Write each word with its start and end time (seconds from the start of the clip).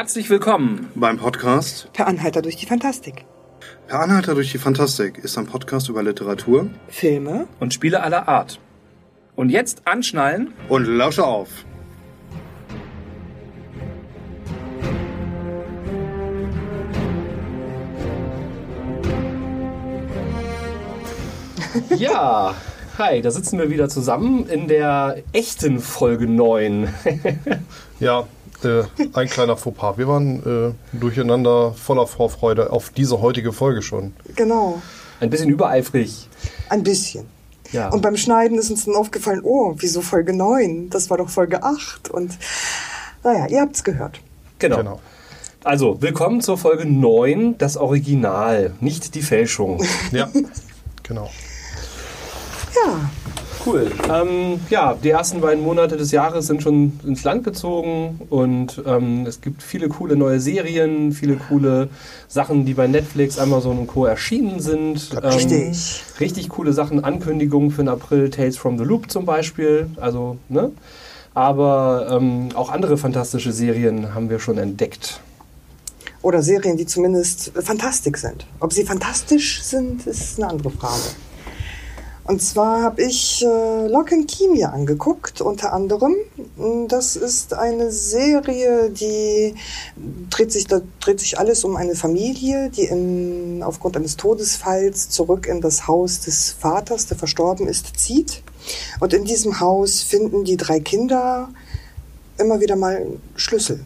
Herzlich 0.00 0.30
willkommen 0.30 0.88
beim 0.94 1.18
Podcast 1.18 1.92
Per 1.92 2.06
Anhalter 2.06 2.40
durch 2.40 2.56
die 2.56 2.64
Fantastik. 2.64 3.26
Per 3.86 4.00
Anhalter 4.00 4.34
durch 4.34 4.50
die 4.50 4.56
Fantastik 4.56 5.18
ist 5.18 5.36
ein 5.36 5.44
Podcast 5.44 5.90
über 5.90 6.02
Literatur 6.02 6.70
Filme 6.88 7.46
und 7.60 7.74
Spiele 7.74 8.02
aller 8.02 8.26
Art. 8.26 8.58
Und 9.36 9.50
jetzt 9.50 9.86
anschnallen 9.86 10.54
und 10.70 10.86
lausche 10.86 11.26
auf. 11.26 11.50
Ja, 21.98 22.54
hi, 22.96 23.20
da 23.20 23.30
sitzen 23.30 23.58
wir 23.58 23.68
wieder 23.68 23.90
zusammen 23.90 24.48
in 24.48 24.66
der 24.66 25.22
echten 25.34 25.78
Folge 25.78 26.26
9. 26.26 26.88
Ja, 28.00 28.26
äh, 28.64 28.84
ein 29.12 29.28
kleiner 29.28 29.56
Fauxpas. 29.56 29.98
Wir 29.98 30.08
waren 30.08 30.74
äh, 30.94 30.96
durcheinander 30.96 31.72
voller 31.72 32.06
Vorfreude 32.06 32.72
auf 32.72 32.90
diese 32.90 33.20
heutige 33.20 33.52
Folge 33.52 33.82
schon. 33.82 34.14
Genau. 34.36 34.80
Ein 35.20 35.30
bisschen 35.30 35.50
übereifrig. 35.50 36.28
Ein 36.68 36.82
bisschen. 36.82 37.26
Ja. 37.72 37.88
Und 37.88 38.02
beim 38.02 38.16
Schneiden 38.16 38.58
ist 38.58 38.70
uns 38.70 38.84
dann 38.84 38.96
aufgefallen, 38.96 39.40
oh, 39.44 39.74
wieso 39.78 40.00
Folge 40.00 40.32
9? 40.32 40.90
Das 40.90 41.10
war 41.10 41.18
doch 41.18 41.28
Folge 41.28 41.62
8. 41.62 42.10
Und 42.10 42.38
naja, 43.22 43.46
ihr 43.46 43.60
habt's 43.60 43.84
gehört. 43.84 44.20
Genau. 44.58 44.78
Genau. 44.78 45.00
Also, 45.62 46.00
willkommen 46.00 46.40
zur 46.40 46.56
Folge 46.56 46.86
9, 46.86 47.58
das 47.58 47.76
Original, 47.76 48.72
nicht 48.80 49.14
die 49.14 49.22
Fälschung. 49.22 49.84
Ja, 50.10 50.28
genau. 51.02 51.28
Ja, 52.74 53.10
Cool. 53.64 53.90
Ähm, 54.10 54.60
ja, 54.70 54.94
die 54.94 55.10
ersten 55.10 55.40
beiden 55.40 55.62
Monate 55.62 55.96
des 55.96 56.12
Jahres 56.12 56.46
sind 56.46 56.62
schon 56.62 56.98
ins 57.04 57.24
Land 57.24 57.44
gezogen 57.44 58.20
und 58.30 58.82
ähm, 58.86 59.26
es 59.26 59.40
gibt 59.40 59.62
viele 59.62 59.88
coole 59.88 60.16
neue 60.16 60.40
Serien, 60.40 61.12
viele 61.12 61.36
coole 61.36 61.88
Sachen, 62.26 62.64
die 62.64 62.74
bei 62.74 62.86
Netflix, 62.86 63.38
Amazon 63.38 63.78
und 63.78 63.86
Co. 63.86 64.06
erschienen 64.06 64.60
sind. 64.60 65.10
Ähm, 65.12 65.28
richtig. 65.28 66.02
Richtig 66.20 66.48
coole 66.48 66.72
Sachen, 66.72 67.04
Ankündigungen 67.04 67.70
für 67.70 67.82
den 67.82 67.88
April, 67.88 68.30
Tales 68.30 68.56
from 68.56 68.78
the 68.78 68.84
Loop 68.84 69.10
zum 69.10 69.26
Beispiel. 69.26 69.88
Also, 70.00 70.38
ne? 70.48 70.72
Aber 71.34 72.08
ähm, 72.10 72.48
auch 72.54 72.70
andere 72.70 72.96
fantastische 72.96 73.52
Serien 73.52 74.14
haben 74.14 74.30
wir 74.30 74.38
schon 74.38 74.58
entdeckt. 74.58 75.20
Oder 76.22 76.42
Serien, 76.42 76.76
die 76.76 76.86
zumindest 76.86 77.52
fantastisch 77.54 78.20
sind. 78.20 78.46
Ob 78.58 78.72
sie 78.72 78.84
fantastisch 78.84 79.62
sind, 79.62 80.06
ist 80.06 80.38
eine 80.38 80.50
andere 80.50 80.70
Frage. 80.70 81.02
Und 82.24 82.42
zwar 82.42 82.82
habe 82.82 83.02
ich 83.02 83.44
äh, 83.44 83.88
Lock 83.88 84.12
and 84.12 84.28
Key 84.28 84.48
mir 84.48 84.72
angeguckt, 84.72 85.40
unter 85.40 85.72
anderem. 85.72 86.14
Das 86.88 87.16
ist 87.16 87.54
eine 87.54 87.90
Serie, 87.90 88.90
die 88.90 89.54
dreht 90.28 90.52
sich, 90.52 90.66
da 90.66 90.80
dreht 91.00 91.20
sich 91.20 91.38
alles 91.38 91.64
um 91.64 91.76
eine 91.76 91.94
Familie, 91.94 92.70
die 92.70 92.84
in, 92.84 93.62
aufgrund 93.64 93.96
eines 93.96 94.16
Todesfalls 94.16 95.08
zurück 95.08 95.46
in 95.46 95.60
das 95.60 95.88
Haus 95.88 96.20
des 96.20 96.50
Vaters, 96.50 97.06
der 97.06 97.16
verstorben 97.16 97.66
ist, 97.66 97.98
zieht. 97.98 98.42
Und 99.00 99.12
in 99.14 99.24
diesem 99.24 99.58
Haus 99.60 100.02
finden 100.02 100.44
die 100.44 100.56
drei 100.56 100.80
Kinder 100.80 101.48
immer 102.38 102.60
wieder 102.60 102.76
mal 102.76 103.06
Schlüssel. 103.34 103.84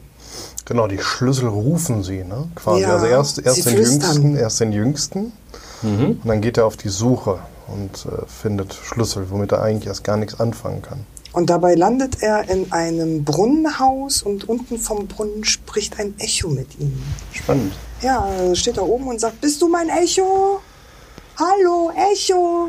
Genau, 0.65 0.87
die 0.87 0.99
Schlüssel 0.99 1.49
rufen 1.49 2.03
sie, 2.03 2.25
ne? 2.25 2.49
Quasi. 2.55 2.83
Ja, 2.83 2.95
also 2.95 3.07
erst, 3.07 3.39
erst 3.39 3.57
sie 3.57 3.63
den 3.63 3.75
flüstern. 3.77 4.01
Jüngsten, 4.01 4.37
erst 4.37 4.61
den 4.61 4.73
Jüngsten. 4.73 5.33
Mhm. 5.83 6.21
Und 6.23 6.27
dann 6.27 6.41
geht 6.41 6.57
er 6.57 6.67
auf 6.67 6.77
die 6.77 6.89
Suche 6.89 7.39
und 7.69 8.07
äh, 8.07 8.27
findet 8.27 8.75
Schlüssel, 8.75 9.31
womit 9.31 9.53
er 9.53 9.63
eigentlich 9.63 9.87
erst 9.87 10.05
gar 10.05 10.17
nichts 10.17 10.39
anfangen 10.41 10.83
kann. 10.83 11.07
Und 11.33 11.51
dabei 11.51 11.75
landet 11.75 12.23
er 12.23 12.49
in 12.49 12.71
einem 12.71 13.25
Brunnenhaus 13.25 14.23
und 14.23 14.49
unten 14.49 14.79
vom 14.79 15.09
Brunnen 15.09 15.45
spricht 15.45 15.99
ein 15.99 16.15
Echo 16.19 16.49
mit 16.49 16.79
ihm. 16.79 17.03
Spannend. 17.33 17.73
Ja, 18.03 18.29
er 18.29 18.55
steht 18.55 18.77
da 18.77 18.83
oben 18.83 19.09
und 19.09 19.21
sagt, 19.21 19.41
bist 19.41 19.61
du 19.61 19.69
mein 19.69 19.89
Echo? 19.89 20.61
Hallo, 21.37 21.91
Echo. 22.13 22.69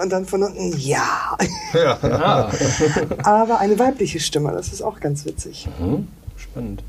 Und 0.00 0.10
dann 0.10 0.24
von 0.24 0.42
unten, 0.42 0.74
ja. 0.78 1.36
Ah, 2.02 2.50
Aber 3.24 3.58
eine 3.58 3.78
weibliche 3.78 4.20
Stimme, 4.20 4.52
das 4.52 4.68
ist 4.68 4.80
auch 4.80 5.00
ganz 5.00 5.26
witzig. 5.26 5.68
mhm. 5.78 6.08
spannend. 6.36 6.82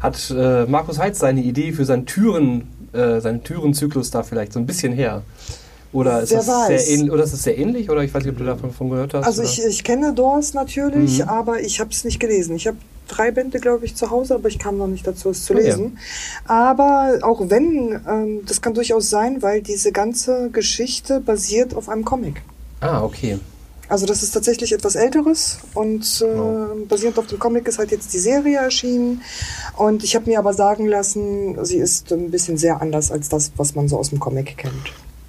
Hat 0.00 0.34
äh, 0.36 0.66
Markus 0.66 0.98
Heitz 0.98 1.20
seine 1.20 1.42
Idee 1.42 1.72
für 1.72 1.84
seinen 1.84 2.06
Türen, 2.06 2.88
äh, 2.92 3.20
seinen 3.20 3.44
Türenzyklus 3.44 4.10
da 4.10 4.22
vielleicht 4.22 4.52
so 4.52 4.58
ein 4.58 4.66
bisschen 4.66 4.92
her? 4.92 5.22
Oder 5.92 6.22
ist, 6.22 6.30
Wer 6.30 6.38
das 6.38 6.48
weiß. 6.48 6.66
sehr 6.86 6.94
ähnlich, 6.94 7.10
oder 7.12 7.24
ist 7.24 7.32
das 7.32 7.42
sehr 7.42 7.56
ähnlich? 7.58 7.88
Oder 7.90 8.02
ich 8.02 8.12
weiß 8.12 8.22
nicht, 8.24 8.32
ob 8.32 8.38
du 8.38 8.44
davon 8.44 8.72
von 8.72 8.90
gehört 8.90 9.14
hast. 9.14 9.24
Also 9.26 9.42
oder? 9.42 9.50
ich, 9.50 9.64
ich 9.64 9.84
kenne 9.84 10.12
Doors 10.12 10.52
natürlich, 10.54 11.18
Mhm. 11.20 11.28
aber 11.28 11.60
ich 11.60 11.80
habe 11.80 11.90
es 11.90 12.04
nicht 12.04 12.20
gelesen. 12.20 12.56
Ich 12.56 12.66
habe 12.66 12.76
drei 13.08 13.30
Bände, 13.30 13.60
glaube 13.60 13.84
ich, 13.84 13.94
zu 13.94 14.10
Hause, 14.10 14.34
aber 14.34 14.48
ich 14.48 14.58
kam 14.58 14.78
noch 14.78 14.88
nicht 14.88 15.06
dazu, 15.06 15.30
es 15.30 15.44
zu 15.44 15.54
ja. 15.54 15.60
lesen. 15.60 15.96
Aber 16.44 17.18
auch 17.22 17.40
wenn, 17.50 18.00
ähm, 18.08 18.40
das 18.46 18.60
kann 18.60 18.74
durchaus 18.74 19.08
sein, 19.10 19.42
weil 19.42 19.62
diese 19.62 19.92
ganze 19.92 20.50
Geschichte 20.50 21.20
basiert 21.20 21.74
auf 21.74 21.88
einem 21.88 22.04
Comic. 22.04 22.42
Ah, 22.80 23.02
okay. 23.02 23.38
Also 23.88 24.04
das 24.04 24.24
ist 24.24 24.32
tatsächlich 24.32 24.72
etwas 24.72 24.96
Älteres 24.96 25.58
und 25.74 26.02
äh, 26.20 26.24
Genau. 26.26 26.66
basierend 26.88 27.18
auf 27.20 27.28
dem 27.28 27.38
Comic 27.38 27.68
ist 27.68 27.78
halt 27.78 27.92
jetzt 27.92 28.12
die 28.12 28.18
Serie 28.18 28.58
erschienen. 28.58 29.22
Und 29.76 30.02
ich 30.02 30.16
habe 30.16 30.28
mir 30.28 30.40
aber 30.40 30.52
sagen 30.54 30.88
lassen, 30.88 31.56
sie 31.64 31.76
ist 31.76 32.12
ein 32.12 32.32
bisschen 32.32 32.58
sehr 32.58 32.80
anders 32.82 33.12
als 33.12 33.28
das, 33.28 33.52
was 33.56 33.76
man 33.76 33.86
so 33.86 33.96
aus 33.96 34.10
dem 34.10 34.18
Comic 34.18 34.56
kennt. 34.58 34.74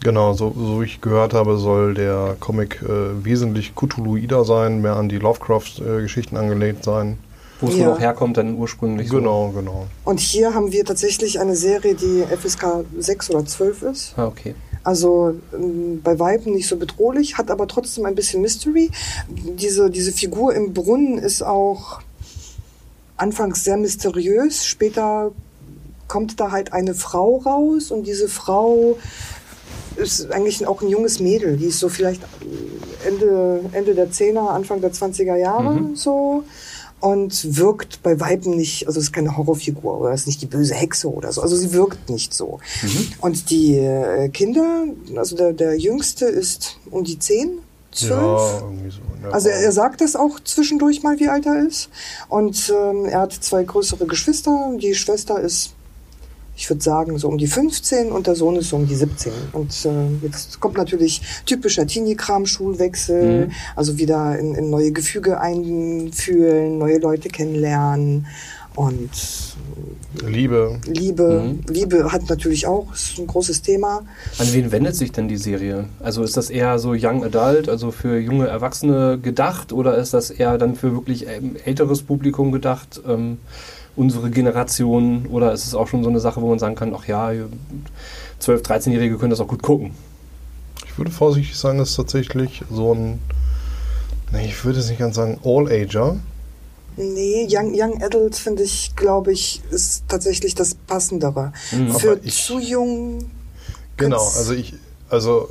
Genau, 0.08 0.32
so, 0.32 0.54
so 0.56 0.82
ich 0.84 1.02
gehört 1.02 1.34
habe, 1.34 1.58
soll 1.58 1.94
der 1.94 2.38
Comic 2.40 2.82
äh, 2.82 3.26
wesentlich 3.26 3.76
Cthulhuider 3.76 4.46
sein, 4.46 4.82
mehr 4.82 4.96
an 4.96 5.10
die 5.10 5.18
Lovecraft-Geschichten 5.18 6.38
angelehnt 6.38 6.82
sein. 6.86 7.18
Wo 7.60 7.68
es 7.68 7.76
Ja. 7.76 7.92
auch 7.92 8.00
herkommt, 8.00 8.38
dann 8.38 8.56
ursprünglich. 8.56 9.10
Genau, 9.10 9.50
genau. 9.50 9.88
Und 10.06 10.22
hier 10.22 10.54
haben 10.54 10.72
wir 10.72 10.86
tatsächlich 10.86 11.42
eine 11.42 11.58
Serie, 11.58 11.94
die 11.94 12.24
FSK 12.24 12.86
6 12.98 13.32
oder 13.32 13.46
12 13.46 13.82
ist. 13.82 14.16
So. 14.16 14.22
Ah, 14.22 14.28
okay. 14.28 14.56
Also 14.86 15.34
ähm, 15.54 16.00
bei 16.02 16.18
Weitem 16.18 16.54
nicht 16.54 16.70
so 16.70 16.78
bedrohlich, 16.78 17.38
hat 17.38 17.52
aber 17.52 17.68
trotzdem 17.68 18.06
ein 18.06 18.16
bisschen 18.16 18.42
Mystery. 18.42 18.90
Diese, 19.28 19.90
diese 19.90 20.14
Figur 20.14 20.56
im 20.56 20.72
Brunnen 20.74 21.18
ist 21.18 21.42
auch 21.44 22.00
anfangs 23.18 23.66
sehr 23.66 23.76
mysteriös. 23.76 24.66
Später 24.66 25.32
kommt 26.08 26.40
da 26.40 26.52
halt 26.52 26.72
eine 26.72 26.94
Frau 26.94 27.40
raus 27.46 27.92
und 27.92 28.08
diese 28.08 28.30
Frau 28.30 28.98
ist 29.98 30.32
eigentlich 30.32 30.66
auch 30.68 30.82
ein 30.82 30.90
junges 30.90 31.20
Mädel. 31.20 31.58
Die 31.58 31.66
ist 31.66 31.80
so 31.80 31.90
vielleicht 31.90 32.22
Ende, 33.06 33.62
Ende 33.74 33.96
der 33.96 34.10
10er, 34.12 34.50
Anfang 34.50 34.82
der 34.82 34.92
20er 34.94 35.36
Jahre 35.36 35.74
Mhm. 35.74 35.96
so. 35.96 36.44
Und 37.00 37.58
wirkt 37.58 38.02
bei 38.02 38.20
Weitem 38.20 38.56
nicht, 38.56 38.88
also 38.88 39.00
ist 39.00 39.14
keine 39.14 39.38
Horrorfigur 39.38 40.00
oder 40.00 40.14
ist 40.14 40.26
nicht 40.26 40.42
die 40.42 40.48
böse 40.48 40.74
Hexe 40.74 41.08
oder 41.14 41.32
so. 41.32 41.44
Also 41.44 41.56
sie 41.56 41.72
wirkt 41.72 42.10
nicht 42.10 42.34
so. 42.34 42.60
Und 43.22 43.52
die 43.52 43.76
äh, 43.78 44.30
Kinder, 44.30 44.86
also 45.16 45.36
der, 45.36 45.54
der 45.54 45.78
Jüngste 45.78 46.26
ist 46.26 46.78
um 46.90 47.04
die 47.04 47.20
10, 47.20 47.60
12. 47.92 48.12
Ja, 48.12 48.62
irgendwie 48.62 48.90
so. 48.90 48.98
der 49.24 49.32
Also 49.32 49.50
er, 49.50 49.60
er 49.60 49.72
sagt 49.72 50.02
das 50.02 50.16
auch 50.16 50.40
zwischendurch 50.40 51.04
mal, 51.04 51.20
wie 51.20 51.28
alt 51.28 51.46
er 51.46 51.68
ist. 51.68 51.90
Und 52.30 52.74
ähm, 52.76 53.06
er 53.06 53.22
hat 53.22 53.34
zwei 53.34 53.64
größere 53.64 54.08
Geschwister. 54.08 54.72
Die 54.82 54.96
Schwester 54.96 55.40
ist, 55.40 55.74
ich 56.58 56.68
würde 56.70 56.82
sagen, 56.84 57.18
so 57.20 57.28
um 57.28 57.38
die 57.38 57.46
15 57.48 58.12
und 58.12 58.26
der 58.26 58.36
Sohn 58.36 58.56
ist 58.56 58.70
so 58.70 58.76
um 58.78 58.88
die 58.88 58.96
17. 58.96 59.32
Und 59.54 59.86
äh, 59.86 60.26
jetzt 60.26 60.60
kommt 60.60 60.76
natürlich 60.76 61.22
typischer 61.46 61.86
Teenie-Kram, 61.86 62.46
Schulwechsel, 62.48 63.46
Mhm. 63.48 63.52
also 63.76 63.98
wieder 64.00 64.38
in, 64.40 64.56
in 64.56 64.70
neue 64.72 64.92
Gefüge 64.92 65.40
einfühlen, 65.40 66.80
neue 66.80 66.98
Leute 66.98 67.30
kennenlernen. 67.30 68.26
Und 68.76 69.10
Liebe. 70.26 70.80
Liebe, 70.88 71.44
Mhm. 71.68 71.74
Liebe 71.74 72.12
hat 72.12 72.30
natürlich 72.30 72.68
auch, 72.68 72.94
ist 72.94 73.18
ein 73.20 73.28
großes 73.28 73.62
Thema. 73.62 74.02
An 74.40 74.48
wen 74.54 74.72
wendet 74.72 74.96
sich 74.96 75.12
denn 75.12 75.28
die 75.28 75.38
Serie? 75.38 75.86
Also 76.00 76.24
ist 76.24 76.38
das 76.38 76.50
eher 76.50 76.78
so 76.80 76.94
Young 76.98 77.24
Adult, 77.24 77.70
also 77.70 77.92
für 77.92 78.18
junge 78.20 78.48
Erwachsene 78.48 79.20
gedacht, 79.20 79.74
oder 79.74 79.98
ist 79.98 80.14
das 80.14 80.30
eher 80.32 80.58
dann 80.58 80.76
für 80.76 80.94
wirklich 80.94 81.28
ähm, 81.28 81.56
älteres 81.66 82.02
Publikum 82.04 82.52
gedacht, 82.52 83.02
ähm, 83.08 83.38
unsere 83.98 84.30
Generation, 84.30 85.26
oder 85.28 85.52
ist 85.52 85.66
es 85.68 85.74
auch 85.74 85.88
schon 85.88 86.04
so 86.04 86.10
eine 86.10 86.20
Sache, 86.22 86.42
wo 86.42 86.48
man 86.50 86.60
sagen 86.60 86.76
kann, 86.76 86.96
ach 86.98 87.06
ja, 87.08 87.30
12-, 87.32 87.48
13-Jährige 88.64 89.18
können 89.18 89.32
das 89.32 89.40
auch 89.42 89.48
gut 89.48 89.62
gucken? 89.64 89.92
Ich 90.86 90.98
würde 90.98 91.12
vorsichtig 91.12 91.58
sagen, 91.58 91.80
es 91.80 91.90
ist 91.90 91.96
tatsächlich 91.98 92.64
so 92.72 92.94
ein, 92.94 93.20
nee, 94.32 94.46
ich 94.46 94.64
würde 94.64 94.80
es 94.80 94.88
nicht 94.90 95.00
ganz 95.00 95.16
sagen, 95.16 95.40
All-Ager. 95.44 96.18
Nee, 96.96 97.48
Young, 97.50 97.74
Young 97.76 98.02
Adult 98.02 98.36
finde 98.36 98.64
ich, 98.64 98.96
glaube 98.96 99.32
ich, 99.32 99.62
ist 99.70 100.04
tatsächlich 100.08 100.56
das 100.56 100.74
Passendere. 100.76 101.54
Mhm. 101.72 101.92
Für 101.94 102.20
ich- 102.24 102.44
zu 102.44 102.60
jung. 102.60 103.26
Genau, 103.98 104.24
also 104.24 104.54
ich, 104.54 104.76
also 105.10 105.50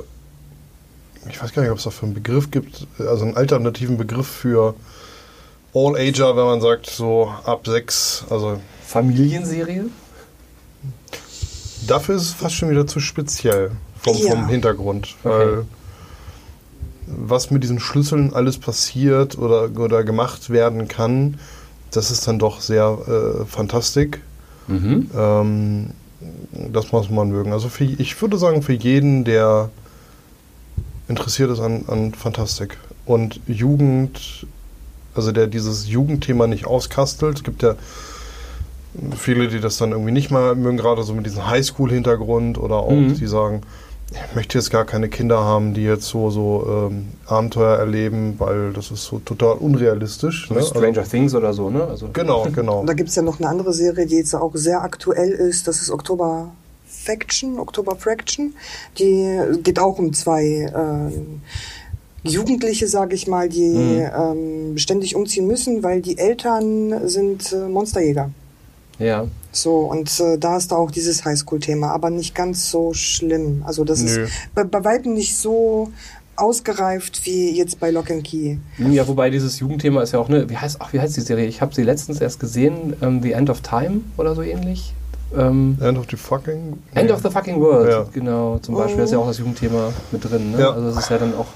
ich 1.29 1.41
weiß 1.41 1.51
gar 1.53 1.61
nicht, 1.61 1.71
ob 1.71 1.77
es 1.77 1.83
dafür 1.83 2.05
einen 2.07 2.13
Begriff 2.15 2.49
gibt, 2.51 2.87
also 2.99 3.25
einen 3.25 3.35
alternativen 3.35 3.97
Begriff 3.97 4.27
für 4.27 4.73
All-Ager, 5.85 6.35
wenn 6.35 6.45
man 6.45 6.61
sagt, 6.61 6.89
so 6.89 7.31
ab 7.43 7.65
sechs, 7.67 8.23
also 8.29 8.59
Familienserie? 8.85 9.85
dafür 11.87 12.15
ist 12.15 12.23
es 12.23 12.31
fast 12.33 12.55
schon 12.55 12.69
wieder 12.69 12.87
zu 12.87 12.99
speziell 12.99 13.71
vom, 14.01 14.17
Ja. 14.17 14.31
vom 14.31 14.47
Hintergrund, 14.47 15.15
weil 15.23 15.65
was 17.05 17.51
mit 17.51 17.63
diesen 17.63 17.79
Schlüsseln 17.79 18.33
alles 18.33 18.57
passiert 18.57 19.37
oder, 19.37 19.69
oder 19.79 20.03
gemacht 20.03 20.49
werden 20.49 20.87
kann, 20.87 21.39
das 21.91 22.11
ist 22.11 22.27
dann 22.27 22.37
doch 22.39 22.59
sehr 22.59 22.97
äh, 23.07 23.45
fantastisch. 23.45 24.17
Mhm. 24.67 25.09
Ähm, 25.15 25.91
das 26.73 26.91
muss 26.91 27.09
man 27.09 27.29
mögen. 27.29 27.53
Also 27.53 27.69
für, 27.69 27.85
ich 27.85 28.21
würde 28.21 28.37
sagen, 28.37 28.61
für 28.61 28.73
jeden, 28.73 29.23
der 29.23 29.69
interessiert 31.07 31.49
ist 31.51 31.61
an, 31.61 31.85
an 31.87 32.13
Fantastik 32.13 32.77
und 33.05 33.39
Jugend, 33.47 34.45
also 35.17 35.31
der 35.31 35.47
dieses 35.47 35.87
Jugendthema 35.87 36.47
nicht 36.47 36.65
auskastelt. 36.65 37.37
Es 37.37 37.43
gibt 37.43 37.63
ja 37.63 37.75
viele, 39.15 39.47
die 39.47 39.59
das 39.59 39.77
dann 39.77 39.91
irgendwie 39.91 40.11
nicht 40.11 40.31
mal 40.31 40.55
mögen, 40.55 40.77
gerade 40.77 41.03
so 41.03 41.13
mit 41.13 41.25
diesem 41.25 41.47
Highschool-Hintergrund 41.47 42.57
oder 42.57 42.77
auch, 42.77 42.91
Mhm. 42.91 43.15
die 43.15 43.27
sagen, 43.27 43.61
ich 44.11 44.35
möchte 44.35 44.57
jetzt 44.57 44.71
gar 44.71 44.85
keine 44.85 45.09
Kinder 45.09 45.39
haben, 45.43 45.73
die 45.73 45.83
jetzt 45.83 46.05
so, 46.07 46.29
so 46.29 46.87
ähm, 46.89 47.07
Abenteuer 47.25 47.77
erleben, 47.77 48.35
weil 48.37 48.71
das 48.71 48.89
ist 48.89 49.03
so 49.03 49.19
total 49.19 49.57
unrealistisch. 49.57 50.49
Ne? 50.49 50.63
Stranger 50.63 51.03
Things 51.03 51.35
oder 51.35 51.53
so, 51.53 51.69
ne? 51.69 51.83
Also, 51.83 52.07
Genau, 52.13 52.47
genau. 52.55 52.79
Und 52.79 52.87
da 52.87 52.93
gibt 52.93 53.09
es 53.09 53.15
ja 53.15 53.21
noch 53.21 53.39
eine 53.39 53.49
andere 53.49 53.73
Serie, 53.73 54.05
die 54.05 54.15
jetzt 54.15 54.33
auch 54.33 54.51
sehr 54.55 54.81
aktuell 54.81 55.29
ist. 55.31 55.67
Das 55.67 55.81
ist 55.81 55.91
Oktober 55.91 56.51
Faction, 56.87 57.59
Oktober 57.59 57.97
Fraction. 57.97 58.53
Die 58.97 59.39
geht 59.61 59.77
auch 59.77 59.99
um 59.99 60.13
zwei 60.13 60.71
ähm, 60.73 61.41
Jugendliche, 62.27 62.87
sage 62.87 63.15
ich 63.15 63.27
mal, 63.27 63.49
die 63.49 63.67
Mhm. 63.69 64.09
ähm, 64.71 64.77
ständig 64.77 65.15
umziehen 65.15 65.47
müssen, 65.47 65.83
weil 65.83 66.01
die 66.01 66.17
Eltern 66.17 67.07
sind 67.07 67.51
äh, 67.53 67.67
Monsterjäger. 67.67 68.31
ja. 68.99 69.25
So, 69.53 69.77
und 69.77 70.19
äh, 70.19 70.37
da 70.37 70.57
ist 70.57 70.71
da 70.71 70.75
auch 70.75 70.91
dieses 70.91 71.25
Highschool-Thema, 71.25 71.89
aber 71.91 72.11
nicht 72.11 72.35
ganz 72.35 72.69
so 72.69 72.93
schlimm. 72.93 73.63
Also 73.65 73.83
das 73.83 74.01
Nö. 74.03 74.23
ist 74.25 74.31
bei, 74.53 74.63
bei 74.63 74.83
weitem 74.85 75.15
nicht 75.15 75.35
so 75.35 75.89
ausgereift 76.35 77.21
wie 77.25 77.49
jetzt 77.57 77.79
bei 77.79 77.89
Lock 77.89 78.11
and 78.11 78.23
Key. 78.23 78.57
Ja, 78.77 79.07
wobei 79.07 79.31
dieses 79.31 79.59
Jugendthema 79.59 80.03
ist 80.03 80.11
ja 80.13 80.19
auch, 80.19 80.29
ne, 80.29 80.47
wie 80.49 80.57
heißt, 80.57 80.77
ach, 80.79 80.93
wie 80.93 80.99
heißt 80.99 81.17
die 81.17 81.21
Serie? 81.21 81.47
Ich 81.47 81.61
habe 81.61 81.73
sie 81.73 81.81
letztens 81.81 82.21
erst 82.21 82.39
gesehen, 82.39 82.95
ähm, 83.01 83.21
The 83.23 83.31
End 83.31 83.49
of 83.49 83.61
Time 83.61 84.01
oder 84.17 84.35
so 84.35 84.43
ähnlich. 84.43 84.93
Ähm, 85.35 85.77
End 85.81 85.97
of 85.97 86.05
the 86.11 86.15
fucking. 86.15 86.77
End 86.93 87.09
of 87.11 87.21
the 87.23 87.29
fucking 87.31 87.59
World, 87.59 87.89
Ja. 87.89 88.05
genau, 88.13 88.59
zum 88.59 88.75
Beispiel. 88.75 88.97
Da 88.97 89.03
ist 89.05 89.11
ja 89.11 89.17
auch 89.17 89.27
das 89.27 89.39
Jugendthema 89.39 89.91
mit 90.11 90.23
drin. 90.23 90.51
Ne? 90.51 90.59
Ja. 90.59 90.71
Also 90.73 90.89
es 90.89 90.97
ist 90.97 91.09
ja 91.09 91.17
dann 91.17 91.33
auch, 91.35 91.47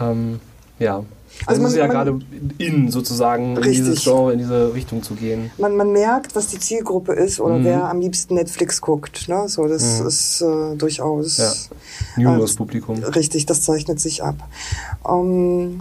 ähm, 0.00 0.40
ja. 0.78 1.02
Also, 1.46 1.62
Also 1.62 1.62
es 1.66 1.68
ist 1.74 1.78
man- 1.78 1.88
ja 1.90 1.94
man- 1.94 2.06
gerade 2.18 2.26
in 2.56 2.90
sozusagen 2.90 3.50
in 3.50 3.56
Richtig. 3.58 3.76
dieses 3.84 4.02
Genre, 4.04 4.32
in 4.32 4.38
diese 4.38 4.72
Richtung 4.72 5.02
zu 5.02 5.14
gehen. 5.14 5.50
Man, 5.58 5.76
man 5.76 5.92
merkt, 5.92 6.34
was 6.34 6.46
die 6.46 6.58
Zielgruppe 6.58 7.12
ist 7.12 7.40
oder 7.40 7.58
Mhm. 7.58 7.64
wer 7.64 7.90
am 7.90 8.00
liebsten 8.00 8.34
Netflix 8.36 8.80
guckt. 8.80 9.28
Ne? 9.28 9.46
So, 9.46 9.66
das 9.66 10.00
Mhm. 10.00 10.06
ist 10.06 10.40
äh, 10.40 10.76
durchaus 10.76 11.36
Ja. 11.36 11.52
Jüngeres 12.16 12.42
Also, 12.52 12.56
Publikum. 12.56 13.02
richtig, 13.04 13.44
das 13.44 13.60
zeichnet 13.62 14.00
sich 14.00 14.22
ab. 14.24 14.36
Ähm, 15.06 15.80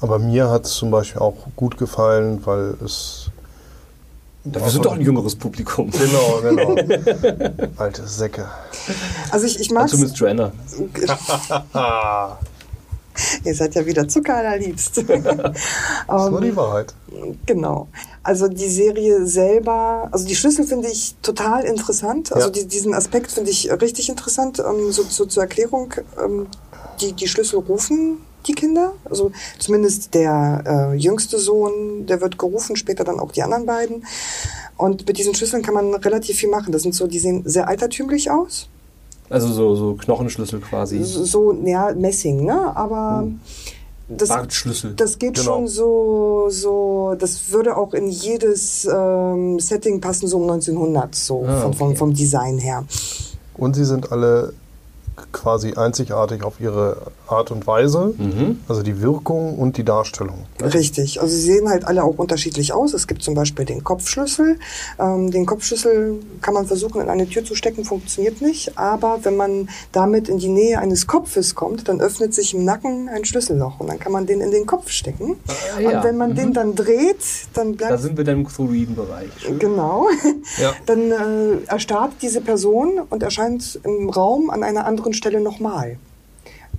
Aber 0.00 0.18
mir 0.20 0.48
hat 0.50 0.66
es 0.66 0.74
zum 0.74 0.90
Beispiel 0.92 1.20
auch 1.22 1.34
gut 1.56 1.76
gefallen, 1.76 2.40
weil 2.44 2.74
es. 2.84 3.30
Wir 4.44 4.68
sind 4.68 4.84
doch 4.84 4.92
ein 4.92 5.00
jüngeres 5.00 5.34
Publikum. 5.34 5.90
Genau, 5.90 6.40
genau. 6.42 6.76
Alte 7.78 8.06
Säcke. 8.06 8.44
also 9.30 9.46
ich, 9.46 9.58
ich 9.58 9.70
mag 9.70 9.88
zumindest 9.88 10.18
Joanna. 10.18 10.52
Ihr 13.44 13.54
seid 13.54 13.74
ja 13.74 13.86
wieder 13.86 14.08
Zucker 14.08 14.36
allerliebst. 14.36 14.96
das 15.08 16.24
ist 16.24 16.30
nur 16.30 16.40
die 16.40 16.56
Wahrheit. 16.56 16.94
Genau. 17.46 17.88
Also 18.22 18.48
die 18.48 18.68
Serie 18.68 19.26
selber, 19.26 20.08
also 20.10 20.26
die 20.26 20.34
Schlüssel 20.34 20.66
finde 20.66 20.88
ich 20.88 21.14
total 21.22 21.64
interessant. 21.64 22.32
Also 22.32 22.48
Ja. 22.48 22.52
die, 22.52 22.66
diesen 22.66 22.94
Aspekt 22.94 23.30
finde 23.30 23.50
ich 23.50 23.70
richtig 23.70 24.08
interessant. 24.08 24.58
Ähm, 24.58 24.90
so, 24.92 25.02
so 25.04 25.26
zur 25.26 25.42
Erklärung, 25.42 25.94
ähm, 26.22 26.46
die, 27.00 27.12
die 27.12 27.28
Schlüssel 27.28 27.58
rufen 27.60 28.18
die 28.46 28.52
Kinder. 28.52 28.92
Also 29.04 29.32
zumindest 29.58 30.14
der 30.14 30.92
äh, 30.92 30.96
jüngste 30.96 31.38
Sohn, 31.38 32.06
der 32.06 32.20
wird 32.20 32.38
gerufen, 32.38 32.76
später 32.76 33.04
dann 33.04 33.20
auch 33.20 33.32
die 33.32 33.42
anderen 33.42 33.66
beiden. 33.66 34.04
Und 34.76 35.06
mit 35.06 35.18
diesen 35.18 35.34
Schlüsseln 35.34 35.62
kann 35.62 35.74
man 35.74 35.94
relativ 35.94 36.38
viel 36.38 36.50
machen. 36.50 36.72
Das 36.72 36.82
sind 36.82 36.94
so, 36.94 37.06
die 37.06 37.18
sehen 37.18 37.42
sehr 37.46 37.68
altertümlich 37.68 38.30
aus. 38.30 38.68
Also 39.34 39.52
so, 39.52 39.74
so 39.74 39.94
Knochenschlüssel 39.94 40.60
quasi. 40.60 41.02
So, 41.02 41.52
ja, 41.64 41.92
Messing, 41.94 42.44
ne? 42.44 42.70
Aber 42.76 43.26
das, 44.08 44.28
Bartschlüssel. 44.28 44.94
das 44.94 45.18
geht 45.18 45.34
Genau. 45.34 45.44
schon 45.44 45.66
so, 45.68 46.46
so, 46.50 47.16
das 47.18 47.50
würde 47.50 47.76
auch 47.76 47.94
in 47.94 48.08
jedes 48.08 48.84
ähm, 48.84 49.58
Setting 49.58 50.00
passen, 50.00 50.28
so 50.28 50.36
um 50.36 50.44
1900, 50.44 51.14
so 51.16 51.44
Ah, 51.48 51.62
vom, 51.62 51.72
vom, 51.72 51.88
okay. 51.88 51.96
vom 51.96 52.14
Design 52.14 52.58
her. 52.58 52.84
Und 53.56 53.74
sie 53.74 53.84
sind 53.84 54.12
alle 54.12 54.52
quasi 55.32 55.72
einzigartig 55.74 56.44
auf 56.44 56.60
ihre 56.60 56.98
Art 57.26 57.50
und 57.50 57.66
Weise. 57.66 58.14
Mhm. 58.16 58.60
Also 58.68 58.82
die 58.82 59.00
Wirkung 59.00 59.58
und 59.58 59.76
die 59.76 59.84
Darstellung. 59.84 60.46
Richtig. 60.62 61.20
Also 61.20 61.34
sie 61.34 61.42
sehen 61.42 61.68
halt 61.68 61.84
alle 61.86 62.04
auch 62.04 62.18
unterschiedlich 62.18 62.72
aus. 62.72 62.92
Es 62.92 63.06
gibt 63.06 63.22
zum 63.22 63.34
Beispiel 63.34 63.64
den 63.64 63.82
Kopfschlüssel. 63.82 64.58
Ähm, 64.98 65.30
den 65.30 65.46
Kopfschlüssel 65.46 66.20
kann 66.42 66.54
man 66.54 66.66
versuchen, 66.66 67.00
in 67.00 67.08
eine 67.08 67.28
Tür 67.28 67.44
zu 67.44 67.54
stecken, 67.54 67.84
funktioniert 67.84 68.40
nicht. 68.42 68.78
Aber 68.78 69.20
wenn 69.22 69.36
man 69.36 69.68
damit 69.92 70.28
in 70.28 70.38
die 70.38 70.48
Nähe 70.48 70.78
eines 70.78 71.06
Kopfes 71.06 71.54
kommt, 71.54 71.88
dann 71.88 72.00
öffnet 72.00 72.34
sich 72.34 72.54
im 72.54 72.64
Nacken 72.64 73.08
ein 73.08 73.24
Schlüsselloch 73.24 73.80
und 73.80 73.88
dann 73.88 73.98
kann 73.98 74.12
man 74.12 74.26
den 74.26 74.40
in 74.40 74.50
den 74.50 74.66
Kopf 74.66 74.90
stecken. 74.90 75.36
Ah, 75.48 75.80
ja. 75.80 75.98
Und 75.98 76.04
wenn 76.04 76.16
man 76.16 76.34
den 76.34 76.52
dann 76.52 76.74
dreht, 76.74 77.16
dann 77.54 77.76
Da 77.76 77.88
bleibt 77.88 78.02
sind 78.02 78.16
wir 78.16 78.24
dann 78.24 78.40
im 78.40 78.46
Cthulhuiden-Bereich. 78.46 79.58
Genau. 79.58 80.08
Ja. 80.60 80.72
Dann 80.86 81.10
äh, 81.10 81.64
erstarrt 81.66 82.12
diese 82.22 82.40
Person 82.40 83.00
und 83.08 83.22
erscheint 83.22 83.80
im 83.82 84.10
Raum 84.10 84.50
an 84.50 84.62
einer 84.62 84.84
anderen 84.86 85.12
Stelle 85.14 85.40
nochmal. 85.40 85.96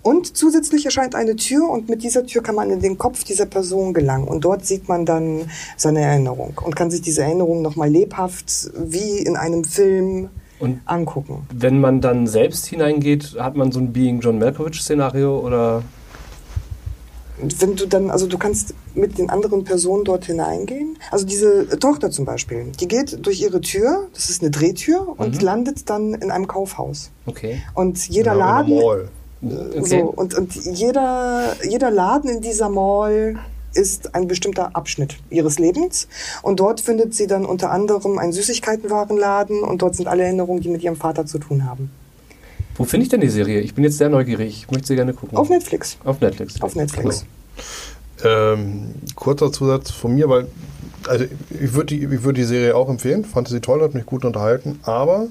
Und 0.05 0.37
zusätzlich 0.37 0.85
erscheint 0.85 1.15
eine 1.15 1.35
Tür 1.35 1.67
und 1.67 1.89
mit 1.89 2.03
dieser 2.03 2.27
Tür 2.27 2.43
kann 2.43 2.53
man 2.53 2.69
in 2.69 2.79
den 2.79 2.95
Kopf 2.99 3.23
dieser 3.23 3.47
Person 3.47 3.91
gelangen. 3.91 4.27
Und 4.27 4.45
dort 4.45 4.63
sieht 4.63 4.87
man 4.87 5.03
dann 5.03 5.49
seine 5.77 6.01
Erinnerung 6.01 6.61
und 6.63 6.75
kann 6.75 6.91
sich 6.91 7.01
diese 7.01 7.23
Erinnerung 7.23 7.63
nochmal 7.63 7.89
lebhaft 7.89 8.69
wie 8.77 9.17
in 9.17 9.35
einem 9.35 9.63
Film 9.63 10.29
Und 10.59 10.79
angucken. 10.85 11.47
wenn 11.51 11.79
man 11.79 12.01
dann 12.01 12.27
selbst 12.27 12.67
hineingeht, 12.67 13.35
hat 13.39 13.55
man 13.55 13.71
so 13.71 13.79
ein 13.79 13.93
Being 13.93 14.19
John 14.19 14.37
Malkovich-Szenario 14.37 15.39
oder. 15.39 15.81
Wenn 17.59 17.75
du 17.75 17.87
dann, 17.87 18.11
also 18.11 18.27
du 18.27 18.37
kannst 18.37 18.75
mit 18.93 19.17
den 19.17 19.31
anderen 19.31 19.63
Personen 19.63 20.03
dort 20.05 20.25
hineingehen. 20.25 20.99
Also 21.09 21.25
diese 21.25 21.67
Tochter 21.79 22.11
zum 22.11 22.25
Beispiel, 22.25 22.71
die 22.79 22.87
geht 22.87 23.25
durch 23.25 23.41
ihre 23.41 23.59
Tür, 23.59 24.07
das 24.13 24.29
ist 24.29 24.43
eine 24.43 24.51
Drehtür, 24.51 25.15
und 25.17 25.37
Mhm. 25.37 25.41
landet 25.41 25.89
dann 25.89 26.13
in 26.13 26.29
einem 26.29 26.45
Kaufhaus. 26.47 27.09
Okay. 27.25 27.63
Und 27.73 28.07
jeder 28.07 28.35
Ja, 28.37 28.61
in 28.61 28.69
Laden. 28.69 29.09
Okay. 29.51 30.01
So, 30.01 30.05
und, 30.07 30.33
und 30.35 30.55
jeder, 30.55 31.55
jeder 31.67 31.91
Laden 31.91 32.29
in 32.29 32.41
dieser 32.41 32.69
Mall 32.69 33.37
ist 33.73 34.15
ein 34.15 34.27
bestimmter 34.27 34.75
Abschnitt 34.75 35.17
ihres 35.29 35.59
Lebens. 35.59 36.07
Und 36.41 36.59
dort 36.59 36.81
findet 36.81 37.13
sie 37.13 37.27
dann 37.27 37.45
unter 37.45 37.71
anderem 37.71 38.17
einen 38.17 38.31
Süßigkeitenwarenladen 38.31 39.61
und 39.61 39.81
dort 39.81 39.95
sind 39.95 40.07
alle 40.07 40.23
Erinnerungen, 40.23 40.61
die 40.61 40.69
mit 40.69 40.83
ihrem 40.83 40.95
Vater 40.95 41.25
zu 41.25 41.39
tun 41.39 41.65
haben. 41.65 41.91
Wo 42.77 42.83
finde 42.83 43.03
ich 43.03 43.09
denn 43.09 43.21
die 43.21 43.29
Serie? 43.29 43.61
Ich 43.61 43.75
bin 43.75 43.83
jetzt 43.83 43.97
sehr 43.97 44.09
neugierig. 44.09 44.63
Ich 44.63 44.71
möchte 44.71 44.87
sie 44.87 44.95
gerne 44.95 45.13
gucken. 45.13 45.37
Auf 45.37 45.49
Netflix. 45.49 45.97
Auf 46.03 46.19
Netflix. 46.19 46.61
Auf 46.61 46.75
Netflix. 46.75 47.25
Ähm, 48.23 48.95
kurzer 49.15 49.51
Zusatz 49.51 49.91
von 49.91 50.15
mir, 50.15 50.29
weil 50.29 50.47
also 51.07 51.25
ich 51.49 51.73
würde 51.73 51.95
die, 51.95 52.03
ich 52.03 52.23
würd 52.23 52.37
die 52.37 52.43
Serie 52.43 52.75
auch 52.75 52.89
empfehlen, 52.89 53.25
fand 53.25 53.47
sie 53.47 53.59
toll, 53.59 53.81
hat 53.81 53.93
mich 53.93 54.05
gut 54.05 54.25
unterhalten, 54.25 54.79
aber 54.83 55.23
äh, 55.23 55.27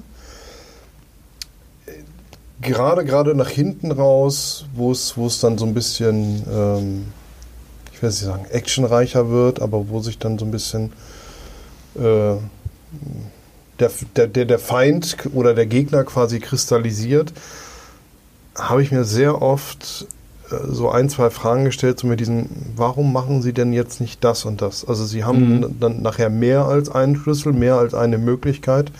gerade 2.61 3.05
gerade 3.05 3.35
nach 3.35 3.49
hinten 3.49 3.91
raus, 3.91 4.65
wo 4.73 4.91
es 4.91 5.17
wo 5.17 5.27
es 5.27 5.39
dann 5.39 5.57
so 5.57 5.65
ein 5.65 5.73
bisschen, 5.73 6.43
ähm, 6.51 7.05
ich 7.93 8.01
will 8.01 8.09
nicht 8.09 8.19
sagen 8.19 8.45
actionreicher 8.49 9.29
wird, 9.29 9.61
aber 9.61 9.89
wo 9.89 9.99
sich 9.99 10.17
dann 10.19 10.37
so 10.37 10.45
ein 10.45 10.51
bisschen 10.51 10.91
äh, 11.95 12.35
der, 13.79 13.91
der, 14.27 14.45
der, 14.45 14.59
Feind 14.59 15.17
oder 15.33 15.53
der 15.53 15.65
Gegner 15.65 16.03
quasi 16.05 16.39
kristallisiert, 16.39 17.33
habe 18.57 18.81
ich 18.81 18.91
mir 18.91 19.03
sehr 19.03 19.41
oft 19.41 20.07
äh, 20.49 20.55
so 20.69 20.89
ein, 20.89 21.09
zwei 21.09 21.29
Fragen 21.29 21.65
gestellt, 21.65 21.99
so 21.99 22.07
mit 22.07 22.21
diesem, 22.21 22.47
warum 22.75 23.11
machen 23.11 23.41
sie 23.41 23.51
denn 23.51 23.73
jetzt 23.73 23.99
nicht 23.99 24.23
das 24.23 24.45
und 24.45 24.61
das? 24.61 24.87
Also 24.87 25.05
sie 25.05 25.25
haben 25.25 25.59
Mhm. 25.59 25.79
dann 25.79 26.01
nachher 26.01 26.29
mehr 26.29 26.65
als 26.65 26.89
einen 26.89 27.17
Schlüssel, 27.17 27.51
mehr 27.51 27.75
als 27.75 27.93
eine 27.93 28.17
Möglichkeit, 28.17 28.91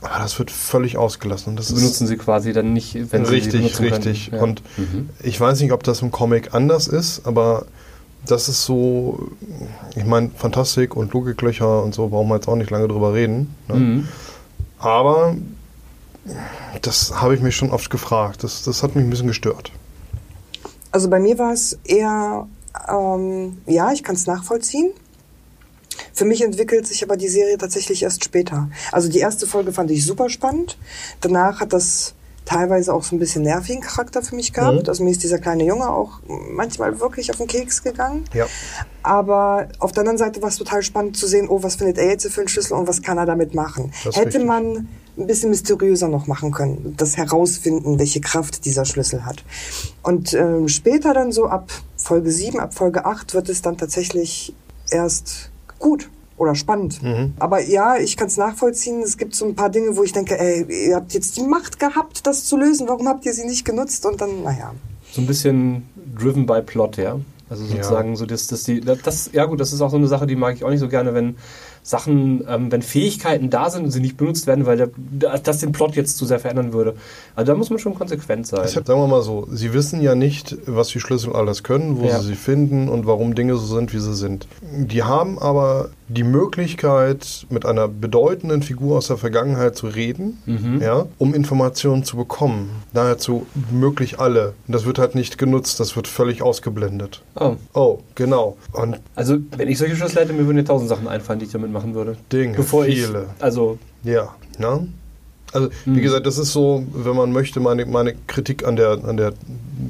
aber 0.00 0.18
das 0.20 0.38
wird 0.38 0.50
völlig 0.50 0.96
ausgelassen. 0.96 1.50
Und 1.50 1.58
das 1.58 1.72
benutzen 1.72 2.06
sie 2.06 2.16
quasi 2.16 2.52
dann 2.52 2.72
nicht, 2.72 2.94
wenn 3.12 3.24
sie 3.24 3.30
sie 3.30 3.34
richtig, 3.36 3.52
benutzen 3.60 3.84
richtig. 3.84 4.30
Ja. 4.32 4.40
Und 4.42 4.62
Mhm. 4.76 5.10
ich 5.22 5.40
weiß 5.40 5.60
nicht, 5.60 5.72
ob 5.72 5.82
das 5.82 6.02
im 6.02 6.10
Comic 6.10 6.54
anders 6.54 6.86
ist, 6.88 7.26
aber 7.26 7.66
das 8.26 8.48
ist 8.48 8.64
so, 8.64 9.28
ich 9.96 10.04
meine, 10.04 10.30
Fantastik 10.36 10.96
und 10.96 11.12
Logiklöcher 11.12 11.82
und 11.82 11.94
so, 11.94 12.08
brauchen 12.08 12.28
wir 12.28 12.36
jetzt 12.36 12.48
auch 12.48 12.56
nicht 12.56 12.70
lange 12.70 12.88
drüber 12.88 13.14
reden. 13.14 13.54
Ne? 13.68 13.74
Mhm. 13.74 14.08
Aber 14.78 15.34
das 16.82 17.20
habe 17.20 17.34
ich 17.34 17.40
mich 17.40 17.56
schon 17.56 17.70
oft 17.70 17.90
gefragt. 17.90 18.44
Das, 18.44 18.62
das 18.62 18.82
hat 18.82 18.94
mich 18.94 19.04
ein 19.04 19.10
bisschen 19.10 19.28
gestört. 19.28 19.72
Also 20.90 21.08
bei 21.10 21.20
mir 21.20 21.38
war 21.38 21.52
es 21.52 21.78
eher, 21.84 22.46
ähm, 22.88 23.58
ja, 23.66 23.92
ich 23.92 24.02
kann 24.02 24.14
es 24.14 24.26
nachvollziehen. 24.26 24.90
Für 26.12 26.24
mich 26.24 26.42
entwickelt 26.42 26.86
sich 26.86 27.02
aber 27.02 27.16
die 27.16 27.28
Serie 27.28 27.58
tatsächlich 27.58 28.02
erst 28.02 28.24
später. 28.24 28.68
Also 28.92 29.08
die 29.08 29.18
erste 29.18 29.46
Folge 29.46 29.72
fand 29.72 29.90
ich 29.90 30.04
super 30.04 30.28
spannend. 30.28 30.78
Danach 31.20 31.60
hat 31.60 31.72
das 31.72 32.14
teilweise 32.48 32.94
auch 32.94 33.04
so 33.04 33.14
ein 33.14 33.18
bisschen 33.18 33.42
nervigen 33.42 33.82
Charakter 33.82 34.22
für 34.22 34.34
mich 34.34 34.54
gehabt. 34.54 34.84
Mhm. 34.84 34.88
Also 34.88 35.04
mir 35.04 35.10
ist 35.10 35.22
dieser 35.22 35.38
kleine 35.38 35.64
Junge 35.64 35.90
auch 35.90 36.20
manchmal 36.26 36.98
wirklich 36.98 37.30
auf 37.30 37.36
den 37.36 37.46
Keks 37.46 37.82
gegangen. 37.82 38.24
Ja. 38.32 38.46
Aber 39.02 39.68
auf 39.80 39.92
der 39.92 40.00
anderen 40.00 40.16
Seite 40.16 40.40
war 40.40 40.48
es 40.48 40.56
total 40.56 40.82
spannend 40.82 41.16
zu 41.16 41.26
sehen, 41.26 41.48
oh, 41.48 41.62
was 41.62 41.76
findet 41.76 41.98
er 41.98 42.08
jetzt 42.08 42.26
für 42.26 42.40
einen 42.40 42.48
Schlüssel 42.48 42.72
und 42.72 42.88
was 42.88 43.02
kann 43.02 43.18
er 43.18 43.26
damit 43.26 43.54
machen. 43.54 43.92
Hätte 44.02 44.26
richtig. 44.26 44.44
man 44.46 44.88
ein 45.18 45.26
bisschen 45.26 45.50
mysteriöser 45.50 46.08
noch 46.08 46.26
machen 46.26 46.50
können, 46.50 46.94
das 46.96 47.16
herausfinden, 47.16 47.98
welche 47.98 48.20
Kraft 48.20 48.64
dieser 48.64 48.84
Schlüssel 48.84 49.26
hat. 49.26 49.44
Und 50.02 50.32
ähm, 50.32 50.68
später 50.68 51.12
dann 51.12 51.32
so 51.32 51.46
ab 51.46 51.70
Folge 51.96 52.30
7, 52.30 52.60
ab 52.60 52.72
Folge 52.72 53.04
8 53.04 53.34
wird 53.34 53.48
es 53.50 53.60
dann 53.60 53.76
tatsächlich 53.76 54.54
erst 54.90 55.50
gut 55.78 56.08
oder 56.36 56.54
spannend. 56.54 57.02
Mhm. 57.02 57.34
Aber 57.38 57.60
ja, 57.60 57.96
ich 57.96 58.16
kann 58.16 58.28
es 58.28 58.36
nachvollziehen. 58.36 59.02
Es 59.02 59.18
gibt 59.18 59.34
so 59.34 59.44
ein 59.44 59.54
paar 59.54 59.70
Dinge, 59.70 59.96
wo 59.96 60.04
ich 60.04 60.12
denke, 60.12 60.38
ey, 60.38 60.88
ihr 60.88 60.96
habt 60.96 61.12
jetzt 61.12 61.36
die 61.36 61.42
Macht 61.42 61.78
gehabt, 61.78 62.26
das 62.26 62.44
zu 62.44 62.56
lösen. 62.56 62.88
Warum 62.88 63.08
habt 63.08 63.26
ihr 63.26 63.32
sie 63.32 63.44
nicht 63.44 63.64
genutzt? 63.64 64.06
Und 64.06 64.20
dann, 64.20 64.44
naja. 64.44 64.72
So 65.10 65.20
ein 65.20 65.26
bisschen 65.26 65.88
driven 66.16 66.46
by 66.46 66.62
plot, 66.62 66.96
ja. 66.96 67.18
Also 67.50 67.64
sozusagen 67.64 68.14
so, 68.14 68.26
dass, 68.26 68.46
dass 68.46 68.64
die, 68.64 68.80
das, 68.80 69.30
ja 69.32 69.46
gut, 69.46 69.58
das 69.58 69.72
ist 69.72 69.80
auch 69.80 69.90
so 69.90 69.96
eine 69.96 70.06
Sache, 70.06 70.26
die 70.26 70.36
mag 70.36 70.54
ich 70.54 70.64
auch 70.64 70.70
nicht 70.70 70.80
so 70.80 70.88
gerne, 70.88 71.14
wenn 71.14 71.36
Sachen, 71.82 72.44
ähm, 72.48 72.70
wenn 72.72 72.82
Fähigkeiten 72.82 73.50
da 73.50 73.70
sind 73.70 73.84
und 73.84 73.90
sie 73.90 74.00
nicht 74.00 74.16
benutzt 74.16 74.46
werden, 74.46 74.66
weil 74.66 74.76
der, 74.76 75.38
das 75.38 75.58
den 75.58 75.72
Plot 75.72 75.96
jetzt 75.96 76.18
zu 76.18 76.26
sehr 76.26 76.38
verändern 76.38 76.72
würde. 76.72 76.94
Also 77.34 77.52
da 77.52 77.58
muss 77.58 77.70
man 77.70 77.78
schon 77.78 77.94
konsequent 77.94 78.46
sein. 78.46 78.60
Hat, 78.64 78.68
sagen 78.86 78.86
wir 79.00 79.06
mal 79.06 79.22
so, 79.22 79.46
Sie 79.50 79.72
wissen 79.72 80.00
ja 80.02 80.14
nicht, 80.14 80.56
was 80.66 80.88
die 80.88 81.00
Schlüssel 81.00 81.32
alles 81.34 81.62
können, 81.62 81.98
wo 81.98 82.06
Ja. 82.06 82.18
sie 82.20 82.28
sie 82.28 82.34
finden 82.34 82.88
und 82.88 83.06
warum 83.06 83.34
Dinge 83.34 83.56
so 83.56 83.76
sind, 83.76 83.92
wie 83.94 83.98
sie 84.00 84.14
sind. 84.14 84.46
Die 84.62 85.02
haben 85.02 85.38
aber 85.38 85.90
die 86.10 86.24
Möglichkeit, 86.24 87.46
mit 87.50 87.66
einer 87.66 87.86
bedeutenden 87.86 88.62
Figur 88.62 88.96
aus 88.98 89.08
der 89.08 89.16
Vergangenheit 89.18 89.76
zu 89.76 89.86
reden, 89.88 90.38
Mhm. 90.46 90.80
ja, 90.80 91.06
um 91.18 91.34
Informationen 91.34 92.02
zu 92.04 92.16
bekommen. 92.16 92.70
Nahezu 92.92 93.46
möglich 93.70 94.18
alle. 94.18 94.54
Und 94.66 94.74
das 94.74 94.84
wird 94.86 94.98
halt 94.98 95.14
nicht 95.14 95.38
genutzt, 95.38 95.80
das 95.80 95.96
wird 95.96 96.08
völlig 96.08 96.42
ausgeblendet. 96.42 97.22
Oh. 97.38 97.56
Oh, 97.74 97.98
genau. 98.14 98.56
Und 98.72 98.96
Also, 99.14 99.36
wenn 99.56 99.68
ich 99.68 99.78
solche 99.78 99.96
Schlüssel 99.96 100.22
hätte, 100.22 100.32
mir 100.32 100.46
würden 100.46 100.58
ja 100.58 100.64
tausend 100.64 100.88
Sachen 100.88 101.06
einfallen, 101.08 101.38
die 101.40 101.46
ich 101.46 101.52
damit 101.52 101.67
machen 101.72 101.94
würde. 101.94 102.16
Dinge, 102.32 102.56
Bevor 102.56 102.84
viele. 102.84 103.26
ich. 103.36 103.42
Also, 103.42 103.78
Ja, 104.04 104.34
ne? 104.58 104.88
Also, 105.50 105.70
wie 105.86 105.90
Mhm. 105.90 106.02
gesagt, 106.02 106.26
das 106.26 106.36
ist 106.36 106.52
so, 106.52 106.84
wenn 106.92 107.16
man 107.16 107.32
möchte, 107.32 107.58
meine, 107.58 107.86
meine 107.86 108.14
Kritik 108.26 108.66
an 108.66 108.76
der, 108.76 109.02
an 109.02 109.16
der 109.16 109.32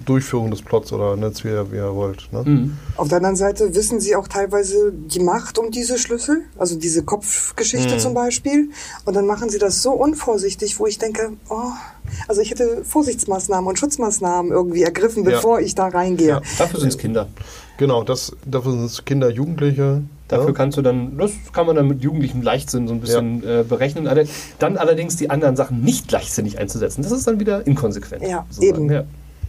Durchführung 0.06 0.52
des 0.52 0.62
Plots 0.62 0.92
oder 0.92 1.16
nennt 1.16 1.42
wie 1.44 1.49
ihr, 1.49 1.73
wie 1.73 1.76
ihr 1.76 1.94
wollt. 1.97 2.32
Ne? 2.32 2.42
mh. 2.44 2.70
Auf 2.97 3.08
der 3.08 3.16
anderen 3.16 3.35
Seite 3.35 3.75
wissen 3.75 4.00
sie 4.00 4.14
auch 4.14 4.28
teilweise 4.28 4.92
die 4.92 5.18
Macht 5.18 5.58
um 5.58 5.73
diese 5.73 5.99
Schlüssel, 5.99 6.42
also 6.58 6.78
diese 6.78 7.02
Kopfgeschichte 7.02 7.94
Mhm. 7.94 7.99
zum 7.99 8.14
Beispiel. 8.14 8.70
Und 9.04 9.14
dann 9.16 9.26
machen 9.26 9.49
sie 9.50 9.58
das 9.58 9.82
so 9.82 9.90
unvorsichtig, 9.92 10.78
wo 10.78 10.87
ich 10.87 10.99
denke, 10.99 11.32
oh, 11.49 11.73
also 12.28 12.40
ich 12.40 12.50
hätte 12.52 12.85
Vorsichtsmaßnahmen 12.85 13.68
und 13.68 13.78
Schutzmaßnahmen 13.80 14.52
irgendwie 14.52 14.85
ergriffen, 14.85 15.25
Ja. 15.25 15.30
bevor 15.30 15.58
ich 15.61 15.75
da 15.75 15.88
reingehe. 15.88 16.28
Ja. 16.28 16.42
dafür 16.58 16.78
sind 16.78 16.90
es 16.90 16.99
Kinder. 16.99 17.26
Genau, 17.78 18.04
das, 18.04 18.32
dafür 18.47 18.73
sind 18.73 18.85
es 18.85 19.04
Kinder, 19.04 19.28
Jugendliche. 19.30 20.02
Dafür 20.28 20.49
ja? 20.49 20.52
kannst 20.52 20.76
du 20.76 20.82
dann, 20.82 21.16
das 21.16 21.32
kann 21.52 21.66
man 21.66 21.75
dann 21.76 21.88
mit 21.88 22.02
jugendlichem 22.02 22.42
Leichtsinn 22.42 22.87
so 22.87 22.94
ein 22.94 23.00
bisschen 23.00 23.42
äh, 23.42 23.64
berechnen. 23.66 24.06
Alle- 24.06 24.26
Dann 24.58 24.76
allerdings 24.76 25.16
die 25.16 25.30
anderen 25.30 25.56
Sachen 25.56 25.80
nicht 25.82 26.11
leichtsinnig 26.12 26.58
einzusetzen. 26.58 27.02
Das 27.02 27.12
ist 27.12 27.26
dann 27.26 27.40
wieder 27.40 27.66
inkonsequent. 27.66 28.23
Ja, 28.23 28.47
sozusagen. 28.50 28.85
eben. 28.85 28.92
Ja. 28.92 29.04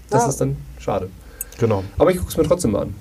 Das 0.10 0.24
Ja. 0.24 0.30
ist 0.30 0.38
dann 0.42 0.56
schade. 0.80 1.10
Genau. 1.60 1.84
Aber 1.98 2.12
ich 2.12 2.18
gucke 2.18 2.30
es 2.32 2.38
mir 2.38 2.44
trotzdem 2.44 2.72
mal 2.72 2.84
an. 2.84 2.96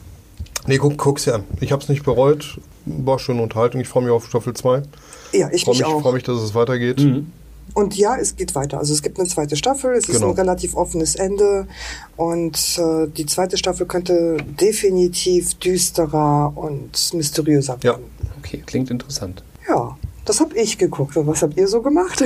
Nee, 0.67 0.79
guck, 0.79 0.99
guck's 0.99 1.25
dir 1.25 1.37
an. 1.37 1.45
Ich 1.61 1.71
habe 1.73 1.83
es 1.83 1.89
nicht 1.89 2.05
bereut. 2.05 2.61
War 2.85 3.19
schöne 3.19 3.41
Unterhaltung. 3.43 3.81
Ich 3.81 3.89
freue 3.89 4.03
mich 4.03 4.13
auf 4.13 4.27
Staffel 4.27 4.55
2. 4.55 4.83
Ja, 5.33 5.49
ich 5.53 5.65
Freue 5.65 5.75
mich 5.75 5.79
mich, 5.79 5.85
auch. 5.85 6.03
freu 6.03 6.13
mich, 6.13 6.25
dass 6.25 6.41
es 6.41 6.55
weitergeht. 6.55 6.99
Mhm. 7.01 7.33
Und 7.75 7.97
ja, 7.97 8.17
es 8.17 8.35
geht 8.37 8.55
weiter. 8.55 8.79
Also 8.79 8.93
es 8.93 9.03
gibt 9.03 9.19
eine 9.19 9.29
zweite 9.29 9.57
Staffel, 9.57 9.93
es 9.95 10.09
ist 10.09 10.17
Genau. 10.17 10.29
ein 10.31 10.35
relativ 10.37 10.75
offenes 10.75 11.15
Ende 11.15 11.67
und 12.17 12.57
äh, 12.79 13.07
die 13.09 13.27
zweite 13.27 13.57
Staffel 13.57 13.87
könnte 13.87 14.39
definitiv 14.61 15.55
düsterer 15.55 16.53
und 16.57 17.15
mysteriöser 17.15 17.79
Ja. 17.83 17.93
werden. 17.93 18.05
Okay, 18.39 18.63
klingt 18.67 18.91
interessant. 18.91 19.43
Ja, 19.69 19.97
das 20.25 20.41
habe 20.41 20.57
ich 20.57 20.79
geguckt. 20.79 21.17
Und 21.17 21.27
was 21.27 21.43
habt 21.43 21.57
ihr 21.57 21.69
so 21.69 21.83
gemacht? 21.83 22.25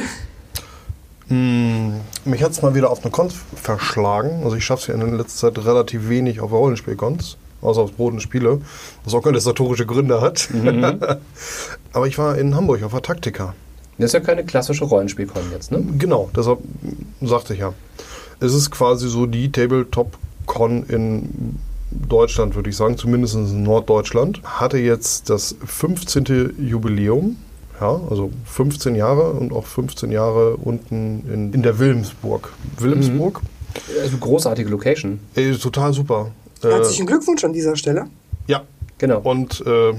Mm, 1.28 1.94
mich 2.24 2.42
hat 2.42 2.52
es 2.52 2.62
mal 2.62 2.74
wieder 2.74 2.90
auf 2.90 3.02
eine 3.02 3.10
Cons 3.10 3.34
verschlagen. 3.54 4.42
Also 4.44 4.56
ich 4.56 4.64
schaffe 4.64 4.92
es 4.92 4.98
ja 4.98 5.04
in 5.06 5.16
letzter 5.16 5.52
Zeit 5.54 5.64
relativ 5.64 6.08
wenig 6.08 6.40
auf 6.40 6.52
Rollenspielcons. 6.52 7.36
Außer 7.60 7.80
aufs 7.82 7.92
Brot 7.92 8.12
und 8.12 8.20
Spiele. 8.20 8.60
Was 9.04 9.12
auch 9.14 9.18
organisatorische 9.18 9.86
Gründe 9.86 10.20
hat. 10.20 10.48
Mhm. 10.52 10.98
Aber 11.92 12.06
ich 12.08 12.18
war 12.18 12.36
in 12.36 12.56
Hamburg 12.56 12.82
auf 12.82 12.90
der 12.92 13.02
Taktika. 13.02 13.54
Das 14.02 14.10
ist 14.10 14.14
ja 14.14 14.20
keine 14.20 14.44
klassische 14.44 14.84
Rollenspielkon 14.84 15.42
jetzt, 15.52 15.70
ne? 15.72 15.82
Genau, 15.98 16.30
deshalb 16.36 16.58
sagte 17.20 17.54
ich 17.54 17.60
ja. 17.60 17.72
Es 18.40 18.52
ist 18.54 18.70
quasi 18.70 19.08
so 19.08 19.26
die 19.26 19.50
Tabletop-Con 19.52 20.84
in 20.88 21.58
Deutschland, 22.08 22.54
würde 22.54 22.70
ich 22.70 22.76
sagen, 22.76 22.96
zumindest 22.96 23.34
in 23.34 23.62
Norddeutschland. 23.62 24.40
Hatte 24.44 24.78
jetzt 24.78 25.30
das 25.30 25.54
15. 25.64 26.54
Jubiläum. 26.58 27.36
Ja, 27.80 28.00
also 28.10 28.30
15 28.44 28.94
Jahre 28.94 29.32
und 29.32 29.52
auch 29.52 29.66
15 29.66 30.10
Jahre 30.12 30.56
unten 30.56 31.24
in, 31.32 31.52
in 31.52 31.62
der 31.62 31.78
Wilhelmsburg. 31.78 32.52
Wilhelmsburg, 32.78 33.40
Also 34.00 34.16
großartige 34.18 34.68
Location. 34.68 35.18
ey, 35.34 35.56
total 35.56 35.92
super. 35.92 36.30
Äh, 36.62 36.68
Herzlichen 36.68 37.06
Glückwunsch 37.06 37.42
an 37.44 37.52
dieser 37.52 37.74
Stelle. 37.76 38.06
ja, 38.46 38.62
Genau. 38.98 39.18
und 39.20 39.64
äh, 39.66 39.94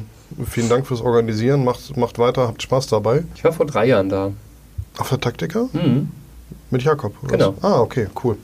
vielen 0.45 0.69
Dank 0.69 0.87
fürs 0.87 1.01
Organisieren. 1.01 1.63
Macht, 1.63 1.95
macht 1.97 2.19
weiter, 2.19 2.47
habt 2.47 2.61
Spaß 2.61 2.87
dabei. 2.87 3.23
Ich 3.35 3.43
war 3.43 3.53
vor 3.53 3.65
drei 3.65 3.85
Jahren 3.87 4.09
da. 4.09 4.31
Auf 4.97 5.09
der 5.09 5.19
Taktika? 5.19 5.67
Mhm. 5.73 6.09
Mit 6.69 6.83
Jakob? 6.83 7.13
oder 7.23 7.31
Genau. 7.37 7.55
was? 7.59 7.63
Ah, 7.63 7.79
okay, 7.81 8.07
cool. 8.23 8.37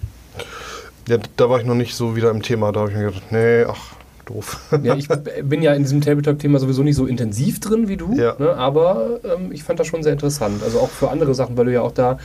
Ja, 1.07 1.17
da 1.37 1.49
war 1.49 1.59
ich 1.59 1.65
noch 1.65 1.75
nicht 1.75 1.95
so 1.95 2.15
wieder 2.15 2.29
im 2.31 2.41
Thema. 2.41 2.71
Da 2.71 2.81
habe 2.81 2.91
ich 2.91 2.97
mir 2.97 3.05
gedacht, 3.05 3.31
nee, 3.31 3.63
ach, 3.67 3.93
doof. 4.25 4.59
Ja, 4.83 4.95
ich 4.95 5.07
bin 5.43 5.61
ja 5.61 5.73
in 5.73 5.83
diesem 5.83 6.01
Tabletop-Thema 6.01 6.59
sowieso 6.59 6.83
nicht 6.83 6.95
so 6.95 7.05
intensiv 7.05 7.59
drin 7.59 7.87
wie 7.87 7.97
du, 7.97 8.13
Ja. 8.15 8.35
ne, 8.37 8.53
aber 8.55 9.19
ähm, 9.23 9.51
ich 9.51 9.63
fand 9.63 9.79
das 9.79 9.87
schon 9.87 10.03
sehr 10.03 10.13
interessant. 10.13 10.61
Also 10.63 10.79
auch 10.79 10.89
für 10.89 11.09
andere 11.09 11.33
Sachen, 11.33 11.57
weil 11.57 11.65
du 11.65 11.73
ja 11.73 11.81
auch 11.81 11.91
da 11.93 12.19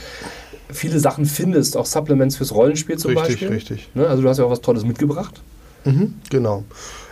viele 0.71 0.99
Sachen 1.01 1.25
findest, 1.27 1.77
auch 1.77 1.87
Supplements 1.87 2.37
fürs 2.37 2.55
Rollenspiel 2.55 2.97
zum 2.99 3.11
richtig, 3.13 3.29
Beispiel. 3.41 3.49
richtig. 3.49 3.89
Ne, 3.95 4.07
also 4.07 4.23
du 4.23 4.29
hast 4.29 4.39
ja 4.39 4.45
auch 4.45 4.51
was 4.51 4.61
Tolles 4.61 4.85
mitgebracht. 4.85 5.41
Mhm, 5.85 6.15
genau. 6.31 6.65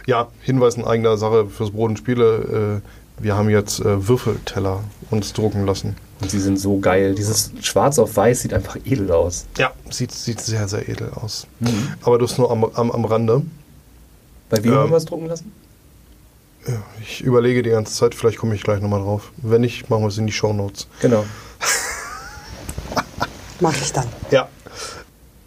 Ja, 0.07 0.29
Hinweis 0.41 0.77
in 0.77 0.85
eigener 0.85 1.17
Sache 1.17 1.47
fürs 1.47 1.71
Brot 1.71 1.91
und 1.91 1.97
Spiele. 1.99 2.81
Äh, 2.83 3.23
wir 3.23 3.37
haben 3.37 3.51
jetzt 3.51 3.81
äh, 3.81 4.09
Würfelteller 4.09 4.81
uns 5.11 5.33
drucken 5.33 5.67
lassen. 5.67 5.97
Und 6.21 6.31
sie 6.31 6.41
sind 6.41 6.59
so 6.59 6.79
geil. 6.79 7.15
Dieses 7.15 7.53
Schwarz 7.61 7.99
auf 7.99 8.17
Weiß 8.17 8.43
sieht 8.43 8.55
einfach 8.55 8.77
edel 8.85 9.11
aus. 9.13 9.47
Ja, 9.59 9.73
sieht, 9.91 10.13
sieht 10.13 10.41
sehr, 10.41 10.67
sehr 10.69 10.89
edel 10.89 11.11
aus. 11.15 11.47
Mhm. 11.61 11.89
Aber 12.03 12.19
das 12.19 12.39
nur 12.39 12.51
am, 12.51 12.65
am, 12.65 12.91
am 12.91 13.05
Rande. 13.05 13.43
Bei 14.49 14.63
wem 14.63 14.73
Ähm, 14.73 14.79
haben 14.79 14.91
wir 14.91 14.97
es 14.97 15.05
drucken 15.05 15.27
lassen? 15.27 15.53
Ja, 16.67 16.75
ich 17.01 17.23
überlege 17.23 17.63
die 17.63 17.71
ganze 17.71 17.93
Zeit, 17.93 18.15
vielleicht 18.15 18.39
komme 18.39 18.55
ich 18.55 18.63
gleich 18.63 18.81
nochmal 18.81 19.01
drauf. 19.01 19.33
Wenn 19.39 19.63
nicht, 19.63 19.91
machen 19.91 20.03
wir 20.03 20.09
es 20.09 20.19
in 20.19 20.27
die 20.27 20.33
Shownotes. 20.33 20.87
Genau. 21.01 21.25
Mache 23.61 23.77
ich 23.83 23.93
dann. 23.93 24.07
Ja. 24.31 24.49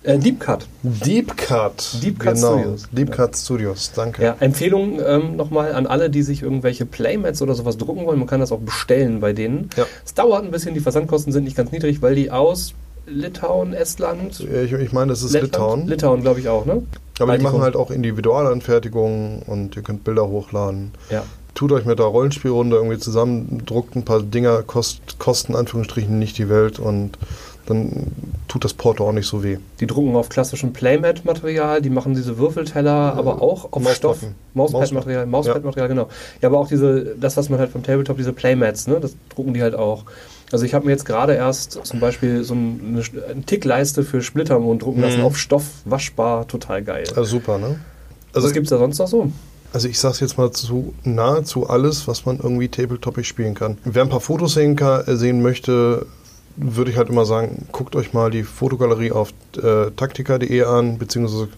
Äh, 0.05 0.19
Deep 0.19 0.39
Cut. 0.39 0.67
Deep 0.83 1.35
Cut. 1.35 1.97
Deep 2.03 2.19
Cut 2.19 2.35
genau. 2.35 2.59
Studios. 2.59 2.83
Deep 2.91 3.11
Cut 3.11 3.35
Studios, 3.35 3.91
danke. 3.95 4.23
Ja, 4.23 4.35
Empfehlung 4.39 4.99
ähm, 5.03 5.35
nochmal 5.35 5.73
an 5.73 5.87
alle, 5.87 6.09
die 6.09 6.21
sich 6.21 6.43
irgendwelche 6.43 6.85
Playmats 6.85 7.41
oder 7.41 7.55
sowas 7.55 7.77
drucken 7.77 8.05
wollen. 8.05 8.19
Man 8.19 8.27
kann 8.27 8.39
das 8.39 8.51
auch 8.51 8.59
bestellen 8.59 9.19
bei 9.19 9.33
denen. 9.33 9.69
Ja. 9.75 9.85
Es 10.05 10.13
dauert 10.13 10.43
ein 10.43 10.51
bisschen, 10.51 10.75
die 10.75 10.79
Versandkosten 10.79 11.33
sind 11.33 11.43
nicht 11.43 11.57
ganz 11.57 11.71
niedrig, 11.71 12.01
weil 12.01 12.13
die 12.13 12.29
aus 12.29 12.73
Litauen, 13.07 13.73
Estland, 13.73 14.39
Ich, 14.39 14.73
ich 14.73 14.91
meine, 14.91 15.09
das 15.09 15.21
ist 15.21 15.33
Lettland? 15.33 15.53
Litauen. 15.53 15.87
Litauen, 15.87 16.21
glaube 16.21 16.39
ich 16.39 16.49
auch, 16.49 16.65
ne? 16.65 16.83
Aber 17.19 17.37
die 17.37 17.43
machen 17.43 17.61
halt 17.61 17.75
auch 17.75 17.91
Individualanfertigungen 17.91 19.43
und 19.43 19.75
ihr 19.75 19.83
könnt 19.83 20.03
Bilder 20.03 20.27
hochladen. 20.27 20.91
Ja. 21.09 21.23
Tut 21.53 21.71
euch 21.71 21.85
mit 21.85 21.99
der 21.99 22.07
Rollenspielrunde 22.07 22.75
irgendwie 22.75 22.97
zusammen, 22.97 23.61
druckt 23.65 23.95
ein 23.95 24.03
paar 24.03 24.21
Dinger, 24.21 24.63
kost, 24.63 25.19
kosten 25.19 25.55
Anführungsstrichen 25.55 26.19
nicht 26.19 26.37
die 26.37 26.49
Welt 26.49 26.79
und 26.79 27.17
dann 27.67 28.07
tut 28.47 28.63
das 28.63 28.73
Porto 28.73 29.07
auch 29.07 29.11
nicht 29.11 29.27
so 29.27 29.43
weh. 29.43 29.57
Die 29.79 29.87
drucken 29.87 30.15
auf 30.15 30.29
klassischem 30.29 30.71
Playmat-Material, 30.73 31.81
die 31.81 31.89
machen 31.89 32.13
diese 32.13 32.37
Würfelteller, 32.37 33.13
aber 33.15 33.41
auch 33.41 33.71
auf 33.71 33.81
Mausplatten. 33.81 33.95
Stoff. 34.19 34.29
Mauspad-Material, 34.53 35.25
Mauspad-Material, 35.25 35.87
genau. 35.87 36.09
Ja, 36.41 36.49
aber 36.49 36.59
auch 36.59 36.67
diese, 36.67 37.15
das, 37.19 37.37
was 37.37 37.49
man 37.49 37.59
halt 37.59 37.71
vom 37.71 37.83
Tabletop, 37.83 38.17
diese 38.17 38.33
Playmats, 38.33 38.87
ne, 38.87 38.99
das 38.99 39.15
drucken 39.33 39.53
die 39.53 39.61
halt 39.61 39.75
auch. 39.75 40.03
Also 40.51 40.63
ich 40.65 40.73
habe 40.73 40.85
mir 40.85 40.91
jetzt 40.91 41.05
gerade 41.05 41.33
erst 41.33 41.79
zum 41.83 41.99
Beispiel 41.99 42.43
so 42.43 42.53
ein- 42.53 42.79
eine, 42.87 43.23
eine 43.31 43.41
Tickleiste 43.43 44.03
für 44.03 44.21
Splittermond 44.21 44.81
drucken 44.83 45.01
lassen, 45.01 45.19
Mhm. 45.19 45.25
auf 45.25 45.37
Stoff, 45.37 45.65
waschbar, 45.85 46.47
total 46.47 46.83
geil. 46.83 47.05
Also 47.15 47.23
super, 47.23 47.57
ne? 47.57 47.79
Also, 48.33 48.47
was 48.47 48.53
gibt's 48.53 48.69
da 48.69 48.77
sonst 48.77 48.99
noch 48.99 49.07
so? 49.07 49.31
also 49.73 49.89
ich 49.89 49.99
sag's 49.99 50.21
jetzt 50.21 50.37
mal 50.37 50.51
zu 50.51 50.93
nahezu 51.03 51.67
alles, 51.67 52.07
was 52.07 52.25
man 52.25 52.37
irgendwie 52.37 52.69
tabletopig 52.69 53.27
spielen 53.27 53.55
kann. 53.55 53.77
Wer 53.83 54.03
ein 54.03 54.09
paar 54.09 54.21
Fotos 54.21 54.53
sehen, 54.53 54.75
kann, 54.77 55.05
äh, 55.05 55.17
sehen 55.17 55.41
möchte, 55.41 56.05
würde 56.57 56.91
ich 56.91 56.97
halt 56.97 57.09
immer 57.09 57.25
sagen, 57.25 57.67
guckt 57.71 57.95
euch 57.95 58.13
mal 58.13 58.31
die 58.31 58.43
Fotogalerie 58.43 59.11
auf 59.11 59.33
äh, 59.57 59.91
taktika.de 59.95 60.63
an, 60.63 60.97
beziehungsweise 60.97 61.49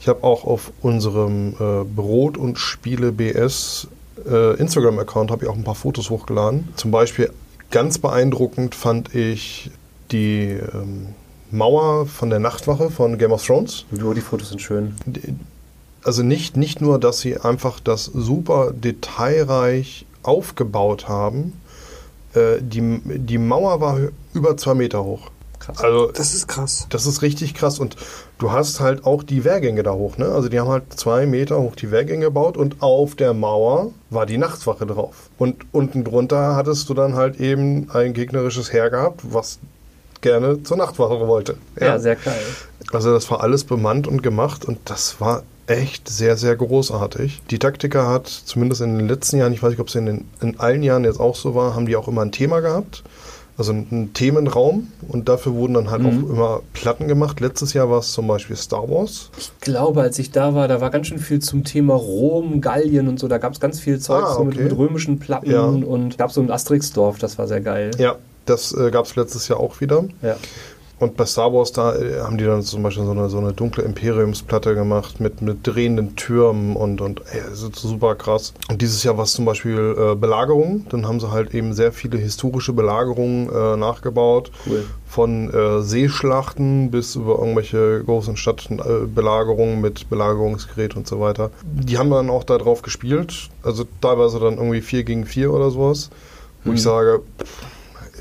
ich 0.00 0.08
habe 0.08 0.24
auch 0.24 0.44
auf 0.44 0.72
unserem 0.82 1.54
äh, 1.58 1.84
Brot 1.84 2.36
und 2.36 2.58
Spiele 2.58 3.12
BS 3.12 3.88
äh, 4.26 4.56
Instagram-Account 4.56 5.30
habe 5.30 5.44
ich 5.44 5.50
auch 5.50 5.56
ein 5.56 5.64
paar 5.64 5.74
Fotos 5.74 6.10
hochgeladen. 6.10 6.68
Zum 6.76 6.90
Beispiel 6.90 7.30
ganz 7.70 7.98
beeindruckend 7.98 8.74
fand 8.74 9.14
ich 9.14 9.70
die 10.10 10.58
ähm, 10.74 11.08
Mauer 11.50 12.06
von 12.06 12.30
der 12.30 12.38
Nachtwache 12.38 12.90
von 12.90 13.18
Game 13.18 13.32
of 13.32 13.44
Thrones. 13.44 13.84
Jo, 13.92 14.14
die 14.14 14.20
Fotos 14.20 14.50
sind 14.50 14.60
schön. 14.60 14.94
Also 16.04 16.22
nicht, 16.22 16.56
nicht 16.56 16.80
nur, 16.80 16.98
dass 16.98 17.20
sie 17.20 17.38
einfach 17.38 17.80
das 17.80 18.06
super 18.06 18.72
detailreich 18.72 20.06
aufgebaut 20.22 21.08
haben, 21.08 21.52
äh, 22.34 22.60
die, 22.60 23.00
die 23.04 23.38
Mauer 23.38 23.80
war 23.80 23.98
über 24.34 24.56
zwei 24.56 24.74
Meter 24.74 25.04
hoch. 25.04 25.30
Krass. 25.58 25.78
Also 25.78 26.10
Das 26.10 26.34
ist 26.34 26.48
krass. 26.48 26.86
das 26.90 27.06
ist 27.06 27.22
richtig 27.22 27.54
krass 27.54 27.78
und 27.78 27.94
du 28.38 28.50
hast 28.50 28.80
halt 28.80 29.06
auch 29.06 29.22
die 29.22 29.44
Wehrgänge 29.44 29.84
da 29.84 29.92
hoch, 29.92 30.18
ne? 30.18 30.26
Also 30.26 30.48
die 30.48 30.58
haben 30.58 30.68
halt 30.68 30.84
zwei 30.96 31.24
Meter 31.24 31.60
hoch 31.60 31.76
die 31.76 31.92
Wehrgänge 31.92 32.24
gebaut 32.24 32.56
und 32.56 32.82
auf 32.82 33.14
der 33.14 33.32
Mauer 33.32 33.92
war 34.10 34.26
die 34.26 34.38
Nachtwache 34.38 34.86
drauf. 34.86 35.14
Und 35.38 35.64
unten 35.70 36.02
drunter 36.02 36.56
hattest 36.56 36.88
du 36.88 36.94
dann 36.94 37.14
halt 37.14 37.38
eben 37.38 37.88
ein 37.92 38.12
gegnerisches 38.12 38.72
Heer 38.72 38.90
gehabt, 38.90 39.20
was 39.22 39.60
gerne 40.20 40.62
zur 40.64 40.78
Nachtwache 40.78 41.28
wollte. 41.28 41.56
ja, 41.80 41.98
sehr 41.98 42.16
geil. 42.16 42.42
Also 42.92 43.12
das 43.12 43.30
war 43.30 43.40
alles 43.40 43.62
bemannt 43.62 44.08
und 44.08 44.22
gemacht 44.24 44.64
und 44.64 44.78
das 44.86 45.20
war 45.20 45.44
echt 45.66 46.08
sehr, 46.08 46.36
sehr 46.36 46.56
großartig. 46.56 47.40
Die 47.50 47.58
Taktiker 47.58 48.08
hat 48.08 48.26
zumindest 48.26 48.80
in 48.80 48.98
den 48.98 49.08
letzten 49.08 49.36
Jahren, 49.38 49.52
ich 49.52 49.62
weiß 49.62 49.70
nicht, 49.70 49.80
ob 49.80 49.88
es 49.88 49.94
in, 49.94 50.06
den, 50.06 50.28
in 50.40 50.58
allen 50.60 50.82
Jahren 50.82 51.04
jetzt 51.04 51.20
auch 51.20 51.36
so 51.36 51.54
war, 51.54 51.74
haben 51.74 51.86
die 51.86 51.96
auch 51.96 52.08
immer 52.08 52.22
ein 52.22 52.32
Thema 52.32 52.60
gehabt. 52.60 53.02
Also 53.58 53.72
einen 53.72 54.12
Themenraum 54.14 54.88
und 55.08 55.28
dafür 55.28 55.52
wurden 55.52 55.74
dann 55.74 55.90
halt 55.90 56.02
Mhm. 56.02 56.08
auch 56.24 56.30
immer 56.30 56.60
Platten 56.72 57.06
gemacht. 57.06 57.38
Letztes 57.40 57.74
Jahr 57.74 57.90
war 57.90 57.98
es 57.98 58.10
zum 58.12 58.26
Beispiel 58.26 58.56
Star 58.56 58.88
Wars. 58.88 59.30
Ich 59.36 59.52
glaube, 59.60 60.00
als 60.00 60.18
ich 60.18 60.30
da 60.30 60.54
war, 60.54 60.68
da 60.68 60.80
war 60.80 60.88
ganz 60.90 61.08
schön 61.08 61.18
viel 61.18 61.38
zum 61.40 61.62
Thema 61.62 61.94
Rom, 61.94 62.62
Gallien 62.62 63.08
und 63.08 63.20
so. 63.20 63.28
Da 63.28 63.36
gab 63.36 63.52
es 63.52 63.60
ganz 63.60 63.78
viel 63.78 63.98
Zeug 64.00 64.24
Ah, 64.24 64.34
so 64.34 64.44
mit, 64.44 64.54
okay. 64.54 64.64
mit 64.64 64.76
römischen 64.78 65.18
Platten 65.18 65.50
Ja. 65.50 65.64
und 65.64 66.16
gab 66.16 66.32
so 66.32 66.40
ein 66.40 66.50
Asterix-Dorf, 66.50 67.18
das 67.18 67.36
war 67.38 67.46
sehr 67.46 67.60
geil. 67.60 67.90
Ja, 67.98 68.16
das 68.46 68.72
äh, 68.72 68.90
gab 68.90 69.04
es 69.04 69.16
letztes 69.16 69.46
Jahr 69.48 69.60
auch 69.60 69.80
wieder. 69.82 70.04
Ja. 70.22 70.36
Und 71.02 71.16
bei 71.16 71.26
Star 71.26 71.52
Wars, 71.52 71.72
da 71.72 71.96
äh, 71.96 72.20
haben 72.20 72.38
die 72.38 72.44
dann 72.44 72.62
zum 72.62 72.84
Beispiel 72.84 73.04
so 73.04 73.10
eine, 73.10 73.28
so 73.28 73.38
eine 73.38 73.52
dunkle 73.52 73.82
Imperiumsplatte 73.82 74.76
gemacht 74.76 75.18
mit, 75.18 75.42
mit 75.42 75.66
drehenden 75.66 76.14
Türmen 76.14 76.76
und, 76.76 77.00
und 77.00 77.22
ey, 77.32 77.40
super 77.52 78.14
krass. 78.14 78.54
Und 78.70 78.80
dieses 78.80 79.02
Jahr 79.02 79.16
war 79.16 79.24
es 79.24 79.32
zum 79.32 79.44
Beispiel 79.44 79.96
äh, 79.98 80.14
Belagerung. 80.14 80.86
Dann 80.90 81.08
haben 81.08 81.18
sie 81.18 81.28
halt 81.32 81.54
eben 81.54 81.72
sehr 81.74 81.90
viele 81.92 82.18
historische 82.18 82.72
Belagerungen 82.72 83.48
äh, 83.50 83.76
nachgebaut. 83.76 84.52
Cool. 84.64 84.84
Von 85.08 85.52
äh, 85.52 85.82
Seeschlachten 85.82 86.92
bis 86.92 87.16
über 87.16 87.40
irgendwelche 87.40 88.04
großen 88.04 88.36
Stadtbelagerungen 88.36 89.78
äh, 89.78 89.80
mit 89.80 90.08
Belagerungsgerät 90.08 90.94
und 90.94 91.08
so 91.08 91.18
weiter. 91.18 91.50
Die 91.64 91.98
haben 91.98 92.10
dann 92.10 92.30
auch 92.30 92.44
da 92.44 92.58
drauf 92.58 92.82
gespielt. 92.82 93.48
Also 93.64 93.84
teilweise 94.00 94.38
dann 94.38 94.56
irgendwie 94.58 94.80
4 94.80 95.02
gegen 95.02 95.26
4 95.26 95.52
oder 95.52 95.72
sowas. 95.72 96.10
Wo 96.62 96.70
Mhm. 96.70 96.76
ich 96.76 96.82
sage, 96.84 97.22
pff, 97.42 97.66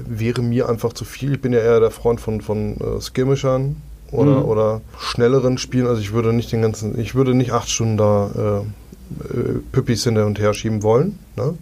wäre 0.07 0.41
mir 0.41 0.69
einfach 0.69 0.93
zu 0.93 1.05
viel. 1.05 1.33
Ich 1.33 1.41
bin 1.41 1.53
ja 1.53 1.59
eher 1.59 1.79
der 1.79 1.91
Freund 1.91 2.19
von, 2.21 2.41
von 2.41 2.77
äh, 2.77 3.01
Skirmishern 3.01 3.75
oder, 4.11 4.39
Mhm. 4.39 4.45
oder 4.45 4.81
schnelleren 4.99 5.57
Spielen. 5.57 5.87
Also 5.87 6.01
ich 6.01 6.11
würde 6.13 6.33
nicht 6.33 6.51
den 6.51 6.61
ganzen, 6.61 6.99
ich 6.99 7.15
würde 7.15 7.33
nicht 7.33 7.51
acht 7.51 7.69
Stunden 7.69 7.97
da 7.97 8.63
äh, 8.63 9.37
äh, 9.37 9.59
Püppis 9.71 10.03
hin 10.03 10.17
und 10.17 10.39
her 10.39 10.53
schieben 10.53 10.83
wollen. 10.83 11.19
Ne? 11.35 11.53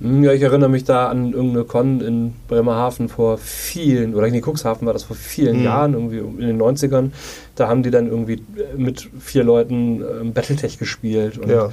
Hm, 0.00 0.22
Ja, 0.24 0.32
ich 0.32 0.42
erinnere 0.42 0.68
mich 0.70 0.84
da 0.84 1.08
an 1.08 1.32
irgendeine 1.32 1.64
Con 1.64 2.00
in 2.00 2.34
Bremerhaven 2.48 3.08
vor 3.08 3.36
vielen, 3.38 4.14
oder 4.14 4.26
in 4.28 4.40
Cuxhaven 4.42 4.86
war 4.86 4.92
das 4.92 5.02
vor 5.04 5.16
vielen 5.16 5.58
Mhm. 5.58 5.64
Jahren, 5.64 5.92
irgendwie 5.94 6.18
in 6.18 6.46
den 6.46 6.56
90ern. 6.58 7.10
Da 7.56 7.68
haben 7.68 7.82
die 7.82 7.90
dann 7.90 8.06
irgendwie 8.06 8.34
äh, 8.34 8.76
mit 8.76 9.08
vier 9.18 9.42
Leuten 9.44 10.02
ähm, 10.20 10.32
Battletech 10.32 10.78
gespielt. 10.78 11.36
Und, 11.38 11.50
Ja. 11.50 11.70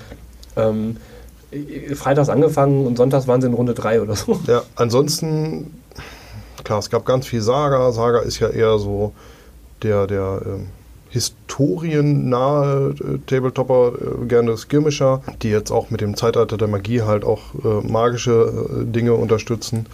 ähm, 0.58 0.98
äh, 1.52 1.94
freitags 1.96 2.30
angefangen 2.30 2.88
und 2.88 2.98
sonntags 2.98 3.28
waren 3.28 3.40
sie 3.42 3.48
in 3.48 3.54
Runde 3.54 3.74
drei 3.76 4.02
oder 4.02 4.16
so. 4.16 4.40
Ja, 4.48 4.64
ansonsten, 4.76 5.72
klar, 6.66 6.80
es 6.80 6.90
gab 6.90 7.06
ganz 7.06 7.26
viel 7.28 7.42
Saga. 7.42 7.92
Saga 7.94 8.20
ist 8.20 8.40
ja 8.40 8.50
eher 8.50 8.78
so 8.78 9.14
der, 9.82 10.08
der 10.08 10.42
ähm, 10.46 10.68
historiennahe 11.10 12.94
äh, 13.00 13.18
Tabletopper, 13.26 13.94
äh, 13.94 14.26
gerne 14.26 14.58
Skirmisher, 14.58 15.22
die 15.42 15.50
jetzt 15.50 15.72
auch 15.72 15.90
mit 15.90 16.02
dem 16.02 16.18
Zeitalter 16.18 16.58
der 16.58 16.68
Magie 16.68 17.04
halt 17.04 17.24
auch 17.24 17.42
äh, 17.64 17.88
magische 17.88 18.32
äh, 18.32 18.86
Dinge 18.86 19.14
unterstützen. 19.14 19.86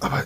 Aber 0.00 0.20
äh, 0.20 0.22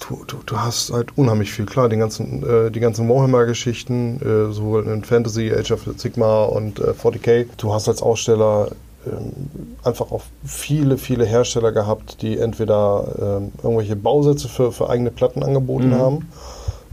du, 0.00 0.24
du, 0.26 0.38
du 0.44 0.58
hast 0.58 0.92
halt 0.92 1.16
unheimlich 1.16 1.52
viel. 1.52 1.66
Klar, 1.66 1.88
die 1.88 1.98
ganzen, 1.98 2.42
äh, 2.42 2.70
die 2.72 2.80
ganzen 2.80 3.08
Warhammer-Geschichten, 3.08 4.50
sowohl 4.50 4.86
in 4.86 5.04
Fantasy, 5.04 5.52
Age 5.52 5.70
of 5.72 5.82
Sigma 5.96 6.44
und 6.44 6.80
äh, 6.80 6.90
40k. 6.90 7.46
Du 7.56 7.72
hast 7.72 7.88
als 7.88 8.02
Aussteller 8.02 8.72
einfach 9.82 10.10
auch 10.12 10.22
viele, 10.44 10.98
viele 10.98 11.24
Hersteller 11.24 11.72
gehabt, 11.72 12.20
die 12.22 12.38
entweder 12.38 13.04
ähm, 13.40 13.52
irgendwelche 13.62 13.96
Bausätze 13.96 14.48
für, 14.48 14.72
für 14.72 14.90
eigene 14.90 15.10
Platten 15.10 15.42
angeboten 15.42 15.88
Mhm. 15.88 15.94
haben. 15.94 16.28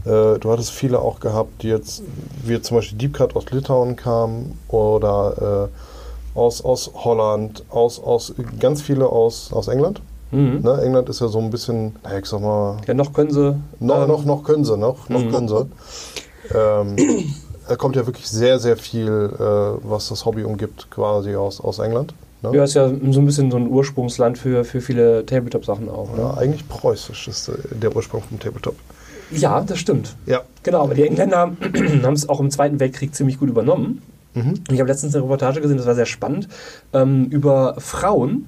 Äh, 0.06 0.38
du 0.38 0.50
hattest 0.50 0.70
viele 0.70 1.00
auch 1.00 1.20
gehabt, 1.20 1.62
die 1.62 1.68
jetzt, 1.68 2.02
wie 2.44 2.60
zum 2.62 2.78
Beispiel 2.78 2.96
Deep 2.98 3.14
Cut 3.14 3.36
aus 3.36 3.50
Litauen 3.50 3.96
kamen 3.96 4.58
oder 4.68 5.68
äh, 6.34 6.38
aus, 6.38 6.64
aus 6.64 6.90
Holland, 6.94 7.64
aus, 7.68 8.02
aus 8.02 8.32
ganz 8.58 8.80
viele 8.80 9.06
aus, 9.10 9.52
aus 9.52 9.68
England. 9.68 10.00
Mhm. 10.30 10.60
Ne? 10.62 10.80
England 10.82 11.08
ist 11.08 11.20
ja 11.20 11.28
so 11.28 11.38
ein 11.40 11.50
bisschen, 11.50 11.96
naja, 12.04 12.18
ich 12.20 12.26
sag 12.26 12.40
mal, 12.40 12.76
Ja, 12.86 12.94
noch 12.94 13.12
können 13.12 13.30
sie. 13.32 13.56
noch, 13.80 14.02
ähm, 14.02 14.08
noch, 14.08 14.24
noch 14.24 14.44
können 14.44 14.64
sie, 14.64 14.76
noch, 14.78 15.08
noch 15.08 15.24
Mhm. 15.24 15.30
können 15.30 15.48
sie. 15.48 15.66
Ähm, 16.54 16.96
kommt 17.76 17.96
ja 17.96 18.06
wirklich 18.06 18.28
sehr, 18.28 18.58
sehr 18.58 18.76
viel, 18.76 19.30
äh, 19.38 19.42
was 19.88 20.08
das 20.08 20.24
Hobby 20.24 20.44
umgibt, 20.44 20.90
quasi 20.90 21.34
aus, 21.36 21.60
aus 21.60 21.78
England. 21.78 22.14
Ne? 22.42 22.50
Ja, 22.54 22.64
ist 22.64 22.74
ja 22.74 22.88
so 22.88 23.20
ein 23.20 23.26
bisschen 23.26 23.50
so 23.50 23.56
ein 23.56 23.68
Ursprungsland 23.68 24.38
für, 24.38 24.64
für 24.64 24.80
viele 24.80 25.26
Tabletop-Sachen 25.26 25.88
auch. 25.88 26.08
Ja, 26.16 26.28
Ne? 26.28 26.36
eigentlich 26.38 26.68
preußisch 26.68 27.28
ist 27.28 27.50
der 27.70 27.94
Ursprung 27.94 28.22
vom 28.22 28.38
Tabletop. 28.38 28.76
Ja, 29.30 29.60
das 29.60 29.78
stimmt. 29.78 30.16
Ja. 30.26 30.42
Genau, 30.62 30.84
aber 30.84 30.94
die 30.94 31.06
Engländer 31.06 31.52
haben 32.02 32.12
es 32.14 32.28
auch 32.28 32.40
im 32.40 32.50
Zweiten 32.50 32.80
Weltkrieg 32.80 33.14
ziemlich 33.14 33.38
gut 33.38 33.48
übernommen. 33.48 34.02
Mhm. 34.34 34.54
Ich 34.70 34.78
habe 34.78 34.88
letztens 34.88 35.14
eine 35.14 35.24
Reportage 35.24 35.60
gesehen, 35.60 35.76
das 35.78 35.86
war 35.86 35.94
sehr 35.94 36.06
spannend, 36.06 36.48
ähm, 36.92 37.26
über 37.26 37.74
Frauen, 37.78 38.46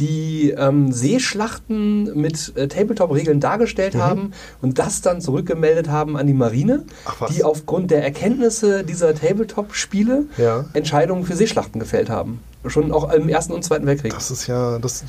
die 0.00 0.50
ähm, 0.56 0.90
Seeschlachten 0.92 2.18
mit 2.18 2.52
äh, 2.56 2.66
Tabletop-Regeln 2.68 3.38
dargestellt 3.40 3.94
haben 3.94 4.32
und 4.62 4.78
das 4.78 5.02
dann 5.02 5.20
zurückgemeldet 5.20 5.88
haben 5.88 6.16
an 6.16 6.26
die 6.26 6.32
Marine, 6.34 6.78
Mhm. 6.78 6.84
Ach, 7.04 7.26
die 7.28 7.44
aufgrund 7.44 7.90
der 7.90 8.02
Erkenntnisse 8.02 8.82
dieser 8.84 9.14
Tabletop-Spiele 9.14 10.24
Ja. 10.38 10.64
Entscheidungen 10.72 11.24
für 11.24 11.36
Seeschlachten 11.36 11.78
gefällt 11.78 12.08
haben. 12.10 12.40
Schon 12.66 12.92
auch 12.92 13.10
im 13.14 13.30
Ersten 13.30 13.54
und 13.54 13.64
Zweiten 13.64 13.86
Weltkrieg. 13.86 14.12
Das 14.12 14.30
ist 14.30 14.46
ja, 14.46 14.78
das, 14.78 15.02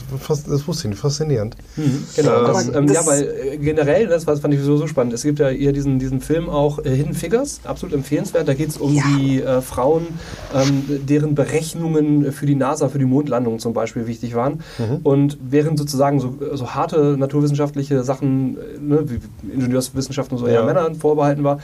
das 0.47 0.67
wusste 0.67 0.83
ich 0.87 0.91
nicht, 0.91 0.99
faszinierend. 1.01 1.57
Mhm, 1.75 2.03
genau, 2.15 2.39
Ähm, 2.39 2.47
das, 2.47 2.67
Aber 2.69 2.77
ähm, 2.77 2.87
das- 2.87 2.95
ja, 2.95 3.05
weil 3.05 3.57
generell, 3.57 4.07
das 4.07 4.23
fand 4.23 4.53
ich 4.53 4.61
so, 4.61 4.77
so 4.77 4.87
spannend. 4.87 5.11
Es 5.11 5.23
gibt 5.23 5.39
ja 5.39 5.49
hier 5.49 5.73
diesen, 5.73 5.99
diesen 5.99 6.21
Film 6.21 6.49
auch 6.49 6.79
äh, 6.85 6.95
Hidden 6.95 7.13
Figures, 7.13 7.59
absolut 7.65 7.93
empfehlenswert. 7.93 8.47
Da 8.47 8.53
geht 8.53 8.69
es 8.69 8.77
um 8.77 8.93
Ja. 8.93 9.03
die 9.19 9.41
äh, 9.41 9.59
Frauen, 9.61 10.07
ähm, 10.55 10.83
deren 11.05 11.35
Berechnungen 11.35 12.31
für 12.31 12.45
die 12.45 12.55
NASA, 12.55 12.87
für 12.87 12.99
die 12.99 13.05
Mondlandung 13.05 13.59
zum 13.59 13.73
Beispiel 13.73 14.07
wichtig 14.07 14.33
waren. 14.33 14.61
Und 15.03 15.37
während 15.41 15.77
sozusagen 15.77 16.21
so, 16.21 16.33
so 16.53 16.69
harte 16.73 17.17
naturwissenschaftliche 17.17 18.03
Sachen, 18.03 18.55
äh, 18.57 18.79
ne, 18.79 19.03
wie 19.09 19.19
Ingenieurswissenschaften 19.53 20.37
und 20.37 20.43
so 20.43 20.47
eher 20.47 20.61
Ja. 20.61 20.65
Männern 20.65 20.95
vorbehalten 20.95 21.43
war, 21.43 21.59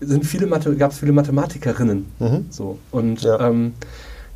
sind 0.00 0.24
viele 0.24 0.46
gab 0.46 0.92
es 0.92 0.98
viele 0.98 1.12
Mathematikerinnen. 1.12 2.06
Mhm. 2.20 2.46
So. 2.50 2.78
Und 2.92 3.22
Ja. 3.22 3.48
ähm, 3.48 3.72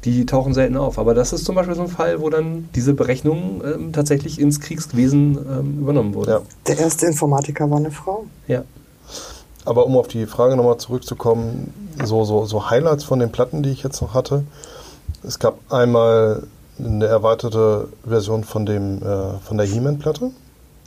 die 0.05 0.27
tauchen 0.27 0.55
selten 0.55 0.77
auf. 0.77 0.99
Aber 0.99 1.15
das 1.15 1.33
ist 1.33 1.45
zum 1.45 1.55
Beispiel 1.55 1.75
so 1.75 1.83
ein 1.83 1.89
Fall, 1.89 2.21
wo 2.21 2.31
dann 2.31 2.69
diese 2.75 2.95
Berechnung 2.95 3.63
ähm, 3.65 3.93
tatsächlich 3.93 4.41
ins 4.41 4.61
Kriegswesen 4.61 5.39
ähm, 5.39 5.79
übernommen 5.81 6.15
wurde. 6.15 6.31
Ja. 6.31 6.41
Der 6.67 6.79
erste 6.79 7.07
Informatiker 7.07 7.69
war 7.71 7.79
eine 7.79 7.91
Frau. 7.91 8.27
Ja. 8.47 8.63
Aber 9.65 9.87
um 9.87 9.97
auf 9.97 10.09
die 10.09 10.27
Frage 10.27 10.57
nochmal 10.57 10.79
zurückzukommen, 10.79 11.75
so, 12.05 12.25
so, 12.25 12.47
so 12.47 12.71
Highlights 12.71 13.05
von 13.05 13.19
den 13.19 13.31
Platten, 13.33 13.63
die 13.63 13.71
ich 13.71 13.83
jetzt 13.83 14.01
noch 14.01 14.15
hatte. 14.15 14.45
Es 15.23 15.39
gab 15.39 15.59
einmal 15.71 16.45
eine 16.79 17.07
erweiterte 17.07 17.89
Version 18.07 18.45
von, 18.45 18.65
dem, 18.67 19.03
äh, 19.03 19.39
von 19.45 19.57
der 19.59 19.67
He-Man-Platte. 19.67 20.31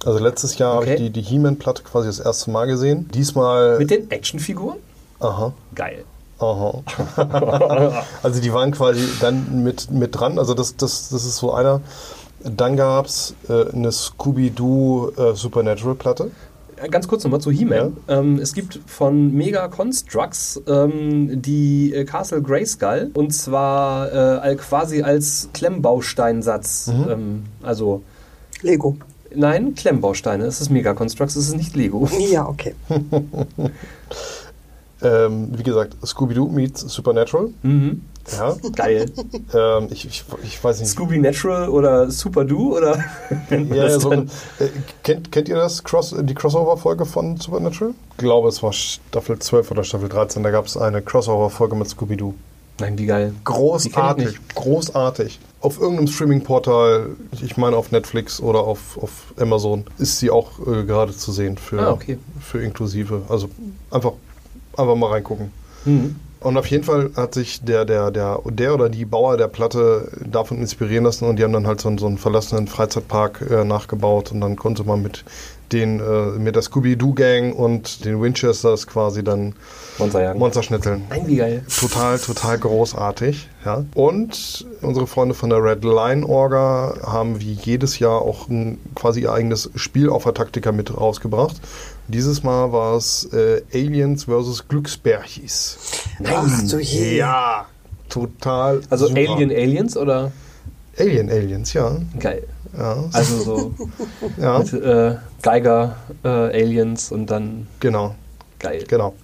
Also 0.06 0.20
letztes 0.20 0.58
Jahr 0.58 0.76
habe 0.76 0.84
Okay. 0.86 0.94
ich 0.96 1.00
die, 1.02 1.10
die 1.12 1.22
He-Man-Platte 1.22 1.84
quasi 1.84 2.08
das 2.08 2.20
erste 2.20 2.50
Mal 2.50 2.66
gesehen. 2.66 3.08
Diesmal. 3.14 3.78
Mit 3.78 3.92
den 3.92 4.10
Actionfiguren? 4.10 4.78
aha. 5.20 5.54
Geil. 5.76 6.06
Aha. 6.42 6.84
also 8.24 8.42
die 8.42 8.52
waren 8.52 8.72
quasi 8.72 9.08
dann 9.22 9.64
mit, 9.64 9.92
mit 9.92 10.20
dran. 10.20 10.40
Also 10.40 10.54
das, 10.54 10.76
das, 10.76 11.10
das 11.10 11.24
ist 11.24 11.38
so 11.38 11.54
einer. 11.54 11.82
Dann 12.44 12.76
gab 12.76 13.06
es 13.06 13.36
äh, 13.48 13.72
eine 13.72 13.92
Scooby-Doo 13.92 15.12
äh, 15.16 15.36
Supernatural-Platte. 15.36 16.32
Ganz 16.90 17.08
kurz 17.08 17.24
nochmal 17.24 17.42
zu 17.42 17.52
He-Man. 17.52 17.98
Ähm, 18.08 18.40
es 18.40 18.54
gibt 18.54 18.80
von 18.88 19.32
Mega 19.34 19.68
Constructs 19.68 20.60
ähm, 20.68 21.40
die 21.44 21.94
äh, 21.94 22.06
Castle 22.06 22.42
Grayskull 22.42 23.12
und 23.14 23.32
zwar 23.36 24.44
äh, 24.44 24.56
quasi 24.56 25.04
als 25.04 25.50
Klemmbausteinsatz. 25.54 26.88
Mhm. 26.88 27.12
Ähm, 27.12 27.44
also, 27.62 28.02
Lego. 28.64 28.98
nein, 29.36 29.76
Klemmbausteine. 29.76 30.46
Es 30.46 30.60
ist 30.60 30.72
Mega 30.72 30.96
Constructs, 30.96 31.36
es 31.36 31.50
ist 31.50 31.56
nicht 31.56 31.76
Lego. 31.76 32.10
Ja, 32.32 32.48
okay. 32.48 32.74
Ähm, 35.04 35.50
wie 35.58 35.64
gesagt, 35.64 35.96
Scooby-Doo 36.06 36.48
meets 36.50 36.82
Supernatural. 36.82 37.50
Mhm. 37.64 38.04
Ja, 38.38 38.56
Geil. 38.76 39.12
ähm, 39.54 39.88
ich, 39.90 40.06
ich, 40.06 40.24
ich 40.44 40.64
weiß 40.64 40.80
nicht. 40.80 40.90
Scooby 40.90 41.18
Natural 41.18 41.70
oder 41.70 42.12
Super 42.12 42.46
Do 42.46 42.78
oder? 42.78 43.04
Ja, 43.74 44.00
so, 44.00 44.12
äh, 44.14 44.26
kennt, 45.04 45.32
kennt 45.32 45.50
ihr 45.50 45.56
das 45.56 45.84
Cross, 45.84 46.16
die 46.22 46.34
Crossover-Folge 46.36 47.06
von 47.06 47.38
Supernatural? 47.38 47.94
Ich 48.12 48.18
glaube, 48.18 48.50
es 48.50 48.62
war 48.62 48.74
Staffel 48.74 49.40
12 49.40 49.72
oder 49.72 49.84
Staffel 49.84 50.08
13. 50.08 50.44
Da 50.44 50.52
gab 50.52 50.68
es 50.68 50.78
eine 50.78 51.02
Crossover-Folge 51.02 51.76
mit 51.76 51.90
Scooby-Doo. 51.90 52.36
Nein, 52.80 52.98
wie 52.98 53.06
geil. 53.08 53.34
Großartig, 53.44 54.40
großartig. 54.56 55.40
Auf 55.60 55.80
irgendeinem 55.80 56.08
Streaming-Portal, 56.08 57.10
ich 57.44 57.58
meine 57.58 57.76
auf 57.76 57.92
Netflix 57.92 58.40
oder 58.40 58.62
auf, 58.62 58.98
auf 59.02 59.34
Amazon, 59.40 59.84
ist 60.00 60.18
sie 60.20 60.32
auch 60.32 60.60
äh, 60.66 60.84
gerade 60.86 61.16
zu 61.16 61.32
sehen 61.32 61.58
für, 61.58 61.80
Ah, 61.80 61.92
okay. 61.92 62.18
für 62.40 62.62
inklusive. 62.64 63.24
Also 63.30 63.50
einfach, 63.92 64.14
einfach 64.78 64.96
mal 64.96 65.12
reingucken. 65.12 65.52
Mhm. 65.86 66.16
Und 66.40 66.58
auf 66.58 66.66
jeden 66.68 66.84
Fall 66.84 67.12
hat 67.16 67.36
sich 67.36 67.62
der, 67.64 67.86
der, 67.86 68.10
der, 68.10 68.40
der 68.46 68.74
oder 68.74 68.90
die 68.90 69.06
Bauer 69.06 69.38
der 69.38 69.48
Platte 69.48 70.08
davon 70.26 70.58
inspirieren 70.58 71.04
lassen 71.04 71.26
und 71.26 71.36
die 71.38 71.44
haben 71.44 71.54
dann 71.54 71.68
halt 71.68 71.80
so, 71.82 71.88
einen- 71.88 72.00
so 72.00 72.08
einen 72.08 72.18
verlassenen 72.18 72.68
Freizeitpark 72.68 73.46
äh, 73.48 73.64
nachgebaut 73.64 74.32
und 74.32 74.42
dann 74.42 74.56
konnte 74.56 74.84
man 74.84 75.04
mit 75.04 75.24
den, 75.72 76.00
äh, 76.00 76.38
mit 76.40 76.56
der 76.56 76.64
Scooby-Doo-Gang 76.64 77.54
und 77.54 78.04
den 78.06 78.20
Winchesters 78.22 78.88
quasi 78.88 79.24
dann 79.24 79.54
Monster. 80.00 80.34
Monster 80.34 80.64
schnitzeln. 80.64 81.04
Nein, 81.12 81.28
wie 81.28 81.36
geil. 81.38 81.64
Total, 81.80 82.18
total 82.18 82.58
großartig. 82.58 83.48
Ja. 83.64 83.86
Und 83.94 84.66
unsere 84.82 85.06
Freunde 85.06 85.36
von 85.36 85.52
der 85.52 85.64
Red 85.64 85.84
Line 85.84 86.26
Orga 86.26 86.96
haben 87.06 87.40
wie 87.40 87.54
jedes 87.54 88.00
Jahr 88.00 88.22
auch 88.22 88.50
ein, 88.50 88.80
quasi 88.96 89.22
ihr 89.22 89.32
eigenes 89.32 89.70
Spiel 89.76 90.10
auf 90.10 90.24
der 90.24 90.34
Taktika 90.34 90.72
mit 90.72 90.98
rausgebracht. 90.98 91.62
Dieses 92.12 92.44
Mal 92.44 92.74
war 92.74 92.98
es 92.98 93.24
äh, 93.32 93.62
Aliens 93.74 94.26
vs. 94.26 94.68
Glücksbärchis. 94.68 95.78
Ach 96.26 96.68
du 96.70 96.80
je. 96.80 97.18
Ja, 97.18 97.68
total. 98.10 98.82
Also 98.90 99.08
super. 99.08 99.20
Alien 99.20 99.50
Aliens 99.50 99.96
oder? 99.96 100.34
Alien 101.00 101.30
Aliens, 101.30 101.72
ja. 101.72 101.98
Geil. 102.20 102.44
ja. 102.78 103.06
Also 103.14 103.38
so 103.38 103.74
ja, 104.38 104.60
mit 104.60 104.74
äh, 104.74 105.16
Geiger 105.42 105.96
äh, 106.24 106.28
Aliens 106.28 107.14
und 107.14 107.28
dann 107.28 107.68
genau, 107.80 108.16
geil. 108.60 108.84
genau. 108.90 109.16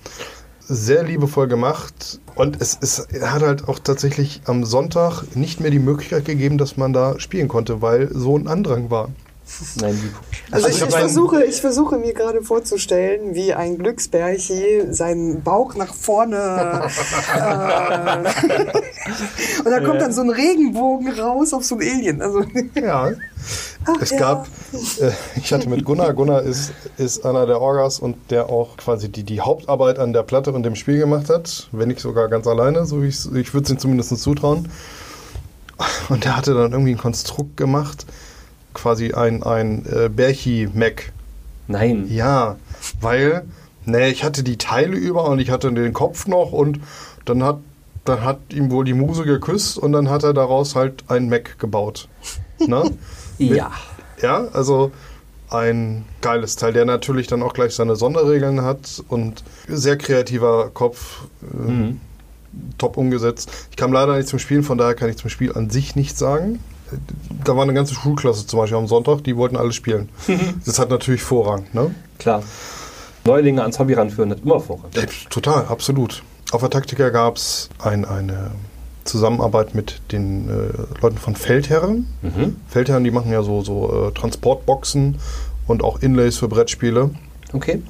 Sehr 0.60 1.04
liebevoll 1.04 1.47
gemacht 1.50 2.21
und 2.36 2.62
es, 2.62 2.78
es 2.82 3.08
hat 3.21 3.41
halt 3.41 3.67
auch 3.67 3.80
tatsächlich 3.80 4.41
am 4.45 4.63
Sonntag 4.63 5.36
nicht 5.36 5.60
mehr 5.60 5.71
die 5.71 5.80
Möglichkeit 5.80 6.23
gegeben, 6.23 6.58
dass 6.58 6.78
man 6.78 6.93
da 6.93 7.19
spielen 7.19 7.50
konnte, 7.50 7.82
weil 7.82 8.10
so 8.13 8.38
ein 8.38 8.47
Andrang 8.47 8.89
war. 8.89 9.10
Nein, 9.81 9.97
wie 10.03 10.53
Also 10.53 10.67
Ich 10.67 10.75
ich, 10.81 10.88
ich, 10.88 10.95
versuche, 10.95 11.43
ich 11.43 11.62
versuche 11.62 11.97
mir 11.97 12.13
gerade 12.13 12.41
vorzustellen, 12.41 13.33
wie 13.33 13.53
ein 13.53 13.77
Glücksbärchi 13.77 14.88
seinen 14.91 15.41
Bauch 15.41 15.73
nach 15.75 15.93
vorne 15.93 16.36
äh, 17.36 18.17
und 19.65 19.71
da 19.71 19.79
kommt 19.79 20.01
dann 20.01 20.12
so 20.13 20.21
ein 20.21 20.29
Regenbogen 20.29 21.17
raus 21.19 21.53
auf 21.53 21.63
so 21.63 21.75
ein 21.75 21.81
Alien. 21.81 22.21
Also 22.21 22.43
Ja. 22.75 23.12
Ach, 23.86 24.01
Es 24.01 24.10
ja. 24.12 24.17
gab, 24.19 24.47
äh, 24.99 25.12
ich 25.38 25.53
hatte 25.53 25.69
mit 25.69 25.86
Gunnar, 25.86 26.13
Gunnar 26.13 26.41
ist, 26.43 26.73
ist 26.97 27.25
einer 27.25 27.45
der 27.45 27.62
Orgas 27.62 27.99
und 27.99 28.17
der 28.31 28.49
auch 28.49 28.75
quasi 28.77 29.10
die, 29.10 29.23
die 29.23 29.39
Hauptarbeit 29.39 29.97
an 29.99 30.12
der 30.12 30.23
Platte 30.23 30.51
und 30.51 30.63
dem 30.63 30.75
Spiel 30.75 30.99
gemacht 30.99 31.29
hat, 31.29 31.69
wenn 31.71 31.88
nicht 31.88 32.01
sogar 32.01 32.27
ganz 32.27 32.47
alleine, 32.47 32.86
so 32.86 33.01
wie 33.01 33.07
ich's- 33.07 33.29
ich 33.33 33.53
würde 33.53 33.65
es 33.65 33.71
ihm 33.71 33.79
zumindest 33.79 34.17
zutrauen. 34.19 34.69
Und 36.10 36.25
der 36.25 36.36
hatte 36.36 36.53
dann 36.53 36.71
irgendwie 36.73 36.91
ein 36.91 36.97
Konstrukt 36.97 37.55
gemacht, 37.55 38.05
quasi 38.77 39.13
ein, 39.13 39.43
ein 39.43 39.85
äh, 39.85 40.09
Berchi-Mac. 40.09 41.11
Nein. 41.67 42.07
Ja, 42.09 42.55
weil, 43.01 43.43
ne, 43.85 44.09
ich 44.09 44.23
hatte 44.23 44.43
die 44.43 44.57
Teile 44.57 44.95
über 44.95 45.25
und 45.29 45.39
ich 45.39 45.49
hatte 45.49 45.71
den 45.71 45.93
Kopf 45.93 46.27
noch 46.27 46.51
und 46.53 46.79
dann 47.25 47.43
hat, 47.43 47.57
dann 48.05 48.23
hat 48.23 48.39
ihm 48.53 48.71
wohl 48.71 48.85
die 48.85 48.93
Muse 48.93 49.23
geküsst 49.23 49.77
und 49.77 49.91
dann 49.91 50.09
hat 50.09 50.23
er 50.23 50.33
daraus 50.33 50.75
halt 50.75 51.03
ein 51.09 51.29
Mac 51.29 51.59
gebaut. 51.59 52.07
Ne? 52.65 52.91
Ja. 53.37 53.69
Ja, 54.19 54.47
also 54.53 54.91
ein 55.51 56.05
geiles 56.21 56.55
Teil, 56.55 56.73
der 56.73 56.85
natürlich 56.85 57.27
dann 57.27 57.43
auch 57.43 57.53
gleich 57.53 57.75
seine 57.75 57.95
Sonderregeln 57.95 58.63
hat 58.63 59.03
und 59.09 59.43
sehr 59.67 59.95
kreativer 59.95 60.71
Kopf, 60.73 61.25
äh, 61.43 61.71
Mhm. 61.71 62.01
top 62.79 62.97
umgesetzt. 62.97 63.51
Ich 63.69 63.77
kam 63.77 63.93
leider 63.93 64.17
nicht 64.17 64.27
zum 64.27 64.39
Spielen, 64.39 64.63
von 64.63 64.79
daher 64.79 64.95
kann 64.95 65.07
ich 65.09 65.17
zum 65.17 65.29
Spiel 65.29 65.53
an 65.53 65.69
sich 65.69 65.95
nichts 65.95 66.17
sagen. 66.17 66.57
Da 67.43 67.56
war 67.56 67.63
eine 67.63 67.73
ganze 67.73 67.93
Schulklasse 67.93 68.47
zum 68.47 68.60
Beispiel 68.60 68.78
am 68.78 68.88
Sonntag, 68.88 69.23
die 69.23 69.36
wollten 69.36 69.58
alle 69.58 69.71
spielen. 69.73 70.10
das 70.65 70.80
hat 70.80 70.89
natürlich 70.89 71.21
Vorrang, 71.21 71.65
ne? 71.73 71.93
Klar. 72.19 72.43
Neulinge 73.26 73.62
ans 73.62 73.78
Hobby 73.80 73.93
ranführen 73.93 74.32
hat 74.32 74.39
immer 74.43 74.60
Vorrang. 74.60 74.89
Ja, 74.93 75.04
total, 75.30 75.65
absolut. 75.65 76.23
Auf 76.52 76.62
der 76.62 76.69
Taktika 76.69 77.10
gab 77.10 77.36
es 77.36 77.69
ein, 77.80 78.06
eine 78.06 78.52
Zusammenarbeit 79.04 79.76
mit 79.76 80.02
den 80.12 80.50
äh, 80.50 81.02
Leuten 81.02 81.17
von 81.17 81.36
Feldherren. 81.36 82.08
Mhm. 82.21 82.58
Feldherren, 82.67 83.04
die 83.04 83.12
machen 83.12 83.32
ja 83.32 83.43
so, 83.43 83.62
so 83.62 84.08
äh, 84.08 84.12
Transportboxen 84.12 85.17
und 85.67 85.84
auch 85.84 86.02
Inlays 86.02 86.38
für 86.38 86.47
Brettspiele. 86.47 87.12
Okay. 87.54 87.82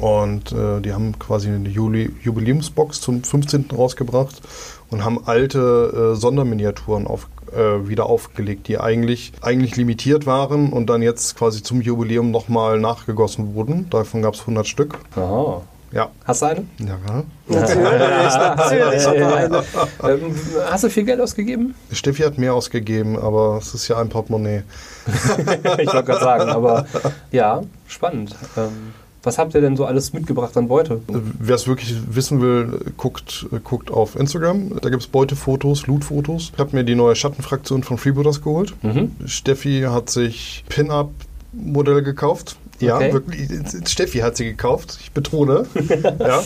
Und 0.00 0.52
äh, 0.52 0.80
die 0.80 0.92
haben 0.92 1.18
quasi 1.18 1.48
eine 1.48 1.68
Juli 1.68 2.10
Jubiläumsbox 2.22 3.00
zum 3.00 3.22
15. 3.22 3.66
rausgebracht 3.76 4.42
und 4.90 5.04
haben 5.04 5.26
alte 5.26 6.12
äh, 6.14 6.16
Sonderminiaturen 6.16 7.06
auf, 7.06 7.28
äh, 7.56 7.88
wieder 7.88 8.06
aufgelegt, 8.06 8.68
die 8.68 8.78
eigentlich, 8.78 9.32
eigentlich 9.40 9.76
limitiert 9.76 10.26
waren 10.26 10.72
und 10.72 10.88
dann 10.88 11.02
jetzt 11.02 11.36
quasi 11.36 11.62
zum 11.62 11.80
Jubiläum 11.80 12.30
nochmal 12.30 12.80
nachgegossen 12.80 13.54
wurden. 13.54 13.88
Davon 13.90 14.22
gab 14.22 14.34
es 14.34 14.40
100 14.40 14.66
Stück. 14.66 14.98
Aha. 15.16 15.62
Ja. 15.94 16.10
Hast 16.24 16.42
du 16.42 16.46
eine? 16.46 16.66
ja. 16.80 16.98
natürlich, 17.46 19.06
natürlich. 19.06 19.64
Ähm, 20.02 20.34
hast 20.68 20.82
du 20.82 20.90
viel 20.90 21.04
Geld 21.04 21.20
ausgegeben? 21.20 21.76
Steffi 21.92 22.22
hat 22.24 22.36
mehr 22.36 22.52
ausgegeben, 22.52 23.16
aber 23.16 23.58
es 23.58 23.74
ist 23.74 23.86
ja 23.86 23.98
ein 23.98 24.08
Portemonnaie. 24.08 24.64
ich 25.06 25.86
wollte 25.86 26.04
gerade 26.04 26.20
sagen, 26.20 26.50
aber 26.50 26.86
ja, 27.30 27.62
spannend. 27.86 28.34
Ähm, 28.56 28.92
was 29.24 29.38
habt 29.38 29.54
ihr 29.54 29.60
denn 29.60 29.76
so 29.76 29.84
alles 29.84 30.12
mitgebracht 30.12 30.56
an 30.56 30.68
Beute? 30.68 31.00
Wer 31.08 31.54
es 31.54 31.66
wirklich 31.66 31.94
wissen 32.10 32.40
will, 32.40 32.78
guckt, 32.96 33.46
guckt 33.64 33.90
auf 33.90 34.16
Instagram. 34.16 34.78
Da 34.80 34.90
gibt 34.90 35.02
es 35.02 35.08
Beutefotos, 35.08 35.86
Lootfotos. 35.86 36.50
Ich 36.54 36.58
habe 36.58 36.76
mir 36.76 36.84
die 36.84 36.94
neue 36.94 37.16
Schattenfraktion 37.16 37.82
von 37.82 37.98
Freebooters 37.98 38.42
geholt. 38.42 38.74
Mhm. 38.82 39.12
Steffi 39.26 39.82
hat 39.88 40.10
sich 40.10 40.64
Pin-Up-Modelle 40.68 42.02
gekauft. 42.02 42.56
Ja, 42.80 42.96
Okay. 42.96 43.12
wirklich. 43.12 43.48
Steffi 43.88 44.18
hat 44.18 44.36
sie 44.36 44.44
gekauft. 44.44 44.98
Ich 45.00 45.12
betone. 45.12 45.66
ja. 46.18 46.42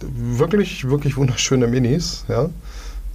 Wirklich, 0.00 0.88
wirklich 0.88 1.16
wunderschöne 1.16 1.66
Minis. 1.66 2.24
Ja. 2.28 2.50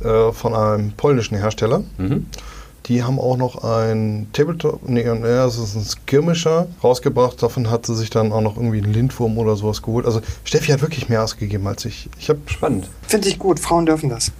Äh, 0.01 0.31
von 0.33 0.53
einem 0.53 0.91
polnischen 0.91 1.37
Hersteller. 1.37 1.83
Mhm. 1.97 2.25
Die 2.85 3.01
haben 3.03 3.19
auch 3.19 3.35
noch 3.37 3.63
ein 3.63 4.27
Tabletop, 4.31 4.87
nee, 4.87 5.03
ja, 5.03 5.45
es 5.45 5.57
ist 5.57 5.75
ein 5.75 5.83
Skirmisher 5.83 6.67
rausgebracht. 6.83 7.41
Davon 7.41 7.71
hat 7.71 7.87
sie 7.87 7.95
sich 7.95 8.11
dann 8.11 8.31
auch 8.31 8.41
noch 8.41 8.57
irgendwie 8.57 8.77
einen 8.83 8.93
Lindwurm 8.93 9.39
oder 9.39 9.55
sowas 9.55 9.81
geholt. 9.81 10.05
Also 10.05 10.21
Steffi 10.43 10.71
hat 10.71 10.81
wirklich 10.81 11.09
mehr 11.09 11.23
ausgegeben 11.23 11.65
als 11.65 11.83
ich. 11.85 12.09
Ich 12.19 12.29
habe 12.29 12.39
Spannend. 12.45 12.87
Finde 13.07 13.27
ich 13.27 13.39
gut, 13.39 13.59
Frauen 13.59 13.87
dürfen 13.87 14.09
das. 14.09 14.31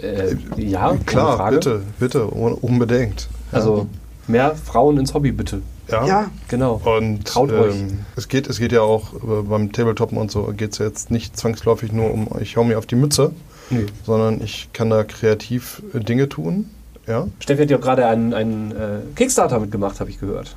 Äh, 0.00 0.36
ja, 0.56 0.90
ohne 0.90 1.00
klar, 1.00 1.36
Frage. 1.36 1.56
bitte, 1.56 1.82
bitte, 1.98 2.32
un- 2.32 2.54
unbedingt. 2.54 3.28
Also 3.50 3.88
mehr 4.28 4.54
Frauen 4.54 4.96
ins 4.98 5.12
Hobby, 5.12 5.32
bitte. 5.32 5.60
ja. 5.90 6.06
Ja, 6.06 6.30
Genau. 6.46 6.80
Und 6.84 7.24
Traut 7.26 7.50
euch. 7.50 7.74
ähm, 7.74 8.00
es 8.14 8.28
geht, 8.28 8.48
es 8.48 8.58
geht 8.60 8.70
ja 8.70 8.82
auch 8.82 9.14
äh, 9.14 9.42
beim 9.42 9.72
Tabletoppen 9.72 10.16
und 10.16 10.30
so 10.30 10.44
geht 10.56 10.72
es 10.72 10.78
ja 10.78 10.86
jetzt 10.86 11.10
nicht 11.10 11.36
zwangsläufig 11.36 11.90
nur 11.92 12.12
um, 12.12 12.28
ich 12.40 12.56
hau 12.56 12.62
mir 12.62 12.78
auf 12.78 12.86
die 12.86 12.94
Mütze, 12.94 13.32
Nee. 13.70 13.86
sondern 14.06 14.40
ich 14.40 14.68
kann 14.72 14.90
da 14.90 15.02
kreativ 15.02 15.82
äh, 15.92 15.98
Dinge 15.98 16.28
tun. 16.28 16.70
Ja, 17.10 17.26
Steffi 17.40 17.62
hat 17.62 17.70
ja 17.70 17.76
auch 17.76 17.80
gerade 17.80 18.06
einen, 18.06 18.32
einen 18.32 18.70
äh, 18.70 19.00
Kickstarter 19.16 19.58
mitgemacht, 19.58 19.98
habe 19.98 20.10
ich 20.10 20.20
gehört. 20.20 20.54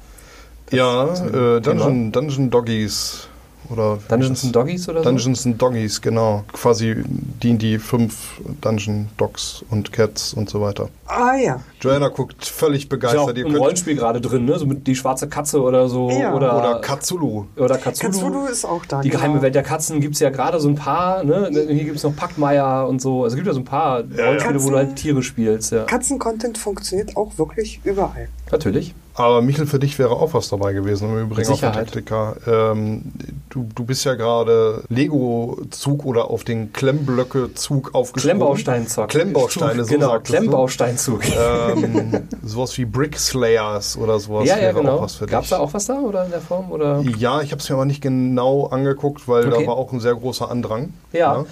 ja 0.70 1.06
ist 1.06 1.22
ein 1.22 1.34
äh. 1.34 1.62
Dungeon, 1.62 2.12
Dungeon 2.12 2.52
Doggies 2.52 3.28
oder 3.70 4.00
Dungeons 4.08 4.44
and 4.44 4.56
Doggies 4.56 4.90
oder 4.90 5.00
so? 5.00 5.10
Dungeons 5.10 5.46
and 5.46 5.62
Doggies, 5.62 6.02
genau. 6.02 6.44
Quasi 6.52 6.96
D&D 7.44 7.80
5 7.80 8.42
Dungeon 8.62 9.08
Dogs 9.18 9.64
und 9.70 9.92
Cats 9.92 10.34
und 10.34 10.50
so 10.50 10.62
weiter. 10.62 10.90
ah 11.08 11.36
ja. 11.36 11.60
Joanna 11.82 12.10
guckt 12.10 12.46
völlig 12.46 12.84
Ist 12.84 12.84
ja 12.84 12.88
auch 12.88 12.90
begeistert. 12.90 13.38
Ihr 13.38 13.46
im 13.46 13.52
könnt, 13.52 13.62
Rollenspiel 13.62 13.96
gerade 13.96 14.22
drin, 14.22 14.46
ne? 14.46 14.58
So 14.58 14.66
mit 14.66 14.88
die 14.88 14.96
schwarze 14.96 15.28
Katze 15.28 15.62
oder 15.62 15.90
so. 15.90 16.10
Ja. 16.10 16.34
Oder, 16.34 16.58
oder 16.58 16.82
Cthulhu. 16.82 17.46
oder. 17.58 17.78
Cthulhu 17.78 18.46
ist 18.46 18.66
auch 18.66 18.86
da. 18.86 19.02
Die 19.02 19.10
genau. 19.10 19.22
geheime 19.22 19.42
Welt 19.42 19.56
der 19.56 19.64
Katzen 19.64 20.00
gibt 20.02 20.16
es 20.16 20.20
ja 20.20 20.30
gerade 20.30 20.60
so 20.60 20.70
ein 20.70 20.76
paar. 20.76 21.24
Ne? 21.24 21.50
Hier 21.52 21.86
gibt 21.86 21.98
es 21.98 22.04
noch 22.04 22.16
Packmeier 22.16 22.88
und 22.88 23.02
so. 23.02 23.24
Also 23.24 23.34
es 23.34 23.36
gibt 23.36 23.48
ja 23.48 23.54
so 23.54 23.60
ein 23.60 23.66
paar 23.66 24.04
Rollenspiele, 24.04 24.64
wo 24.64 24.70
du 24.70 24.78
halt 24.78 24.96
Tiere 24.96 25.24
spielst. 25.24 25.72
Ja. 25.72 25.84
Katzencontent 25.84 26.58
funktioniert 26.58 27.16
auch 27.18 27.38
wirklich 27.38 27.82
überall. 27.84 28.30
Natürlich. 28.52 28.94
Aber 29.16 29.42
Michel, 29.44 29.68
für 29.68 29.78
dich 29.78 30.00
wäre 30.00 30.12
auch 30.12 30.34
was 30.34 30.50
dabei 30.50 30.74
gewesen 30.74 31.10
im 31.10 31.20
Übrigen 31.22 31.52
auf 31.52 31.60
der. 31.60 31.72
Taktika. 31.72 32.36
Ähm, 32.48 33.12
du, 33.50 33.68
du 33.76 33.84
bist 33.86 34.06
ja 34.06 34.16
gerade 34.16 34.84
Lego-Zug 34.90 36.06
oder 36.06 36.30
auf 36.32 36.44
den 36.44 36.74
Klemmblöcke-Zug 36.74 37.94
aufgesprungen. 37.94 38.38
Klemmbaustein-Zock. 38.40 39.10
Klemmbausteine, 39.10 39.86
so 39.86 39.94
Genau, 39.94 40.14
du. 40.18 40.22
Klemmbausteinzug. 40.24 41.22
Ähm, 41.28 42.28
sowas 42.44 42.76
wie 42.78 42.86
Brick 42.86 43.20
Slayers 43.20 43.98
oder 43.98 44.20
sowas 44.20 44.48
ja, 44.48 44.56
ja, 44.56 44.62
wäre 44.64 44.74
genau. 44.82 44.96
auch 44.98 45.02
was 45.04 45.16
für 45.16 45.28
Gab 45.28 45.44
es 45.44 45.50
dich. 45.50 45.58
da 45.58 45.64
auch 45.64 45.74
was 45.74 45.86
da 45.86 46.00
oder 46.00 46.26
in 46.26 46.32
der 46.32 46.42
Form? 46.42 46.72
Oder? 46.72 47.02
Ja, 47.18 47.42
ich 47.42 47.52
habe 47.52 47.62
es 47.62 47.70
mir 47.70 47.76
aber 47.76 47.86
nicht 47.86 48.02
genau 48.02 48.66
angeguckt, 48.68 49.28
weil 49.28 49.48
Okay. 49.48 49.62
da 49.64 49.68
war 49.68 49.78
auch 49.78 49.92
ein 49.94 50.00
sehr 50.00 50.16
großer 50.16 50.50
Andrang. 50.50 50.94
Ja. 51.12 51.20
Ja, 51.38 51.46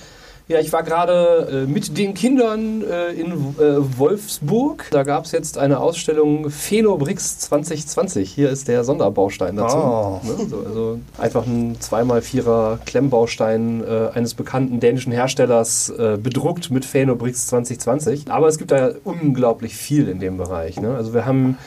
ich 0.60 0.73
war 0.73 0.84
gerade 0.84 1.65
äh, 1.65 1.71
mit 1.71 1.97
den 1.97 2.13
Kindern 2.13 2.84
äh, 2.84 3.12
in 3.12 3.32
äh, 3.32 3.97
Wolfsburg. 3.97 4.88
Da 4.91 5.04
gab 5.04 5.25
es 5.25 5.32
jetzt 5.32 5.58
eine 5.58 5.80
Ausstellung 5.80 6.49
Phenobrix 6.49 7.39
2020. 7.39 8.30
Hier 8.32 8.49
ist 8.49 8.67
der 8.67 8.84
Sonderbaustein 8.84 9.56
dazu. 9.56 9.77
Oh. 9.77 10.21
Ne? 10.23 10.47
So, 10.49 10.58
also 10.65 10.99
einfach 11.17 11.45
ein 11.45 11.77
2x4er 11.77 12.80
Klemmbaustein 12.86 13.84
eines 14.13 14.34
bekannten 14.34 14.80
dänischen 14.80 15.12
Herstellers 15.12 15.89
äh, 15.89 16.17
bedruckt 16.21 16.71
mit 16.71 16.86
Phenobrix 16.86 17.47
2020. 17.47 18.32
Aber 18.32 18.47
es 18.47 18.58
gibt 18.58 18.71
da 18.71 18.91
unglaublich 19.04 19.75
viel 19.75 20.08
in 20.10 20.19
dem 20.19 20.38
Bereich. 20.38 20.80
Ne? 20.80 20.95
Also 20.95 21.13
wir 21.13 21.25
haben 21.25 21.58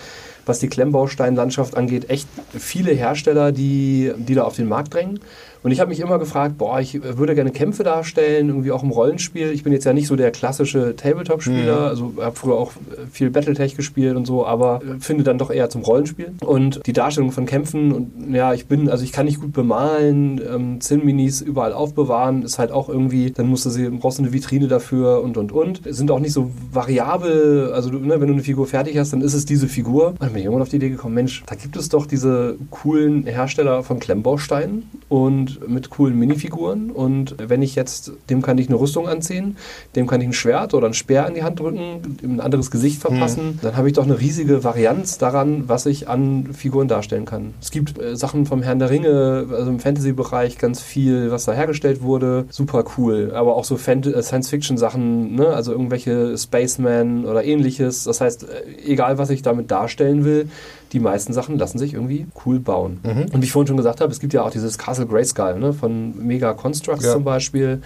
was 0.47 0.59
die 0.59 0.69
Klemmbausteinlandschaft 0.69 1.77
angeht, 1.77 2.11
echt 2.11 2.29
viele 2.51 2.93
Hersteller, 2.93 3.53
die, 3.53 4.13
die 4.17 4.35
da 4.35 4.45
auf 4.45 4.57
den 4.57 4.69
Markt 4.69 4.95
drängen. 4.95 5.21
Und 5.65 5.73
ich 5.73 5.81
habe 5.81 5.89
mich 5.89 5.99
immer 5.99 6.19
gefragt, 6.19 6.59
boah, 6.59 6.79
ich 6.79 7.03
würde 7.03 7.35
gerne 7.35 7.51
Kämpfe 7.51 7.83
darstellen, 7.83 8.49
irgendwie 8.51 8.71
auch 8.71 8.83
im 8.83 8.91
Rollenspiel. 8.91 9.51
Ich 9.51 9.65
bin 9.65 9.73
jetzt 9.73 9.85
ja 9.85 9.93
nicht 9.93 10.07
so 10.07 10.15
der 10.15 10.31
klassische 10.31 10.95
Tabletop-Spieler, 10.95 11.81
Mhm. 11.81 11.87
also 11.87 12.13
habe 12.21 12.37
früher 12.37 12.55
auch 12.55 12.73
viel 13.11 13.31
Battletech 13.31 13.75
gespielt 13.75 14.15
und 14.15 14.27
so, 14.27 14.47
aber 14.47 14.83
äh, 14.83 15.01
finde 15.01 15.25
dann 15.25 15.39
doch 15.39 15.51
eher 15.51 15.71
zum 15.71 15.83
Rollenspiel. 15.83 16.33
Und 16.45 16.81
die 16.87 16.93
Darstellung 16.93 17.33
von 17.33 17.47
Kämpfen 17.47 17.93
und 17.93 18.35
ja, 18.35 18.53
ich 18.55 18.67
bin, 18.67 18.89
also 18.91 19.03
ich 19.05 19.11
kann 19.13 19.25
nicht 19.25 19.41
gut 19.41 19.53
bemalen, 19.55 20.41
ähm, 20.55 20.81
Zinn-Minis 20.81 21.41
überall 21.41 21.73
aufbewahren, 21.73 22.43
ist 22.43 22.59
halt 22.59 22.71
auch 22.71 22.89
irgendwie, 22.91 23.31
dann 23.31 23.47
musst 23.49 23.65
du 23.65 23.71
sie, 23.71 23.89
brauchst 23.89 24.19
du 24.19 24.23
eine 24.23 24.33
Vitrine 24.35 24.69
dafür 24.69 25.23
und 25.23 25.37
und 25.39 25.51
und. 25.51 25.81
Sind 25.89 26.11
auch 26.11 26.21
nicht 26.21 26.33
so 26.35 26.51
variabel, 26.73 27.73
also 27.73 27.91
du, 27.91 27.99
ne, 27.99 28.21
wenn 28.21 28.29
du 28.29 28.35
eine 28.35 28.43
Figur 28.43 28.67
fertig 28.67 28.99
hast, 28.99 29.13
dann 29.13 29.23
ist 29.23 29.35
es 29.35 29.45
diese 29.47 29.69
Figur. 29.69 30.09
Und 30.09 30.21
dann 30.23 30.29
bin 30.29 30.39
ich 30.39 30.45
irgendwann 30.45 30.63
auf 30.63 30.69
die 30.69 30.77
Idee 30.77 30.91
gekommen, 30.91 31.15
Mensch, 31.15 31.43
da 31.47 31.55
gibt 31.55 31.77
es 31.77 31.89
doch 31.89 32.07
diese 32.07 32.57
coolen 32.71 33.25
Hersteller 33.27 33.83
von 33.83 33.99
Klemmbausteinen 33.99 34.91
und 35.09 35.54
mit 35.67 35.91
coolen 35.91 36.19
Minifiguren. 36.19 36.91
Und 36.91 37.37
wenn 37.39 37.63
ich 37.63 37.75
jetzt, 37.75 38.13
dem 38.31 38.43
kann 38.43 38.59
ich 38.59 38.69
eine 38.69 38.79
Rüstung 38.79 39.09
anziehen, 39.09 39.57
dem 39.97 40.07
kann 40.07 40.21
ich 40.21 40.29
ein 40.29 40.33
Schwert 40.33 40.75
oder 40.75 40.87
ein 40.87 40.95
Speer 40.95 41.27
in 41.27 41.35
die 41.35 41.43
Hand 41.43 41.61
drücken, 41.61 42.19
ein 42.23 42.41
anderes 42.41 42.71
Gesicht 42.71 43.01
verpassen, 43.01 43.59
dann 43.63 43.77
habe 43.77 43.89
ich 43.89 43.95
doch 43.95 44.05
eine 44.05 44.21
riesige 44.21 44.65
Varianz 44.65 45.19
daran, 45.19 45.65
was 45.69 45.87
ich 45.87 46.09
an 46.09 46.53
Figuren 46.53 46.89
darstellen 46.89 47.25
kann. 47.25 47.55
Es 47.61 47.71
gibt 47.71 48.01
äh, 48.01 48.17
Sachen 48.17 48.47
vom 48.47 48.63
Herrn 48.63 48.79
der 48.79 48.91
Ringe, 48.91 49.47
also 49.51 49.71
im 49.71 49.81
Fantasy-Bereich 49.81 50.59
ganz 50.59 50.81
viel, 50.81 51.31
was 51.31 51.45
da 51.45 51.53
hergestellt 51.53 52.03
wurde. 52.03 52.47
Super 52.51 52.85
cool. 52.97 53.33
Aber 53.35 53.57
auch 53.57 53.65
so 53.65 53.77
äh, 53.77 54.23
Science-Fiction-Sachen, 54.23 55.35
ne? 55.35 55.49
also 55.49 55.73
irgendwelche 55.73 56.37
Spaceman 56.37 57.25
oder 57.25 57.45
ähnliches. 57.45 58.05
Das 58.05 58.21
heißt, 58.21 58.45
äh, 58.45 58.87
egal 58.87 59.19
was 59.19 59.31
ich 59.31 59.43
damit 59.43 59.71
darstellen 59.71 60.25
will, 60.25 60.49
die 60.95 61.01
meisten 61.01 61.33
Sachen 61.35 61.59
lassen 61.59 61.79
sich 61.79 61.93
irgendwie 61.93 62.27
cool 62.47 62.59
bauen. 62.61 63.01
Und 63.05 63.41
wie 63.43 63.45
ich 63.45 63.53
vorhin 63.53 63.67
schon 63.67 63.77
gesagt 63.77 64.01
habe, 64.01 64.11
es 64.13 64.21
gibt 64.21 64.33
ja 64.33 64.43
auch 64.45 64.51
dieses 64.51 64.79
Castle 64.79 65.07
Grayskull 65.07 65.59
ne? 65.59 65.73
von 65.75 66.15
Mega 66.27 66.55
Constructs 66.55 67.05
Ja. 67.05 67.13
zum 67.13 67.25
Beispiel. 67.25 67.83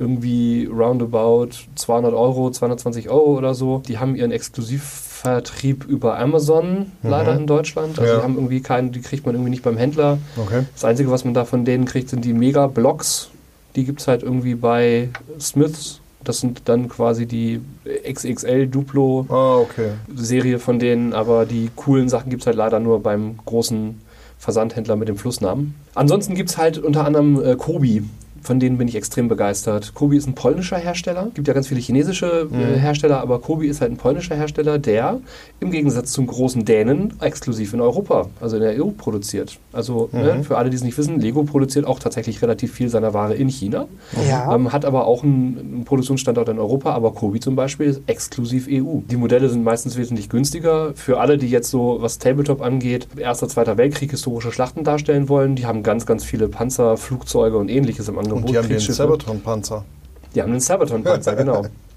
Irgendwie 0.00 0.66
roundabout 0.66 1.48
200 1.74 2.12
Euro, 2.14 2.50
220 2.50 3.08
Euro 3.08 3.36
oder 3.36 3.54
so. 3.54 3.82
Die 3.88 3.98
haben 3.98 4.14
ihren 4.14 4.30
Exklusivvertrieb 4.30 5.84
über 5.86 6.18
Amazon 6.18 6.92
leider 7.02 7.34
in 7.36 7.46
Deutschland. 7.46 7.98
Also 7.98 8.12
Ja. 8.12 8.18
die 8.18 8.22
haben 8.24 8.34
irgendwie 8.36 8.60
keinen, 8.60 8.92
die 8.92 9.00
kriegt 9.00 9.26
man 9.26 9.34
irgendwie 9.34 9.50
nicht 9.50 9.62
beim 9.64 9.76
Händler. 9.76 10.18
Okay. 10.36 10.64
Das 10.74 10.84
Einzige, 10.84 11.10
was 11.10 11.24
man 11.24 11.34
da 11.34 11.44
von 11.44 11.64
denen 11.64 11.84
kriegt, 11.84 12.10
sind 12.10 12.24
die 12.24 12.32
Mega-Blocks. 12.32 13.30
Die 13.76 13.84
gibt 13.84 14.00
es 14.00 14.08
halt 14.08 14.22
irgendwie 14.22 14.54
bei 14.54 15.08
Smiths. 15.40 16.00
Das 16.24 16.40
sind 16.40 16.62
dann 16.66 16.88
quasi 16.88 17.26
die 17.26 17.60
XXL-Duplo-Serie 18.10 19.26
Ah, 19.30 19.58
okay. 19.58 20.58
von 20.58 20.78
denen, 20.78 21.12
aber 21.12 21.46
die 21.46 21.70
coolen 21.76 22.08
Sachen 22.08 22.30
gibt 22.30 22.42
es 22.42 22.46
halt 22.46 22.56
leider 22.56 22.80
nur 22.80 23.02
beim 23.02 23.38
großen 23.44 24.00
Versandhändler 24.38 24.96
mit 24.96 25.08
dem 25.08 25.16
Flussnamen. 25.16 25.74
Ansonsten 25.94 26.34
gibt 26.34 26.50
es 26.50 26.58
halt 26.58 26.78
unter 26.78 27.04
anderem 27.04 27.42
äh, 27.42 27.56
Kobi. 27.56 28.04
Von 28.42 28.60
denen 28.60 28.78
bin 28.78 28.88
ich 28.88 28.94
extrem 28.94 29.28
begeistert. 29.28 29.94
Kobi 29.94 30.16
ist 30.16 30.26
ein 30.26 30.34
polnischer 30.34 30.76
Hersteller. 30.76 31.26
Es 31.28 31.34
gibt 31.34 31.48
ja 31.48 31.54
ganz 31.54 31.68
viele 31.68 31.80
chinesische 31.80 32.48
äh, 32.52 32.78
Hersteller, 32.78 33.20
aber 33.20 33.40
Kobi 33.40 33.66
ist 33.66 33.80
halt 33.80 33.92
ein 33.92 33.96
polnischer 33.96 34.34
Hersteller, 34.36 34.78
der 34.78 35.20
im 35.60 35.70
Gegensatz 35.70 36.12
zum 36.12 36.26
großen 36.26 36.64
Dänen 36.64 37.14
exklusiv 37.20 37.74
in 37.74 37.80
Europa, 37.80 38.28
also 38.40 38.56
in 38.56 38.62
der 38.62 38.82
EU, 38.82 38.90
produziert. 38.90 39.58
Also 39.72 40.08
ne, 40.12 40.44
für 40.44 40.56
alle, 40.56 40.70
die 40.70 40.76
es 40.76 40.84
nicht 40.84 40.96
wissen, 40.98 41.20
Lego 41.20 41.42
produziert 41.42 41.86
auch 41.86 41.98
tatsächlich 41.98 42.40
relativ 42.42 42.72
viel 42.72 42.88
seiner 42.88 43.14
Ware 43.14 43.34
in 43.34 43.48
China. 43.48 43.86
Ja. 44.28 44.54
Ähm, 44.54 44.72
hat 44.72 44.84
aber 44.84 45.06
auch 45.06 45.22
einen, 45.22 45.58
einen 45.58 45.84
Produktionsstandort 45.84 46.48
in 46.48 46.58
Europa, 46.58 46.92
aber 46.92 47.12
Kobi 47.12 47.40
zum 47.40 47.56
Beispiel 47.56 47.86
ist 47.86 48.02
exklusiv 48.06 48.68
EU. 48.70 49.00
Die 49.10 49.16
Modelle 49.16 49.48
sind 49.48 49.64
meistens 49.64 49.96
wesentlich 49.96 50.28
günstiger. 50.28 50.92
Für 50.94 51.20
alle, 51.20 51.38
die 51.38 51.48
jetzt 51.48 51.70
so, 51.70 51.98
was 52.00 52.18
Tabletop 52.18 52.62
angeht, 52.62 53.08
Erster, 53.16 53.48
Zweiter 53.48 53.76
Weltkrieg, 53.76 54.10
historische 54.10 54.52
Schlachten 54.52 54.84
darstellen 54.84 55.28
wollen, 55.28 55.56
die 55.56 55.66
haben 55.66 55.82
ganz, 55.82 56.06
ganz 56.06 56.24
viele 56.24 56.48
Panzer, 56.48 56.96
Flugzeuge 56.96 57.56
und 57.58 57.68
ähnliches 57.68 58.08
im 58.08 58.18
Angebot. 58.18 58.27
Und 58.32 58.48
die 58.48 58.58
haben 58.58 58.68
den. 58.68 58.78
Sabaton-Panzer. 58.78 59.84
Die 60.34 60.42
haben 60.42 60.50
einen 60.50 60.60
Sabaton-Panzer, 60.60 61.36
genau. 61.36 61.66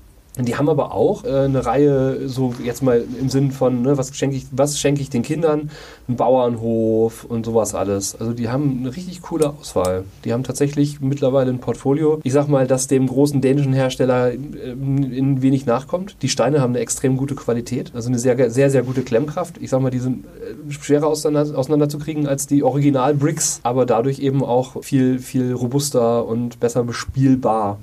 Die 0.46 0.56
haben 0.56 0.70
aber 0.70 0.94
auch 0.94 1.24
äh, 1.24 1.46
eine 1.46 1.66
Reihe, 1.66 2.28
so 2.28 2.54
jetzt 2.64 2.84
mal 2.84 3.04
im 3.20 3.30
Sinn 3.30 3.52
von, 3.52 3.82
ne, 3.82 3.98
was 3.98 4.16
schenke 4.16 4.36
ich, 4.36 4.46
was 4.52 4.80
schenke 4.80 5.02
ich 5.02 5.10
den 5.10 5.22
Kindern? 5.22 5.70
Ein 6.08 6.16
Bauernhof 6.16 7.26
und 7.26 7.46
sowas 7.46 7.76
alles. 7.76 8.16
Also 8.20 8.34
die 8.34 8.50
haben 8.50 8.80
eine 8.80 8.96
richtig 8.96 9.22
coole 9.22 9.50
Auswahl. 9.50 10.04
Die 10.26 10.34
haben 10.34 10.44
tatsächlich 10.44 11.02
mittlerweile 11.02 11.52
ein 11.52 11.60
Portfolio. 11.60 12.20
Ich 12.24 12.34
sag 12.34 12.48
mal, 12.48 12.68
das 12.68 12.88
dem 12.88 13.08
großen 13.08 13.42
dänischen 13.42 13.74
Hersteller 13.74 14.32
äh, 14.32 14.38
in 14.72 15.42
wenig 15.42 15.66
nachkommt. 15.66 16.16
Die 16.22 16.30
Steine 16.30 16.62
haben 16.62 16.72
eine 16.72 16.80
extrem 16.80 17.18
gute 17.18 17.36
Qualität, 17.36 17.92
also 17.94 18.10
eine 18.10 18.20
sehr, 18.20 18.50
sehr, 18.50 18.70
sehr 18.70 18.84
gute 18.84 19.02
Klemmkraft. 19.02 19.58
Ich 19.60 19.70
sag 19.70 19.82
mal, 19.82 19.92
die 19.92 20.00
sind 20.00 20.26
äh, 20.26 20.72
schwerer 20.72 21.08
auseinander, 21.08 21.58
auseinanderzukriegen 21.58 22.28
als 22.28 22.48
die 22.48 22.64
Original-Bricks, 22.64 23.60
aber 23.64 23.86
dadurch 23.86 24.20
eben 24.20 24.44
auch 24.44 24.84
viel, 24.84 25.20
viel 25.20 25.54
robuster 25.54 26.26
und 26.26 26.60
besser 26.60 26.84
bespielbar. 26.84 27.80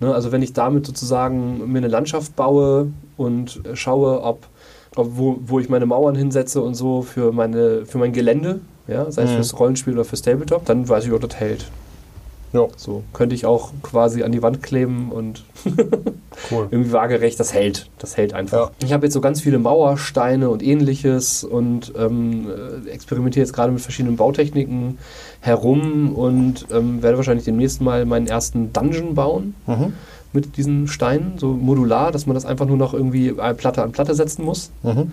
Ne, 0.00 0.14
also 0.14 0.32
wenn 0.32 0.42
ich 0.42 0.52
damit 0.52 0.86
sozusagen 0.86 1.72
mir 1.72 1.80
eine 1.86 1.92
Landschaft 1.92 2.36
baue 2.36 2.88
und 3.16 3.60
schaue, 3.74 4.22
ob, 4.22 4.46
ob 4.96 5.08
wo, 5.16 5.38
wo 5.46 5.60
ich 5.60 5.68
meine 5.68 5.86
Mauern 5.86 6.14
hinsetze 6.16 6.60
und 6.60 6.74
so 6.74 7.02
für, 7.02 7.32
meine, 7.32 7.86
für 7.86 7.98
mein 7.98 8.12
Gelände, 8.12 8.60
ja, 8.88 9.10
sei 9.10 9.22
es 9.22 9.30
fürs 9.32 9.58
Rollenspiel 9.58 9.94
oder 9.94 10.04
fürs 10.04 10.22
Tabletop, 10.22 10.64
dann 10.64 10.88
weiß 10.88 11.04
ich, 11.06 11.12
ob 11.12 11.20
das 11.20 11.36
hält. 11.36 11.66
Ja, 12.52 12.68
So 12.76 13.02
könnte 13.12 13.34
ich 13.34 13.44
auch 13.44 13.72
quasi 13.82 14.22
an 14.22 14.32
die 14.32 14.40
Wand 14.40 14.62
kleben 14.62 15.10
und 15.10 15.44
cool. 16.50 16.68
irgendwie 16.70 16.92
waagerecht, 16.92 17.38
das 17.40 17.52
hält. 17.52 17.90
Das 17.98 18.16
hält 18.16 18.32
einfach. 18.34 18.70
Ich 18.82 18.92
habe 18.92 19.04
jetzt 19.06 19.14
so 19.14 19.20
ganz 19.20 19.40
viele 19.40 19.58
Mauersteine 19.58 20.48
und 20.48 20.62
ähnliches 20.62 21.42
und 21.44 21.92
ähm, 21.98 22.46
äh, 22.86 22.88
experimentiere 22.90 23.44
jetzt 23.44 23.52
gerade 23.52 23.72
mit 23.72 23.80
verschiedenen 23.82 24.16
Bautechniken 24.16 24.98
herum 25.40 26.14
und 26.14 26.66
ähm, 26.72 27.02
werde 27.02 27.16
wahrscheinlich 27.18 27.44
demnächst 27.44 27.80
mal 27.82 28.06
meinen 28.06 28.26
ersten 28.28 28.72
Dungeon 28.72 29.14
bauen 29.14 29.54
Mhm. 29.66 29.92
Mit 30.32 30.56
diesen 30.56 30.88
Steinen, 30.88 31.38
so 31.38 31.48
modular, 31.48 32.12
dass 32.12 32.26
man 32.26 32.34
das 32.34 32.44
einfach 32.44 32.66
nur 32.66 32.76
noch 32.76 32.94
irgendwie 32.94 33.28
äh, 33.28 33.54
Platte 33.54 33.82
an 33.82 33.92
Platte 33.92 34.14
setzen 34.14 34.44
muss. 34.44 34.70
Mhm. 34.82 35.12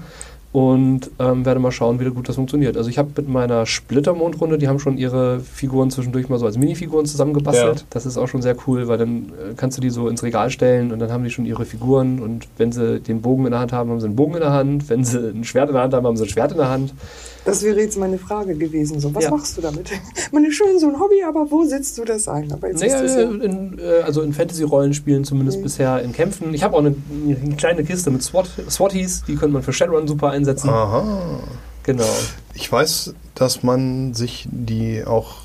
Und 0.51 1.09
ähm, 1.17 1.47
werde 1.47 1.59
mal 1.59 1.71
schauen, 1.71 1.99
wie 1.99 2.05
gut 2.11 2.29
das 2.29 2.35
funktioniert. 2.35 2.77
Also 2.77 2.87
ich 2.87 2.99
habe 2.99 3.09
mit 3.17 3.27
meiner 3.27 3.65
Splittermondrunde, 3.65 4.59
die 4.59 4.67
haben 4.67 4.77
schon 4.77 4.99
ihre 4.99 5.39
Figuren 5.39 5.89
zwischendurch 5.89 6.29
mal 6.29 6.37
so 6.37 6.45
als 6.45 6.59
Minifiguren 6.59 7.07
zusammengebastelt. 7.07 7.79
Ja. 7.79 7.85
Das 7.89 8.05
ist 8.05 8.17
auch 8.17 8.27
schon 8.27 8.43
sehr 8.43 8.55
cool, 8.67 8.87
weil 8.87 8.99
dann 8.99 9.29
äh, 9.29 9.53
kannst 9.57 9.79
du 9.79 9.81
die 9.81 9.89
so 9.89 10.07
ins 10.07 10.21
Regal 10.21 10.51
stellen 10.51 10.91
und 10.91 10.99
dann 10.99 11.11
haben 11.11 11.23
die 11.23 11.31
schon 11.31 11.47
ihre 11.47 11.65
Figuren. 11.65 12.19
Und 12.19 12.47
wenn 12.57 12.71
sie 12.71 12.99
den 12.99 13.23
Bogen 13.23 13.45
in 13.45 13.51
der 13.51 13.61
Hand 13.61 13.73
haben, 13.73 13.89
haben 13.89 13.99
sie 13.99 14.05
einen 14.05 14.15
Bogen 14.15 14.35
in 14.35 14.41
der 14.41 14.53
Hand. 14.53 14.89
Wenn 14.89 15.03
sie 15.03 15.31
ein 15.31 15.43
Schwert 15.43 15.69
in 15.69 15.73
der 15.73 15.81
Hand 15.81 15.93
haben, 15.95 16.05
haben 16.05 16.17
sie 16.17 16.25
ein 16.25 16.29
Schwert 16.29 16.51
in 16.51 16.57
der 16.59 16.69
Hand. 16.69 16.93
Das 17.45 17.61
wäre 17.63 17.79
jetzt 17.81 17.97
meine 17.97 18.17
Frage 18.17 18.55
gewesen. 18.55 18.99
So, 18.99 19.13
was 19.13 19.25
Ja. 19.25 19.31
machst 19.31 19.57
du 19.57 19.61
damit? 19.61 19.91
Ist 20.31 20.55
schön 20.55 20.77
so 20.79 20.87
ein 20.87 20.99
Hobby, 20.99 21.23
aber 21.27 21.49
wo 21.49 21.65
setzt 21.65 21.97
du 21.97 22.05
das 22.05 22.27
ein? 22.27 22.51
Aber 22.51 22.67
jetzt 22.69 22.79
Naja, 22.81 22.99
ist 23.01 23.11
es 23.11 23.17
ja, 23.17 23.23
in, 23.23 23.79
äh, 23.79 24.01
also 24.03 24.21
in 24.21 24.33
Fantasy-Rollenspielen 24.33 25.23
zumindest 25.25 25.59
Mhm. 25.59 25.63
bisher 25.63 26.01
in 26.03 26.11
Kämpfen. 26.13 26.53
Ich 26.53 26.63
habe 26.63 26.75
auch 26.75 26.79
eine, 26.79 26.95
eine 27.43 27.55
kleine 27.55 27.83
Kiste 27.83 28.11
mit 28.11 28.21
SWAT, 28.23 28.47
SWATies, 28.69 29.23
die 29.27 29.35
könnte 29.35 29.53
man 29.53 29.63
für 29.63 29.73
Shadowrun 29.73 30.07
super 30.07 30.29
einsetzen. 30.31 30.69
Aha. 30.69 31.39
Genau. 31.83 32.05
Ich 32.53 32.71
weiß, 32.71 33.13
dass 33.35 33.63
man 33.63 34.13
sich 34.13 34.47
die 34.51 35.03
auch 35.05 35.35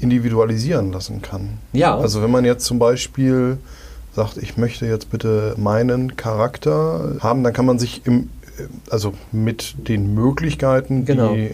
individualisieren 0.00 0.92
lassen 0.92 1.22
kann. 1.22 1.58
Ja, 1.72 1.96
Also 1.98 2.22
wenn 2.22 2.30
man 2.30 2.44
jetzt 2.44 2.64
zum 2.64 2.78
Beispiel 2.78 3.58
sagt, 4.16 4.38
ich 4.38 4.56
möchte 4.56 4.86
jetzt 4.86 5.10
bitte 5.10 5.54
meinen 5.58 6.16
Charakter 6.16 7.16
haben, 7.20 7.44
dann 7.44 7.52
kann 7.52 7.66
man 7.66 7.78
sich 7.78 8.02
im, 8.06 8.30
also 8.90 9.14
mit 9.32 9.74
den 9.88 10.14
Möglichkeiten, 10.14 11.04
Genau. 11.04 11.34
die 11.34 11.50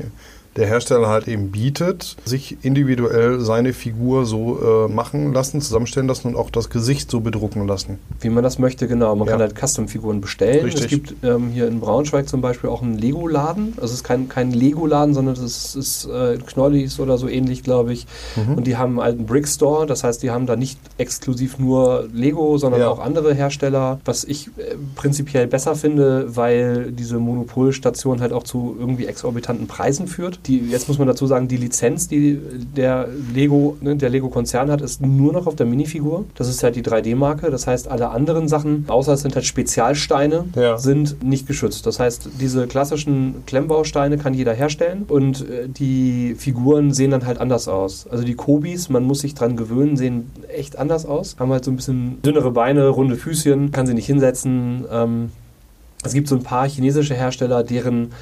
der 0.56 0.66
Hersteller 0.66 1.08
halt 1.08 1.28
eben 1.28 1.50
bietet, 1.50 2.16
sich 2.24 2.56
individuell 2.62 3.40
seine 3.40 3.72
Figur 3.72 4.24
so 4.26 4.86
äh, 4.86 4.92
machen 4.92 5.32
lassen, 5.32 5.60
zusammenstellen 5.60 6.08
lassen 6.08 6.28
und 6.28 6.36
auch 6.36 6.50
das 6.50 6.70
Gesicht 6.70 7.10
so 7.10 7.20
bedrucken 7.20 7.66
lassen. 7.66 7.98
Wie 8.20 8.28
man 8.30 8.42
das 8.42 8.58
möchte, 8.58 8.88
genau. 8.88 9.14
Man 9.14 9.26
Ja. 9.26 9.32
kann 9.32 9.40
halt 9.42 9.54
Custom-Figuren 9.58 10.20
bestellen. 10.20 10.64
Richtig. 10.64 10.84
Es 10.84 10.88
gibt 10.90 11.14
ähm, 11.24 11.48
hier 11.50 11.66
in 11.68 11.80
Braunschweig 11.80 12.28
zum 12.28 12.40
Beispiel 12.40 12.70
auch 12.70 12.82
einen 12.82 12.96
Lego-Laden. 12.98 13.74
Also 13.76 13.86
es 13.86 13.92
ist 14.00 14.04
kein, 14.04 14.28
kein 14.28 14.50
Lego-Laden, 14.52 15.14
sondern 15.14 15.34
es 15.34 15.74
ist 15.74 16.06
äh, 16.06 16.38
Knollis 16.46 16.98
oder 17.00 17.18
so 17.18 17.28
ähnlich, 17.28 17.62
glaube 17.62 17.92
ich. 17.92 18.06
Mhm. 18.36 18.54
Und 18.54 18.66
die 18.66 18.76
haben 18.76 19.00
halt 19.00 19.18
einen 19.18 19.26
Brick-Store. 19.26 19.86
Das 19.86 20.04
heißt, 20.04 20.22
die 20.22 20.30
haben 20.30 20.46
da 20.46 20.56
nicht 20.56 20.78
exklusiv 20.98 21.58
nur 21.58 22.08
Lego, 22.12 22.58
sondern 22.58 22.80
Ja. 22.80 22.88
auch 22.88 22.98
andere 22.98 23.34
Hersteller. 23.34 24.00
Was 24.04 24.24
ich 24.24 24.48
äh, 24.58 24.76
prinzipiell 24.94 25.46
besser 25.46 25.74
finde, 25.74 26.34
weil 26.36 26.92
diese 26.92 27.18
Monopolstation 27.18 28.20
halt 28.20 28.32
auch 28.32 28.42
zu 28.42 28.76
irgendwie 28.78 29.06
exorbitanten 29.06 29.66
Preisen 29.66 30.06
führt. 30.08 30.40
Die, 30.48 30.58
jetzt 30.70 30.88
muss 30.88 30.98
man 30.98 31.06
dazu 31.06 31.26
sagen, 31.26 31.48
die 31.48 31.56
Lizenz, 31.56 32.08
die 32.08 32.38
der 32.76 33.08
Lego, 33.34 33.76
ne, 33.80 33.96
der 33.96 34.08
Lego-Konzern 34.10 34.70
hat, 34.70 34.80
ist 34.80 35.00
nur 35.02 35.32
noch 35.32 35.46
auf 35.46 35.56
der 35.56 35.66
Minifigur. 35.66 36.24
Das 36.34 36.48
ist 36.48 36.62
halt 36.62 36.76
die 36.76 36.82
3D-Marke. 36.82 37.50
Das 37.50 37.66
heißt, 37.66 37.88
alle 37.88 38.10
anderen 38.10 38.48
Sachen, 38.48 38.84
außer 38.88 39.12
es 39.12 39.20
sind 39.22 39.34
halt 39.34 39.44
Spezialsteine, 39.44 40.44
Ja. 40.54 40.78
sind 40.78 41.22
nicht 41.22 41.46
geschützt. 41.46 41.86
Das 41.86 42.00
heißt, 42.00 42.28
diese 42.40 42.66
klassischen 42.66 43.42
Klemmbausteine 43.46 44.18
kann 44.18 44.34
jeder 44.34 44.52
herstellen 44.54 45.04
und 45.08 45.42
äh, 45.48 45.68
die 45.68 46.34
Figuren 46.38 46.92
sehen 46.92 47.10
dann 47.10 47.26
halt 47.26 47.38
anders 47.38 47.68
aus. 47.68 48.06
Also 48.08 48.24
die 48.24 48.34
Kobis, 48.34 48.88
man 48.88 49.04
muss 49.04 49.20
sich 49.20 49.34
dran 49.34 49.56
gewöhnen, 49.56 49.96
sehen 49.96 50.30
echt 50.54 50.78
anders 50.78 51.06
aus. 51.06 51.36
Haben 51.38 51.52
halt 51.52 51.64
so 51.64 51.70
ein 51.70 51.76
bisschen 51.76 52.22
dünnere 52.22 52.50
Beine, 52.50 52.88
runde 52.88 53.16
Füßchen, 53.16 53.70
kann 53.72 53.86
sie 53.86 53.94
nicht 53.94 54.06
hinsetzen. 54.06 54.84
Ähm, 54.90 55.30
es 56.04 56.12
gibt 56.12 56.28
so 56.28 56.36
ein 56.36 56.42
paar 56.42 56.68
chinesische 56.68 57.14
Hersteller, 57.14 57.64
deren 57.64 58.12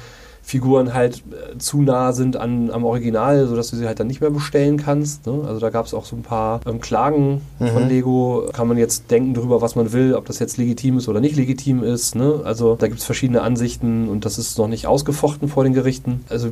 Figuren 0.45 0.93
halt 0.93 1.23
äh, 1.31 1.57
zu 1.57 1.81
nah 1.81 2.11
sind 2.13 2.37
an, 2.37 2.69
am 2.69 2.83
Original, 2.85 3.47
sodass 3.47 3.71
du 3.71 3.77
sie 3.77 3.87
halt 3.87 3.99
dann 3.99 4.05
nicht 4.07 4.21
mehr 4.21 4.29
bestellen 4.29 4.77
kannst. 4.77 5.25
Ne? 5.25 5.41
Also 5.47 5.59
da 5.59 5.71
gab 5.71 5.87
es 5.87 5.93
auch 5.95 6.05
so 6.05 6.15
ein 6.15 6.21
paar 6.21 6.61
ähm, 6.67 6.79
Klagen 6.79 7.41
von 7.57 7.87
Lego. 7.89 8.43
Kann 8.53 8.67
man 8.67 8.77
jetzt 8.77 9.09
denken 9.09 9.33
darüber, 9.33 9.61
was 9.61 9.75
man 9.75 9.91
will, 9.91 10.13
ob 10.13 10.25
das 10.25 10.37
jetzt 10.39 10.57
legitim 10.57 10.99
ist 10.99 11.07
oder 11.09 11.19
nicht 11.19 11.35
legitim 11.35 11.83
ist. 11.83 12.15
Ne? 12.15 12.41
Also 12.43 12.75
da 12.75 12.87
gibt 12.87 12.99
es 12.99 13.05
verschiedene 13.05 13.41
Ansichten 13.41 14.07
und 14.07 14.23
das 14.23 14.37
ist 14.37 14.57
noch 14.59 14.67
nicht 14.67 14.85
ausgefochten 14.85 15.47
vor 15.47 15.63
den 15.63 15.73
Gerichten. 15.73 16.23
Also 16.29 16.49
äh, 16.49 16.51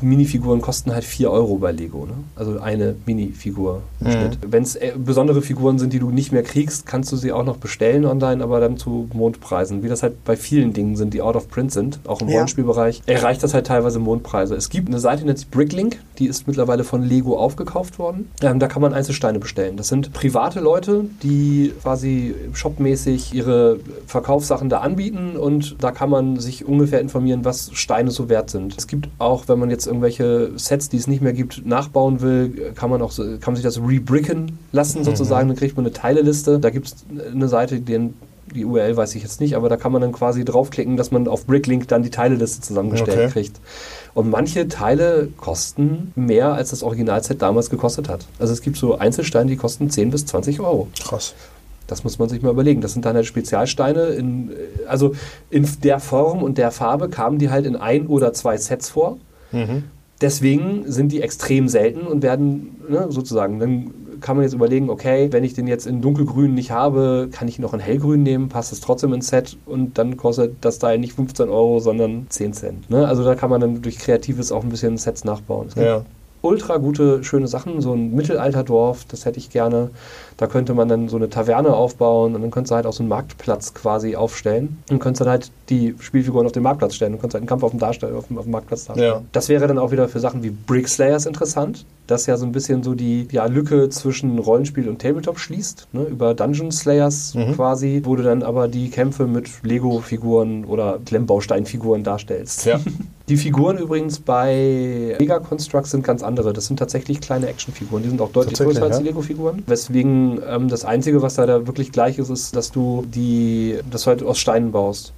Minifiguren 0.00 0.60
kosten 0.60 0.92
halt 0.92 1.04
4 1.04 1.30
Euro 1.30 1.56
bei 1.56 1.72
Lego. 1.72 2.06
Ne? 2.06 2.12
Also 2.36 2.60
eine 2.60 2.94
Minifigur 3.04 3.82
im 4.00 4.06
Mhm. 4.06 4.10
Schnitt. 4.12 4.38
Wenn 4.48 4.62
es 4.62 4.76
äh, 4.76 4.92
besondere 4.96 5.42
Figuren 5.42 5.78
sind, 5.78 5.92
die 5.92 5.98
du 5.98 6.10
nicht 6.10 6.30
mehr 6.30 6.42
kriegst, 6.44 6.86
kannst 6.86 7.10
du 7.10 7.16
sie 7.16 7.32
auch 7.32 7.44
noch 7.44 7.56
bestellen 7.56 8.04
online, 8.04 8.42
aber 8.44 8.60
dann 8.60 8.76
zu 8.76 9.08
Mondpreisen. 9.12 9.82
Wie 9.82 9.88
das 9.88 10.02
halt 10.02 10.22
bei 10.24 10.36
vielen 10.36 10.72
Dingen 10.72 10.94
sind, 10.96 11.14
die 11.14 11.22
out 11.22 11.36
of 11.36 11.48
print 11.48 11.72
sind, 11.72 11.98
auch 12.06 12.20
im 12.20 12.28
Ja. 12.28 12.34
Rollenspielbereich, 12.34 13.02
erreicht 13.24 13.42
das 13.42 13.54
halt 13.54 13.66
teilweise 13.66 13.98
Mondpreise. 13.98 14.54
Es 14.54 14.68
gibt 14.68 14.88
eine 14.88 15.00
Seite, 15.00 15.22
die 15.22 15.26
nennt 15.26 15.38
sich 15.38 15.48
Bricklink, 15.48 15.98
die 16.18 16.26
ist 16.26 16.46
mittlerweile 16.46 16.84
von 16.84 17.02
Lego 17.02 17.38
aufgekauft 17.38 17.98
worden. 17.98 18.30
Ähm, 18.42 18.58
da 18.58 18.66
kann 18.66 18.82
man 18.82 18.92
Einzelsteine 18.92 19.38
bestellen. 19.38 19.78
Das 19.78 19.88
sind 19.88 20.12
private 20.12 20.60
Leute, 20.60 21.06
die 21.22 21.72
quasi 21.82 22.34
shopmäßig 22.52 23.32
ihre 23.32 23.78
Verkaufssachen 24.06 24.68
da 24.68 24.80
anbieten 24.80 25.36
und 25.38 25.76
da 25.82 25.90
kann 25.90 26.10
man 26.10 26.38
sich 26.38 26.66
ungefähr 26.66 27.00
informieren, 27.00 27.46
was 27.46 27.70
Steine 27.72 28.10
so 28.10 28.28
wert 28.28 28.50
sind. 28.50 28.76
Es 28.76 28.86
gibt 28.86 29.08
auch, 29.18 29.48
wenn 29.48 29.58
man 29.58 29.70
jetzt 29.70 29.86
irgendwelche 29.86 30.50
Sets, 30.56 30.90
die 30.90 30.98
es 30.98 31.06
nicht 31.06 31.22
mehr 31.22 31.32
gibt, 31.32 31.64
nachbauen 31.64 32.20
will, 32.20 32.72
kann 32.74 32.90
man 32.90 33.00
auch 33.00 33.14
kann 33.16 33.40
man 33.46 33.56
sich 33.56 33.64
das 33.64 33.80
rebricken 33.80 34.58
lassen 34.72 35.02
sozusagen. 35.02 35.48
Dann 35.48 35.56
kriegt 35.56 35.76
man 35.76 35.86
eine 35.86 35.94
Teileliste. 35.94 36.58
Da 36.58 36.70
gibt 36.70 36.86
es 36.88 36.96
eine 37.32 37.48
Seite, 37.48 37.80
die 37.80 38.10
die 38.54 38.64
URL 38.64 38.96
weiß 38.96 39.14
ich 39.14 39.22
jetzt 39.22 39.40
nicht, 39.40 39.56
aber 39.56 39.68
da 39.68 39.76
kann 39.76 39.92
man 39.92 40.00
dann 40.00 40.12
quasi 40.12 40.44
draufklicken, 40.44 40.96
dass 40.96 41.10
man 41.10 41.26
auf 41.28 41.46
Bricklink 41.46 41.88
dann 41.88 42.02
die 42.02 42.10
Teileliste 42.10 42.60
zusammengestellt 42.62 43.18
Okay. 43.18 43.30
kriegt. 43.30 43.60
Und 44.14 44.30
manche 44.30 44.68
Teile 44.68 45.28
kosten 45.36 46.12
mehr, 46.14 46.52
als 46.54 46.70
das 46.70 46.82
Originalset 46.82 47.42
damals 47.42 47.68
gekostet 47.70 48.08
hat. 48.08 48.26
Also 48.38 48.52
es 48.52 48.62
gibt 48.62 48.76
so 48.76 48.96
Einzelsteine, 48.96 49.50
die 49.50 49.56
kosten 49.56 49.90
10 49.90 50.10
bis 50.10 50.24
20 50.26 50.60
Euro. 50.60 50.88
Krass. 51.02 51.34
Das 51.86 52.02
muss 52.04 52.18
man 52.18 52.28
sich 52.30 52.40
mal 52.40 52.50
überlegen. 52.50 52.80
Das 52.80 52.92
sind 52.94 53.04
dann 53.04 53.14
halt 53.16 53.26
Spezialsteine. 53.26 54.06
In, 54.06 54.50
also 54.88 55.14
in 55.50 55.68
der 55.82 56.00
Form 56.00 56.42
und 56.42 56.56
der 56.56 56.70
Farbe 56.70 57.08
kamen 57.10 57.38
die 57.38 57.50
halt 57.50 57.66
in 57.66 57.76
ein 57.76 58.06
oder 58.06 58.32
zwei 58.32 58.56
Sets 58.56 58.88
vor. 58.90 59.18
Deswegen 60.20 60.84
sind 60.90 61.12
die 61.12 61.20
extrem 61.20 61.68
selten 61.68 62.06
und 62.06 62.22
werden 62.22 62.76
ne, 62.88 63.06
sozusagen, 63.10 63.58
dann 63.58 63.90
kann 64.24 64.36
man 64.36 64.44
jetzt 64.44 64.54
überlegen, 64.54 64.88
okay, 64.88 65.28
wenn 65.32 65.44
ich 65.44 65.52
den 65.52 65.66
jetzt 65.66 65.86
in 65.86 66.00
dunkelgrün 66.00 66.54
nicht 66.54 66.70
habe, 66.70 67.28
kann 67.30 67.46
ich 67.46 67.58
ihn 67.58 67.64
auch 67.66 67.74
in 67.74 67.80
hellgrün 67.80 68.22
nehmen, 68.22 68.48
passt 68.48 68.72
es 68.72 68.80
trotzdem 68.80 69.12
ins 69.12 69.28
Set 69.28 69.58
und 69.66 69.98
dann 69.98 70.16
kostet 70.16 70.56
das 70.62 70.78
Teil 70.78 70.98
nicht 70.98 71.12
15 71.12 71.50
Euro, 71.50 71.78
sondern 71.78 72.24
10 72.30 72.54
Cent. 72.54 72.88
Ne? 72.90 73.06
Also 73.06 73.22
da 73.22 73.34
kann 73.34 73.50
man 73.50 73.60
dann 73.60 73.82
durch 73.82 73.98
Kreatives 73.98 74.50
auch 74.50 74.62
ein 74.62 74.70
bisschen 74.70 74.96
Sets 74.96 75.24
nachbauen. 75.24 75.66
Es 75.68 75.74
gibt 75.74 75.86
Ja. 75.86 76.04
ultra 76.40 76.78
gute, 76.78 77.22
schöne 77.22 77.48
Sachen. 77.48 77.82
So 77.82 77.92
ein 77.92 78.14
Mittelalterdorf, 78.14 79.04
das 79.04 79.26
hätte 79.26 79.38
ich 79.38 79.50
gerne. 79.50 79.90
Da 80.36 80.46
könnte 80.46 80.74
man 80.74 80.88
dann 80.88 81.08
so 81.08 81.16
eine 81.16 81.30
Taverne 81.30 81.74
aufbauen 81.74 82.34
und 82.34 82.42
dann 82.42 82.50
könntest 82.50 82.72
du 82.72 82.76
halt 82.76 82.86
auch 82.86 82.92
so 82.92 83.02
einen 83.02 83.08
Marktplatz 83.08 83.74
quasi 83.74 84.16
aufstellen. 84.16 84.78
Und 84.90 84.98
könntest 84.98 85.20
dann 85.20 85.28
halt 85.28 85.50
die 85.70 85.94
Spielfiguren 85.98 86.46
auf 86.46 86.52
den 86.52 86.62
Marktplatz 86.62 86.94
stellen 86.94 87.12
und 87.14 87.20
könntest 87.20 87.34
halt 87.34 87.42
einen 87.42 87.48
Kampf 87.48 87.62
auf 87.62 87.70
dem, 87.70 87.80
Darstell 87.80 88.14
auf 88.14 88.26
dem, 88.26 88.38
auf 88.38 88.44
dem 88.44 88.52
Marktplatz 88.52 88.86
darstellen. 88.86 89.14
Ja. 89.14 89.22
Das 89.32 89.48
wäre 89.48 89.66
dann 89.66 89.78
auch 89.78 89.92
wieder 89.92 90.08
für 90.08 90.20
Sachen 90.20 90.42
wie 90.42 90.50
Brickslayers 90.50 91.26
interessant. 91.26 91.86
Das 92.06 92.26
ja 92.26 92.36
so 92.36 92.44
ein 92.44 92.52
bisschen 92.52 92.82
so 92.82 92.94
die 92.94 93.28
ja, 93.30 93.46
Lücke 93.46 93.88
zwischen 93.88 94.38
Rollenspiel 94.38 94.88
und 94.88 95.00
Tabletop 95.00 95.38
schließt. 95.38 95.88
Ne? 95.92 96.02
Über 96.02 96.34
Dungeon 96.34 96.70
Slayers 96.70 97.34
quasi, 97.54 98.02
wo 98.04 98.14
du 98.16 98.22
dann 98.22 98.42
aber 98.42 98.68
die 98.68 98.90
Kämpfe 98.90 99.26
mit 99.26 99.48
Lego-Figuren 99.62 100.66
oder 100.66 100.98
Klemmbausteinfiguren 101.04 102.04
darstellst. 102.04 102.66
Ja. 102.66 102.80
Die 103.26 103.38
Figuren 103.38 103.78
übrigens 103.78 104.18
bei 104.18 105.16
Mega 105.18 105.38
Constructs 105.38 105.92
sind 105.92 106.04
ganz 106.04 106.22
andere. 106.22 106.52
Das 106.52 106.66
sind 106.66 106.78
tatsächlich 106.78 107.22
kleine 107.22 107.46
Actionfiguren. 107.46 108.02
Die 108.02 108.10
sind 108.10 108.20
auch 108.20 108.30
deutlich 108.30 108.58
größer 108.58 108.82
als 108.82 108.98
die 108.98 109.04
ja? 109.04 109.10
Lego-Figuren. 109.10 109.62
Weswegen 109.66 110.23
ähm, 110.48 110.68
das 110.68 110.84
Einzige, 110.84 111.22
was 111.22 111.34
da, 111.34 111.46
da 111.46 111.66
wirklich 111.66 111.92
gleich 111.92 112.18
ist, 112.18 112.30
ist, 112.30 112.54
dass 112.56 112.70
du 112.72 113.04
die, 113.06 113.78
das 113.90 114.02
du 114.04 114.08
halt 114.08 114.22
aus 114.22 114.38
Steinen 114.38 114.72
baust. 114.72 115.12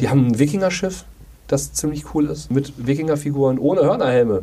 Die 0.00 0.08
haben 0.08 0.28
ein 0.28 0.38
Wikingerschiff, 0.38 1.04
das 1.46 1.72
ziemlich 1.74 2.04
cool 2.14 2.26
ist, 2.30 2.50
mit 2.50 2.72
Wikingerfiguren 2.78 3.58
ohne 3.58 3.82
Hörnerhelme. 3.82 4.42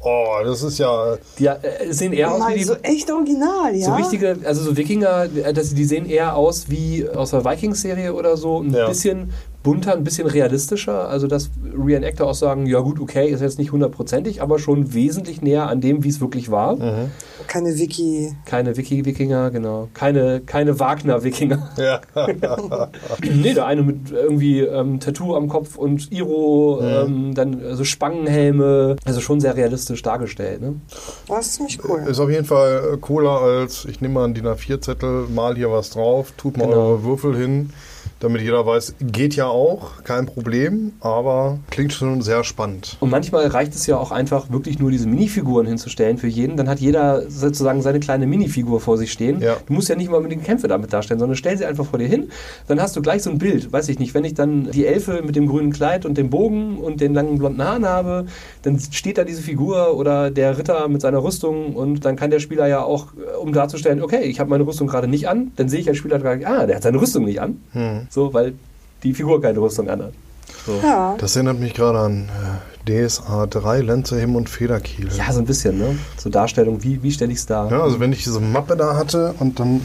Oh, 0.00 0.36
das 0.44 0.62
ist 0.62 0.78
ja. 0.78 1.16
Die 1.38 1.46
äh, 1.46 1.58
sehen 1.92 2.12
eher 2.12 2.32
aus 2.32 2.38
Mal 2.38 2.54
wie 2.54 2.58
die, 2.58 2.64
so 2.64 2.74
echt 2.82 3.10
original, 3.10 3.74
ja? 3.74 3.86
so 3.86 3.94
richtige, 3.94 4.36
also 4.44 4.62
so 4.62 4.76
Wikinger, 4.76 5.24
äh, 5.34 5.52
das, 5.52 5.74
die 5.74 5.84
sehen 5.84 6.06
eher 6.06 6.36
aus 6.36 6.70
wie 6.70 7.08
aus 7.08 7.30
der 7.32 7.44
Vikings-Serie 7.44 8.14
oder 8.14 8.36
so. 8.36 8.60
Ein 8.60 8.72
Ja. 8.72 8.86
bisschen 8.88 9.32
bunter, 9.68 9.92
ein 9.92 10.02
bisschen 10.04 10.26
realistischer. 10.26 11.08
Also 11.08 11.26
dass 11.26 11.50
Reenactor 11.76 12.26
auch 12.26 12.34
sagen, 12.34 12.66
ja 12.66 12.80
gut, 12.80 12.98
okay, 13.00 13.28
ist 13.28 13.40
jetzt 13.42 13.58
nicht 13.58 13.72
hundertprozentig, 13.72 14.40
aber 14.40 14.58
schon 14.58 14.94
wesentlich 14.94 15.42
näher 15.42 15.68
an 15.68 15.80
dem, 15.82 16.04
wie 16.04 16.08
es 16.08 16.20
wirklich 16.20 16.50
war. 16.50 16.76
Mhm. 16.76 17.10
Keine 17.46 17.76
Wiki. 17.78 18.32
Keine 18.44 18.76
Wiki-Wikinger, 18.76 19.50
genau. 19.50 19.88
Keine, 19.94 20.40
keine 20.40 20.78
Wagner-Wikinger. 20.80 21.68
Ja. 21.78 22.00
nee, 23.22 23.54
der 23.54 23.66
eine 23.66 23.82
mit 23.82 24.10
irgendwie 24.10 24.60
ähm, 24.60 25.00
Tattoo 25.00 25.34
am 25.36 25.48
Kopf 25.48 25.76
und 25.76 26.10
Iro, 26.12 26.80
ähm, 26.82 27.34
dann 27.34 27.62
also 27.64 27.84
Spangenhelme. 27.84 28.96
Also 29.04 29.20
schon 29.20 29.40
sehr 29.40 29.56
realistisch 29.56 30.02
dargestellt. 30.02 30.60
Ne? 30.60 30.74
Das 31.28 31.46
ist 31.46 31.54
ziemlich 31.54 31.78
cool. 31.84 32.04
Ist 32.08 32.18
auf 32.20 32.30
jeden 32.30 32.44
Fall 32.46 32.94
äh, 32.94 32.96
cooler 32.98 33.40
als, 33.40 33.84
ich 33.84 34.00
nehme 34.00 34.14
mal 34.14 34.24
einen 34.24 34.34
DIN 34.34 34.46
A4-Zettel, 34.46 35.28
mal 35.28 35.54
hier 35.56 35.70
was 35.70 35.90
drauf, 35.90 36.32
tut 36.36 36.56
mal 36.56 36.64
Genau. 36.66 36.76
eure 36.88 37.04
Würfel 37.04 37.36
hin, 37.36 37.70
damit 38.20 38.42
jeder 38.42 38.66
weiß, 38.66 38.96
geht 39.00 39.36
ja 39.36 39.46
auch, 39.46 40.02
kein 40.04 40.26
Problem, 40.26 40.92
aber 41.00 41.58
klingt 41.70 41.92
schon 41.92 42.20
sehr 42.22 42.42
spannend. 42.44 42.96
Und 43.00 43.10
manchmal 43.10 43.46
reicht 43.46 43.74
es 43.74 43.86
ja 43.86 43.96
auch 43.96 44.10
einfach, 44.10 44.50
wirklich 44.50 44.78
nur 44.78 44.90
diese 44.90 45.06
Minifiguren 45.06 45.66
hinzustellen 45.66 46.18
für 46.18 46.26
jeden. 46.26 46.56
Dann 46.56 46.68
hat 46.68 46.80
jeder 46.80 47.30
sozusagen 47.30 47.82
seine 47.82 48.00
kleine 48.00 48.26
Minifigur 48.26 48.80
vor 48.80 48.98
sich 48.98 49.12
stehen. 49.12 49.40
Ja. 49.40 49.56
Du 49.66 49.72
musst 49.72 49.88
ja 49.88 49.94
nicht 49.94 50.10
mal 50.10 50.16
unbedingt 50.16 50.44
Kämpfe 50.44 50.68
damit 50.68 50.92
darstellen, 50.92 51.20
sondern 51.20 51.36
stell 51.36 51.56
sie 51.56 51.64
einfach 51.64 51.86
vor 51.86 51.98
dir 51.98 52.08
hin. 52.08 52.30
Dann 52.66 52.80
hast 52.80 52.96
du 52.96 53.02
gleich 53.02 53.22
so 53.22 53.30
ein 53.30 53.38
Bild. 53.38 53.72
Weiß 53.72 53.88
ich 53.88 53.98
nicht, 53.98 54.14
wenn 54.14 54.24
ich 54.24 54.34
dann 54.34 54.70
die 54.70 54.86
Elfe 54.86 55.22
mit 55.24 55.36
dem 55.36 55.46
grünen 55.46 55.72
Kleid 55.72 56.04
und 56.04 56.18
dem 56.18 56.30
Bogen 56.30 56.78
und 56.78 57.00
den 57.00 57.14
langen 57.14 57.38
blonden 57.38 57.62
Haaren 57.62 57.86
habe, 57.86 58.26
dann 58.62 58.78
steht 58.78 59.18
da 59.18 59.24
diese 59.24 59.42
Figur 59.42 59.96
oder 59.96 60.30
der 60.30 60.58
Ritter 60.58 60.88
mit 60.88 61.02
seiner 61.02 61.22
Rüstung 61.22 61.76
und 61.76 62.04
dann 62.04 62.16
kann 62.16 62.30
der 62.30 62.40
Spieler 62.40 62.66
ja 62.66 62.82
auch, 62.82 63.08
äh, 63.14 63.36
um 63.36 63.52
darzustellen, 63.52 64.02
okay, 64.02 64.22
ich 64.22 64.40
habe 64.40 64.50
meine 64.50 64.66
Rüstung 64.66 64.88
gerade 64.88 65.06
nicht 65.06 65.28
an, 65.28 65.52
dann 65.56 65.68
sehe 65.68 65.80
ich 65.80 65.88
als 65.88 65.98
Spieler 65.98 66.18
ah, 66.18 66.66
der 66.66 66.76
hat 66.76 66.82
seine 66.82 67.00
Rüstung 67.00 67.24
nicht 67.24 67.40
an. 67.40 67.60
So, 68.10 68.32
weil 68.32 68.54
die 69.02 69.14
Figur 69.14 69.40
keine 69.40 69.58
Rüstung 69.60 69.88
anhat. 69.88 70.12
So. 70.66 70.78
Ja. 70.82 71.14
Das 71.18 71.36
erinnert 71.36 71.60
mich 71.60 71.74
gerade 71.74 71.98
an 71.98 72.28
äh, 72.86 73.06
DSA 73.06 73.46
3, 73.46 73.80
Lenze, 73.80 74.18
Himm 74.18 74.34
und 74.34 74.48
Federkiel. 74.48 75.08
Ja, 75.16 75.30
so 75.32 75.40
ein 75.40 75.44
bisschen, 75.46 75.78
ne? 75.78 75.96
Zur 76.16 76.32
Darstellung, 76.32 76.82
wie, 76.82 77.02
wie 77.02 77.12
stelle 77.12 77.32
ich 77.32 77.38
es 77.38 77.46
dar? 77.46 77.70
Ja, 77.70 77.82
also 77.82 78.00
wenn 78.00 78.12
ich 78.12 78.24
diese 78.24 78.40
Mappe 78.40 78.76
da 78.76 78.96
hatte 78.96 79.34
und 79.38 79.60
dann, 79.60 79.82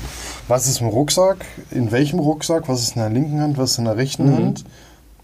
was 0.48 0.68
ist 0.68 0.80
im 0.82 0.88
Rucksack, 0.88 1.46
in 1.72 1.92
welchem 1.92 2.20
Rucksack, 2.20 2.68
was 2.70 2.82
ist 2.82 2.96
in 2.96 3.02
der 3.02 3.10
linken 3.10 3.42
Hand, 3.42 3.58
was 3.58 3.72
ist 3.72 3.78
in 3.80 3.86
der 3.86 3.98
rechten 3.98 4.28
Mhm. 4.30 4.36
Hand 4.36 4.64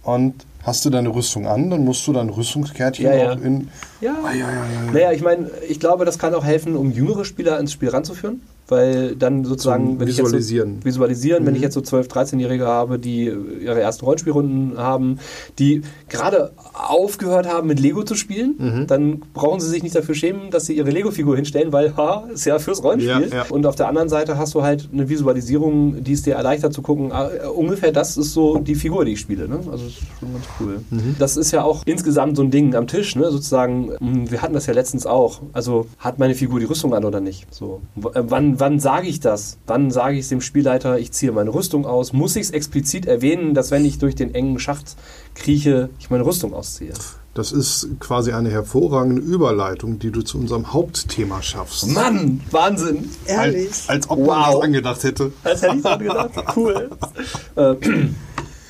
und 0.03 0.45
hast 0.63 0.83
du 0.85 0.89
deine 0.89 1.09
Rüstung 1.13 1.47
an, 1.47 1.69
dann 1.69 1.85
musst 1.85 2.05
du 2.05 2.11
dein 2.13 2.29
Rüstungskärtchen 2.29 3.05
Ja, 3.05 3.15
ja. 3.15 3.31
auch 3.33 3.41
in... 3.41 3.69
Ja. 4.01 4.13
Ah, 4.23 4.33
ja, 4.33 4.39
ja, 4.39 4.51
ja. 4.51 4.91
Naja, 4.91 5.11
ich 5.13 5.21
meine, 5.21 5.49
ich 5.67 5.79
glaube, 5.79 6.03
das 6.05 6.19
kann 6.19 6.33
auch 6.35 6.43
helfen, 6.43 6.75
um 6.75 6.91
jüngere 6.91 7.23
Spieler 7.23 7.59
ins 7.59 7.71
Spiel 7.71 7.89
ranzuführen. 7.89 8.41
Weil 8.69 9.15
dann 9.15 9.43
sozusagen, 9.45 9.99
wenn 9.99 10.07
ich 10.07 10.17
jetzt 10.17 10.27
Visualisieren. 10.27 10.77
so, 10.79 10.85
visualisieren, 10.85 11.45
wenn 11.45 11.55
ich 11.55 11.61
jetzt 11.61 11.73
so 11.73 11.81
12-, 11.81 12.07
13-Jährige 12.09 12.65
habe, 12.65 12.99
die 12.99 13.25
ihre 13.25 13.81
ersten 13.81 14.05
Rollenspielrunden 14.05 14.77
haben, 14.77 15.19
die 15.57 15.81
gerade 16.07 16.51
aufgehört 16.73 17.47
haben, 17.47 17.67
mit 17.67 17.79
Lego 17.79 18.03
zu 18.03 18.15
spielen, 18.15 18.85
dann 18.87 19.21
brauchen 19.33 19.59
sie 19.59 19.69
sich 19.69 19.83
nicht 19.83 19.95
dafür 19.95 20.15
schämen, 20.15 20.51
dass 20.51 20.65
sie 20.65 20.73
ihre 20.77 20.89
Lego-Figur 20.91 21.35
hinstellen, 21.35 21.71
weil, 21.73 21.95
ha, 21.97 22.27
ist 22.33 22.45
ja 22.45 22.59
fürs 22.59 22.83
Rollenspiel. 22.83 23.29
Ja, 23.29 23.35
ja. 23.37 23.45
Und 23.49 23.65
auf 23.65 23.75
der 23.75 23.87
anderen 23.87 24.09
Seite 24.09 24.37
hast 24.37 24.53
du 24.53 24.61
halt 24.63 24.89
eine 24.93 25.09
Visualisierung, 25.09 26.03
die 26.03 26.13
es 26.13 26.21
dir 26.21 26.35
erleichtert 26.35 26.73
zu 26.73 26.81
gucken, 26.81 27.11
ah, 27.11 27.29
äh, 27.29 27.47
ungefähr 27.47 27.91
das 27.91 28.17
ist 28.17 28.33
so 28.33 28.59
die 28.59 28.75
Figur, 28.75 29.05
die 29.05 29.13
ich 29.13 29.19
spiele. 29.19 29.47
Ne? 29.47 29.55
Also 29.71 29.85
das 29.85 29.93
ist 29.93 29.99
schon 30.19 30.33
ganz 30.33 30.45
cool. 30.59 30.79
Das 31.17 31.37
ist 31.37 31.51
ja 31.51 31.63
auch 31.63 31.83
insgesamt 31.85 32.37
so 32.37 32.43
ein 32.43 32.51
Ding 32.51 32.75
am 32.75 32.87
Tisch, 32.87 33.15
ne? 33.15 33.31
sozusagen, 33.31 33.91
mh, 33.99 34.31
wir 34.31 34.41
hatten 34.41 34.53
das 34.53 34.65
ja 34.67 34.73
letztens 34.73 35.05
auch. 35.05 35.41
Also 35.53 35.87
hat 35.97 36.19
meine 36.19 36.35
Figur 36.35 36.59
die 36.59 36.65
Rüstung 36.65 36.93
an 36.93 37.03
oder 37.05 37.19
nicht? 37.19 37.51
So. 37.53 37.81
Äh, 38.13 38.23
wann 38.59 38.69
wann 38.69 38.79
sage 38.79 39.07
ich 39.07 39.19
das? 39.19 39.57
Wann 39.67 39.89
sage 39.91 40.15
ich 40.15 40.21
es 40.21 40.29
dem 40.29 40.41
Spielleiter, 40.41 40.99
ich 40.99 41.11
ziehe 41.11 41.31
meine 41.31 41.53
Rüstung 41.53 41.85
aus? 41.85 42.13
Muss 42.13 42.35
ich 42.35 42.43
es 42.43 42.51
explizit 42.51 43.05
erwähnen, 43.05 43.53
dass 43.53 43.71
wenn 43.71 43.83
ich 43.85 43.97
durch 43.97 44.15
den 44.15 44.35
engen 44.35 44.59
Schacht 44.59 44.95
krieche, 45.35 45.89
ich 45.99 46.09
meine 46.09 46.25
Rüstung 46.25 46.53
ausziehe? 46.53 46.93
Das 47.33 47.51
ist 47.51 47.87
quasi 47.99 48.31
eine 48.33 48.49
hervorragende 48.49 49.21
Überleitung, 49.21 49.99
die 49.99 50.11
du 50.11 50.21
zu 50.21 50.37
unserem 50.37 50.73
Hauptthema 50.73 51.41
schaffst. 51.41 51.87
Mann, 51.87 52.41
Wahnsinn. 52.51 53.09
Ehrlich. 53.25 53.67
Als, 53.67 53.89
als 53.89 54.09
ob 54.09 54.19
man 54.19 54.27
Wow. 54.27 54.53
das 54.55 54.61
angedacht 54.63 55.03
hätte. 55.03 55.31
Das 55.43 55.61
hätte 55.61 55.75
ich 55.77 55.83
so 55.83 55.97
gedacht. 55.97 56.31
Cool. 56.55 56.89
äh, 57.55 57.75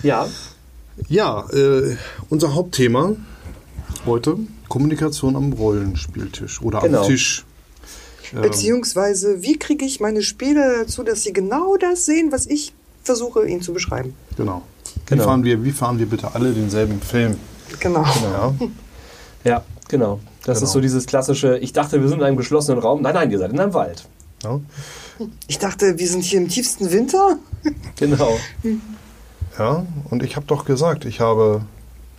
ja, 0.03 0.27
Ja, 1.07 1.45
äh, 1.51 1.95
unser 2.29 2.53
Hauptthema 2.53 3.15
heute 4.05 4.37
Kommunikation 4.67 5.35
am 5.35 5.53
Rollenspieltisch 5.53 6.61
oder 6.61 6.79
Genau. 6.81 7.01
am 7.01 7.07
Tisch. 7.07 7.45
Ähm, 8.33 8.41
Beziehungsweise, 8.41 9.41
wie 9.41 9.57
kriege 9.57 9.85
ich 9.85 9.99
meine 9.99 10.21
Spieler 10.21 10.79
dazu, 10.83 11.03
dass 11.03 11.23
sie 11.23 11.33
genau 11.33 11.77
das 11.77 12.05
sehen, 12.05 12.31
was 12.31 12.45
ich 12.45 12.73
versuche, 13.03 13.47
ihnen 13.47 13.61
zu 13.61 13.73
beschreiben? 13.73 14.13
genau. 14.37 14.61
Genau. 15.05 15.21
Wie, 15.23 15.25
fahren 15.25 15.43
wir, 15.43 15.63
wie 15.63 15.71
fahren 15.71 15.97
wir 15.99 16.05
bitte 16.05 16.35
alle 16.35 16.51
denselben 16.53 17.01
Film? 17.01 17.35
Genau. 17.79 18.03
Ja, 18.03 18.53
ja, 19.43 19.63
genau. 19.87 20.19
Das 20.45 20.57
Genau. 20.59 20.67
ist 20.67 20.71
so 20.73 20.81
dieses 20.81 21.05
klassische, 21.07 21.57
ich 21.57 21.73
dachte, 21.73 21.99
wir 22.01 22.07
sind 22.09 22.19
in 22.19 22.23
einem 22.25 22.37
geschlossenen 22.37 22.79
Raum. 22.79 23.01
Nein, 23.01 23.13
nein, 23.15 23.31
ihr 23.31 23.39
seid 23.39 23.51
in 23.51 23.59
einem 23.59 23.73
Wald. 23.73 24.07
ja, 24.43 24.59
Ich 25.47 25.57
dachte, 25.57 25.97
wir 25.97 26.07
sind 26.07 26.23
hier 26.23 26.39
im 26.39 26.47
tiefsten 26.47 26.91
Winter. 26.91 27.37
Genau. 27.97 28.37
ja. 29.57 29.85
Und 30.09 30.23
ich 30.23 30.35
habe 30.35 30.45
doch 30.45 30.65
gesagt, 30.65 31.05
ich 31.05 31.19
habe 31.19 31.61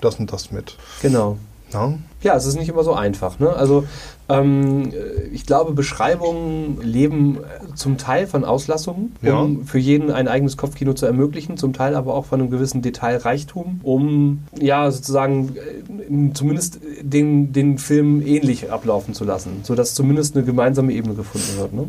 das 0.00 0.16
und 0.16 0.32
das 0.32 0.50
mit. 0.50 0.76
Genau. 1.02 1.38
Ja, 1.72 1.94
Ja, 2.22 2.36
es 2.36 2.44
ist 2.46 2.56
nicht 2.56 2.68
immer 2.68 2.82
so 2.84 2.92
einfach. 2.94 3.38
Ne? 3.38 3.50
Also 3.52 3.84
ähm, 4.30 4.90
äh, 4.92 5.28
ich 5.32 5.46
glaube, 5.46 5.72
Beschreibungen 5.72 6.80
leben 6.82 7.38
äh, 7.38 7.74
zum 7.74 7.98
Teil 7.98 8.26
von 8.26 8.44
Auslassungen, 8.44 9.16
um 9.22 9.26
Ja. 9.28 9.48
für 9.66 9.78
jeden 9.78 10.10
ein 10.10 10.28
eigenes 10.28 10.56
Kopfkino 10.56 10.92
zu 10.94 11.06
ermöglichen, 11.06 11.56
zum 11.56 11.72
Teil 11.72 11.94
aber 11.94 12.14
auch 12.14 12.26
von 12.26 12.40
einem 12.40 12.50
gewissen 12.50 12.82
Detailreichtum, 12.82 13.80
um 13.82 14.44
ja 14.58 14.90
sozusagen 14.90 15.56
äh, 15.56 16.32
zumindest 16.34 16.80
den, 17.02 17.52
den 17.52 17.78
Film 17.78 18.24
ähnlich 18.26 18.70
ablaufen 18.70 19.14
zu 19.14 19.24
lassen, 19.24 19.60
sodass 19.62 19.94
zumindest 19.94 20.36
eine 20.36 20.44
gemeinsame 20.44 20.92
Ebene 20.92 21.14
gefunden 21.14 21.58
wird. 21.58 21.72
Ne? 21.72 21.86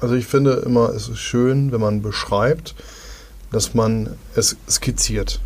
also 0.00 0.16
ich 0.16 0.26
finde 0.26 0.62
immer, 0.66 0.90
es 0.90 1.08
ist 1.08 1.20
schön, 1.20 1.72
wenn 1.72 1.80
man 1.80 2.02
beschreibt, 2.02 2.74
dass 3.52 3.74
man 3.74 4.10
es 4.34 4.56
skizziert. 4.68 5.40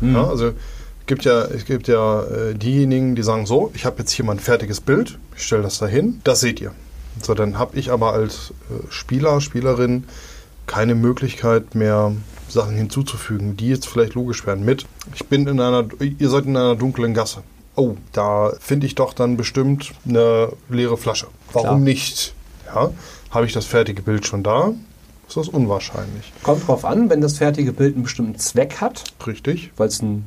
Mhm. 0.00 0.14
Ja, 0.14 0.28
also 0.28 0.52
gibt 1.06 1.24
ja, 1.24 1.42
es 1.44 1.64
gibt 1.64 1.88
ja 1.88 2.22
äh, 2.22 2.54
diejenigen, 2.54 3.14
die 3.14 3.22
sagen 3.22 3.46
so, 3.46 3.70
ich 3.74 3.84
habe 3.84 3.98
jetzt 3.98 4.12
hier 4.12 4.24
mal 4.24 4.32
ein 4.32 4.38
fertiges 4.38 4.80
Bild, 4.80 5.18
ich 5.36 5.44
stelle 5.44 5.62
das 5.62 5.78
dahin, 5.78 6.20
das 6.24 6.40
seht 6.40 6.60
ihr. 6.60 6.72
So, 7.20 7.34
dann 7.34 7.58
habe 7.58 7.78
ich 7.78 7.90
aber 7.90 8.12
als 8.12 8.52
äh, 8.70 8.90
Spieler, 8.90 9.40
Spielerin 9.40 10.04
keine 10.66 10.94
Möglichkeit 10.94 11.74
mehr, 11.74 12.12
Sachen 12.48 12.76
hinzuzufügen, 12.76 13.56
die 13.56 13.68
jetzt 13.68 13.88
vielleicht 13.88 14.14
logisch 14.14 14.46
werden 14.46 14.64
mit. 14.64 14.86
Ich 15.14 15.26
bin 15.26 15.46
in 15.46 15.58
einer, 15.58 15.86
ihr 16.00 16.28
seid 16.28 16.44
in 16.44 16.56
einer 16.56 16.76
dunklen 16.76 17.14
Gasse. 17.14 17.42
Oh, 17.74 17.96
da 18.12 18.52
finde 18.60 18.86
ich 18.86 18.94
doch 18.94 19.14
dann 19.14 19.38
bestimmt 19.38 19.92
eine 20.06 20.52
leere 20.68 20.98
Flasche. 20.98 21.28
Warum 21.52 21.68
Klar. 21.68 21.78
nicht? 21.78 22.34
Ja, 22.66 22.90
habe 23.30 23.46
ich 23.46 23.52
das 23.52 23.64
fertige 23.64 24.02
Bild 24.02 24.26
schon 24.26 24.42
da? 24.42 24.74
Ist 25.26 25.38
das 25.38 25.48
unwahrscheinlich. 25.48 26.30
Kommt 26.42 26.68
drauf 26.68 26.84
an, 26.84 27.08
wenn 27.08 27.22
das 27.22 27.38
fertige 27.38 27.72
Bild 27.72 27.94
einen 27.94 28.02
bestimmten 28.02 28.38
Zweck 28.38 28.82
hat, 28.82 29.04
Richtig? 29.26 29.70
weil 29.78 29.88
es 29.88 30.02
ein, 30.02 30.24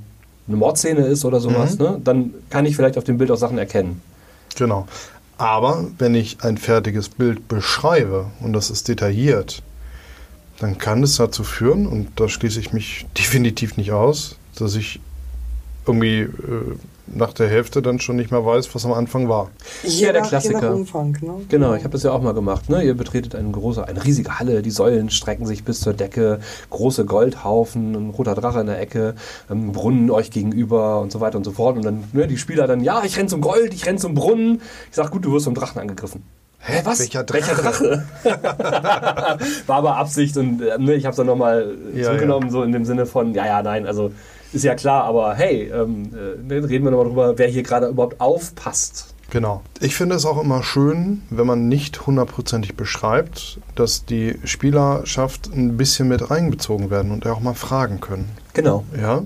eine 0.47 0.57
Mordszene 0.57 1.01
ist 1.01 1.25
oder 1.25 1.39
sowas, 1.39 1.77
Mhm. 1.79 1.85
ne? 1.85 2.01
dann 2.03 2.33
kann 2.49 2.65
ich 2.65 2.75
vielleicht 2.75 2.97
auf 2.97 3.03
dem 3.03 3.17
Bild 3.17 3.31
auch 3.31 3.37
Sachen 3.37 3.57
erkennen. 3.57 4.01
Genau. 4.55 4.87
Aber 5.37 5.85
wenn 5.97 6.15
ich 6.15 6.37
ein 6.43 6.57
fertiges 6.57 7.09
Bild 7.09 7.47
beschreibe 7.47 8.27
und 8.41 8.53
das 8.53 8.69
ist 8.69 8.87
detailliert, 8.87 9.61
dann 10.59 10.77
kann 10.77 11.03
es 11.03 11.17
dazu 11.17 11.43
führen, 11.43 11.85
und 11.87 12.07
da 12.19 12.29
schließe 12.29 12.59
ich 12.59 12.71
mich 12.71 13.05
definitiv 13.17 13.75
nicht 13.75 13.91
aus, 13.91 14.37
dass 14.57 14.75
ich 14.75 15.01
irgendwie 15.85 16.19
äh, 16.21 16.29
nach 17.07 17.33
der 17.33 17.47
Hälfte 17.47 17.81
dann 17.81 17.99
schon 17.99 18.15
nicht 18.15 18.31
mehr 18.31 18.45
weiß, 18.45 18.73
was 18.73 18.85
am 18.85 18.93
Anfang 18.93 19.29
war. 19.29 19.51
Ja, 19.83 20.11
der 20.11 20.21
Klassiker. 20.21 20.73
Umfang. 20.73 21.17
Ne? 21.21 21.45
Genau, 21.49 21.73
ich 21.73 21.83
habe 21.83 21.91
das 21.91 22.03
ja 22.03 22.11
auch 22.11 22.21
mal 22.21 22.33
gemacht. 22.33 22.69
Ne? 22.69 22.83
Ihr 22.83 22.95
betretet 22.95 23.35
eine 23.35 23.51
große, 23.51 23.87
eine 23.87 24.03
riesige 24.03 24.39
Halle, 24.39 24.61
die 24.61 24.71
Säulen 24.71 25.09
strecken 25.09 25.45
sich 25.45 25.63
bis 25.63 25.81
zur 25.81 25.93
Decke, 25.93 26.39
große 26.69 27.05
Goldhaufen, 27.05 27.93
ein 27.93 28.09
roter 28.09 28.35
Drache 28.35 28.59
in 28.59 28.67
der 28.67 28.79
Ecke, 28.79 29.15
ein 29.49 29.71
Brunnen 29.71 30.09
euch 30.09 30.31
gegenüber 30.31 31.01
und 31.01 31.11
so 31.11 31.19
weiter 31.19 31.37
und 31.37 31.43
so 31.43 31.51
fort. 31.51 31.77
Und 31.77 31.85
dann 31.85 32.03
ne, 32.13 32.27
die 32.27 32.37
Spieler 32.37 32.67
dann, 32.67 32.81
ja, 32.83 33.03
ich 33.03 33.17
renn 33.17 33.27
zum 33.27 33.41
Gold, 33.41 33.73
ich 33.73 33.85
renn 33.85 33.97
zum 33.97 34.15
Brunnen. 34.15 34.61
Ich 34.89 34.95
sag, 34.95 35.11
gut, 35.11 35.25
du 35.25 35.31
wirst 35.33 35.45
vom 35.45 35.55
Drachen 35.55 35.79
angegriffen. 35.79 36.23
Hä, 36.59 36.81
was? 36.83 36.99
Welcher 36.99 37.23
Drache? 37.23 37.55
Drache? 37.55 38.05
War 39.67 39.75
aber 39.75 39.97
Absicht 39.97 40.35
und 40.37 40.61
äh, 40.61 40.79
ne, 40.79 40.95
ich 40.95 41.05
habe 41.05 41.11
es 41.11 41.17
dann 41.17 41.27
nochmal 41.27 41.75
Ja, 41.93 42.05
zurückgenommen, 42.05 42.49
so 42.49 42.63
in 42.63 42.71
dem 42.71 42.85
Sinne 42.85 43.05
von, 43.05 43.35
ja, 43.35 43.45
ja, 43.45 43.61
nein, 43.61 43.85
also 43.85 44.11
ist 44.55 44.63
ja 44.63 44.75
klar, 44.75 45.03
aber 45.03 45.35
hey, 45.35 45.71
ähm, 45.73 46.09
äh, 46.13 46.41
ne, 46.41 46.67
reden 46.67 46.85
wir 46.85 46.91
nochmal 46.91 47.07
drüber, 47.07 47.37
wer 47.37 47.47
hier 47.47 47.63
gerade 47.63 47.87
überhaupt 47.87 48.19
aufpasst. 48.19 49.13
Genau. 49.29 49.61
Ich 49.81 49.95
finde 49.95 50.15
es 50.15 50.25
auch 50.25 50.41
immer 50.41 50.63
schön, 50.63 51.23
wenn 51.29 51.47
man 51.47 51.67
nicht 51.67 52.05
hundertprozentig 52.05 52.75
beschreibt, 52.75 53.59
dass 53.75 54.05
die 54.05 54.39
Spielerschaft 54.43 55.49
ein 55.53 55.77
bisschen 55.77 56.07
mit 56.07 56.31
einbezogen 56.31 56.89
werden 56.89 57.11
und 57.11 57.25
auch 57.27 57.39
mal 57.39 57.55
fragen 57.55 57.99
können. 57.99 58.29
Genau. 58.53 58.83
Ja? 58.99 59.23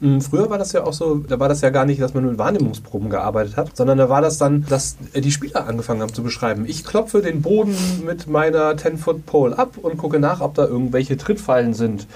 Mm, 0.00 0.20
Früher 0.20 0.48
war 0.48 0.58
das 0.58 0.72
ja 0.72 0.84
auch 0.84 0.92
so, 0.92 1.16
da 1.16 1.38
war 1.38 1.48
das 1.48 1.60
ja 1.60 1.70
gar 1.70 1.84
nicht, 1.84 2.00
dass 2.00 2.14
man 2.14 2.24
mit 2.24 2.38
Wahrnehmungsproben 2.38 3.10
gearbeitet 3.10 3.56
hat, 3.56 3.76
sondern 3.76 3.98
da 3.98 4.08
war 4.08 4.20
das 4.20 4.38
dann, 4.38 4.64
dass 4.68 4.96
äh, 5.12 5.20
die 5.20 5.32
Spieler 5.32 5.66
angefangen 5.66 6.02
haben 6.02 6.14
zu 6.14 6.22
beschreiben. 6.22 6.64
Ich 6.66 6.84
klopfe 6.84 7.20
den 7.20 7.42
Boden 7.42 7.76
mit 8.06 8.28
meiner 8.28 8.72
10-Foot-Pole 8.72 9.58
ab 9.58 9.76
und 9.80 9.98
gucke 9.98 10.18
nach, 10.18 10.40
ob 10.40 10.54
da 10.54 10.66
irgendwelche 10.66 11.16
Trittfallen 11.16 11.74
sind. 11.74 12.06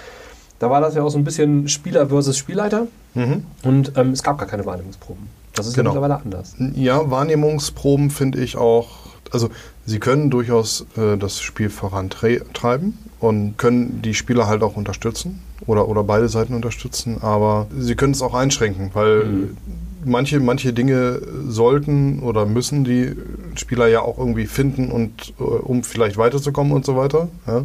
Da 0.59 0.71
war 0.71 0.81
das 0.81 0.95
ja 0.95 1.03
auch 1.03 1.11
so 1.11 1.19
ein 1.19 1.25
bisschen 1.25 1.69
Spieler 1.69 2.09
versus 2.09 2.37
Spielleiter 2.39 2.87
Mhm. 3.15 3.45
und 3.63 3.93
ähm, 3.97 4.11
es 4.13 4.23
gab 4.23 4.39
gar 4.39 4.47
keine 4.49 4.67
Wahrnehmungsproben. 4.67 5.27
Das 5.55 5.67
ist 5.67 5.75
Genau. 5.75 5.91
ja 5.91 5.95
mittlerweile 6.01 6.23
anders. 6.23 6.55
Ja, 6.75 7.11
Wahrnehmungsproben 7.11 8.11
finde 8.11 8.41
ich 8.41 8.57
auch, 8.59 8.89
also 9.33 9.49
sie 9.87 9.99
können 10.01 10.29
durchaus 10.31 10.85
äh, 10.99 11.17
das 11.17 11.41
Spiel 11.41 11.71
vorantreiben 11.71 12.99
und 13.21 13.57
können 13.57 14.03
die 14.03 14.13
Spieler 14.15 14.47
halt 14.49 14.63
auch 14.63 14.77
unterstützen 14.77 15.41
oder, 15.67 15.89
oder 15.89 16.05
beide 16.05 16.29
Seiten 16.29 16.53
unterstützen, 16.55 17.19
aber 17.23 17.67
sie 17.79 17.95
können 17.95 18.13
es 18.13 18.21
auch 18.23 18.35
einschränken, 18.35 18.91
weil 18.93 19.25
Mhm. 19.25 19.57
manche, 20.05 20.41
manche 20.41 20.73
Dinge 20.75 21.21
sollten 21.49 22.21
oder 22.21 22.45
müssen 22.45 22.85
die 22.85 23.13
Spieler 23.55 23.87
ja 23.89 24.03
auch 24.03 24.19
irgendwie 24.19 24.47
finden 24.47 24.91
und 24.91 25.33
äh, 25.41 25.43
um 25.43 25.83
vielleicht 25.85 26.19
weiterzukommen 26.19 26.73
und 26.73 26.85
so 26.85 26.97
weiter. 26.97 27.29
Ja? 27.47 27.65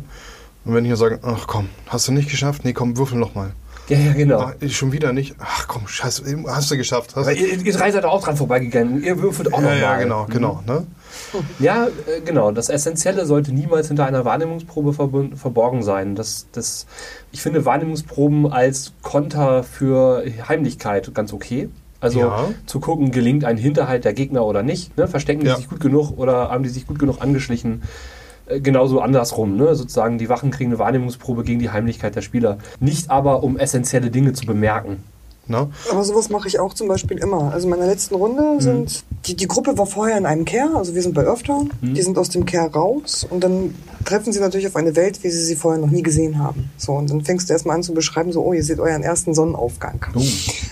Und 0.65 0.75
wenn 0.75 0.85
ich 0.85 0.89
hier 0.89 0.97
sage, 0.97 1.19
ach 1.23 1.47
komm, 1.47 1.69
hast 1.87 2.07
du 2.07 2.11
nicht 2.11 2.29
geschafft? 2.29 2.63
Nee, 2.65 2.73
komm, 2.73 2.97
würfel 2.97 3.17
nochmal. 3.17 3.51
Ja, 3.89 3.97
ja, 3.97 4.13
genau. 4.13 4.39
Ah, 4.39 4.53
schon 4.69 4.91
wieder 4.91 5.11
nicht? 5.11 5.35
Ach 5.39 5.67
komm, 5.67 5.87
scheiße, 5.87 6.23
hast 6.47 6.71
du 6.71 6.77
geschafft. 6.77 7.15
Hast 7.15 7.27
ihr, 7.29 7.61
ihr 7.65 7.73
drei 7.73 7.91
seid 7.91 8.05
auch 8.05 8.23
dran 8.23 8.37
vorbeigegangen. 8.37 9.03
Ihr 9.03 9.21
würfelt 9.21 9.51
auch 9.53 9.57
ja, 9.57 9.63
nochmal. 9.63 9.79
ja, 9.81 9.97
genau, 9.97 10.27
genau. 10.29 10.63
Ne? 10.65 10.85
Ja, 11.59 11.87
äh, 11.87 12.21
genau. 12.23 12.51
Das 12.51 12.69
Essentielle 12.69 13.25
sollte 13.25 13.51
niemals 13.53 13.87
hinter 13.87 14.05
einer 14.05 14.23
Wahrnehmungsprobe 14.23 14.93
verborgen 14.93 15.83
sein. 15.83 16.15
Das, 16.15 16.47
das, 16.53 16.85
ich 17.31 17.41
finde 17.41 17.65
Wahrnehmungsproben 17.65 18.51
als 18.51 18.93
Konter 19.01 19.63
für 19.63 20.23
Heimlichkeit 20.47 21.13
ganz 21.13 21.33
okay. 21.33 21.67
Also 21.99 22.19
Ja. 22.19 22.49
zu 22.65 22.79
gucken, 22.79 23.11
gelingt 23.11 23.45
ein 23.45 23.57
Hinterhalt 23.57 24.05
der 24.05 24.13
Gegner 24.13 24.45
oder 24.45 24.63
nicht. 24.63 24.95
Ne? 24.97 25.07
Verstecken 25.07 25.41
die 25.41 25.47
Ja. 25.47 25.57
sich 25.57 25.67
gut 25.67 25.79
genug 25.81 26.17
oder 26.17 26.49
haben 26.49 26.63
die 26.63 26.69
sich 26.69 26.87
gut 26.87 26.97
genug 26.97 27.21
angeschlichen? 27.21 27.81
Äh, 28.45 28.59
Genauso 28.59 28.99
andersrum, 28.99 29.55
ne? 29.55 29.75
sozusagen 29.75 30.17
die 30.17 30.29
Wachen 30.29 30.51
kriegen 30.51 30.71
eine 30.71 30.79
Wahrnehmungsprobe 30.79 31.43
gegen 31.43 31.59
die 31.59 31.69
Heimlichkeit 31.69 32.15
der 32.15 32.21
Spieler. 32.21 32.57
Nicht 32.79 33.09
aber, 33.09 33.43
um 33.43 33.57
essentielle 33.57 34.11
Dinge 34.11 34.33
zu 34.33 34.45
bemerken. 34.45 35.03
Na? 35.47 35.69
Aber 35.91 36.03
sowas 36.03 36.29
mache 36.29 36.47
ich 36.47 36.59
auch 36.59 36.73
zum 36.73 36.87
Beispiel 36.87 37.17
immer. 37.17 37.51
Also 37.51 37.67
in 37.67 37.71
meiner 37.71 37.87
letzten 37.87 38.15
Runde 38.15 38.61
sind, 38.61 39.03
die, 39.25 39.35
die 39.35 39.47
Gruppe 39.47 39.77
war 39.77 39.85
vorher 39.85 40.17
in 40.17 40.25
einem 40.25 40.45
Care, 40.45 40.75
also 40.75 40.93
wir 40.95 41.01
sind 41.01 41.13
bei 41.13 41.25
Earthtown, 41.25 41.71
die 41.81 42.01
sind 42.01 42.17
aus 42.17 42.29
dem 42.29 42.45
Care 42.45 42.71
raus 42.71 43.25
und 43.29 43.43
dann 43.43 43.73
treffen 44.05 44.31
sie 44.31 44.39
natürlich 44.39 44.67
auf 44.67 44.75
eine 44.75 44.95
Welt, 44.95 45.23
wie 45.23 45.29
sie 45.29 45.43
sie 45.43 45.55
vorher 45.55 45.81
noch 45.81 45.89
nie 45.89 46.03
gesehen 46.03 46.39
haben. 46.39 46.69
So, 46.77 46.93
und 46.93 47.09
dann 47.09 47.23
fängst 47.23 47.49
du 47.49 47.53
erstmal 47.53 47.75
an 47.75 47.83
zu 47.83 47.93
beschreiben, 47.93 48.31
so, 48.31 48.43
oh, 48.43 48.53
ihr 48.53 48.63
seht 48.63 48.79
euren 48.79 49.03
ersten 49.03 49.33
Sonnenaufgang. 49.33 50.05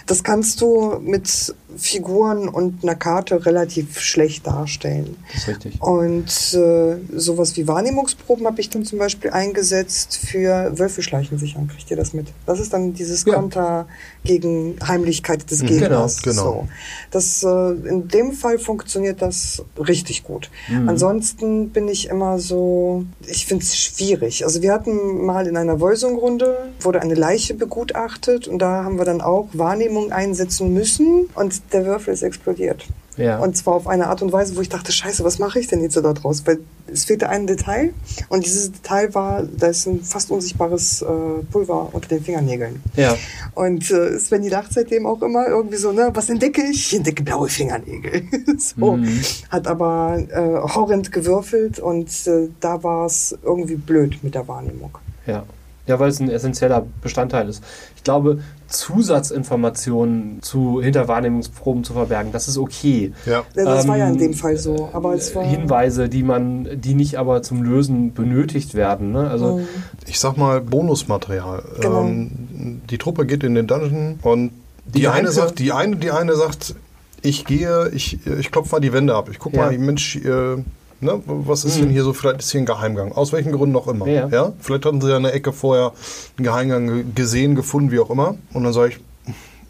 Das 0.06 0.24
kannst 0.24 0.62
du 0.62 1.00
mit 1.04 1.54
Figuren 1.78 2.48
und 2.50 2.84
einer 2.84 2.96
Karte 2.96 3.46
relativ 3.46 4.00
schlecht 4.00 4.48
darstellen. 4.48 5.16
Das 5.32 5.42
ist 5.44 5.48
richtig. 5.48 5.82
Und 5.82 6.28
äh, 6.54 6.98
sowas 7.16 7.56
wie 7.58 7.68
Wahrnehmungsproben 7.68 8.46
habe 8.46 8.60
ich 8.60 8.70
dann 8.70 8.86
zum 8.86 9.00
Beispiel 9.00 9.32
eingesetzt 9.32 10.18
für 10.18 10.78
Wölfe 10.78 11.02
schleichen 11.02 11.38
sich 11.38 11.56
an. 11.56 11.68
Kriegt 11.68 11.90
ihr 11.92 11.98
das 11.98 12.14
mit? 12.14 12.28
Das 12.46 12.60
ist 12.60 12.74
dann 12.74 12.94
dieses 12.94 13.26
Ja. 13.26 13.36
Konter 13.36 13.88
gegen 14.24 14.76
Heimlichkeit 14.86 15.50
des 15.50 15.64
Mhm, 15.64 15.68
Gegners. 15.68 16.22
genau, 16.22 16.36
genau. 16.44 16.52
So. 16.62 16.68
Das, 17.12 17.44
äh, 17.44 17.88
in 17.90 18.08
dem 18.10 18.34
Fall 18.34 18.60
funktioniert 18.60 19.22
das 19.22 19.64
richtig 19.78 20.24
gut. 20.24 20.50
Mhm. 20.68 20.90
Ansonsten 20.90 21.70
bin 21.70 21.88
ich 21.88 22.10
immer 22.10 22.38
so, 22.40 23.06
ich 23.26 23.46
finde 23.46 23.64
es 23.64 23.78
schwierig. 23.78 24.44
Also 24.44 24.62
wir 24.62 24.74
hatten 24.74 25.26
mal 25.26 25.48
in 25.48 25.56
einer 25.58 25.80
Voisung-Runde, 25.80 26.58
wurde 26.82 27.02
eine 27.02 27.16
Leiche 27.16 27.54
begutachtet 27.54 28.48
und 28.48 28.60
da 28.60 28.84
haben 28.84 28.98
wir 28.98 29.06
dann 29.06 29.22
auch 29.22 29.48
Wahrnehmung 29.54 30.12
einsetzen 30.12 30.74
müssen 30.74 31.28
und 31.36 31.62
der 31.74 31.86
Würfel 31.86 32.14
ist 32.14 32.22
explodiert. 32.24 32.86
Ja. 33.20 33.40
Und 33.40 33.58
zwar 33.58 33.76
auf 33.76 33.88
eine 33.88 34.08
Art 34.08 34.22
und 34.22 34.32
Weise, 34.32 34.56
wo 34.56 34.62
ich 34.62 34.70
dachte, 34.70 34.92
scheiße, 34.92 35.24
was 35.24 35.40
mache 35.40 35.60
ich 35.60 35.68
denn 35.68 35.82
jetzt 35.82 35.98
da 35.98 36.14
draus? 36.14 36.44
Weil 36.46 36.60
Es 36.92 37.04
fehlte 37.04 37.30
ein 37.30 37.48
Detail 37.48 37.94
und 38.30 38.46
dieses 38.46 38.72
Detail 38.72 39.14
war, 39.14 39.44
da 39.44 39.68
ist 39.68 39.86
ein 39.86 40.02
fast 40.02 40.32
unsichtbares 40.32 41.02
äh, 41.02 41.06
Pulver 41.52 41.90
unter 41.92 42.08
den 42.08 42.24
Fingernägeln. 42.24 42.82
Ja. 42.96 43.16
Und 43.56 43.92
äh, 43.92 44.18
Svenny 44.20 44.50
lacht 44.50 44.74
seitdem 44.74 45.06
auch 45.06 45.22
immer 45.22 45.48
irgendwie 45.48 45.78
so, 45.78 45.92
ne, 45.92 46.10
was 46.14 46.30
entdecke 46.30 46.62
ich? 46.64 46.88
Ich 46.88 46.96
entdecke 46.96 47.24
blaue 47.24 47.50
Fingernägel. 47.50 48.24
so. 48.58 48.96
Mhm. 48.96 49.22
Hat 49.50 49.68
aber 49.68 50.18
äh, 50.30 50.74
horrend 50.74 51.12
gewürfelt 51.12 51.80
und 51.80 52.10
äh, 52.26 52.48
da 52.60 52.82
war 52.84 53.06
es 53.06 53.38
irgendwie 53.44 53.76
blöd 53.76 54.24
mit 54.24 54.34
der 54.34 54.48
Wahrnehmung. 54.48 54.98
Ja. 55.28 55.44
Ja, 55.88 56.00
weil 56.00 56.10
es 56.10 56.20
ein 56.20 56.30
essentieller 56.30 56.86
Bestandteil 57.02 57.50
ist. 57.50 57.64
Ich 57.96 58.04
glaube, 58.04 58.44
Zusatzinformationen 58.70 60.42
zu 60.42 60.82
hinter 60.82 61.08
Wahrnehmungsproben 61.08 61.84
zu 61.84 61.94
verbergen, 61.94 62.32
das 62.32 62.48
ist 62.48 62.58
okay. 62.58 63.14
Ja. 63.26 63.44
Das 63.56 63.88
war 63.88 63.98
ja 63.98 64.08
in 64.08 64.14
Ähm, 64.14 64.20
dem 64.20 64.34
Fall 64.34 64.58
so. 64.58 64.90
Aber 64.94 65.14
es 65.14 65.34
war. 65.36 65.44
Hinweise, 65.44 66.10
die 66.10 66.24
man, 66.24 66.68
die 66.80 66.94
nicht 66.94 67.18
aber 67.18 67.42
zum 67.42 67.64
Lösen 67.64 68.14
benötigt 68.14 68.74
werden. 68.74 69.12
Ne? 69.12 69.30
Also 69.30 69.58
Mhm. 69.58 69.68
Ich 70.08 70.20
sag 70.20 70.38
mal 70.38 70.62
Bonusmaterial. 70.62 71.64
Genau. 71.82 72.02
Ähm, 72.04 72.82
die 72.90 72.98
Truppe 72.98 73.26
geht 73.26 73.44
in 73.44 73.56
den 73.56 73.68
Dungeon 73.68 74.20
und 74.24 74.52
die, 74.86 75.00
Die 75.02 75.08
eine 75.08 75.28
Einzel- 75.28 75.34
sagt, 75.34 75.60
die 75.60 75.72
eine, 75.72 75.96
die 75.98 76.12
eine 76.12 76.36
sagt, 76.36 76.76
ich 77.22 77.46
gehe, 77.46 77.90
ich, 77.94 78.26
ich 78.26 78.52
klopfe 78.52 78.76
mal 78.76 78.80
die 78.80 78.94
Wände 78.94 79.14
ab. 79.16 79.30
Ich 79.32 79.40
guck 79.40 79.54
Ja. 79.54 79.66
mal, 79.66 79.78
Mensch, 79.78 80.16
äh, 80.18 80.56
ne, 81.02 81.22
was 81.26 81.64
ist 81.66 81.78
Mhm. 81.78 81.82
denn 81.84 81.90
hier 81.92 82.04
so? 82.04 82.14
Vielleicht 82.14 82.40
ist 82.40 82.52
hier 82.52 82.62
ein 82.62 82.66
Geheimgang. 82.66 83.12
Aus 83.12 83.32
welchen 83.34 83.52
Gründen 83.52 83.76
auch 83.76 83.88
immer. 83.88 84.08
Ja, 84.08 84.28
ja. 84.28 84.54
Vielleicht 84.60 84.86
hatten 84.86 85.02
sie 85.02 85.10
ja 85.10 85.18
in 85.18 85.24
der 85.24 85.34
Ecke 85.34 85.54
vorher 85.54 85.94
einen 86.38 86.44
Geheimgang 86.46 86.88
ge- 86.88 87.06
gesehen, 87.16 87.56
gefunden, 87.56 87.92
wie 87.92 88.00
auch 88.00 88.10
immer. 88.10 88.36
Und 88.54 88.64
dann 88.64 88.74
sage 88.74 88.90
ich, 88.90 89.00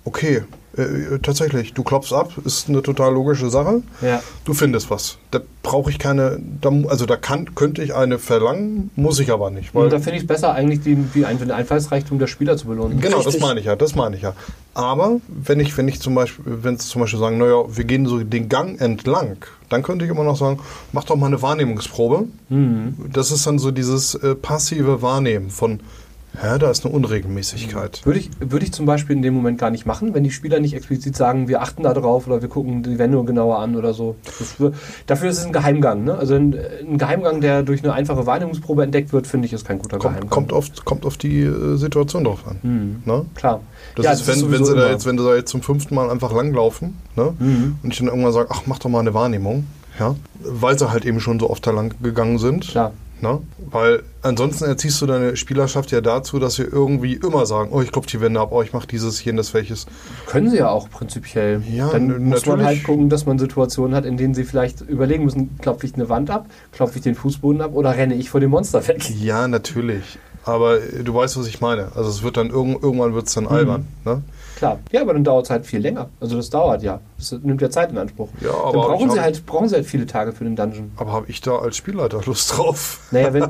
okay, 0.05 0.43
äh, 0.77 1.17
tatsächlich, 1.21 1.73
du 1.73 1.83
klopfst 1.83 2.13
ab, 2.13 2.31
ist 2.45 2.69
eine 2.69 2.81
total 2.83 3.11
logische 3.13 3.49
Sache. 3.49 3.81
Ja. 4.01 4.21
Du 4.45 4.53
findest 4.53 4.89
was. 4.91 5.17
Da 5.31 5.39
brauche 5.63 5.89
ich 5.89 5.97
keine, 5.99 6.39
da, 6.61 6.69
also 6.87 7.05
da 7.07 7.17
kann, 7.17 7.53
könnte 7.55 7.83
ich 7.83 7.95
eine 7.95 8.19
verlangen, 8.19 8.91
muss 8.95 9.19
ich 9.19 9.31
aber 9.31 9.49
nicht. 9.49 9.73
Weil 9.73 9.85
Und 9.85 9.93
da 9.93 9.97
finde 9.99 10.17
ich 10.17 10.21
es 10.23 10.27
besser, 10.27 10.53
eigentlich 10.53 10.81
die, 10.81 10.95
die 10.95 11.25
Ein- 11.25 11.39
den 11.39 11.51
Einfallsreichtum 11.51 12.19
der 12.19 12.27
Spieler 12.27 12.55
zu 12.55 12.67
belohnen. 12.67 13.01
Genau, 13.01 13.17
das 13.17 13.27
Richtig. 13.27 13.41
meine 13.41 13.59
ich 13.59 13.65
ja, 13.65 13.75
das 13.75 13.95
meine 13.95 14.15
ich 14.15 14.21
ja. 14.21 14.33
Aber 14.75 15.19
wenn 15.27 15.59
ich, 15.59 15.75
wenn 15.75 15.87
ich 15.87 15.99
zum 15.99 16.13
Beispiel, 16.15 16.45
wenn 16.63 16.75
es 16.75 16.87
zum 16.87 17.01
Beispiel 17.01 17.19
sagen, 17.19 17.39
naja, 17.39 17.63
wir 17.67 17.83
gehen 17.83 18.05
so 18.05 18.19
den 18.23 18.47
Gang 18.47 18.79
entlang, 18.79 19.37
dann 19.69 19.81
könnte 19.83 20.05
ich 20.05 20.11
immer 20.11 20.23
noch 20.23 20.37
sagen, 20.37 20.59
mach 20.93 21.03
doch 21.03 21.15
mal 21.15 21.27
eine 21.27 21.41
Wahrnehmungsprobe. 21.41 22.25
Mhm. 22.49 22.95
Das 23.11 23.31
ist 23.31 23.45
dann 23.47 23.57
so 23.59 23.71
dieses 23.71 24.13
äh, 24.15 24.35
passive 24.35 25.01
Wahrnehmen 25.01 25.49
von, 25.49 25.79
hä, 26.41 26.57
da 26.59 26.69
ist 26.71 26.85
eine 26.85 26.93
Unregelmäßigkeit. 26.93 28.05
Würde 28.05 28.19
ich, 28.19 28.29
würde 28.39 28.65
ich 28.65 28.71
zum 28.71 28.85
Beispiel 28.85 29.15
in 29.15 29.21
dem 29.21 29.33
Moment 29.33 29.57
gar 29.57 29.69
nicht 29.71 29.85
machen, 29.85 30.13
wenn 30.13 30.23
die 30.23 30.31
Spieler 30.31 30.59
nicht 30.59 30.73
explizit 30.73 31.15
sagen, 31.15 31.47
wir 31.47 31.61
achten 31.61 31.83
da 31.83 31.93
drauf 31.93 32.27
oder 32.27 32.41
wir 32.41 32.49
gucken 32.49 32.83
die 32.83 32.97
Wände 32.99 33.23
genauer 33.23 33.59
an 33.59 33.75
oder 33.75 33.93
so. 33.93 34.15
Das, 34.39 34.55
wür- 34.59 34.73
dafür 35.07 35.29
ist 35.29 35.39
es 35.39 35.45
ein 35.45 35.53
Geheimgang. 35.53 36.03
Ne? 36.03 36.15
Also 36.15 36.35
ein, 36.35 36.55
ein 36.87 36.97
Geheimgang, 36.97 37.41
der 37.41 37.63
durch 37.63 37.83
eine 37.83 37.93
einfache 37.93 38.25
Wahrnehmungsprobe 38.25 38.83
entdeckt 38.83 39.11
wird, 39.13 39.27
finde 39.27 39.47
ich, 39.47 39.53
ist 39.53 39.65
kein 39.65 39.79
guter 39.79 39.97
Kommt, 39.97 40.13
Geheimgang. 40.15 40.29
kommt, 40.29 40.53
auf, 40.53 40.67
kommt 40.85 41.05
auf 41.05 41.17
die 41.17 41.41
äh, 41.41 41.75
Situation 41.75 42.23
drauf 42.23 42.47
an. 42.47 42.57
Mhm. 42.63 43.01
Ne? 43.05 43.25
Klar. 43.35 43.61
Das 43.95 44.05
Ja, 44.05 44.11
ist, 44.13 44.27
wenn, 44.27 44.35
wenn, 44.35 44.39
sowieso 44.63 44.65
sie 44.65 44.75
da 44.75 44.89
jetzt, 44.89 45.05
wenn 45.05 45.17
sie 45.17 45.23
da 45.25 45.35
jetzt 45.35 45.49
zum 45.51 45.61
fünften 45.61 45.95
Mal 45.95 46.09
einfach 46.09 46.31
langlaufen 46.33 46.95
ne? 47.15 47.33
Mhm. 47.39 47.75
und 47.83 47.91
ich 47.91 47.97
dann 47.99 48.07
irgendwann 48.07 48.33
sage, 48.33 48.49
ach, 48.51 48.61
mach 48.65 48.79
doch 48.79 48.89
mal 48.89 48.99
eine 48.99 49.13
Wahrnehmung, 49.13 49.65
ja? 49.99 50.15
weil 50.41 50.77
sie 50.79 50.89
halt 50.91 51.05
eben 51.05 51.19
schon 51.19 51.39
so 51.39 51.49
oft 51.49 51.65
da 51.67 51.71
lang 51.71 51.93
gegangen 52.01 52.37
sind. 52.39 52.67
Klar. 52.67 52.91
Ne? 53.21 53.41
Weil 53.69 54.03
ansonsten 54.21 54.65
erziehst 54.65 55.01
du 55.01 55.05
deine 55.05 55.35
Spielerschaft 55.35 55.91
ja 55.91 55.99
dazu, 55.99 56.39
dass 56.39 56.55
sie 56.55 56.63
irgendwie 56.63 57.15
immer 57.15 57.45
sagen, 57.45 57.69
oh, 57.71 57.81
ich 57.81 57.91
klopfe 57.91 58.09
die 58.09 58.21
Wände 58.21 58.39
ab, 58.39 58.49
oh, 58.51 58.61
ich 58.61 58.71
mache 58.71 58.87
dieses, 58.87 59.23
jenes, 59.23 59.53
welches. 59.53 59.87
Können 60.25 60.49
sie 60.49 60.57
ja 60.57 60.69
auch 60.69 60.89
prinzipiell. 60.89 61.61
Ja, 61.69 61.89
Dann 61.89 62.07
muss 62.07 62.45
man 62.45 62.59
natürlich. 62.59 62.65
halt 62.65 62.83
gucken, 62.83 63.09
dass 63.09 63.25
man 63.25 63.37
Situationen 63.37 63.95
hat, 63.95 64.05
in 64.05 64.17
denen 64.17 64.33
sie 64.33 64.45
vielleicht 64.45 64.81
überlegen 64.81 65.25
müssen, 65.25 65.57
klopfe 65.57 65.85
ich 65.85 65.95
eine 65.95 66.07
Wand 66.07 66.29
ab, 66.29 66.47
klopfe 66.71 66.97
ich 66.97 67.03
den 67.03 67.15
Fußboden 67.15 67.61
ab 67.61 67.71
oder 67.73 67.95
renne 67.95 68.15
ich 68.15 68.29
vor 68.29 68.39
dem 68.39 68.51
Monster 68.51 68.87
weg. 68.87 69.09
Ja, 69.19 69.47
natürlich. 69.47 70.17
Aber 70.45 70.79
du 70.79 71.13
weißt, 71.13 71.37
was 71.37 71.47
ich 71.47 71.61
meine. 71.61 71.91
Also 71.95 72.09
es 72.09 72.23
wird 72.23 72.37
dann 72.37 72.49
irgend, 72.49 72.81
irgendwann 72.81 73.13
wird 73.13 73.27
es 73.27 73.33
dann 73.33 73.47
albern. 73.47 73.87
Ne? 74.05 74.23
Klar. 74.59 74.79
Ja, 74.91 75.01
aber 75.01 75.13
dann 75.13 75.23
dauert 75.23 75.45
es 75.45 75.49
halt 75.49 75.65
viel 75.65 75.79
länger. 75.79 76.09
Also 76.19 76.35
das 76.35 76.49
dauert 76.49 76.83
ja. 76.83 76.99
Das 77.17 77.31
nimmt 77.31 77.61
ja 77.61 77.69
Zeit 77.69 77.91
in 77.91 77.97
Anspruch. 77.97 78.27
Ja, 78.41 78.49
dann 78.49 78.59
aber 78.59 78.71
brauchen 78.73 79.07
ich 79.07 79.13
sie, 79.13 79.21
halt, 79.21 79.45
brauchen 79.45 79.69
sie 79.69 79.75
halt 79.75 79.85
viele 79.85 80.05
Tage 80.05 80.33
für 80.33 80.43
den 80.43 80.57
Dungeon. 80.57 80.91
Aber 80.97 81.13
habe 81.13 81.27
ich 81.29 81.39
da 81.39 81.59
als 81.59 81.77
Spielleiter 81.77 82.21
Lust 82.25 82.57
drauf? 82.57 83.07
Naja, 83.11 83.33
wenn, 83.33 83.43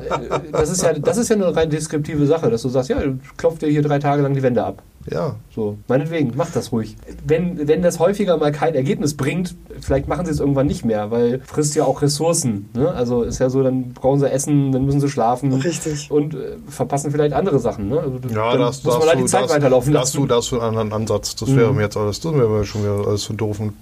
das, 0.52 0.70
ist 0.70 0.84
ja, 0.84 0.92
das 0.92 1.16
ist 1.16 1.28
ja 1.28 1.34
eine 1.34 1.54
rein 1.54 1.68
deskriptive 1.68 2.26
Sache, 2.26 2.48
dass 2.48 2.62
du 2.62 2.68
sagst, 2.68 2.90
ja, 2.90 3.00
du 3.00 3.18
klopft 3.36 3.62
dir 3.62 3.68
hier 3.68 3.82
drei 3.82 3.98
Tage 3.98 4.22
lang 4.22 4.34
die 4.34 4.42
Wände 4.42 4.64
ab. 4.64 4.84
Ja. 5.10 5.36
So, 5.54 5.78
meinetwegen, 5.88 6.32
mach 6.36 6.50
das 6.50 6.72
ruhig. 6.72 6.96
Wenn, 7.26 7.66
wenn 7.66 7.80
das 7.80 7.98
häufiger 7.98 8.36
mal 8.36 8.52
kein 8.52 8.74
Ergebnis 8.74 9.16
bringt, 9.16 9.54
vielleicht 9.80 10.08
machen 10.08 10.26
sie 10.26 10.30
es 10.32 10.40
irgendwann 10.40 10.66
nicht 10.66 10.84
mehr, 10.84 11.10
weil 11.10 11.40
frisst 11.46 11.74
ja 11.74 11.84
auch 11.84 12.02
Ressourcen. 12.02 12.68
Ne? 12.74 12.90
Also 12.92 13.22
ist 13.22 13.38
ja 13.38 13.48
so, 13.48 13.62
dann 13.62 13.94
brauchen 13.94 14.20
sie 14.20 14.30
Essen, 14.30 14.72
dann 14.72 14.84
müssen 14.84 15.00
sie 15.00 15.08
schlafen. 15.08 15.52
Richtig. 15.54 16.10
Und 16.10 16.34
äh, 16.34 16.56
verpassen 16.68 17.10
vielleicht 17.10 17.32
andere 17.32 17.58
Sachen. 17.58 17.88
Ne? 17.88 17.98
Also, 17.98 18.18
Ja, 18.28 18.52
dann 18.52 18.60
das, 18.60 18.84
muss 18.84 18.94
das 18.94 18.98
man 19.00 19.08
halt 19.08 19.18
du, 19.18 19.22
die 19.22 19.28
Zeit 19.28 19.44
das, 19.44 19.50
weiterlaufen 19.50 19.92
das, 19.94 20.02
lassen. 20.02 20.16
du, 20.18 20.26
das 20.26 20.48
du 20.48 20.60
einen 20.60 20.76
anderen 20.76 20.92
Ansatz. 20.92 21.34
Das 21.36 21.48
Mhm. 21.48 21.56
wäre 21.56 21.72
mir 21.72 21.82
jetzt 21.82 21.96
alles, 21.96 22.20
das 22.20 22.34
wäre 22.34 22.48
mir 22.48 22.64
schon 22.64 22.82
wieder 22.82 23.06
alles 23.08 23.22
so 23.24 23.32
doof 23.32 23.58
und 23.58 23.72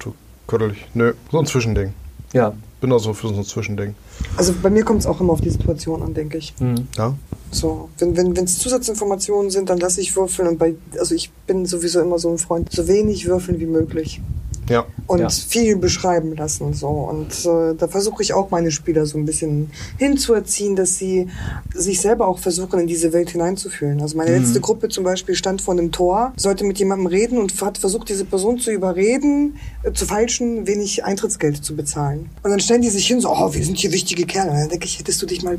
köttelig. 0.46 0.86
Nö, 0.94 1.14
so 1.32 1.40
ein 1.40 1.46
Zwischending. 1.46 1.94
Ja. 2.32 2.52
Bin 2.80 2.90
da 2.90 2.98
so 3.00 3.12
für 3.12 3.26
so 3.28 3.34
ein 3.34 3.44
Zwischending. 3.44 3.96
Also 4.36 4.54
bei 4.62 4.70
mir 4.70 4.84
kommt 4.84 5.00
es 5.00 5.06
auch 5.06 5.20
immer 5.20 5.32
auf 5.32 5.40
die 5.40 5.50
Situation 5.50 6.02
an, 6.02 6.14
denke 6.14 6.38
ich. 6.38 6.54
Hm. 6.58 6.86
Ja? 6.96 7.14
So, 7.50 7.88
wenn 7.98 8.16
wenn 8.16 8.36
wenn, 8.36 8.44
es 8.44 8.58
Zusatzinformationen 8.58 9.50
sind, 9.50 9.70
dann 9.70 9.78
lasse 9.78 10.00
ich 10.00 10.14
würfeln 10.14 10.48
und 10.48 10.58
bei, 10.58 10.74
also 10.98 11.14
ich 11.14 11.30
bin 11.46 11.66
sowieso 11.66 12.00
immer 12.00 12.18
so 12.18 12.30
ein 12.30 12.38
Freund, 12.38 12.70
so 12.70 12.86
wenig 12.86 13.26
würfeln 13.26 13.58
wie 13.58 13.66
möglich 13.66 14.20
Ja. 14.68 14.86
und 15.06 15.20
Ja. 15.20 15.28
viel 15.28 15.76
beschreiben 15.76 16.34
lassen 16.36 16.74
so 16.74 16.88
und 16.88 17.32
äh, 17.44 17.74
da 17.74 17.88
versuche 17.88 18.22
ich 18.22 18.34
auch 18.34 18.50
meine 18.50 18.70
Spieler 18.70 19.06
so 19.06 19.18
ein 19.18 19.24
bisschen 19.24 19.70
hinzuerziehen, 19.98 20.76
dass 20.76 20.96
sie 20.96 21.28
sich 21.74 22.00
selber 22.00 22.26
auch 22.28 22.38
versuchen 22.38 22.80
in 22.80 22.86
diese 22.86 23.12
Welt 23.12 23.30
hineinzufühlen. 23.30 24.00
Also 24.00 24.16
meine 24.16 24.36
letzte 24.36 24.60
Gruppe 24.60 24.88
zum 24.88 25.04
Beispiel 25.04 25.34
stand 25.34 25.62
vor 25.62 25.74
einem 25.74 25.92
Tor, 25.92 26.32
sollte 26.36 26.64
mit 26.64 26.78
jemandem 26.78 27.06
reden 27.06 27.38
und 27.38 27.60
hat 27.60 27.78
versucht 27.78 28.08
diese 28.08 28.24
Person 28.24 28.58
zu 28.58 28.70
überreden, 28.70 29.56
äh, 29.82 29.92
zu 29.92 30.06
falschen 30.06 30.66
wenig 30.66 31.04
Eintrittsgeld 31.04 31.64
zu 31.64 31.76
bezahlen. 31.76 32.30
Und 32.42 32.50
dann 32.50 32.60
stellen 32.60 32.82
die 32.82 32.90
sich 32.90 33.06
hin 33.06 33.20
so, 33.20 33.30
oh, 33.30 33.54
wir 33.54 33.64
sind 33.64 33.78
hier 33.78 33.92
wichtige 33.92 34.26
Kerle. 34.26 34.50
Und 34.50 34.56
dann 34.58 34.68
denke 34.68 34.86
ich, 34.86 34.98
hättest 34.98 35.20
du 35.22 35.26
dich 35.26 35.42
mal 35.42 35.58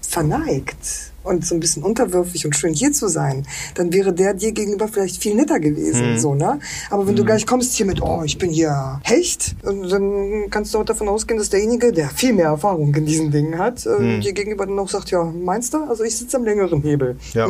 verneigt 0.00 1.12
und 1.26 1.44
so 1.44 1.54
ein 1.54 1.60
bisschen 1.60 1.82
unterwürfig 1.82 2.46
und 2.46 2.54
schön 2.56 2.72
hier 2.72 2.92
zu 2.92 3.08
sein, 3.08 3.46
dann 3.74 3.92
wäre 3.92 4.12
der 4.12 4.34
dir 4.34 4.52
gegenüber 4.52 4.88
vielleicht 4.88 5.22
viel 5.22 5.34
netter 5.34 5.60
gewesen, 5.60 6.18
so, 6.18 6.34
ne? 6.34 6.58
Aber 6.90 7.06
wenn 7.06 7.16
du 7.16 7.24
gleich 7.24 7.46
kommst 7.46 7.74
hier 7.74 7.86
mit, 7.86 8.00
oh, 8.00 8.22
ich 8.24 8.38
bin 8.38 8.50
hier 8.50 9.00
Hecht, 9.02 9.56
und 9.62 9.90
dann 9.90 10.50
kannst 10.50 10.74
du 10.74 10.78
auch 10.78 10.84
davon 10.84 11.08
ausgehen, 11.08 11.38
dass 11.38 11.50
derjenige, 11.50 11.92
der 11.92 12.08
viel 12.08 12.32
mehr 12.32 12.46
Erfahrung 12.46 12.94
in 12.94 13.06
diesen 13.06 13.30
Dingen 13.30 13.58
hat, 13.58 13.86
äh, 13.86 14.20
dir 14.20 14.32
gegenüber 14.32 14.66
dann 14.66 14.78
auch 14.78 14.88
sagt, 14.88 15.10
ja, 15.10 15.24
meinst 15.24 15.74
du? 15.74 15.78
Also 15.78 16.04
ich 16.04 16.16
sitze 16.16 16.36
am 16.36 16.44
längeren 16.44 16.82
Hebel. 16.82 17.16
Ja. 17.34 17.46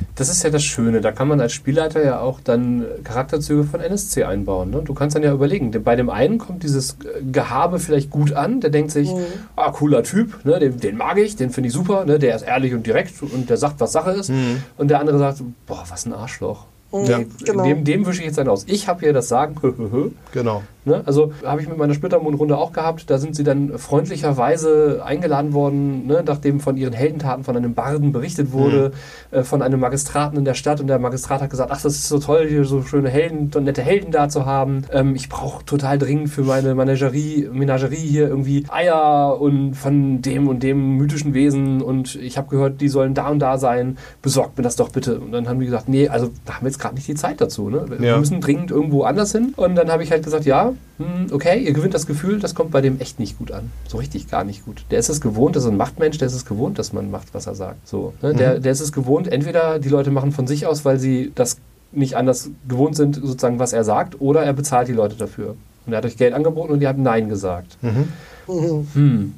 Mhm. 0.00 0.06
Das 0.14 0.28
ist 0.28 0.42
ja 0.42 0.50
das 0.50 0.62
Schöne. 0.64 1.00
Da 1.00 1.12
kann 1.12 1.28
man 1.28 1.40
als 1.40 1.52
Spielleiter 1.52 2.04
ja 2.04 2.20
auch 2.20 2.40
dann 2.40 2.84
Charakterzüge 3.04 3.64
von 3.64 3.80
NSC 3.80 4.24
einbauen. 4.24 4.70
Ne? 4.70 4.82
Du 4.84 4.94
kannst 4.94 5.16
dann 5.16 5.22
ja 5.22 5.32
überlegen, 5.32 5.70
bei 5.82 5.96
dem 5.96 6.10
einen 6.10 6.38
kommt 6.38 6.62
dieses 6.62 6.96
Gehabe 7.30 7.78
vielleicht 7.78 8.10
gut 8.10 8.32
an. 8.32 8.60
Der 8.60 8.70
denkt 8.70 8.90
sich, 8.90 9.10
ah, 9.56 9.70
cooler 9.70 10.02
Typ, 10.02 10.44
ne? 10.44 10.58
den, 10.58 10.78
den 10.78 10.96
mag 10.96 11.18
ich, 11.18 11.36
den 11.36 11.50
finde 11.50 11.68
ich 11.68 11.74
super. 11.74 12.04
Ne? 12.04 12.18
Der 12.18 12.34
ist 12.34 12.42
ehrlich 12.42 12.74
und 12.74 12.86
direkt 12.86 13.22
und 13.22 13.50
der 13.50 13.56
sagt, 13.56 13.80
was 13.80 13.92
Sache 13.92 14.12
ist. 14.12 14.30
Und 14.76 14.88
der 14.88 15.00
andere 15.00 15.18
sagt, 15.18 15.42
boah, 15.66 15.84
was 15.88 16.06
ein 16.06 16.12
Arschloch. 16.12 16.66
Ja. 16.92 17.20
Genau. 17.44 17.64
Dem, 17.64 17.84
dem 17.84 18.06
wische 18.06 18.20
ich 18.20 18.26
jetzt 18.26 18.38
einen 18.38 18.48
aus. 18.48 18.64
Ich 18.66 18.88
habe 18.88 19.00
hier 19.00 19.12
das 19.12 19.28
Sagen. 19.28 19.54
Genau. 20.32 20.62
Ne? 20.84 21.02
Also 21.04 21.32
habe 21.44 21.60
ich 21.60 21.68
mit 21.68 21.76
meiner 21.76 21.94
Splittermondrunde 21.94 22.56
auch 22.56 22.72
gehabt. 22.72 23.10
Da 23.10 23.18
sind 23.18 23.36
sie 23.36 23.44
dann 23.44 23.78
freundlicherweise 23.78 25.02
eingeladen 25.04 25.52
worden, 25.52 26.06
ne? 26.06 26.22
nachdem 26.26 26.60
von 26.60 26.76
ihren 26.76 26.92
Heldentaten 26.92 27.44
von 27.44 27.56
einem 27.56 27.74
Barden 27.74 28.12
berichtet 28.12 28.52
wurde, 28.52 28.92
äh, 29.30 29.42
von 29.42 29.62
einem 29.62 29.80
Magistraten 29.80 30.38
in 30.38 30.44
der 30.44 30.54
Stadt. 30.54 30.80
Und 30.80 30.86
der 30.86 30.98
Magistrat 30.98 31.40
hat 31.42 31.50
gesagt, 31.50 31.70
ach, 31.72 31.80
das 31.82 31.94
ist 31.94 32.08
so 32.08 32.18
toll, 32.18 32.46
hier 32.48 32.64
so 32.64 32.82
schöne 32.82 33.08
Helden, 33.08 33.50
so 33.52 33.60
nette 33.60 33.82
Helden 33.82 34.10
da 34.12 34.28
zu 34.28 34.46
haben. 34.46 34.82
Ähm, 34.92 35.14
ich 35.14 35.28
brauche 35.28 35.64
total 35.64 35.98
dringend 35.98 36.28
für 36.30 36.42
meine 36.42 36.74
Menagerie, 36.74 37.48
Menagerie 37.52 37.96
hier 37.96 38.28
irgendwie 38.28 38.64
Eier 38.70 39.40
und 39.40 39.74
von 39.74 40.22
dem 40.22 40.48
und 40.48 40.62
dem 40.62 40.96
mythischen 40.96 41.34
Wesen. 41.34 41.82
Und 41.82 42.14
ich 42.16 42.36
habe 42.38 42.48
gehört, 42.48 42.80
die 42.80 42.88
sollen 42.88 43.14
da 43.14 43.28
und 43.28 43.38
da 43.40 43.58
sein. 43.58 43.98
Besorgt 44.22 44.56
mir 44.58 44.62
das 44.64 44.76
doch 44.76 44.90
bitte. 44.90 45.20
Und 45.20 45.32
dann 45.32 45.48
haben 45.48 45.60
die 45.60 45.66
gesagt, 45.66 45.88
nee, 45.88 46.08
also 46.08 46.30
da 46.44 46.54
haben 46.54 46.64
wir 46.64 46.70
jetzt 46.70 46.78
gerade 46.80 46.94
nicht 46.94 47.08
die 47.08 47.14
Zeit 47.14 47.40
dazu. 47.40 47.68
Ne? 47.70 47.84
Wir 47.88 48.08
Ja. 48.10 48.18
müssen 48.18 48.40
dringend 48.40 48.70
irgendwo 48.70 49.02
anders 49.04 49.32
hin. 49.32 49.52
Und 49.56 49.74
dann 49.76 49.90
habe 49.90 50.02
ich 50.02 50.10
halt 50.10 50.24
gesagt, 50.24 50.44
ja, 50.44 50.69
hm, 50.98 51.26
okay, 51.32 51.58
ihr 51.62 51.72
gewinnt 51.72 51.94
das 51.94 52.06
Gefühl, 52.06 52.38
das 52.40 52.54
kommt 52.54 52.70
bei 52.70 52.80
dem 52.80 53.00
echt 53.00 53.18
nicht 53.18 53.38
gut 53.38 53.52
an. 53.52 53.70
So 53.88 53.98
richtig 53.98 54.30
gar 54.30 54.44
nicht 54.44 54.64
gut. 54.64 54.84
Der 54.90 54.98
ist 54.98 55.08
es 55.08 55.20
gewohnt, 55.20 55.56
das 55.56 55.64
ist 55.64 55.70
ein 55.70 55.76
Machtmensch, 55.76 56.18
der 56.18 56.26
ist 56.26 56.34
es 56.34 56.44
gewohnt, 56.46 56.78
dass 56.78 56.92
man 56.92 57.10
macht, 57.10 57.28
was 57.32 57.46
er 57.46 57.54
sagt. 57.54 57.88
So, 57.88 58.12
ne? 58.22 58.34
der, 58.34 58.60
der 58.60 58.72
ist 58.72 58.80
es 58.80 58.92
gewohnt, 58.92 59.28
entweder 59.28 59.78
die 59.78 59.88
Leute 59.88 60.10
machen 60.10 60.32
von 60.32 60.46
sich 60.46 60.66
aus, 60.66 60.84
weil 60.84 60.98
sie 60.98 61.32
das 61.34 61.58
nicht 61.92 62.16
anders 62.16 62.50
gewohnt 62.68 62.96
sind, 62.96 63.16
sozusagen, 63.16 63.58
was 63.58 63.72
er 63.72 63.84
sagt, 63.84 64.20
oder 64.20 64.42
er 64.44 64.52
bezahlt 64.52 64.88
die 64.88 64.92
Leute 64.92 65.16
dafür. 65.16 65.56
Und 65.86 65.92
er 65.92 65.98
hat 65.98 66.04
euch 66.04 66.16
Geld 66.16 66.34
angeboten 66.34 66.72
und 66.72 66.80
ihr 66.82 66.88
habt 66.88 66.98
Nein 66.98 67.28
gesagt. 67.28 67.76
Mhm. 67.82 68.86
Hm. 68.94 69.34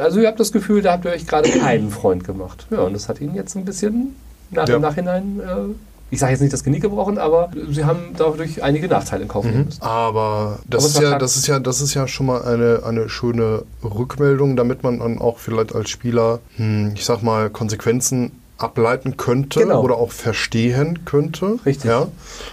Also 0.00 0.20
ihr 0.20 0.28
habt 0.28 0.40
das 0.40 0.52
Gefühl, 0.52 0.82
da 0.82 0.92
habt 0.92 1.04
ihr 1.04 1.10
euch 1.12 1.26
gerade 1.26 1.48
keinen 1.50 1.90
Freund 1.90 2.24
gemacht. 2.24 2.66
Ja, 2.70 2.80
und 2.80 2.92
das 2.92 3.08
hat 3.08 3.20
ihn 3.20 3.34
jetzt 3.34 3.56
ein 3.56 3.64
bisschen 3.64 4.14
nach 4.50 4.68
Ja. 4.68 4.76
im 4.76 4.82
Nachhinein 4.82 5.40
äh, 5.40 5.93
ich 6.10 6.20
sage 6.20 6.32
jetzt 6.32 6.40
nicht 6.42 6.52
das 6.52 6.62
Genick 6.62 6.82
gebrochen, 6.82 7.18
aber 7.18 7.50
sie 7.70 7.84
haben 7.84 8.14
dadurch 8.16 8.62
einige 8.62 8.86
Nachteile 8.88 9.22
in 9.22 9.28
Kauf 9.28 9.44
genommen. 9.44 9.68
Aber 9.80 10.60
das 10.68 10.84
Aber 10.84 10.88
ist 10.88 10.94
ja, 10.96 11.00
klar- 11.08 11.18
das 11.18 11.36
ist 11.36 11.46
ja, 11.48 11.58
das 11.58 11.80
ist 11.80 11.94
ja 11.94 12.06
schon 12.06 12.26
mal 12.26 12.42
eine, 12.42 12.82
eine 12.84 13.08
schöne 13.08 13.64
Rückmeldung, 13.82 14.54
damit 14.56 14.82
man 14.82 15.00
dann 15.00 15.18
auch 15.20 15.38
vielleicht 15.38 15.74
als 15.74 15.90
Spieler, 15.90 16.38
hm, 16.56 16.92
ich 16.94 17.04
sag 17.04 17.22
mal, 17.22 17.50
Konsequenzen 17.50 18.32
ableiten 18.56 19.16
könnte 19.16 19.58
Genau. 19.60 19.82
oder 19.82 19.96
auch 19.96 20.12
verstehen 20.12 21.00
könnte. 21.04 21.58
Richtig. 21.66 21.86
Ja, 21.90 22.06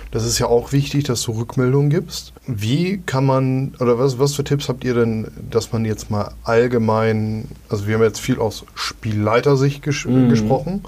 das 0.10 0.26
ist 0.26 0.40
ja 0.40 0.48
auch 0.48 0.72
wichtig, 0.72 1.04
dass 1.04 1.22
du 1.22 1.34
Rückmeldungen 1.34 1.92
gibst. 1.92 2.34
Wie 2.48 2.98
kann 3.06 3.24
man, 3.24 3.76
oder 3.80 4.00
was, 4.00 4.18
was 4.18 4.34
für 4.34 4.44
Tipps 4.44 4.68
habt 4.68 4.84
ihr 4.84 4.96
denn, 4.96 5.28
dass 5.52 5.72
man 5.72 5.86
jetzt 5.86 6.10
mal 6.10 6.32
allgemein, 6.44 7.46
also 7.70 7.86
wir 7.86 7.96
haben 7.96 8.02
jetzt 8.04 8.20
viel 8.20 8.40
aus 8.40 8.66
Spielleitersicht 8.74 9.84
ges 9.84 10.06
Mhm. 10.06 10.30
gesprochen, 10.30 10.84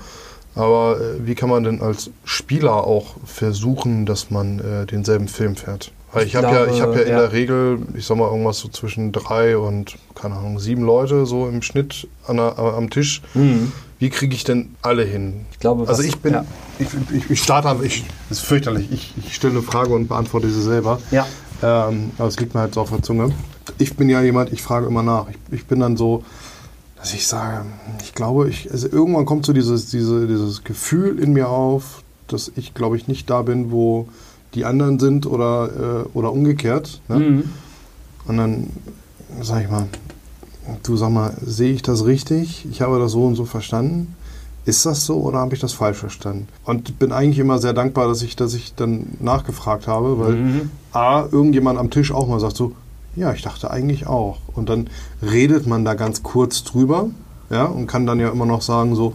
aber 0.56 1.00
äh, 1.00 1.26
wie 1.26 1.36
kann 1.36 1.50
man 1.50 1.64
denn 1.64 1.82
als 1.82 2.12
Spieler 2.26 2.86
auch 2.86 3.16
versuchen, 3.26 4.06
dass 4.06 4.30
man 4.32 4.60
äh, 4.60 4.86
denselben 4.86 5.28
Film 5.28 5.56
fährt? 5.56 5.92
Weil 6.12 6.26
ich, 6.26 6.30
Ich 6.30 6.36
habe 6.36 6.56
ja, 6.56 6.66
ich 6.68 6.82
habe 6.82 6.96
ja 6.96 7.02
in 7.02 7.12
ja. 7.12 7.20
der 7.22 7.32
Regel, 7.32 7.80
ich 7.96 8.06
sag 8.06 8.18
mal 8.18 8.30
irgendwas 8.30 8.60
so 8.60 8.68
zwischen 8.68 9.12
drei 9.12 9.58
und 9.58 9.98
keine 10.16 10.36
Ahnung 10.36 10.60
sieben 10.60 10.84
Leute 10.84 11.26
so 11.26 11.48
im 11.48 11.62
Schnitt 11.62 12.08
an 12.28 12.38
der, 12.38 12.58
am 12.60 12.90
Tisch. 12.90 13.22
Wie 14.04 14.10
kriege 14.10 14.36
ich 14.36 14.44
denn 14.44 14.76
alle 14.82 15.06
hin? 15.06 15.46
Ich 15.54 15.60
glaube, 15.60 15.88
also 15.88 16.04
ich 16.04 16.18
bin, 16.18 16.34
ja. 16.34 16.46
ich, 16.78 16.88
ich, 17.16 17.32
ich 17.32 17.42
starte, 17.42 17.84
ich, 17.86 18.04
das 18.28 18.40
ist 18.40 18.44
fürchterlich. 18.46 18.92
Ich, 18.92 19.14
ich 19.18 19.34
stelle 19.34 19.54
eine 19.54 19.62
Frage 19.62 19.94
und 19.94 20.08
beantworte 20.08 20.50
sie 20.50 20.62
selber. 20.62 21.00
Ja. 21.10 21.26
Ähm, 21.64 22.12
aber 22.18 22.28
es 22.28 22.38
liegt 22.40 22.54
mir 22.54 22.60
halt 22.60 22.74
so 22.74 22.82
auf 22.82 22.90
der 22.90 23.02
Zunge. 23.02 23.32
Ich 23.78 23.96
bin 23.96 24.10
ja 24.10 24.22
jemand, 24.22 24.52
ich 24.52 24.62
frage 24.62 24.88
immer 24.88 25.04
nach. 25.04 25.28
Ich, 25.30 25.38
ich 25.52 25.66
bin 25.66 25.80
dann 25.80 25.96
so, 25.96 26.24
dass 27.04 27.14
ich 27.14 27.28
sage, 27.28 27.66
ich 28.02 28.14
glaube, 28.14 28.48
ich, 28.48 28.72
also 28.72 28.88
irgendwann 28.88 29.26
kommt 29.26 29.46
so 29.46 29.52
dieses, 29.52 29.90
diese, 29.90 30.26
dieses 30.26 30.64
Gefühl 30.64 31.20
in 31.20 31.34
mir 31.34 31.50
auf, 31.50 32.02
dass 32.30 32.50
ich, 32.56 32.74
glaube 32.74 32.96
ich, 32.96 33.10
nicht 33.10 33.30
da 33.30 33.42
bin, 33.42 33.72
wo 33.74 34.08
die 34.54 34.64
anderen 34.64 35.00
sind 35.00 35.26
oder, 35.26 36.06
äh, 36.06 36.18
oder 36.18 36.32
umgekehrt. 36.32 37.02
Ne? 37.10 37.20
Mhm. 37.20 37.44
Und 38.26 38.38
dann 38.38 38.68
sage 39.42 39.66
ich 39.66 39.70
mal, 39.70 39.88
du 40.84 40.96
sag 40.96 41.10
mal, 41.10 41.36
sehe 41.46 41.74
ich 41.74 41.82
das 41.82 42.06
richtig? 42.06 42.66
Ich 42.72 42.82
habe 42.82 42.98
das 43.00 43.12
so 43.12 43.26
und 43.26 43.36
so 43.36 43.44
verstanden. 43.44 44.16
Ist 44.64 44.86
das 44.86 45.06
so 45.06 45.18
oder 45.18 45.40
habe 45.40 45.54
ich 45.54 45.60
das 45.60 45.74
falsch 45.74 45.98
verstanden? 45.98 46.48
Und 46.64 47.00
bin 47.00 47.12
eigentlich 47.12 47.40
immer 47.40 47.60
sehr 47.60 47.74
dankbar, 47.74 48.08
dass 48.08 48.22
ich, 48.22 48.38
dass 48.38 48.54
ich 48.54 48.76
dann 48.76 49.08
nachgefragt 49.20 49.88
habe, 49.88 50.20
weil 50.20 50.36
Mhm. 50.36 50.70
A, 50.94 51.26
irgendjemand 51.30 51.78
am 51.80 51.90
Tisch 51.90 52.14
auch 52.14 52.30
mal 52.30 52.40
sagt 52.40 52.56
so, 52.56 52.72
ja, 53.16 53.34
ich 53.34 53.42
dachte 53.42 53.72
eigentlich 53.72 54.08
auch. 54.08 54.40
Und 54.54 54.70
dann 54.70 54.90
redet 55.22 55.68
man 55.68 55.86
da 55.86 55.94
ganz 55.94 56.24
kurz 56.24 56.64
drüber, 56.64 57.10
ja, 57.50 57.66
und 57.66 57.88
kann 57.88 58.06
dann 58.06 58.20
ja 58.20 58.30
immer 58.30 58.46
noch 58.46 58.62
sagen 58.62 58.96
so, 58.96 59.14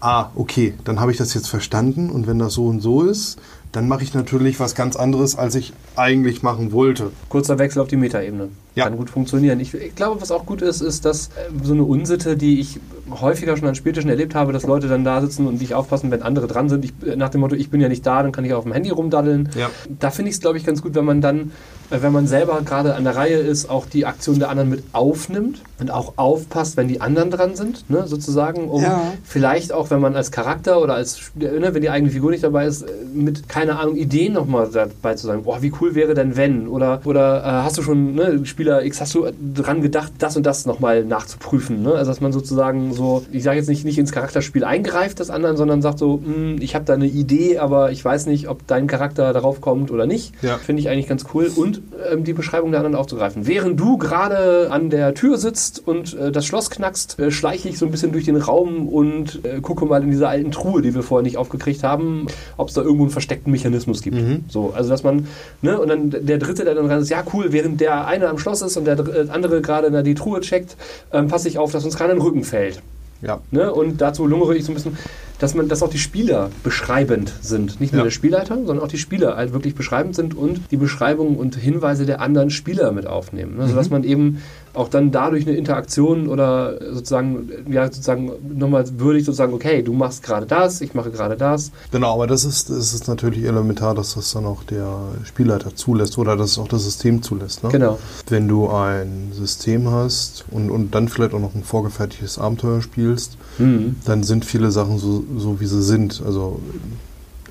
ah, 0.00 0.30
okay, 0.34 0.74
dann 0.84 1.00
habe 1.00 1.10
ich 1.12 1.16
das 1.16 1.32
jetzt 1.34 1.48
verstanden 1.48 2.10
und 2.10 2.26
wenn 2.26 2.38
das 2.38 2.54
so 2.54 2.66
und 2.66 2.80
so 2.80 3.02
ist, 3.02 3.38
dann 3.72 3.88
mache 3.88 4.02
ich 4.04 4.14
natürlich 4.14 4.60
was 4.60 4.74
ganz 4.74 4.96
anderes, 4.96 5.36
als 5.36 5.54
ich 5.54 5.72
eigentlich 5.96 6.42
machen 6.42 6.72
wollte. 6.72 7.10
Kurzer 7.28 7.58
Wechsel 7.58 7.80
auf 7.80 7.88
die 7.88 7.96
Metaebene. 7.96 8.50
Ja. 8.74 8.84
Kann 8.84 8.96
gut 8.96 9.08
funktionieren. 9.10 9.60
Ich, 9.60 9.72
ich 9.72 9.94
glaube, 9.94 10.20
was 10.20 10.30
auch 10.32 10.46
gut 10.46 10.60
ist, 10.60 10.80
ist, 10.80 11.04
dass 11.04 11.28
äh, 11.28 11.30
so 11.62 11.72
eine 11.74 11.84
Unsitte, 11.84 12.36
die 12.36 12.58
ich 12.60 12.80
häufiger 13.20 13.56
schon 13.56 13.68
an 13.68 13.74
Spieltischen 13.74 14.10
erlebt 14.10 14.34
habe, 14.34 14.52
dass 14.52 14.64
Leute 14.64 14.88
dann 14.88 15.04
da 15.04 15.20
sitzen 15.20 15.46
und 15.46 15.60
nicht 15.60 15.74
aufpassen, 15.74 16.10
wenn 16.10 16.22
andere 16.22 16.46
dran 16.48 16.68
sind. 16.68 16.84
Ich, 16.84 16.92
äh, 17.06 17.14
nach 17.16 17.28
dem 17.28 17.42
Motto, 17.42 17.54
ich 17.54 17.70
bin 17.70 17.80
ja 17.80 17.88
nicht 17.88 18.04
da, 18.04 18.22
dann 18.22 18.32
kann 18.32 18.44
ich 18.44 18.52
auf 18.52 18.64
dem 18.64 18.72
Handy 18.72 18.90
rumdaddeln. 18.90 19.50
Ja. 19.56 19.70
Da 20.00 20.10
finde 20.10 20.30
ich 20.30 20.36
es, 20.36 20.40
glaube 20.40 20.58
ich, 20.58 20.64
ganz 20.64 20.82
gut, 20.82 20.94
wenn 20.96 21.04
man 21.04 21.20
dann, 21.20 21.52
äh, 21.90 21.98
wenn 22.00 22.12
man 22.12 22.26
selber 22.26 22.60
gerade 22.64 22.94
an 22.96 23.04
der 23.04 23.14
Reihe 23.14 23.36
ist, 23.36 23.70
auch 23.70 23.86
die 23.86 24.06
Aktion 24.06 24.40
der 24.40 24.48
anderen 24.50 24.70
mit 24.70 24.82
aufnimmt 24.92 25.60
und 25.78 25.90
auch 25.92 26.14
aufpasst, 26.16 26.76
wenn 26.76 26.88
die 26.88 27.00
anderen 27.00 27.30
dran 27.30 27.54
sind, 27.54 27.88
ne, 27.90 28.06
sozusagen, 28.08 28.68
um 28.68 28.82
Ja. 28.82 29.12
vielleicht 29.22 29.72
auch, 29.72 29.90
wenn 29.90 30.00
man 30.00 30.16
als 30.16 30.32
Charakter 30.32 30.80
oder 30.80 30.94
als, 30.94 31.30
ne, 31.36 31.68
wenn 31.74 31.82
die 31.82 31.90
eigene 31.90 32.10
Figur 32.10 32.30
nicht 32.32 32.42
dabei 32.42 32.66
ist, 32.66 32.84
mit, 33.14 33.48
keine 33.48 33.78
Ahnung, 33.78 33.94
Ideen 33.96 34.32
nochmal 34.32 34.68
dabei 34.72 35.14
zu 35.14 35.26
sagen, 35.28 35.44
boah, 35.44 35.62
wie 35.62 35.72
cool 35.80 35.94
wäre 35.94 36.14
denn 36.14 36.36
wenn? 36.36 36.66
Oder, 36.66 37.00
oder 37.04 37.40
äh, 37.42 37.46
hast 37.64 37.78
du 37.78 37.82
schon, 37.82 38.14
ne, 38.14 38.40
Spieler 38.64 38.82
X, 38.82 39.02
hast 39.02 39.14
du 39.14 39.26
dran 39.54 39.82
gedacht, 39.82 40.12
das 40.20 40.38
und 40.38 40.46
das 40.46 40.64
nochmal 40.64 41.04
nachzuprüfen? 41.04 41.82
Ne? 41.82 41.92
Also, 41.92 42.10
dass 42.10 42.22
man 42.22 42.32
sozusagen 42.32 42.94
so, 42.94 43.22
ich 43.30 43.42
sage 43.42 43.58
jetzt 43.58 43.68
nicht, 43.68 43.84
nicht 43.84 43.98
ins 43.98 44.10
Charakterspiel 44.10 44.64
eingreift 44.64 45.18
des 45.18 45.28
anderen, 45.28 45.58
sondern 45.58 45.82
sagt 45.82 45.98
so, 45.98 46.22
hm, 46.24 46.56
ich 46.60 46.74
habe 46.74 46.86
da 46.86 46.94
eine 46.94 47.04
Idee, 47.04 47.58
aber 47.58 47.92
ich 47.92 48.02
weiß 48.02 48.24
nicht, 48.24 48.48
ob 48.48 48.66
dein 48.66 48.86
Charakter 48.86 49.34
darauf 49.34 49.60
kommt 49.60 49.90
oder 49.90 50.06
nicht. 50.06 50.32
Ja. 50.40 50.56
Finde 50.56 50.80
ich 50.80 50.88
eigentlich 50.88 51.08
ganz 51.08 51.26
cool. 51.34 51.50
Und 51.54 51.82
ähm, 52.10 52.24
die 52.24 52.32
Beschreibung 52.32 52.70
der 52.70 52.80
anderen 52.80 52.96
aufzugreifen. 52.96 53.46
Während 53.46 53.78
du 53.78 53.98
gerade 53.98 54.70
an 54.70 54.88
der 54.88 55.12
Tür 55.12 55.36
sitzt 55.36 55.86
und 55.86 56.14
äh, 56.14 56.32
das 56.32 56.46
Schloss 56.46 56.70
knackst, 56.70 57.18
äh, 57.18 57.30
schleiche 57.30 57.68
ich 57.68 57.78
so 57.78 57.84
ein 57.84 57.90
bisschen 57.90 58.12
durch 58.12 58.24
den 58.24 58.36
Raum 58.36 58.88
und 58.88 59.44
äh, 59.44 59.60
gucke 59.60 59.84
mal 59.84 60.02
in 60.02 60.10
diese 60.10 60.26
alten 60.26 60.52
Truhe, 60.52 60.80
die 60.80 60.94
wir 60.94 61.02
vorher 61.02 61.22
nicht 61.22 61.36
aufgekriegt 61.36 61.82
haben, 61.82 62.28
ob 62.56 62.68
es 62.68 62.74
da 62.74 62.80
irgendwo 62.80 63.04
einen 63.04 63.10
versteckten 63.10 63.52
Mechanismus 63.52 64.00
gibt. 64.00 64.16
So, 64.48 64.72
also 64.74 64.88
dass 64.88 65.02
man, 65.02 65.28
ne, 65.60 65.78
und 65.78 65.88
dann 65.88 66.10
der 66.10 66.38
Dritte, 66.38 66.64
der 66.64 66.74
dann 66.74 66.86
rein 66.86 67.00
ist, 67.00 67.10
ja 67.10 67.22
cool, 67.34 67.52
während 67.52 67.80
der 67.80 68.06
eine 68.06 68.28
am 68.28 68.38
Schloss 68.38 68.53
ist 68.62 68.76
und 68.76 68.84
der 68.84 68.98
äh, 68.98 69.28
andere 69.30 69.60
gerade 69.60 69.90
na, 69.90 70.02
die 70.02 70.14
Truhe 70.14 70.40
checkt, 70.40 70.76
ähm, 71.12 71.28
passe 71.28 71.48
ich 71.48 71.58
auf, 71.58 71.72
dass 71.72 71.84
uns 71.84 71.96
keiner 71.96 72.12
in 72.12 72.18
den 72.18 72.26
Rücken 72.26 72.44
fällt. 72.44 72.82
Ja. 73.22 73.40
Ne? 73.50 73.72
Und 73.72 74.00
dazu 74.00 74.26
lungere 74.26 74.54
ich 74.54 74.64
so 74.64 74.72
ein 74.72 74.74
bisschen, 74.74 74.98
dass 75.38 75.54
man, 75.54 75.68
dass 75.68 75.82
auch 75.82 75.88
die 75.88 75.98
Spieler 75.98 76.50
beschreibend 76.62 77.32
sind. 77.40 77.80
Nicht 77.80 77.92
nur 77.92 78.00
Ja. 78.00 78.04
der 78.04 78.10
Spielleiter, 78.10 78.56
sondern 78.56 78.80
auch 78.80 78.88
die 78.88 78.98
Spieler 78.98 79.36
halt 79.36 79.52
wirklich 79.52 79.74
beschreibend 79.74 80.14
sind 80.14 80.36
und 80.36 80.60
die 80.70 80.76
Beschreibungen 80.76 81.36
und 81.36 81.56
Hinweise 81.56 82.04
der 82.06 82.20
anderen 82.20 82.50
Spieler 82.50 82.92
mit 82.92 83.06
aufnehmen. 83.06 83.56
Ne? 83.56 83.68
Sodass 83.68 83.88
man 83.90 84.04
eben 84.04 84.42
auch 84.74 84.88
dann 84.88 85.10
dadurch 85.12 85.46
eine 85.46 85.56
Interaktion 85.56 86.28
oder 86.28 86.78
sozusagen, 86.92 87.48
ja, 87.70 87.86
sozusagen 87.86 88.32
nochmal 88.56 88.84
würdig 88.98 89.24
sozusagen, 89.24 89.54
okay, 89.54 89.82
du 89.82 89.92
machst 89.92 90.22
gerade 90.22 90.46
das, 90.46 90.80
ich 90.80 90.94
mache 90.94 91.10
gerade 91.10 91.36
das. 91.36 91.70
Genau, 91.92 92.12
aber 92.14 92.26
das 92.26 92.44
ist, 92.44 92.70
das 92.70 92.92
ist 92.92 93.06
natürlich 93.08 93.44
elementar, 93.44 93.94
dass 93.94 94.14
das 94.14 94.32
dann 94.32 94.44
auch 94.46 94.64
der 94.64 94.88
Spielleiter 95.24 95.74
zulässt 95.74 96.18
oder 96.18 96.36
dass 96.36 96.50
es 96.52 96.58
auch 96.58 96.68
das 96.68 96.82
System 96.84 97.22
zulässt. 97.22 97.62
Ne? 97.62 97.70
Genau. 97.70 97.98
Wenn 98.28 98.48
du 98.48 98.68
ein 98.68 99.32
System 99.32 99.90
hast 99.90 100.44
und, 100.50 100.70
und 100.70 100.94
dann 100.94 101.08
vielleicht 101.08 101.34
auch 101.34 101.40
noch 101.40 101.54
ein 101.54 101.64
vorgefertigtes 101.64 102.38
Abenteuer 102.38 102.82
spielst, 102.82 103.38
Mhm. 103.58 103.94
dann 104.04 104.24
sind 104.24 104.44
viele 104.44 104.72
Sachen 104.72 104.98
so, 104.98 105.22
so 105.36 105.60
wie 105.60 105.66
sie 105.66 105.80
sind. 105.82 106.20
Also 106.26 106.58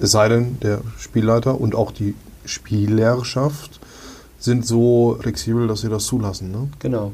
es 0.01 0.11
sei 0.11 0.27
denn, 0.27 0.57
der 0.61 0.81
Spielleiter 0.97 1.61
und 1.61 1.75
auch 1.75 1.91
die 1.91 2.13
Spielerschaft 2.45 3.79
sind 4.43 4.65
so 4.65 5.17
flexibel, 5.21 5.67
dass 5.67 5.81
sie 5.81 5.89
das 5.89 6.05
zulassen. 6.05 6.51
Ne? 6.51 6.67
Genau. 6.79 7.11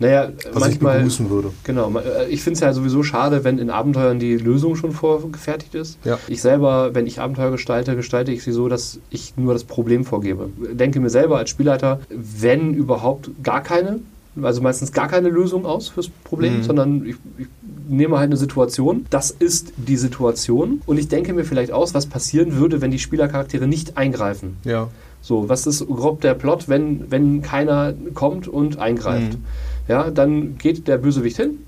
Naja, 0.00 0.28
Was 0.52 0.60
manchmal. 0.60 0.92
ich 0.94 0.98
begrüßen 1.02 1.28
würde. 1.28 1.50
Genau, 1.64 1.90
äh, 1.98 2.28
ich 2.28 2.40
finde 2.44 2.54
es 2.54 2.60
ja 2.60 2.72
sowieso 2.72 3.02
schade, 3.02 3.42
wenn 3.42 3.58
in 3.58 3.68
Abenteuern 3.68 4.20
die 4.20 4.36
Lösung 4.36 4.76
schon 4.76 4.92
vorgefertigt 4.92 5.74
ist. 5.74 5.98
Ja. 6.04 6.20
Ich 6.28 6.40
selber, 6.40 6.94
wenn 6.94 7.08
ich 7.08 7.18
Abenteuer 7.20 7.50
gestalte, 7.50 7.96
gestalte 7.96 8.30
ich 8.30 8.44
sie 8.44 8.52
so, 8.52 8.68
dass 8.68 9.00
ich 9.10 9.34
nur 9.36 9.54
das 9.54 9.64
Problem 9.64 10.04
vorgebe. 10.04 10.50
Denke 10.72 11.00
mir 11.00 11.10
selber 11.10 11.38
als 11.38 11.50
Spielleiter, 11.50 11.98
wenn 12.10 12.74
überhaupt 12.74 13.30
gar 13.42 13.60
keine, 13.60 13.98
also 14.40 14.62
meistens 14.62 14.92
gar 14.92 15.08
keine 15.08 15.30
Lösung 15.30 15.66
aus 15.66 15.88
fürs 15.88 16.08
Problem, 16.22 16.58
Mhm. 16.58 16.62
sondern 16.62 17.04
ich, 17.04 17.16
ich 17.36 17.46
nehme 17.88 18.18
halt 18.18 18.26
eine 18.26 18.36
Situation. 18.36 19.04
Das 19.10 19.32
ist 19.32 19.72
die 19.78 19.96
Situation. 19.96 20.80
Und 20.86 20.98
ich 20.98 21.08
denke 21.08 21.32
mir 21.32 21.44
vielleicht 21.44 21.72
aus, 21.72 21.92
was 21.92 22.06
passieren 22.06 22.54
würde, 22.54 22.80
wenn 22.80 22.92
die 22.92 23.00
Spielercharaktere 23.00 23.66
nicht 23.66 23.96
eingreifen. 23.96 24.58
Ja. 24.62 24.86
So, 25.28 25.46
was 25.46 25.66
ist 25.66 25.86
grob 25.86 26.22
der 26.22 26.32
Plot, 26.32 26.70
wenn, 26.70 27.10
wenn 27.10 27.42
keiner 27.42 27.92
kommt 28.14 28.48
und 28.48 28.78
eingreift? 28.78 29.34
Mhm. 29.34 29.44
Ja, 29.86 30.10
dann 30.10 30.56
geht 30.56 30.88
der 30.88 30.96
Bösewicht 30.96 31.36
hin, 31.36 31.58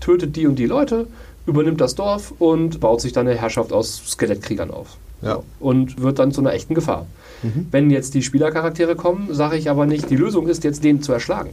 tötet 0.00 0.34
die 0.34 0.48
und 0.48 0.56
die 0.56 0.66
Leute, 0.66 1.06
übernimmt 1.46 1.80
das 1.80 1.94
Dorf 1.94 2.34
und 2.40 2.80
baut 2.80 3.00
sich 3.00 3.12
dann 3.12 3.28
eine 3.28 3.38
Herrschaft 3.38 3.72
aus 3.72 4.02
Skelettkriegern 4.04 4.72
auf. 4.72 4.96
Ja. 5.22 5.44
Und 5.60 6.02
wird 6.02 6.18
dann 6.18 6.32
zu 6.32 6.40
einer 6.40 6.54
echten 6.54 6.74
Gefahr. 6.74 7.06
Wenn 7.70 7.90
jetzt 7.92 8.14
die 8.14 8.22
Spielercharaktere 8.22 8.96
kommen, 8.96 9.28
sage 9.32 9.58
ich 9.58 9.70
aber 9.70 9.86
nicht, 9.86 10.10
die 10.10 10.16
Lösung 10.16 10.48
ist 10.48 10.64
jetzt 10.64 10.82
den 10.82 11.00
zu 11.00 11.12
erschlagen. 11.12 11.50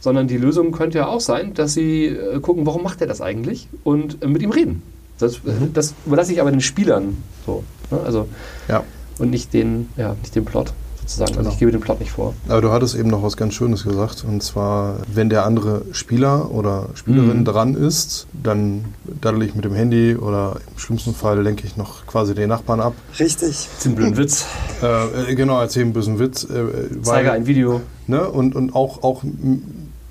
Sondern 0.00 0.26
die 0.26 0.38
Lösung 0.38 0.72
könnte 0.72 0.98
ja 0.98 1.06
auch 1.06 1.20
sein, 1.20 1.54
dass 1.54 1.74
sie 1.74 2.06
äh, 2.06 2.40
gucken, 2.40 2.66
warum 2.66 2.82
macht 2.82 3.00
er 3.00 3.06
das 3.06 3.20
eigentlich 3.20 3.68
und 3.84 4.24
äh, 4.24 4.26
mit 4.26 4.42
ihm 4.42 4.50
reden. 4.50 4.82
Das, 5.20 5.40
das 5.72 5.94
überlasse 6.04 6.32
ich 6.32 6.40
aber 6.40 6.50
den 6.50 6.60
Spielern 6.60 7.16
so. 7.46 7.62
Ne? 7.92 8.00
Also, 8.00 8.26
ja. 8.66 8.82
und 9.20 9.30
nicht 9.30 9.54
den, 9.54 9.88
ja, 9.96 10.16
nicht 10.20 10.34
den 10.34 10.44
Plot 10.44 10.72
sozusagen. 11.06 11.30
Also 11.30 11.40
Genau. 11.40 11.52
ich 11.52 11.58
gebe 11.58 11.70
den 11.72 11.80
Plot 11.80 12.00
nicht 12.00 12.10
vor. 12.10 12.34
Aber 12.48 12.60
du 12.60 12.70
hattest 12.72 12.94
eben 12.96 13.08
noch 13.08 13.22
was 13.22 13.36
ganz 13.36 13.54
Schönes 13.54 13.84
gesagt. 13.84 14.24
Und 14.28 14.42
zwar, 14.42 14.96
wenn 15.12 15.28
der 15.28 15.44
andere 15.46 15.82
Spieler 15.92 16.50
oder 16.50 16.88
Spielerin 16.94 17.40
Mhm. 17.40 17.44
dran 17.44 17.74
ist, 17.74 18.26
dann 18.32 18.84
daddel 19.20 19.42
ich 19.42 19.54
mit 19.54 19.64
dem 19.64 19.74
Handy 19.74 20.16
oder 20.16 20.56
im 20.72 20.78
schlimmsten 20.78 21.14
Fall 21.14 21.40
lenke 21.42 21.66
ich 21.66 21.76
noch 21.76 22.06
quasi 22.06 22.34
den 22.34 22.48
Nachbarn 22.48 22.80
ab. 22.80 22.94
Richtig. 23.18 23.48
Das 23.48 23.78
ist 23.78 23.86
ein 23.86 23.94
blöden 23.94 24.16
Witz. 24.16 24.44
Äh, 24.82 25.32
äh, 25.32 25.34
genau, 25.34 25.60
erzähle 25.60 25.84
einen 25.86 25.92
bösen 25.92 26.18
Witz. 26.18 26.44
Äh, 26.44 26.58
äh, 26.60 27.02
Zeige 27.02 27.32
ein 27.32 27.46
Video. 27.46 27.80
ne? 28.06 28.28
Und, 28.28 28.54
und 28.54 28.74
auch, 28.74 29.02
auch 29.02 29.22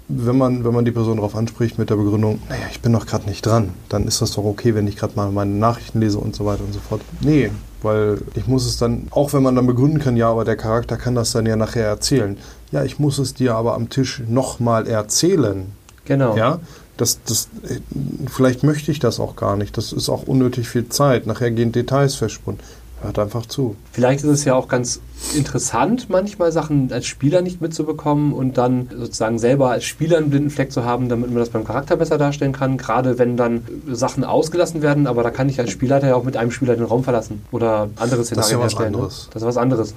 wenn, 0.08 0.38
man, 0.38 0.64
wenn 0.64 0.74
man 0.74 0.86
die 0.86 0.92
Person 0.92 1.18
darauf 1.18 1.36
anspricht 1.36 1.80
mit 1.80 1.90
der 1.90 1.96
Begründung, 1.96 2.40
naja, 2.50 2.64
ich 2.72 2.82
bin 2.82 2.94
doch 2.94 3.06
gerade 3.06 3.26
nicht 3.28 3.46
dran, 3.46 3.74
dann 3.90 4.08
ist 4.08 4.22
das 4.22 4.32
doch 4.34 4.46
okay, 4.46 4.76
wenn 4.76 4.88
ich 4.88 4.98
gerade 4.98 5.16
mal 5.16 5.32
meine 5.32 5.52
Nachrichten 5.52 6.00
lese 6.00 6.20
und 6.20 6.36
so 6.36 6.46
weiter 6.46 6.64
und 6.64 6.74
so 6.74 6.80
fort. 6.80 7.02
Nee, 7.22 7.52
weil 7.82 8.20
ich 8.36 8.48
muss 8.48 8.66
es 8.66 8.78
dann, 8.78 9.08
auch 9.12 9.34
wenn 9.34 9.44
man 9.44 9.56
dann 9.56 9.68
begründen 9.68 10.00
kann, 10.00 10.18
ja, 10.18 10.30
aber 10.30 10.46
der 10.46 10.58
Charakter 10.58 10.98
kann 10.98 11.16
das 11.16 11.32
dann 11.32 11.46
ja 11.46 11.56
nachher 11.56 11.86
erzählen. 11.86 12.38
Ja, 12.72 12.84
ich 12.84 13.00
muss 13.00 13.18
es 13.18 13.34
dir 13.34 13.56
aber 13.56 13.76
am 13.76 13.90
Tisch 13.90 14.22
nochmal 14.28 14.88
erzählen. 14.88 15.72
Genau. 16.06 16.36
Ja, 16.36 16.60
das, 16.98 17.20
das, 17.26 17.50
äh, 17.64 17.80
vielleicht 18.28 18.64
möchte 18.64 18.92
ich 18.92 19.00
das 19.00 19.20
auch 19.20 19.36
gar 19.36 19.58
nicht. 19.58 19.78
Das 19.78 19.92
ist 19.92 20.10
auch 20.10 20.24
unnötig 20.24 20.70
viel 20.70 20.88
Zeit. 20.90 21.28
Nachher 21.28 21.52
gehen 21.52 21.72
Details 21.72 22.16
verschwunden. 22.16 22.62
Hört 23.02 23.20
einfach 23.20 23.46
zu. 23.46 23.76
Vielleicht 23.92 24.24
ist 24.24 24.30
es 24.30 24.46
ja 24.46 24.56
auch 24.56 24.68
ganz 24.68 25.02
interessant, 25.36 26.10
manchmal 26.10 26.52
Sachen 26.52 26.92
als 26.92 27.06
Spieler 27.06 27.42
nicht 27.42 27.62
mitzubekommen 27.62 28.34
und 28.34 28.58
dann 28.58 28.90
sozusagen 28.96 29.38
selber 29.38 29.70
als 29.70 29.84
Spieler 29.84 30.18
einen 30.18 30.30
blinden 30.30 30.50
Fleck 30.50 30.72
zu 30.72 30.86
haben, 30.86 31.10
damit 31.10 31.30
man 31.30 31.38
das 31.40 31.50
beim 31.50 31.66
Charakter 31.66 31.98
besser 31.98 32.18
darstellen 32.18 32.54
kann. 32.54 32.78
Gerade 32.78 33.20
wenn 33.20 33.38
dann 33.38 33.64
Sachen 33.92 34.24
ausgelassen 34.24 34.82
werden, 34.82 35.08
aber 35.08 35.24
da 35.24 35.30
kann 35.30 35.50
ich 35.50 35.60
als 35.60 35.72
Spielleiter 35.72 36.08
ja 36.08 36.16
auch 36.16 36.24
mit 36.24 36.38
einem 36.38 36.52
Spieler 36.52 36.76
den 36.76 36.86
Raum 36.86 37.04
verlassen 37.04 37.44
oder 37.52 37.90
andere 37.98 38.24
Szenarien 38.24 38.60
ja 38.60 38.66
was 38.66 38.74
herstellen. 38.74 38.92
ne? 38.92 38.98
anderes. 38.98 39.30
Das 39.32 39.42
ist 39.42 39.48
was 39.48 39.58
anderes. 39.58 39.94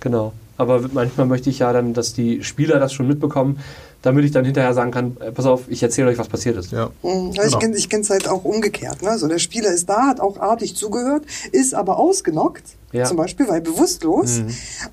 Genau. 0.00 0.32
Aber 0.56 0.80
manchmal 0.92 1.26
möchte 1.26 1.50
ich 1.50 1.60
ja 1.60 1.72
dann, 1.72 1.94
dass 1.94 2.14
die 2.14 2.42
Spieler 2.42 2.80
das 2.80 2.92
schon 2.92 3.06
mitbekommen, 3.06 3.60
damit 4.02 4.24
ich 4.24 4.30
dann 4.30 4.44
hinterher 4.44 4.74
sagen 4.74 4.90
kann, 4.92 5.16
äh, 5.20 5.32
pass 5.32 5.44
auf, 5.46 5.62
ich 5.68 5.82
erzähle 5.82 6.08
euch, 6.08 6.18
was 6.18 6.28
passiert 6.28 6.56
ist. 6.56 6.70
Ja. 6.72 6.90
Mhm. 7.02 7.32
Ja, 7.32 7.42
Genau. 7.42 7.46
Ich 7.46 7.58
kenne 7.58 7.76
ich 7.76 7.88
kenn's 7.88 8.10
halt 8.10 8.28
auch 8.28 8.44
umgekehrt. 8.44 9.02
Ne? 9.02 9.18
So, 9.18 9.26
der 9.28 9.38
Spieler 9.38 9.70
ist 9.72 9.88
da, 9.88 10.06
hat 10.06 10.20
auch 10.20 10.38
artig 10.38 10.76
zugehört, 10.76 11.24
ist 11.52 11.74
aber 11.74 11.98
ausgenockt, 11.98 12.62
Ja. 12.92 13.04
zum 13.04 13.16
Beispiel, 13.16 13.48
weil 13.48 13.60
bewusstlos 13.60 14.40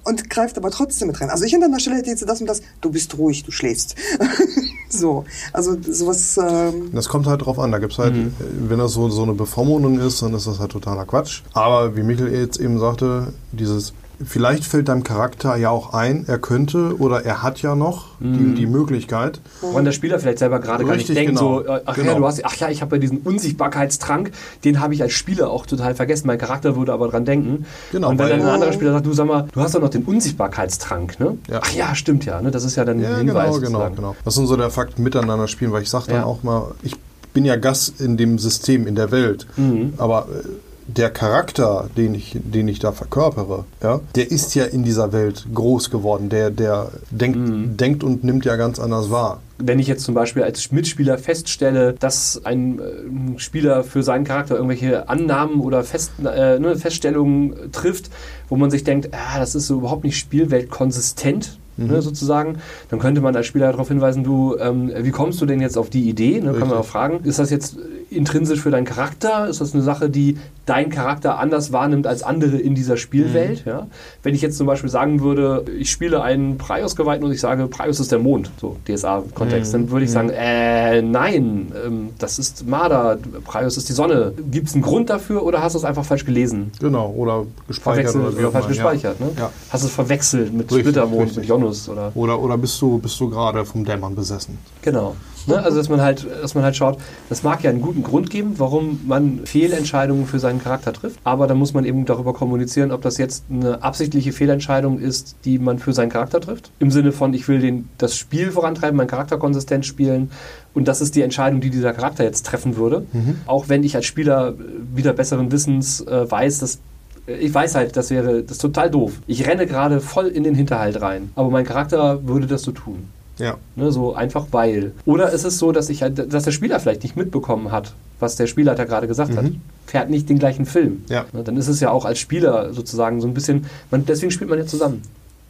und 0.03 0.30
greift 0.30 0.58
aber 0.58 0.72
trotzdem 0.72 1.08
mit 1.10 1.22
rein. 1.22 1.30
Also 1.30 1.45
ich 1.45 1.53
an 1.56 1.62
deiner 1.62 1.80
Stelle 1.80 1.97
hätte 1.97 2.10
jetzt 2.10 2.28
das 2.28 2.41
und 2.41 2.47
das, 2.47 2.62
du 2.82 2.89
bist 2.91 3.16
ruhig, 3.18 3.43
du 3.43 3.51
schläfst. 3.51 3.95
so, 4.89 5.26
also 5.53 5.78
sowas, 5.82 6.38
ähm, 6.38 6.89
Das 6.93 7.08
kommt 7.10 7.28
halt 7.28 7.45
drauf 7.45 7.60
an. 7.60 7.72
Da 7.72 7.78
gibt's 7.80 7.97
halt, 7.97 8.16
Mhm. 8.16 8.34
wenn 8.70 8.80
das 8.80 8.93
so, 8.93 9.10
so 9.10 9.24
eine 9.24 9.34
Bevormundung 9.34 9.99
ist, 9.99 10.22
dann 10.22 10.34
ist 10.34 10.47
das 10.47 10.60
halt 10.60 10.72
totaler 10.72 11.06
Quatsch. 11.06 11.43
Aber 11.53 11.95
wie 11.95 12.03
Michael 12.03 12.34
jetzt 12.34 12.60
eben 12.60 12.80
sagte, 12.80 13.34
dieses, 13.51 13.93
vielleicht 14.24 14.63
fällt 14.66 14.88
deinem 14.88 15.03
Charakter 15.03 15.55
ja 15.57 15.70
auch 15.70 15.93
ein, 15.93 16.26
er 16.28 16.38
könnte 16.38 16.97
oder 16.99 17.26
er 17.26 17.41
hat 17.43 17.61
ja 17.61 17.76
noch 17.76 18.16
Mhm. 18.20 18.34
die, 18.55 18.61
die 18.61 18.66
Möglichkeit. 18.66 19.41
Woran 19.61 19.84
der 19.84 19.91
Spieler 19.91 20.20
vielleicht 20.20 20.39
selber 20.39 20.59
gerade 20.59 20.86
gar 20.86 20.95
nicht 20.95 21.09
denkt, 21.09 21.36
genau. 21.38 21.61
so, 21.63 21.66
äh, 21.66 21.82
ach 21.86 21.97
ja, 21.97 22.03
Genau. 22.03 22.20
du 22.20 22.26
hast, 22.28 22.45
ach 22.45 22.55
ja, 22.55 22.70
ich 22.70 22.82
habe 22.82 22.95
ja 22.95 22.99
diesen 23.01 23.18
Unsichtbarkeitstrank, 23.20 24.32
den 24.63 24.80
habe 24.80 24.93
ich 24.93 25.01
als 25.01 25.13
Spieler 25.13 25.49
auch 25.49 25.66
total 25.66 25.95
vergessen. 25.95 26.28
Mein 26.28 26.38
Charakter 26.38 26.76
würde 26.76 26.93
aber 26.93 27.07
dran 27.09 27.26
denken. 27.26 27.66
Genau, 27.91 28.09
Und 28.09 28.18
wenn 28.20 28.26
weil- 28.30 28.38
dann 28.38 28.47
ein 28.47 28.53
anderer 28.53 28.72
Spieler 28.74 28.93
sagt, 28.93 29.05
du 29.05 29.13
sag 29.13 29.28
mal, 29.28 29.47
du 29.51 29.59
hast 29.61 29.76
doch 29.76 29.82
noch 29.82 29.89
den 29.89 30.03
Unsichtbarkeitstrank, 30.03 31.20
ne? 31.20 31.38
Ja. 31.49 31.59
Ach 31.63 31.74
ja, 31.74 31.95
stimmt 31.95 32.26
ja, 32.26 32.41
ne? 32.41 32.51
Das 32.51 32.63
ist 32.63 32.76
ja 32.76 32.86
dann 32.86 32.99
Ja, 33.01 33.09
ein 33.18 33.26
Hinweis. 33.28 33.59
genau, 33.59 33.80
genau, 33.80 33.89
genau. 33.95 34.16
Das 34.24 34.38
ist 34.38 34.47
so 34.47 34.55
der 34.55 34.70
Fakt 34.70 34.99
miteinander 34.99 35.47
spielen, 35.47 35.72
weil 35.72 35.82
ich 35.82 35.89
sage 35.89 36.05
dann 36.07 36.16
Ja. 36.18 36.26
auch 36.26 36.43
mal, 36.43 36.72
ich 36.84 36.95
bin 37.34 37.43
ja 37.43 37.57
Gast 37.57 37.99
in 37.99 38.16
dem 38.16 38.39
System, 38.39 38.88
in 38.88 38.95
der 38.95 39.11
Welt. 39.11 39.45
Mhm. 39.57 39.93
Aber 39.97 40.28
äh, 40.32 40.47
der 40.88 41.09
Charakter, 41.09 41.89
den 41.97 42.13
ich, 42.13 42.38
den 42.43 42.67
ich 42.67 42.79
da 42.79 42.91
verkörpere, 42.91 43.65
ja, 43.81 44.01
der 44.15 44.29
ist 44.29 44.53
ja 44.55 44.65
in 44.65 44.83
dieser 44.83 45.11
Welt 45.13 45.45
groß 45.53 45.89
geworden. 45.89 46.29
Der, 46.29 46.51
der 46.51 46.89
denkt, 47.09 47.38
Mhm. 47.39 47.77
denkt 47.77 48.03
und 48.03 48.23
nimmt 48.23 48.45
ja 48.45 48.55
ganz 48.55 48.79
anders 48.79 49.09
wahr. 49.09 49.41
Wenn 49.57 49.79
ich 49.79 49.88
jetzt 49.88 50.03
zum 50.03 50.13
Beispiel 50.13 50.43
als 50.43 50.71
Mitspieler 50.71 51.17
feststelle, 51.17 51.93
dass 51.97 52.41
ein 52.43 52.79
äh, 52.79 53.39
Spieler 53.39 53.83
für 53.83 54.03
seinen 54.03 54.25
Charakter 54.25 54.55
irgendwelche 54.55 55.07
Annahmen 55.09 55.61
oder 55.61 55.83
Fest, 55.83 56.11
äh, 56.19 56.59
ne, 56.59 56.75
Feststellungen 56.75 57.71
trifft, 57.71 58.09
wo 58.49 58.55
man 58.57 58.69
sich 58.69 58.83
denkt, 58.83 59.09
ah, 59.13 59.39
das 59.39 59.55
ist 59.55 59.67
so 59.67 59.75
überhaupt 59.77 60.03
nicht 60.03 60.17
spielweltkonsistent, 60.17 61.59
Mhm. 61.77 61.88
ne, 61.88 62.01
sozusagen, 62.01 62.59
dann 62.89 62.99
könnte 62.99 63.19
man 63.19 63.36
als 63.36 63.47
Spieler 63.47 63.69
darauf 63.71 63.89
hinweisen, 63.89 64.23
du, 64.23 64.55
ähm, 64.59 64.91
wie 64.97 65.11
kommst 65.11 65.41
du 65.41 65.45
denn 65.45 65.59
jetzt 65.59 65.77
auf 65.77 65.89
die 65.89 66.07
Idee? 66.09 66.39
Ne, 66.39 66.53
kann 66.53 66.69
man 66.69 66.77
auch 66.77 66.86
fragen, 66.86 67.19
ist 67.25 67.38
das 67.39 67.49
jetzt 67.49 67.75
intrinsisch 68.16 68.59
für 68.61 68.72
deinen 68.72 68.86
Charakter? 68.86 69.47
Ist 69.47 69.61
das 69.61 69.74
eine 69.74 69.84
Sache, 69.84 70.09
die 70.09 70.38
dein 70.66 70.89
Charakter 70.89 71.38
anders 71.38 71.72
wahrnimmt 71.72 72.07
als 72.07 72.24
andere 72.24 72.57
in 72.57 72.74
dieser 72.74 72.97
Spielwelt? 72.97 73.66
Mhm. 73.66 73.72
Ja? 73.72 73.88
Wenn 74.24 74.34
ich 74.34 74.41
jetzt 74.41 74.57
zum 74.57 74.66
Beispiel 74.68 74.89
sagen 74.89 75.22
würde, 75.22 75.66
ich 75.78 75.91
spiele 75.91 76.22
einen 76.24 76.57
Prius-Geweihten 76.57 77.24
und 77.26 77.32
ich 77.32 77.39
sage, 77.41 77.68
Prius 77.68 77.99
ist 77.99 78.11
der 78.11 78.20
Mond, 78.20 78.49
so 78.59 78.78
DSA-Kontext, 78.88 79.74
Mhm. 79.74 79.78
dann 79.78 79.91
würde 79.91 80.05
ich 80.05 80.11
sagen, 80.11 80.30
äh, 80.30 81.01
nein, 81.01 81.72
ähm, 81.86 82.09
das 82.18 82.39
ist 82.39 82.66
Marder, 82.68 83.18
Prius 83.43 83.78
ist 83.78 83.89
die 83.89 83.93
Sonne. 83.93 84.34
Gibt 84.51 84.68
es 84.70 84.74
einen 84.74 84.84
Grund 84.84 85.09
dafür 85.09 85.43
oder 85.43 85.61
hast 85.61 85.74
du 85.74 85.80
es 85.80 85.86
einfach 85.86 86.05
falsch 86.05 86.26
gelesen? 86.26 86.72
Genau, 86.80 87.11
oder 87.16 87.45
gespeichert 87.68 88.16
oder 88.16 88.28
oder, 88.30 88.51
falsch 88.51 88.66
immer, 88.66 88.68
gespeichert, 88.70 89.18
ja. 89.20 89.26
ne? 89.26 89.32
Ja. 89.38 89.51
Hast 89.70 89.84
du 89.84 89.88
es 89.88 89.93
verwechselt 89.93 90.51
mit 90.53 90.72
Richtig, 90.72 90.80
Splittermond, 90.88 91.22
richtig. 91.24 91.38
mit 91.38 91.49
Jonus 91.49 91.89
oder 91.89 92.11
Oder, 92.16 92.39
oder 92.39 92.57
bist 92.57 92.82
du, 92.82 92.97
bist 92.97 93.20
du 93.20 93.30
gerade 93.30 93.66
vom 93.66 93.86
Dämon 93.86 94.16
besessen? 94.16 94.57
Genau. 94.82 95.16
Ne? 95.47 95.61
Also 95.63 95.77
dass 95.77 95.89
man 95.89 96.01
halt, 96.01 96.25
dass 96.41 96.55
man 96.55 96.63
halt 96.63 96.75
schaut, 96.75 96.97
das 97.29 97.43
mag 97.43 97.63
ja 97.63 97.69
einen 97.69 97.81
guten 97.81 98.03
Grund 98.03 98.29
geben, 98.29 98.55
warum 98.57 99.01
man 99.07 99.45
Fehlentscheidungen 99.45 100.25
für 100.25 100.39
seinen 100.39 100.61
Charakter 100.61 100.93
trifft, 100.93 101.19
aber 101.23 101.47
dann 101.47 101.57
muss 101.57 101.73
man 101.73 101.85
eben 101.85 102.05
darüber 102.05 102.33
kommunizieren, 102.33 102.91
ob 102.91 103.01
das 103.01 103.17
jetzt 103.17 103.45
eine 103.49 103.83
absichtliche 103.83 104.31
Fehlentscheidung 104.31 104.99
ist, 104.99 105.35
die 105.45 105.59
man 105.59 105.79
für 105.79 105.93
seinen 105.93 106.09
Charakter 106.09 106.41
trifft. 106.41 106.71
Im 106.79 106.91
Sinne 106.91 107.11
von, 107.11 107.33
ich 107.33 107.47
will 107.47 107.59
den, 107.59 107.89
das 107.97 108.15
Spiel 108.15 108.51
vorantreiben, 108.51 108.97
meinen 108.97 109.07
Charakter 109.07 109.37
konsistent 109.37 109.85
spielen 109.85 110.31
und 110.73 110.87
das 110.87 111.01
ist 111.01 111.15
die 111.15 111.21
Entscheidung, 111.21 111.61
die 111.61 111.69
dieser 111.69 111.93
Charakter 111.93 112.23
jetzt 112.23 112.45
treffen 112.45 112.75
würde. 112.75 113.05
Auch 113.45 113.69
wenn 113.69 113.83
ich 113.83 113.95
als 113.95 114.05
Spieler 114.05 114.55
wieder 114.93 115.13
besseren 115.13 115.51
Wissens 115.51 116.01
äh, 116.01 116.29
weiß, 116.29 116.59
dass 116.59 116.79
ich 117.27 117.53
weiß 117.53 117.75
halt, 117.75 117.97
das 117.97 118.11
wäre 118.11 118.43
das 118.43 118.53
ist 118.53 118.61
total 118.61 118.91
doof. 118.91 119.13
Ich 119.25 119.47
renne 119.47 119.65
gerade 119.65 119.99
voll 119.99 120.27
in 120.27 120.43
den 120.43 120.53
Hinterhalt 120.53 121.01
rein, 121.01 121.31
aber 121.35 121.49
mein 121.49 121.65
Charakter 121.65 122.27
würde 122.27 122.45
das 122.45 122.61
so 122.61 122.71
tun. 122.71 123.07
Ja. 123.38 123.57
Ne, 123.75 123.91
so 123.91 124.13
einfach 124.15 124.47
weil. 124.51 124.93
Oder 125.05 125.31
ist 125.31 125.43
es 125.43 125.57
so, 125.57 125.71
dass, 125.71 125.89
ich, 125.89 126.01
halt- 126.01 126.31
dass 126.33 126.43
der 126.43 126.51
Spieler 126.51 126.79
vielleicht 126.79 127.03
nicht 127.03 127.15
mitbekommen 127.17 127.71
hat, 127.71 127.93
was 128.19 128.36
der 128.38 128.47
Spielleiter 128.47 128.86
gerade 128.86 129.07
gesagt 129.07 129.36
hat. 129.36 129.45
Fährt 129.88 130.09
nicht 130.09 130.29
den 130.29 130.39
gleichen 130.39 130.65
Film. 130.65 131.03
Ja. 131.09 131.25
Ne, 131.33 131.43
dann 131.43 131.57
ist 131.57 131.67
es 131.67 131.79
ja 131.79 131.91
auch 131.91 132.05
als 132.05 132.19
Spieler 132.19 132.73
sozusagen 132.73 133.19
so 133.21 133.27
ein 133.27 133.33
bisschen, 133.33 133.65
man, 133.91 134.05
deswegen 134.05 134.31
spielt 134.31 134.49
man 134.49 134.59
ja 134.59 134.65
zusammen. 134.65 135.01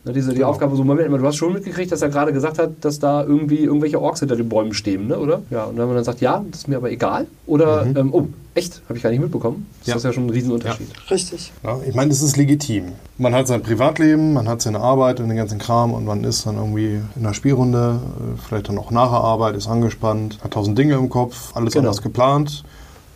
Ne, 0.04 0.14
diese, 0.14 0.30
die 0.32 0.38
Genau. 0.38 0.50
Aufgabe, 0.50 0.76
so 0.76 0.84
Moment 0.84 1.12
du 1.12 1.26
hast 1.26 1.36
schon 1.38 1.54
mitgekriegt, 1.54 1.92
dass 1.92 2.02
er 2.02 2.10
gerade 2.10 2.34
gesagt 2.34 2.60
hat, 2.60 2.72
dass 2.82 3.00
da 3.00 3.24
irgendwie 3.24 3.64
irgendwelche 3.64 4.02
Orks 4.02 4.20
hinter 4.20 4.36
den 4.36 4.50
Bäumen 4.50 4.74
stehen, 4.74 5.08
ne, 5.08 5.18
oder? 5.20 5.42
Ja, 5.50 5.66
und 5.66 5.78
wenn 5.78 5.86
man 5.86 5.96
dann 5.96 6.04
sagt, 6.04 6.22
ja, 6.22 6.44
das 6.52 6.62
ist 6.62 6.68
mir 6.68 6.78
aber 6.78 6.92
egal. 6.92 7.28
Oder, 7.46 7.86
ähm, 7.96 8.10
oh, 8.14 8.28
echt, 8.56 8.82
habe 8.88 8.98
ich 8.98 9.04
gar 9.04 9.10
nicht 9.12 9.20
mitbekommen. 9.20 9.68
Das 9.82 9.88
Ja. 9.88 9.96
ist 9.98 10.04
ja 10.04 10.14
schon 10.14 10.26
ein 10.26 10.30
Riesenunterschied. 10.32 10.88
richtig. 11.12 11.52
Ja, 11.64 11.78
ich 11.88 11.94
meine, 11.94 12.12
es 12.12 12.22
ist 12.22 12.38
legitim. 12.38 12.94
Man 13.18 13.34
hat 13.36 13.48
sein 13.48 13.62
Privatleben, 13.62 14.34
man 14.34 14.48
hat 14.48 14.62
seine 14.62 14.80
Arbeit 14.80 15.20
und 15.20 15.28
den 15.28 15.38
ganzen 15.38 15.60
Kram 15.60 15.94
und 15.94 16.06
man 16.06 16.24
ist 16.24 16.46
dann 16.46 16.56
irgendwie 16.58 16.96
in 16.96 17.04
einer 17.18 17.34
Spielrunde, 17.34 18.00
äh, 18.02 18.42
vielleicht 18.48 18.70
dann 18.70 18.78
auch 18.78 18.90
nach 18.92 19.10
der 19.12 19.20
Arbeit, 19.22 19.56
ist 19.56 19.68
angespannt, 19.68 20.40
hat 20.44 20.52
tausend 20.52 20.78
Dinge 20.78 20.96
im 20.96 21.10
Kopf, 21.10 21.52
alles 21.56 21.74
Genau. 21.74 21.88
anders 21.90 22.02
geplant. 22.02 22.64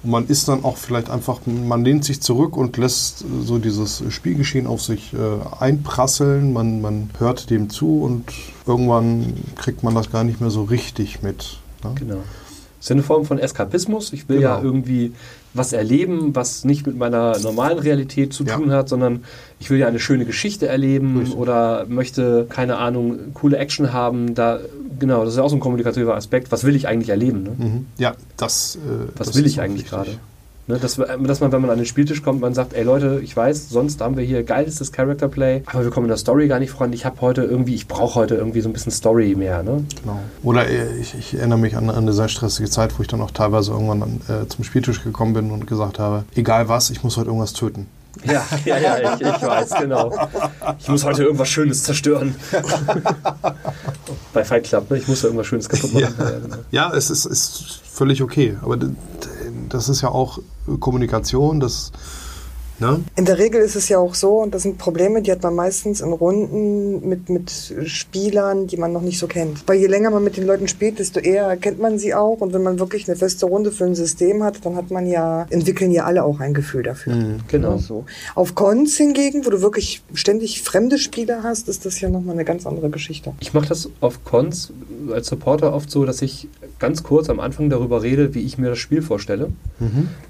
Und 0.04 0.12
man 0.12 0.28
ist 0.28 0.48
dann 0.48 0.64
auch 0.64 0.78
vielleicht 0.78 1.10
einfach, 1.10 1.42
man 1.46 1.84
lehnt 1.84 2.06
sich 2.06 2.22
zurück 2.22 2.56
und 2.56 2.78
lässt 2.78 3.22
äh, 3.22 3.26
so 3.44 3.58
dieses 3.60 4.02
Spielgeschehen 4.10 4.66
auf 4.68 4.82
sich 4.82 5.14
äh, 5.14 5.18
einprasseln. 5.62 6.54
Man, 6.54 6.82
man 6.82 7.10
hört 7.18 7.50
dem 7.50 7.70
zu 7.70 8.02
und 8.02 8.24
irgendwann 8.66 9.34
kriegt 9.56 9.84
man 9.84 9.96
das 9.96 10.12
gar 10.12 10.24
nicht 10.24 10.40
mehr 10.42 10.50
so 10.52 10.64
richtig 10.64 11.22
mit. 11.22 11.58
Ne? 11.84 11.92
Genau. 11.96 12.18
Das 12.80 12.86
ist 12.86 12.90
ja 12.90 12.96
eine 12.96 13.04
Form 13.04 13.26
von 13.26 13.38
Eskapismus. 13.40 14.14
Ich 14.14 14.28
will 14.30 14.40
ja 14.42 14.56
Genau. 14.58 14.68
irgendwie 14.70 15.14
was 15.54 15.74
erleben, 15.74 16.34
was 16.36 16.64
nicht 16.64 16.88
mit 16.88 16.98
meiner 16.98 17.38
normalen 17.40 17.78
Realität 17.80 18.34
zu 18.34 18.44
Ja. 18.46 18.56
tun 18.56 18.72
hat, 18.72 18.88
sondern 18.88 19.24
ich 19.60 19.70
will 19.70 19.78
ja 19.80 19.88
eine 19.88 20.00
schöne 20.00 20.24
Geschichte 20.26 20.68
erleben 20.68 21.20
Richtig. 21.20 21.38
oder 21.38 21.86
möchte, 21.90 22.46
keine 22.50 22.78
Ahnung, 22.78 23.34
coole 23.34 23.58
Action 23.58 23.92
haben. 23.92 24.34
Da, 24.36 24.60
genau, 24.98 25.22
das 25.26 25.34
ist 25.34 25.38
ja 25.38 25.44
auch 25.44 25.50
so 25.50 25.58
ein 25.58 25.60
kommunikativer 25.60 26.16
Aspekt. 26.16 26.52
Was 26.52 26.64
will 26.64 26.76
ich 26.76 26.88
eigentlich 26.88 27.10
erleben? 27.10 27.44
Ne? 27.44 27.50
Mhm. 27.58 27.86
Ja, 27.98 28.16
das. 28.38 28.76
Äh, 28.78 28.80
Was 29.18 29.28
das 29.28 29.36
will 29.38 29.46
ich 29.46 29.60
eigentlich 29.60 29.86
gerade? 29.88 30.12
Ne, 30.70 30.78
dass, 30.78 30.98
dass 30.98 31.40
man, 31.40 31.52
wenn 31.52 31.62
man 31.62 31.72
an 31.72 31.78
den 31.78 31.88
Spieltisch 31.88 32.22
kommt, 32.22 32.42
man 32.42 32.54
sagt, 32.54 32.74
ey 32.74 32.84
Leute, 32.84 33.22
ich 33.24 33.36
weiß, 33.36 33.70
sonst 33.70 34.02
haben 34.02 34.18
wir 34.18 34.24
hier 34.24 34.44
geilstes 34.44 34.92
Character 34.92 35.28
Play, 35.28 35.64
aber 35.66 35.84
wir 35.84 35.90
kommen 35.90 36.06
in 36.06 36.10
der 36.10 36.18
Story 36.18 36.48
gar 36.48 36.60
nicht 36.60 36.70
voran. 36.70 36.94
Ich 36.94 37.06
habe 37.06 37.20
heute 37.22 37.42
irgendwie, 37.42 37.74
ich 37.74 37.88
brauche 37.88 38.14
heute 38.14 38.36
irgendwie 38.36 38.62
so 38.62 38.70
ein 38.70 38.74
bisschen 38.74 38.92
Story 38.92 39.34
mehr. 39.36 39.64
Ne? 39.64 39.84
Genau. 40.00 40.20
Oder 40.44 40.68
äh, 40.70 40.96
ich, 41.00 41.16
ich 41.16 41.34
erinnere 41.34 41.58
mich 41.58 41.76
an, 41.76 41.90
eine 41.90 42.14
sehr 42.14 42.28
stressige 42.28 42.70
Zeit, 42.70 43.00
wo 43.00 43.02
ich 43.02 43.08
dann 43.08 43.20
auch 43.22 43.32
teilweise 43.32 43.72
irgendwann 43.72 44.22
dann, 44.28 44.44
äh, 44.44 44.48
zum 44.48 44.64
Spieltisch 44.64 45.04
gekommen 45.04 45.34
bin 45.34 45.50
und 45.50 45.66
gesagt 45.66 45.98
habe, 45.98 46.26
egal 46.36 46.70
was, 46.70 46.92
ich 46.92 47.04
muss 47.04 47.18
heute 47.18 47.30
irgendwas 47.30 47.54
töten. 47.54 47.88
Ja, 48.24 48.46
ja, 48.66 48.78
ja, 48.78 49.16
ich, 49.16 49.22
ich 49.22 49.42
weiß, 49.42 49.74
genau. 49.80 50.30
Ich 50.78 50.88
muss 50.88 51.04
heute 51.04 51.24
irgendwas 51.24 51.50
Schönes 51.50 51.82
zerstören. 51.82 52.36
Bei 54.34 54.46
Fight 54.46 54.66
Club, 54.66 54.92
ne? 54.92 54.98
Ich 54.98 55.08
muss 55.08 55.22
da 55.22 55.30
irgendwas 55.30 55.48
Schönes 55.48 55.68
kaputt 55.68 55.96
machen. 55.96 56.14
Ja. 56.20 56.30
genau. 56.30 56.58
Ja, 56.70 56.94
es 56.94 57.10
ist, 57.10 57.26
ist 57.26 57.82
völlig 57.92 58.22
okay. 58.22 58.56
Aber 58.62 58.78
das 59.70 59.90
ist 59.90 60.02
ja 60.02 60.10
auch 60.10 60.40
Kommunikation, 60.78 61.60
das. 61.60 61.92
Ne? 62.80 63.04
In 63.16 63.26
der 63.26 63.38
Regel 63.38 63.62
ist 63.62 63.76
es 63.76 63.90
ja 63.90 63.98
auch 63.98 64.16
so, 64.16 64.42
und 64.42 64.54
das 64.54 64.64
sind 64.64 64.78
Probleme, 64.78 65.22
die 65.22 65.32
hat 65.32 65.44
man 65.44 65.56
meistens 65.56 66.02
in 66.02 66.14
Runden 66.14 67.08
mit, 67.08 67.30
mit 67.30 67.52
Spielern, 67.86 68.68
die 68.68 68.78
man 68.78 68.94
noch 68.94 69.02
nicht 69.02 69.20
so 69.20 69.28
kennt. 69.28 69.68
Weil 69.68 69.80
je 69.80 69.88
länger 69.88 70.12
man 70.12 70.24
mit 70.24 70.38
den 70.38 70.46
Leuten 70.46 70.68
spielt, 70.68 71.00
desto 71.00 71.20
eher 71.20 71.58
kennt 71.58 71.80
man 71.80 72.00
sie 72.00 72.14
auch. 72.14 72.40
Und 72.40 72.54
wenn 72.54 72.64
man 72.64 72.80
wirklich 72.80 73.08
eine 73.08 73.18
feste 73.18 73.46
Runde 73.46 73.72
für 73.72 73.86
ein 73.86 73.96
System 73.96 74.44
hat, 74.44 74.66
dann 74.66 74.76
hat 74.76 74.92
man 74.92 75.06
ja, 75.08 75.46
entwickeln 75.50 75.92
ja 75.92 76.06
alle 76.06 76.24
auch 76.24 76.40
ein 76.40 76.54
Gefühl 76.54 76.84
dafür. 76.84 77.14
Genau. 77.48 77.78
So. 77.78 78.06
Auf 78.36 78.56
Cons 78.56 78.96
hingegen, 78.96 79.46
wo 79.46 79.50
du 79.50 79.62
wirklich 79.62 80.02
ständig 80.14 80.62
fremde 80.62 80.98
Spieler 80.98 81.44
hast, 81.44 81.68
ist 81.68 81.86
das 81.86 82.00
ja 82.00 82.10
nochmal 82.10 82.36
eine 82.36 82.46
ganz 82.46 82.66
andere 82.66 82.90
Geschichte. 82.90 83.34
Ich 83.40 83.54
mache 83.54 83.68
das 83.68 83.90
auf 84.00 84.24
Cons 84.24 84.72
als 85.12 85.28
Supporter 85.28 85.74
oft 85.74 85.92
so, 85.92 86.06
dass 86.06 86.22
ich 86.22 86.48
ganz 86.80 87.04
kurz 87.04 87.30
am 87.30 87.40
Anfang 87.40 87.70
darüber 87.70 88.04
rede, 88.04 88.34
wie 88.34 88.42
ich 88.42 88.58
mir 88.58 88.70
das 88.70 88.80
Spiel 88.80 89.02
vorstelle. 89.02 89.52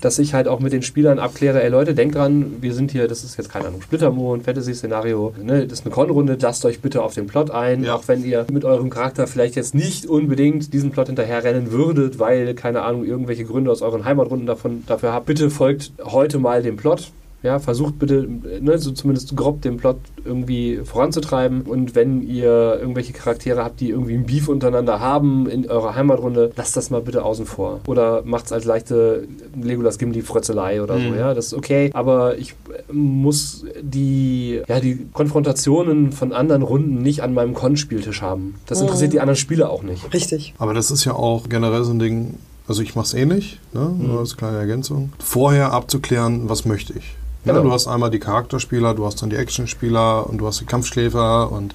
Dass 0.01 0.19
ich 0.19 0.33
halt 0.33 0.47
auch 0.47 0.59
mit 0.59 0.73
den 0.73 0.81
Spielern 0.81 1.19
abkläre, 1.19 1.63
ey 1.63 1.69
Leute, 1.69 1.93
denkt 1.95 2.15
dran, 2.15 2.38
wir 2.61 2.73
sind 2.73 2.91
hier, 2.91 3.07
das 3.07 3.23
ist 3.23 3.37
jetzt 3.37 3.49
keine 3.49 3.67
Ahnung, 3.67 3.81
Splittermond, 3.81 4.43
Fantasy-Szenario, 4.43 5.33
ne? 5.41 5.65
das 5.67 5.79
ist 5.79 5.85
eine 5.85 5.93
Con-Runde, 5.93 6.37
lasst 6.41 6.65
euch 6.65 6.79
bitte 6.81 7.01
auf 7.03 7.13
den 7.13 7.27
Plot 7.27 7.51
ein, 7.51 7.83
Ja. 7.83 7.95
auch 7.95 8.07
wenn 8.07 8.23
ihr 8.23 8.45
mit 8.51 8.65
eurem 8.65 8.89
Charakter 8.89 9.27
vielleicht 9.27 9.55
jetzt 9.55 9.75
nicht 9.75 10.05
unbedingt 10.05 10.73
diesen 10.73 10.91
Plot 10.91 11.07
hinterherrennen 11.07 11.71
würdet, 11.71 12.19
weil, 12.19 12.53
keine 12.53 12.81
Ahnung, 12.83 13.05
irgendwelche 13.05 13.45
Gründe 13.45 13.71
aus 13.71 13.81
euren 13.81 14.05
Heimatrunden 14.05 14.45
davon, 14.47 14.83
dafür 14.87 15.13
habt. 15.13 15.25
Bitte 15.25 15.49
folgt 15.49 15.91
heute 16.03 16.39
mal 16.39 16.61
dem 16.63 16.77
Plot. 16.77 17.11
Ja, 17.41 17.59
versucht 17.59 17.99
bitte, 17.99 18.27
ne, 18.61 18.77
so 18.77 18.91
zumindest 18.91 19.35
grob 19.35 19.61
den 19.61 19.77
Plot 19.77 19.97
irgendwie 20.25 20.81
voranzutreiben. 20.83 21.61
Und 21.61 21.95
wenn 21.95 22.21
ihr 22.21 22.77
irgendwelche 22.79 23.13
Charaktere 23.13 23.63
habt, 23.63 23.79
die 23.79 23.89
irgendwie 23.89 24.15
ein 24.15 24.25
Beef 24.25 24.49
untereinander 24.49 24.99
haben 24.99 25.47
in 25.47 25.69
eurer 25.69 25.95
Heimatrunde, 25.95 26.51
lasst 26.57 26.75
das 26.75 26.89
mal 26.89 27.01
bitte 27.01 27.23
außen 27.23 27.45
vor. 27.45 27.79
Oder 27.87 28.23
macht's 28.25 28.51
als 28.51 28.65
leichte 28.65 29.27
Legolas 29.59 29.97
Gimli-Frötzelei 29.97 30.81
oder 30.81 30.99
so. 30.99 31.15
Ja, 31.15 31.33
das 31.33 31.47
ist 31.47 31.53
okay. 31.53 31.91
Aber 31.93 32.37
ich 32.37 32.55
muss 32.91 33.65
die, 33.81 34.61
ja, 34.67 34.79
die 34.81 35.07
Konfrontationen 35.13 36.11
von 36.11 36.33
anderen 36.33 36.61
Runden 36.61 37.01
nicht 37.01 37.23
an 37.23 37.33
meinem 37.33 37.53
Con-Spieltisch 37.53 38.21
haben. 38.21 38.55
Das 38.65 38.81
interessiert 38.81 39.13
die 39.13 39.21
anderen 39.21 39.37
Spieler 39.37 39.69
auch 39.69 39.83
nicht. 39.83 40.13
Richtig. 40.13 40.53
Aber 40.57 40.73
das 40.73 40.91
ist 40.91 41.05
ja 41.05 41.13
auch 41.13 41.47
generell 41.47 41.83
so 41.83 41.91
ein 41.91 41.99
Ding, 41.99 42.35
also 42.67 42.81
ich 42.81 42.95
mache 42.95 43.05
es 43.05 43.13
ähnlich, 43.13 43.59
ne? 43.73 43.91
nur 43.97 44.19
als 44.19 44.35
kleine 44.35 44.57
Ergänzung. 44.57 45.13
Vorher 45.19 45.71
abzuklären, 45.71 46.49
was 46.49 46.65
möchte 46.65 46.93
ich. 46.93 47.15
Ja, 47.49 47.57
Genau. 47.59 47.69
du 47.69 47.73
hast 47.73 47.87
einmal 47.87 48.09
die 48.09 48.19
Charakterspieler, 48.19 48.93
du 48.93 49.05
hast 49.05 49.21
dann 49.21 49.29
die 49.29 49.35
Actionspieler 49.35 50.27
und 50.29 50.37
du 50.39 50.47
hast 50.47 50.61
die 50.61 50.65
Kampfschläfer 50.65 51.51
und 51.51 51.73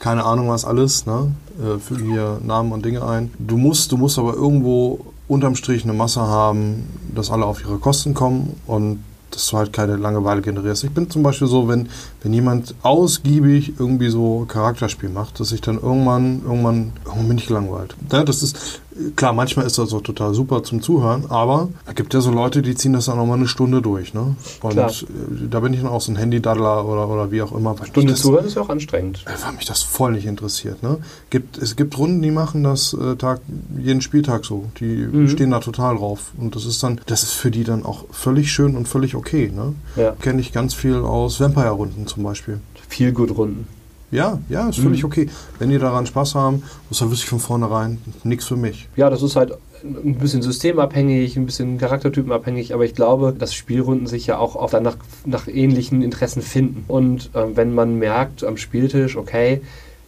keine 0.00 0.24
Ahnung 0.24 0.48
was 0.48 0.64
alles, 0.64 1.06
ne? 1.06 1.32
Äh, 1.58 1.78
fügen 1.78 2.10
hier 2.12 2.38
Namen 2.42 2.72
und 2.72 2.84
Dinge 2.84 3.06
ein. 3.06 3.32
Du 3.38 3.56
musst, 3.56 3.92
du 3.92 3.96
musst 3.96 4.18
aber 4.18 4.34
irgendwo 4.34 5.00
unterm 5.28 5.54
Strich 5.56 5.84
eine 5.84 5.92
Masse 5.94 6.20
haben, 6.20 6.88
dass 7.14 7.30
alle 7.30 7.46
auf 7.46 7.60
ihre 7.62 7.78
Kosten 7.78 8.12
kommen 8.12 8.60
und 8.66 9.02
dass 9.30 9.48
du 9.48 9.56
halt 9.56 9.72
keine 9.72 9.96
Langeweile 9.96 10.42
generierst. 10.42 10.84
Ich 10.84 10.90
bin 10.92 11.10
zum 11.10 11.22
Beispiel 11.24 11.48
so, 11.48 11.66
wenn, 11.66 11.88
wenn 12.22 12.32
jemand 12.32 12.74
ausgiebig 12.82 13.72
irgendwie 13.80 14.08
so 14.08 14.44
Charakterspiel 14.46 15.08
macht, 15.08 15.40
dass 15.40 15.50
ich 15.50 15.60
dann 15.60 15.76
irgendwann, 15.80 16.42
irgendwann, 16.44 16.92
irgendwann 17.04 17.28
bin 17.28 17.38
ich 17.38 17.46
gelangweilt. 17.48 17.96
Ja, 18.12 18.22
das 18.22 18.42
ist, 18.44 18.80
klar, 19.16 19.32
manchmal 19.32 19.66
ist 19.66 19.78
das 19.78 19.92
auch 19.92 20.00
total 20.02 20.34
super 20.34 20.62
zum 20.62 20.82
Zuhören, 20.82 21.24
aber 21.28 21.68
es 21.86 21.94
gibt 21.94 22.14
ja 22.14 22.20
so 22.20 22.30
Leute, 22.30 22.62
die 22.62 22.74
ziehen 22.74 22.92
das 22.92 23.06
dann 23.06 23.18
auch 23.18 23.26
mal 23.26 23.34
eine 23.34 23.48
Stunde 23.48 23.82
durch, 23.82 24.14
ne? 24.14 24.36
Und 24.62 24.70
Klar. 24.72 24.90
äh, 24.90 25.48
da 25.50 25.60
bin 25.60 25.72
ich 25.74 25.80
dann 25.80 25.88
auch 25.90 26.00
so 26.00 26.12
ein 26.12 26.16
Handy-Daddler 26.16 26.84
oder, 26.86 27.08
oder 27.08 27.30
wie 27.30 27.42
auch 27.42 27.52
immer. 27.52 27.74
Stunde 27.84 28.12
das, 28.12 28.22
zuhören 28.22 28.44
ist 28.46 28.54
ja 28.56 28.62
auch 28.62 28.68
anstrengend. 28.68 29.24
weil 29.26 29.52
mich 29.54 29.64
das 29.66 29.82
voll 29.82 30.12
nicht 30.12 30.26
interessiert. 30.26 30.82
Ne? 30.82 30.98
Gibt, 31.30 31.58
es 31.58 31.76
gibt 31.76 31.96
Runden, 31.98 32.22
die 32.22 32.30
machen 32.30 32.62
das 32.64 32.94
äh, 32.94 33.16
Tag, 33.16 33.40
jeden 33.78 34.00
Spieltag 34.00 34.44
so. 34.44 34.66
Die 34.80 35.06
Mhm. 35.06 35.28
stehen 35.28 35.50
da 35.50 35.60
total 35.60 35.96
drauf. 35.96 36.32
Und 36.38 36.56
das 36.56 36.64
ist 36.64 36.82
dann, 36.82 37.00
das 37.06 37.22
ist 37.22 37.32
für 37.32 37.50
die 37.50 37.64
dann 37.64 37.84
auch 37.84 38.04
völlig 38.10 38.52
schön 38.52 38.76
und 38.76 38.88
völlig 38.88 39.14
okay. 39.14 39.50
Ne? 39.54 39.74
Ja. 39.96 40.12
Kenne 40.12 40.40
ich 40.40 40.52
ganz 40.52 40.74
viel 40.74 40.96
aus 40.96 41.40
Vampire-Runden 41.40 42.06
zum 42.06 42.22
Beispiel. 42.22 42.60
Viel 42.88 43.12
gut 43.12 43.36
Runden. 43.36 43.66
Ja, 44.10 44.38
ja, 44.48 44.68
ist 44.68 44.78
völlig 44.78 45.04
okay. 45.04 45.28
Wenn 45.58 45.70
die 45.70 45.78
daran 45.78 46.06
Spaß 46.06 46.34
haben, 46.34 46.62
muss 46.88 47.00
da 47.00 47.10
wüsste 47.10 47.24
ich 47.24 47.30
von 47.30 47.40
vornherein, 47.40 47.98
nichts 48.22 48.46
für 48.46 48.56
mich. 48.56 48.88
Ja, 48.96 49.10
das 49.10 49.22
ist 49.22 49.34
halt 49.34 49.54
ein 49.82 50.14
bisschen 50.16 50.40
systemabhängig, 50.40 51.36
ein 51.36 51.46
bisschen 51.46 51.78
charaktertypenabhängig, 51.78 52.74
aber 52.74 52.84
ich 52.84 52.94
glaube, 52.94 53.34
dass 53.36 53.54
Spielrunden 53.54 54.06
sich 54.06 54.26
ja 54.26 54.38
auch 54.38 54.56
oft 54.56 54.72
dann 54.72 54.82
nach, 54.82 54.96
nach 55.26 55.48
ähnlichen 55.48 56.00
Interessen 56.02 56.42
finden. 56.42 56.84
Und 56.88 57.30
ähm, 57.34 57.56
wenn 57.56 57.74
man 57.74 57.98
merkt 57.98 58.44
am 58.44 58.56
Spieltisch, 58.56 59.16
okay, 59.16 59.60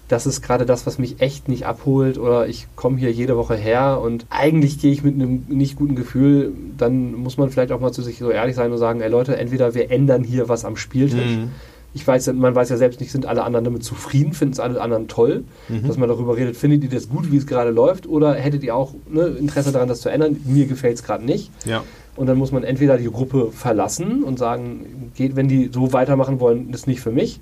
das 0.08 0.24
ist 0.24 0.40
gerade 0.40 0.66
das, 0.66 0.86
was 0.86 0.98
mich 0.98 1.20
echt 1.20 1.48
nicht 1.48 1.66
abholt 1.66 2.16
oder 2.16 2.46
ich 2.46 2.68
komme 2.76 2.96
hier 2.98 3.10
jede 3.10 3.36
Woche 3.36 3.56
her 3.56 4.00
und 4.00 4.24
eigentlich 4.30 4.78
gehe 4.78 4.92
ich 4.92 5.02
mit 5.02 5.14
einem 5.14 5.44
nicht 5.48 5.76
guten 5.76 5.96
Gefühl, 5.96 6.52
dann 6.76 7.14
muss 7.14 7.38
man 7.38 7.50
vielleicht 7.50 7.72
auch 7.72 7.80
mal 7.80 7.92
zu 7.92 8.02
sich 8.02 8.18
so 8.18 8.30
ehrlich 8.30 8.54
sein 8.54 8.70
und 8.70 8.78
sagen, 8.78 9.00
ey 9.00 9.10
Leute, 9.10 9.36
entweder 9.36 9.74
wir 9.74 9.90
ändern 9.90 10.22
hier 10.22 10.48
was 10.48 10.64
am 10.64 10.76
Spieltisch. 10.76 11.38
Ich 11.94 12.06
weiß, 12.06 12.26
ja- 12.26 12.32
man 12.34 12.54
weiß 12.54 12.68
ja 12.68 12.76
selbst 12.76 13.00
nicht, 13.00 13.10
sind 13.10 13.24
alle 13.26 13.42
anderen 13.42 13.64
damit 13.64 13.82
zufrieden, 13.84 14.32
finden 14.34 14.52
es 14.52 14.60
alle 14.60 14.80
anderen 14.80 15.08
toll, 15.08 15.44
dass 15.86 15.96
man 15.96 16.08
darüber 16.08 16.36
redet, 16.36 16.56
findet 16.56 16.84
ihr 16.84 16.90
das 16.90 17.08
gut, 17.08 17.32
wie 17.32 17.36
es 17.38 17.46
gerade 17.46 17.70
läuft, 17.70 18.06
oder 18.06 18.34
hättet 18.34 18.62
ihr 18.64 18.74
auch 18.76 18.92
ne, 19.10 19.22
Interesse 19.38 19.72
daran, 19.72 19.88
das 19.88 20.00
zu 20.02 20.08
ändern? 20.10 20.36
Mir 20.44 20.66
gefällt 20.66 20.96
es 20.96 21.02
gerade 21.02 21.24
nicht. 21.24 21.50
Ja. 21.64 21.82
Und 22.16 22.26
dann 22.28 22.38
muss 22.38 22.50
man 22.50 22.64
entweder 22.64 22.96
die 22.96 23.04
Gruppe 23.10 23.50
verlassen 23.52 24.22
und 24.24 24.38
sagen, 24.38 25.10
geht, 25.14 25.36
wenn 25.36 25.48
die 25.48 25.68
so 25.72 25.92
weitermachen 25.92 26.40
wollen, 26.40 26.70
das 26.72 26.82
ist 26.82 26.86
nicht 26.86 27.00
für 27.00 27.10
mich. 27.12 27.40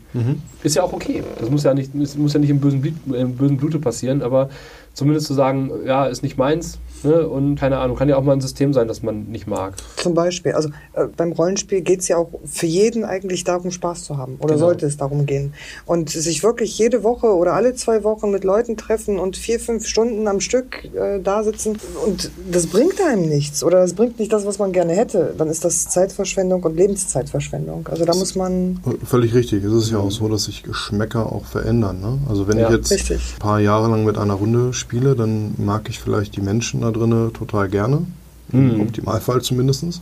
Ist 0.64 0.74
ja 0.74 0.82
auch 0.82 0.92
okay. 0.92 1.22
Das 1.38 1.48
muss 1.48 1.62
ja 1.62 1.74
nicht, 1.74 1.94
muss 1.94 2.32
ja 2.32 2.40
nicht 2.40 2.50
im 2.50 2.58
bösen, 2.58 2.80
Blut, 2.80 2.94
im 3.12 3.36
bösen 3.36 3.56
Blute 3.56 3.78
passieren, 3.78 4.20
aber 4.22 4.48
zumindest 4.92 5.26
zu 5.28 5.34
sagen, 5.34 5.70
ja, 5.86 6.06
ist 6.06 6.22
nicht 6.24 6.38
meins. 6.38 6.78
Ne? 7.04 7.26
Und 7.28 7.56
keine 7.56 7.78
Ahnung, 7.78 7.96
kann 7.96 8.08
ja 8.08 8.16
auch 8.16 8.22
mal 8.24 8.32
ein 8.32 8.40
System 8.40 8.72
sein, 8.72 8.88
das 8.88 9.02
man 9.02 9.24
nicht 9.24 9.46
mag. 9.46 9.74
Zum 9.96 10.14
Beispiel. 10.14 10.52
Also 10.52 10.70
äh, 10.94 11.06
beim 11.16 11.32
Rollenspiel 11.32 11.80
geht 11.82 12.00
es 12.00 12.08
ja 12.08 12.16
auch 12.16 12.28
für 12.44 12.66
jeden 12.66 13.04
eigentlich 13.04 13.44
darum, 13.44 13.70
Spaß 13.70 14.04
zu 14.04 14.16
haben. 14.16 14.36
Oder 14.40 14.54
Genau. 14.54 14.66
sollte 14.66 14.86
es 14.86 14.96
darum 14.96 15.26
gehen. 15.26 15.54
Und 15.86 16.10
sich 16.10 16.42
wirklich 16.42 16.78
jede 16.78 17.02
Woche 17.02 17.26
oder 17.26 17.54
alle 17.54 17.74
zwei 17.74 18.04
Wochen 18.04 18.30
mit 18.30 18.44
Leuten 18.44 18.76
treffen 18.76 19.18
und 19.18 19.36
vier, 19.36 19.58
fünf 19.60 19.86
Stunden 19.86 20.26
am 20.28 20.40
Stück 20.40 20.84
äh, 20.94 21.20
da 21.20 21.42
sitzen. 21.44 21.78
Und 22.06 22.30
das 22.50 22.66
bringt 22.66 23.00
einem 23.00 23.28
nichts. 23.28 23.62
Oder 23.64 23.78
das 23.80 23.94
bringt 23.94 24.18
nicht 24.18 24.32
das, 24.32 24.46
was 24.46 24.58
man 24.58 24.72
gerne 24.72 24.92
hätte. 24.94 25.34
Dann 25.36 25.48
ist 25.48 25.64
das 25.64 25.88
Zeitverschwendung 25.88 26.62
und 26.62 26.76
Lebenszeitverschwendung. 26.76 27.86
Also 27.90 28.04
da 28.04 28.14
muss 28.14 28.34
man. 28.34 28.80
Völlig 29.04 29.34
richtig. 29.34 29.64
Es 29.64 29.72
ist 29.72 29.90
ja 29.90 29.98
auch 29.98 30.10
so, 30.10 30.28
dass 30.28 30.44
sich 30.44 30.62
Geschmäcker 30.62 31.32
auch 31.32 31.44
verändern. 31.44 32.00
Ne? 32.00 32.18
Also 32.28 32.48
wenn 32.48 32.58
Ja, 32.58 32.68
ich 32.68 32.76
jetzt 32.76 32.90
richtig. 32.92 33.34
ein 33.36 33.38
paar 33.38 33.60
Jahre 33.60 33.88
lang 33.90 34.04
mit 34.04 34.18
einer 34.18 34.34
Runde 34.34 34.72
spiele, 34.72 35.14
dann 35.14 35.54
mag 35.58 35.88
ich 35.88 36.00
vielleicht 36.00 36.36
die 36.36 36.40
Menschen 36.40 36.80
da 36.80 36.90
drinnen 36.94 37.32
total 37.32 37.68
gerne. 37.68 38.06
Im 38.52 38.82
Optimalfall 38.82 39.42
zumindest. 39.42 39.84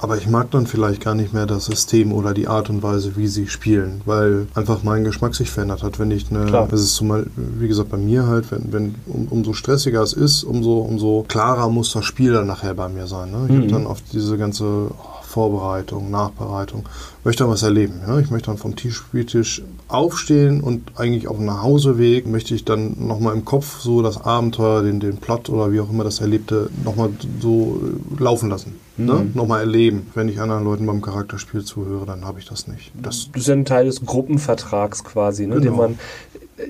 Aber 0.00 0.16
ich 0.16 0.28
mag 0.28 0.50
dann 0.52 0.66
vielleicht 0.66 1.02
gar 1.02 1.14
nicht 1.14 1.34
mehr 1.34 1.44
das 1.44 1.66
System 1.66 2.12
oder 2.12 2.32
die 2.32 2.46
Art 2.46 2.70
und 2.70 2.82
Weise, 2.82 3.16
wie 3.16 3.26
sie 3.26 3.48
spielen, 3.48 4.00
weil 4.06 4.46
einfach 4.54 4.82
mein 4.84 5.04
Geschmack 5.04 5.34
sich 5.34 5.50
verändert 5.50 5.82
hat. 5.82 5.98
Wenn 5.98 6.10
ich 6.10 6.30
eine, 6.30 6.46
Klar. 6.46 6.68
das 6.70 6.80
ist 6.80 6.94
zumal, 6.94 7.26
wie 7.36 7.68
gesagt, 7.68 7.90
bei 7.90 7.96
mir 7.96 8.26
halt, 8.26 8.50
wenn, 8.52 8.72
wenn 8.72 8.94
um, 9.06 9.26
umso 9.28 9.52
stressiger 9.52 10.02
es 10.02 10.12
ist, 10.12 10.44
umso, 10.44 10.78
umso 10.78 11.24
klarer 11.26 11.68
muss 11.68 11.92
das 11.92 12.04
Spiel 12.04 12.32
dann 12.32 12.46
nachher 12.46 12.74
bei 12.74 12.88
mir 12.88 13.06
sein. 13.06 13.30
Ne? 13.32 13.46
Ich 13.48 13.56
habe 13.56 13.66
dann 13.66 13.86
auf 13.86 14.00
diese 14.12 14.38
ganze 14.38 14.64
oh, 14.64 15.13
Vorbereitung, 15.34 16.10
Nachbereitung, 16.12 16.84
möchte 17.24 17.42
dann 17.42 17.52
was 17.52 17.64
erleben. 17.64 17.94
Ja? 18.06 18.20
Ich 18.20 18.30
möchte 18.30 18.46
dann 18.46 18.56
vom 18.58 18.76
Tisch, 18.76 18.94
Spieltisch 18.96 19.62
aufstehen 19.88 20.60
und 20.60 20.92
eigentlich 20.96 21.26
auf 21.26 21.36
dem 21.38 21.46
Nachhauseweg 21.46 22.26
möchte 22.28 22.54
ich 22.54 22.64
dann 22.64 22.94
nochmal 23.06 23.34
im 23.34 23.44
Kopf 23.44 23.80
so 23.80 24.00
das 24.00 24.16
Abenteuer, 24.24 24.82
den, 24.82 25.00
den 25.00 25.16
Plot 25.16 25.50
oder 25.50 25.72
wie 25.72 25.80
auch 25.80 25.90
immer 25.90 26.04
das 26.04 26.20
Erlebte, 26.20 26.70
nochmal 26.84 27.10
so 27.40 27.80
äh, 27.82 28.22
laufen 28.22 28.48
lassen. 28.48 28.76
Ne? 28.96 29.26
Nochmal 29.34 29.60
erleben. 29.60 30.06
Wenn 30.14 30.28
ich 30.28 30.40
anderen 30.40 30.62
Leuten 30.62 30.86
beim 30.86 31.02
Charakterspiel 31.02 31.64
zuhöre, 31.64 32.06
dann 32.06 32.24
habe 32.24 32.38
ich 32.38 32.46
das 32.46 32.68
nicht. 32.68 32.92
Das, 32.94 33.28
Das 33.32 33.42
ist 33.42 33.48
ja 33.48 33.54
ein 33.54 33.64
Teil 33.64 33.86
des 33.86 34.06
Gruppenvertrags 34.06 35.02
quasi, 35.02 35.48
ne, 35.48 35.54
den 35.56 35.62
Genau. 35.72 35.76
man 35.78 35.98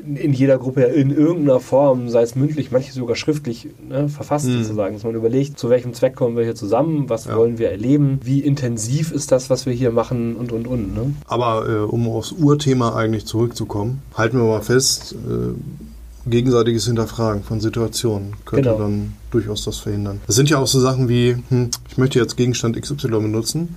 in 0.05 0.33
jeder 0.33 0.59
Gruppe 0.59 0.83
ja 0.83 0.87
in 0.89 1.11
irgendeiner 1.11 1.61
Form, 1.61 2.09
sei 2.09 2.23
es 2.23 2.35
mündlich, 2.35 2.71
manche 2.71 2.93
sogar 2.93 3.17
schriftlich, 3.17 3.69
ne, 3.89 4.09
verfasst 4.09 4.47
sozusagen, 4.47 4.95
dass 4.95 5.05
man 5.05 5.15
überlegt, 5.15 5.59
zu 5.59 5.71
welchem 5.71 5.95
Zweck 5.95 6.15
kommen 6.17 6.37
wir 6.37 6.45
hier 6.45 6.55
zusammen, 6.55 7.09
was 7.09 7.25
Ja. 7.25 7.37
wollen 7.37 7.59
wir 7.59 7.71
erleben, 7.71 8.19
wie 8.23 8.41
intensiv 8.41 9.13
ist 9.13 9.33
das, 9.33 9.51
was 9.51 9.67
wir 9.67 9.73
hier 9.73 9.91
machen 9.93 10.37
und 10.37 10.53
und 10.53 10.67
und. 10.67 10.95
Ne? 10.95 11.15
Aber 11.27 11.69
äh, 11.69 11.79
um 11.85 12.07
aufs 12.09 12.33
Urthema 12.33 12.95
eigentlich 12.95 13.25
zurückzukommen, 13.27 14.03
halten 14.15 14.37
wir 14.39 14.45
mal 14.45 14.61
fest, 14.63 15.15
äh, 15.15 16.29
gegenseitiges 16.31 16.87
Hinterfragen 16.87 17.43
von 17.43 17.61
Situationen 17.61 18.33
könnte 18.47 18.71
Genau. 18.71 18.83
dann 18.83 19.13
durchaus 19.31 19.65
das 19.65 19.79
verhindern. 19.79 20.21
Das 20.27 20.37
sind 20.37 20.49
ja 20.49 20.59
auch 20.59 20.67
so 20.67 20.81
Sachen 20.81 21.09
wie, 21.09 21.37
hm, 21.51 21.71
ich 21.91 21.99
möchte 21.99 22.19
jetzt 22.19 22.37
Gegenstand 22.37 22.81
XY 22.81 23.09
benutzen. 23.09 23.77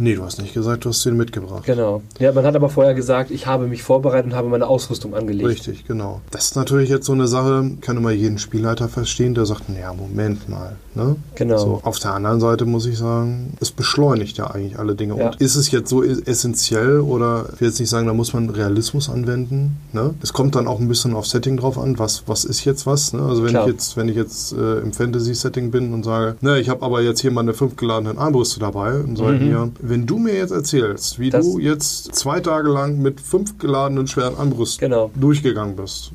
Nee, 0.00 0.14
du 0.14 0.22
hast 0.22 0.40
nicht 0.40 0.54
gesagt, 0.54 0.86
du 0.86 0.88
hast 0.88 1.04
den 1.04 1.14
mitgebracht. 1.18 1.64
Genau. 1.66 2.00
Ja, 2.18 2.32
man 2.32 2.46
hat 2.46 2.56
aber 2.56 2.70
vorher 2.70 2.94
gesagt, 2.94 3.30
ich 3.30 3.46
habe 3.46 3.66
mich 3.66 3.82
vorbereitet 3.82 4.32
und 4.32 4.34
habe 4.34 4.48
meine 4.48 4.66
Ausrüstung 4.66 5.14
angelegt. 5.14 5.46
Richtig, 5.46 5.84
genau. 5.86 6.22
Das 6.30 6.44
ist 6.46 6.56
natürlich 6.56 6.88
jetzt 6.88 7.04
so 7.04 7.12
eine 7.12 7.28
Sache, 7.28 7.72
kann 7.82 7.98
immer 7.98 8.10
jeden 8.10 8.38
Spielleiter 8.38 8.88
verstehen, 8.88 9.34
der 9.34 9.44
sagt, 9.44 9.68
naja, 9.68 9.92
Moment 9.92 10.48
mal. 10.48 10.76
Ne? 10.94 11.16
Genau. 11.34 11.58
So, 11.58 11.80
auf 11.84 11.98
der 11.98 12.14
anderen 12.14 12.40
Seite 12.40 12.64
muss 12.64 12.86
ich 12.86 12.96
sagen, 12.96 13.58
es 13.60 13.70
beschleunigt 13.70 14.38
ja 14.38 14.46
eigentlich 14.46 14.78
alle 14.78 14.94
Dinge. 14.94 15.18
Ja. 15.18 15.26
Und 15.26 15.36
ist 15.40 15.54
es 15.54 15.70
jetzt 15.70 15.90
so 15.90 16.02
essentiell 16.02 17.00
oder 17.00 17.44
ich 17.52 17.60
will 17.60 17.68
jetzt 17.68 17.78
nicht 17.78 17.90
sagen, 17.90 18.06
da 18.06 18.14
muss 18.14 18.32
man 18.32 18.48
Realismus 18.48 19.10
anwenden. 19.10 19.76
Ne? 19.92 20.14
Es 20.22 20.32
kommt 20.32 20.56
dann 20.56 20.66
auch 20.66 20.80
ein 20.80 20.88
bisschen 20.88 21.14
auf 21.14 21.26
Setting 21.26 21.58
drauf 21.58 21.78
an, 21.78 21.98
was, 21.98 22.24
was 22.26 22.44
ist 22.44 22.64
jetzt 22.64 22.86
was. 22.86 23.12
Ne? 23.12 23.22
Also 23.22 23.44
wenn 23.44 23.50
Klar. 23.50 23.66
ich 23.66 23.72
jetzt, 23.74 23.96
wenn 23.98 24.08
ich 24.08 24.16
jetzt 24.16 24.52
äh, 24.52 24.78
im 24.78 24.92
Fantasy-Setting 24.92 25.70
bin 25.70 25.92
und 25.92 26.04
sage, 26.04 26.36
ne, 26.40 26.58
ich 26.58 26.70
habe 26.70 26.82
aber 26.82 27.02
jetzt 27.02 27.20
hier 27.20 27.30
meine 27.30 27.52
fünf 27.52 27.76
geladenen 27.76 28.16
Armbrüste 28.16 28.58
dabei 28.58 28.98
und 28.98 29.16
sage 29.16 29.38
mir, 29.38 29.70
wenn 29.90 30.06
du 30.06 30.18
mir 30.18 30.34
jetzt 30.34 30.52
erzählst, 30.52 31.18
wie. 31.18 31.28
Das- 31.30 31.44
du 31.44 31.58
jetzt 31.58 32.14
zwei 32.14 32.40
Tage 32.40 32.68
lang 32.70 33.02
mit 33.02 33.20
fünf 33.20 33.58
geladenen 33.58 34.06
schweren 34.06 34.36
Armbrüsten 34.36 34.88
Genau. 34.88 35.10
durchgegangen 35.14 35.76
bist, 35.76 36.12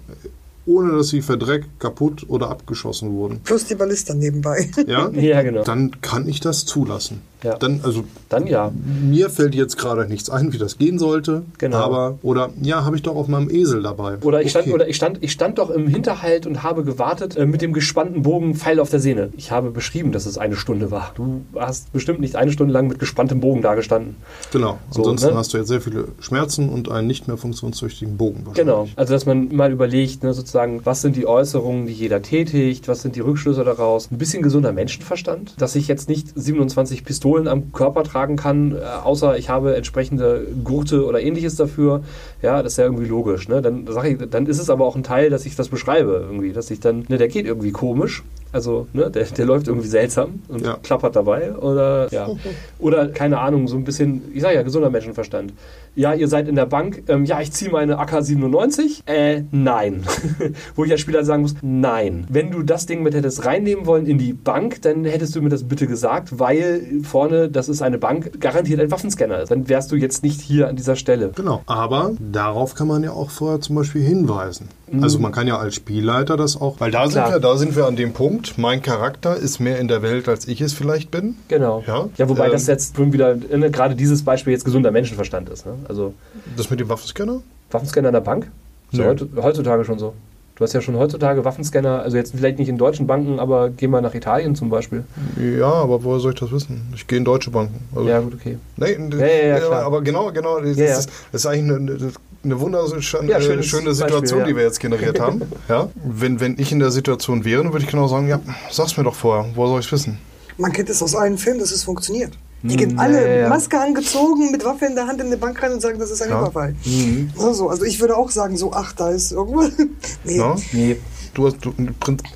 ohne 0.65 0.93
dass 0.97 1.09
sie 1.09 1.21
verdreckt, 1.21 1.79
kaputt 1.79 2.25
oder 2.27 2.49
abgeschossen 2.49 3.11
wurden, 3.11 3.39
Plus 3.43 3.65
die 3.65 3.75
Ballista 3.75 4.13
nebenbei. 4.15 4.69
ja, 4.87 5.09
Ja, 5.13 5.41
genau. 5.43 5.63
dann 5.63 6.01
kann 6.01 6.27
ich 6.27 6.39
das 6.39 6.65
zulassen. 6.65 7.21
Ja. 7.43 7.57
Dann, 7.57 7.79
also 7.83 8.03
Dann 8.29 8.47
ja. 8.47 8.71
mir 9.01 9.29
fällt 9.29 9.55
jetzt 9.55 9.77
gerade 9.77 10.07
nichts 10.07 10.29
ein, 10.29 10.53
wie 10.53 10.57
das 10.57 10.77
gehen 10.77 10.99
sollte. 10.99 11.43
Genau. 11.57 11.77
Aber, 11.77 12.17
oder 12.21 12.49
ja, 12.61 12.83
habe 12.83 12.95
ich 12.95 13.03
doch 13.03 13.15
auf 13.15 13.27
meinem 13.27 13.49
Esel 13.49 13.81
dabei. 13.81 14.17
Oder 14.21 14.41
ich, 14.41 14.49
stand, 14.51 14.65
Okay. 14.65 14.73
oder 14.73 14.87
ich, 14.87 14.95
stand, 14.95 15.19
ich 15.21 15.31
stand 15.31 15.57
doch 15.57 15.69
im 15.69 15.87
Hinterhalt 15.87 16.47
und 16.47 16.63
habe 16.63 16.83
gewartet 16.83 17.37
äh, 17.37 17.45
mit 17.45 17.61
dem 17.61 17.73
gespannten 17.73 18.23
Bogen 18.23 18.55
Pfeil 18.55 18.79
auf 18.79 18.89
der 18.89 18.99
Sehne. 18.99 19.29
Ich 19.37 19.51
habe 19.51 19.71
beschrieben, 19.71 20.11
dass 20.11 20.25
es 20.25 20.37
eine 20.37 20.55
Stunde 20.55 20.91
war. 20.91 21.11
Du 21.15 21.41
hast 21.55 21.93
bestimmt 21.93 22.19
nicht 22.19 22.35
eine 22.35 22.51
Stunde 22.51 22.73
lang 22.73 22.87
mit 22.87 22.99
gespanntem 22.99 23.39
Bogen 23.39 23.61
dagestanden. 23.61 24.15
Genau. 24.51 24.77
So, 24.89 25.01
Ansonsten 25.01 25.29
ne? 25.29 25.35
hast 25.35 25.53
du 25.53 25.57
jetzt 25.57 25.67
sehr 25.67 25.81
viele 25.81 26.09
Schmerzen 26.19 26.69
und 26.69 26.89
einen 26.89 27.07
nicht 27.07 27.27
mehr 27.27 27.37
funktionstüchtigen 27.37 28.17
Bogen. 28.17 28.45
Genau. 28.53 28.87
Also, 28.95 29.13
dass 29.13 29.25
man 29.25 29.55
mal 29.55 29.71
überlegt, 29.71 30.23
ne, 30.23 30.33
sozusagen, 30.33 30.65
sagen, 30.65 30.81
was 30.85 31.01
sind 31.01 31.15
die 31.15 31.27
Äußerungen, 31.27 31.85
die 31.85 31.93
jeder 31.93 32.21
tätigt, 32.21 32.87
was 32.87 33.01
sind 33.01 33.15
die 33.15 33.19
Rückschlüsse 33.19 33.63
daraus. 33.63 34.09
Ein 34.11 34.17
bisschen 34.17 34.41
gesunder 34.41 34.71
Menschenverstand, 34.71 35.53
dass 35.57 35.75
ich 35.75 35.87
jetzt 35.87 36.09
nicht 36.09 36.29
27 36.33 37.03
Pistolen 37.03 37.34
am 37.47 37.71
Körper 37.71 38.03
tragen 38.03 38.35
kann, 38.35 38.73
äh, 38.75 38.79
außer 39.03 39.37
ich 39.37 39.49
habe 39.49 39.75
entsprechende 39.75 40.47
Gurte 40.63 41.05
oder 41.05 41.21
ähnliches 41.21 41.55
dafür. 41.55 42.01
Ja, 42.41 42.61
das 42.63 42.73
ist 42.73 42.77
ja 42.77 42.85
irgendwie 42.85 43.05
logisch. 43.07 43.47
Ne? 43.47 43.61
Dann, 43.61 43.87
ich, 44.03 44.17
dann 44.29 44.45
ist 44.47 44.59
es 44.59 44.69
aber 44.69 44.85
auch 44.85 44.95
ein 44.95 45.03
Teil, 45.03 45.29
dass 45.29 45.45
ich 45.45 45.55
das 45.55 45.69
beschreibe 45.69 46.23
irgendwie, 46.27 46.53
dass 46.53 46.71
ich 46.71 46.79
dann, 46.79 47.05
ne, 47.07 47.17
der 47.17 47.27
geht 47.27 47.45
irgendwie 47.45 47.71
komisch, 47.71 48.23
also 48.51 48.87
ne, 48.93 49.09
der, 49.11 49.25
der 49.25 49.45
läuft 49.45 49.67
irgendwie 49.67 49.87
seltsam 49.87 50.39
und 50.47 50.65
Ja. 50.65 50.77
klappert 50.81 51.15
dabei 51.15 51.53
oder 51.55 52.07
ja. 52.11 52.27
Oder 52.79 53.07
keine 53.09 53.39
Ahnung, 53.39 53.67
so 53.67 53.75
ein 53.77 53.83
bisschen, 53.83 54.21
ich 54.33 54.41
sage 54.41 54.55
ja, 54.55 54.61
gesunder 54.63 54.89
Menschenverstand. 54.89 55.53
Ja, 55.95 56.13
ihr 56.13 56.27
seid 56.27 56.47
in 56.47 56.55
der 56.55 56.65
Bank, 56.65 57.03
ähm, 57.07 57.23
ja, 57.25 57.39
ich 57.39 57.51
ziehe 57.51 57.71
meine 57.71 57.99
AK-97. 57.99 59.01
Äh, 59.05 59.43
nein. 59.51 60.03
Wo 60.75 60.83
ich 60.83 60.91
als 60.91 61.01
Spieler 61.01 61.23
sagen 61.23 61.41
muss, 61.41 61.55
nein. 61.61 62.25
Wenn 62.29 62.51
du 62.51 62.63
das 62.63 62.85
Ding 62.85 63.01
mit 63.01 63.13
hättest 63.13 63.45
reinnehmen 63.45 63.85
wollen 63.85 64.05
in 64.05 64.17
die 64.17 64.33
Bank, 64.33 64.81
dann 64.81 65.05
hättest 65.05 65.35
du 65.35 65.41
mir 65.41 65.49
das 65.49 65.63
bitte 65.63 65.87
gesagt, 65.87 66.39
weil 66.39 67.01
vorne, 67.03 67.49
das 67.49 67.69
ist 67.69 67.81
eine 67.81 67.97
Bank, 67.97 68.41
garantiert 68.41 68.81
ein 68.81 68.91
Waffenscanner 68.91 69.41
ist. 69.41 69.51
Dann 69.51 69.69
wärst 69.69 69.91
du 69.91 69.95
jetzt 69.95 70.21
nicht 70.21 70.41
hier 70.41 70.67
an 70.67 70.75
dieser 70.75 70.95
Stelle. 70.97 71.31
Genau, 71.35 71.61
aber 71.65 72.11
darauf 72.19 72.75
kann 72.75 72.87
man 72.87 73.03
ja 73.03 73.11
auch 73.11 73.29
vorher 73.29 73.61
zum 73.61 73.75
Beispiel 73.75 74.03
hinweisen. 74.03 74.67
Also 75.01 75.19
man 75.19 75.31
kann 75.31 75.47
ja 75.47 75.57
als 75.57 75.75
Spielleiter 75.75 76.37
das 76.37 76.59
auch, 76.61 76.79
weil 76.79 76.91
da 76.91 77.07
sind, 77.07 77.13
Klar. 77.13 77.33
wir, 77.33 77.39
da 77.39 77.57
sind 77.57 77.75
wir 77.75 77.85
an 77.85 77.95
dem 77.95 78.13
Punkt, 78.13 78.57
mein 78.57 78.81
Charakter 78.81 79.35
ist 79.35 79.59
mehr 79.59 79.79
in 79.79 79.87
der 79.87 80.01
Welt, 80.01 80.29
als 80.29 80.47
ich 80.47 80.61
es 80.61 80.73
vielleicht 80.73 81.09
bin. 81.11 81.35
Genau. 81.47 81.83
Ja, 81.87 82.07
Ja, 82.17 82.29
wobei 82.29 82.45
ähm, 82.45 82.51
das 82.51 82.67
jetzt 82.67 82.95
schon 82.95 83.11
wieder, 83.11 83.35
ne, 83.35 83.71
gerade 83.71 83.95
dieses 83.95 84.23
Beispiel 84.23 84.53
jetzt 84.53 84.63
gesunder 84.63 84.91
Menschenverstand 84.91 85.49
ist. 85.49 85.65
Ne? 85.65 85.73
Also 85.87 86.13
Das 86.57 86.69
mit 86.69 86.79
dem 86.79 86.89
Waffenscanner? 86.89 87.41
Waffenscanner 87.71 88.09
in 88.09 88.13
der 88.13 88.21
Bank? 88.21 88.49
Ist 88.91 88.99
ja 88.99 89.13
heutzutage 89.41 89.83
schon 89.85 89.99
so. 89.99 90.13
Du 90.57 90.63
hast 90.63 90.71
ja 90.71 90.79
schon 90.81 90.95
heutzutage 90.95 91.43
Waffenscanner, 91.43 92.01
also 92.01 92.15
jetzt 92.15 92.33
vielleicht 92.33 92.59
nicht 92.59 92.69
in 92.69 92.77
deutschen 92.77 93.07
Banken, 93.07 93.39
aber 93.39 93.69
geh 93.69 93.87
mal 93.87 94.01
nach 94.01 94.13
Italien 94.15 94.55
zum 94.55 94.69
Beispiel. 94.69 95.03
Ja, 95.37 95.67
aber 95.69 96.01
woher 96.05 96.21
soll 96.21 96.33
ich 96.33 96.39
das 96.39 96.49
wissen? 96.51 96.93
Ich 96.95 97.07
gehe 97.07 97.17
in 97.17 97.25
deutsche 97.25 97.51
Banken. 97.51 97.81
Also, 97.93 98.07
Ja, 98.07 98.21
gut, 98.21 98.35
okay. 98.35 98.57
Nee, 98.77 98.93
Ja, 98.93 99.17
ja, 99.25 99.35
ja, 99.47 99.55
aber- 99.57 99.65
klar. 99.67 99.83
aber 99.83 100.01
genau, 100.01 100.31
genau. 100.31 100.61
Das, 100.61 100.77
Ja, 100.77 100.85
ja. 100.85 100.97
Ist, 100.97 101.09
das 101.33 101.41
ist 101.41 101.45
eigentlich 101.45 101.75
eine, 101.77 102.11
eine 102.45 102.59
wunderschöne 102.61 103.29
Ja, 103.29 103.41
schöne 103.41 103.63
Situation, 103.63 104.21
Beispiel, 104.21 104.37
ja. 104.39 104.45
die 104.45 104.55
wir 104.55 104.63
jetzt 104.63 104.79
generiert 104.79 105.19
haben. 105.19 105.41
Ja? 105.67 105.89
Wenn, 106.05 106.39
wenn 106.39 106.57
ich 106.57 106.71
in 106.71 106.79
der 106.79 106.91
Situation 106.91 107.43
wäre, 107.43 107.61
dann 107.63 107.73
würde 107.73 107.83
ich 107.83 107.91
genau 107.91 108.07
sagen, 108.07 108.29
ja, 108.29 108.39
sag's 108.71 108.95
mir 108.95 109.03
doch 109.03 109.15
vorher, 109.15 109.49
woher 109.55 109.67
soll 109.71 109.79
ich 109.81 109.91
wissen? 109.91 110.19
Man 110.57 110.71
kennt 110.71 110.89
es 110.89 111.03
aus 111.03 111.15
allen 111.15 111.37
Filmen, 111.37 111.59
dass 111.59 111.71
es 111.71 111.83
funktioniert. 111.83 112.31
Die 112.67 112.73
Hm, 112.73 112.77
gehen 112.77 112.91
ja, 112.91 112.97
alle 113.03 113.27
ja, 113.27 113.41
ja. 113.43 113.49
Maske 113.49 113.79
angezogen, 113.79 114.51
mit 114.51 114.63
Waffe 114.65 114.85
in 114.85 114.95
der 114.95 115.07
Hand 115.07 115.21
in 115.21 115.29
die 115.29 115.37
Bank 115.37 115.61
rein 115.61 115.71
und 115.73 115.81
sagen, 115.81 115.99
das 115.99 116.11
ist 116.11 116.21
ein 116.21 116.29
Ja. 116.29 116.39
Überfall. 116.41 116.75
Mhm. 116.85 117.29
Also, 117.39 117.69
also 117.69 117.83
ich 117.85 117.99
würde 117.99 118.15
auch 118.17 118.29
sagen, 118.31 118.57
so, 118.57 118.71
ach, 118.73 118.93
da 118.93 119.09
ist 119.11 119.31
irgendwo. 119.31 119.61
nee. 120.23 120.37
Na? 120.37 120.55
Nee, 120.73 120.97
Du 121.33 121.45
hast, 121.47 121.57
du, 121.65 121.73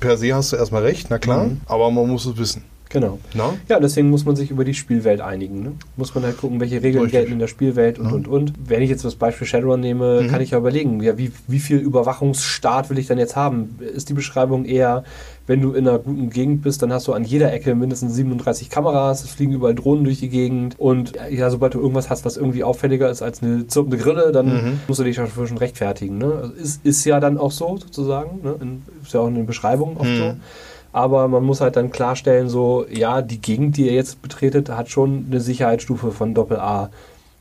per 0.00 0.18
se 0.18 0.34
hast 0.34 0.52
du 0.52 0.56
erstmal 0.56 0.82
recht, 0.82 1.06
na 1.08 1.18
klar, 1.18 1.44
Mhm. 1.44 1.60
aber 1.66 1.90
man 1.90 2.06
muss 2.08 2.26
es 2.26 2.36
wissen. 2.36 2.64
genau. 2.90 3.18
Na? 3.34 3.54
Ja, 3.68 3.80
deswegen 3.80 4.10
muss 4.10 4.26
man 4.26 4.36
sich 4.36 4.50
über 4.50 4.62
die 4.64 4.74
Spielwelt 4.74 5.20
einigen. 5.22 5.62
Ne? 5.62 5.72
Muss 5.96 6.14
man 6.14 6.24
halt 6.24 6.36
gucken, 6.38 6.60
welche 6.60 6.82
Regeln 6.82 7.04
Richtig. 7.04 7.12
gelten 7.12 7.32
in 7.32 7.38
der 7.38 7.46
Spielwelt 7.46 7.98
und, 7.98 8.06
Ja. 8.08 8.12
und, 8.12 8.28
und. 8.28 8.52
Wenn 8.68 8.82
ich 8.82 8.90
jetzt 8.90 9.04
das 9.04 9.14
Beispiel 9.14 9.46
Shadowrun 9.46 9.80
nehme, 9.80 10.20
Mhm. 10.22 10.28
kann 10.28 10.42
ich 10.42 10.50
ja 10.50 10.58
überlegen, 10.58 11.00
ja, 11.02 11.16
wie, 11.16 11.30
wie 11.46 11.60
viel 11.60 11.78
Überwachungsstaat 11.78 12.90
will 12.90 12.98
ich 12.98 13.06
dann 13.06 13.16
jetzt 13.18 13.36
haben? 13.36 13.78
Ist 13.94 14.08
die 14.10 14.14
Beschreibung 14.14 14.64
eher, 14.66 15.04
wenn 15.50 15.60
du 15.62 15.72
in 15.72 15.88
einer 15.88 15.98
guten 15.98 16.30
Gegend 16.30 16.62
bist, 16.62 16.80
dann 16.80 16.92
hast 16.92 17.08
du 17.08 17.12
an 17.12 17.24
jeder 17.24 17.52
Ecke 17.52 17.74
mindestens 17.74 18.14
37 18.14 18.70
Kameras, 18.70 19.24
es 19.24 19.30
fliegen 19.30 19.52
überall 19.52 19.74
Drohnen 19.74 20.04
durch 20.04 20.20
die 20.20 20.28
Gegend 20.28 20.76
und 20.78 21.14
ja, 21.28 21.50
sobald 21.50 21.74
du 21.74 21.80
irgendwas 21.80 22.08
hast, 22.08 22.24
was 22.24 22.36
irgendwie 22.36 22.62
auffälliger 22.62 23.10
ist 23.10 23.20
als 23.20 23.42
eine 23.42 23.66
zirpende 23.66 23.96
Grille, 23.96 24.30
dann 24.30 24.46
Mhm. 24.46 24.80
musst 24.86 25.00
du 25.00 25.04
dich 25.04 25.16
dafür 25.16 25.48
schon 25.48 25.58
rechtfertigen. 25.58 26.18
Ne? 26.18 26.32
Also 26.40 26.52
ist, 26.54 26.86
ist 26.86 27.04
ja 27.04 27.18
dann 27.18 27.36
auch 27.36 27.50
so, 27.50 27.76
sozusagen. 27.78 28.40
Ne? 28.44 28.54
In, 28.60 28.82
ist 29.02 29.12
ja 29.12 29.18
auch 29.20 29.26
in 29.26 29.34
den 29.34 29.46
Beschreibungen 29.46 29.96
oft 29.96 30.08
Mhm. 30.08 30.16
so. 30.16 30.34
Aber 30.92 31.26
man 31.28 31.42
muss 31.44 31.60
halt 31.60 31.74
dann 31.76 31.90
klarstellen, 31.90 32.48
so, 32.48 32.84
ja, 32.88 33.20
die 33.22 33.40
Gegend, 33.40 33.76
die 33.76 33.86
ihr 33.86 33.92
jetzt 33.92 34.22
betretet, 34.22 34.68
hat 34.70 34.88
schon 34.88 35.26
eine 35.30 35.40
Sicherheitsstufe 35.40 36.12
von 36.12 36.32
Doppel 36.34 36.58
A. 36.58 36.90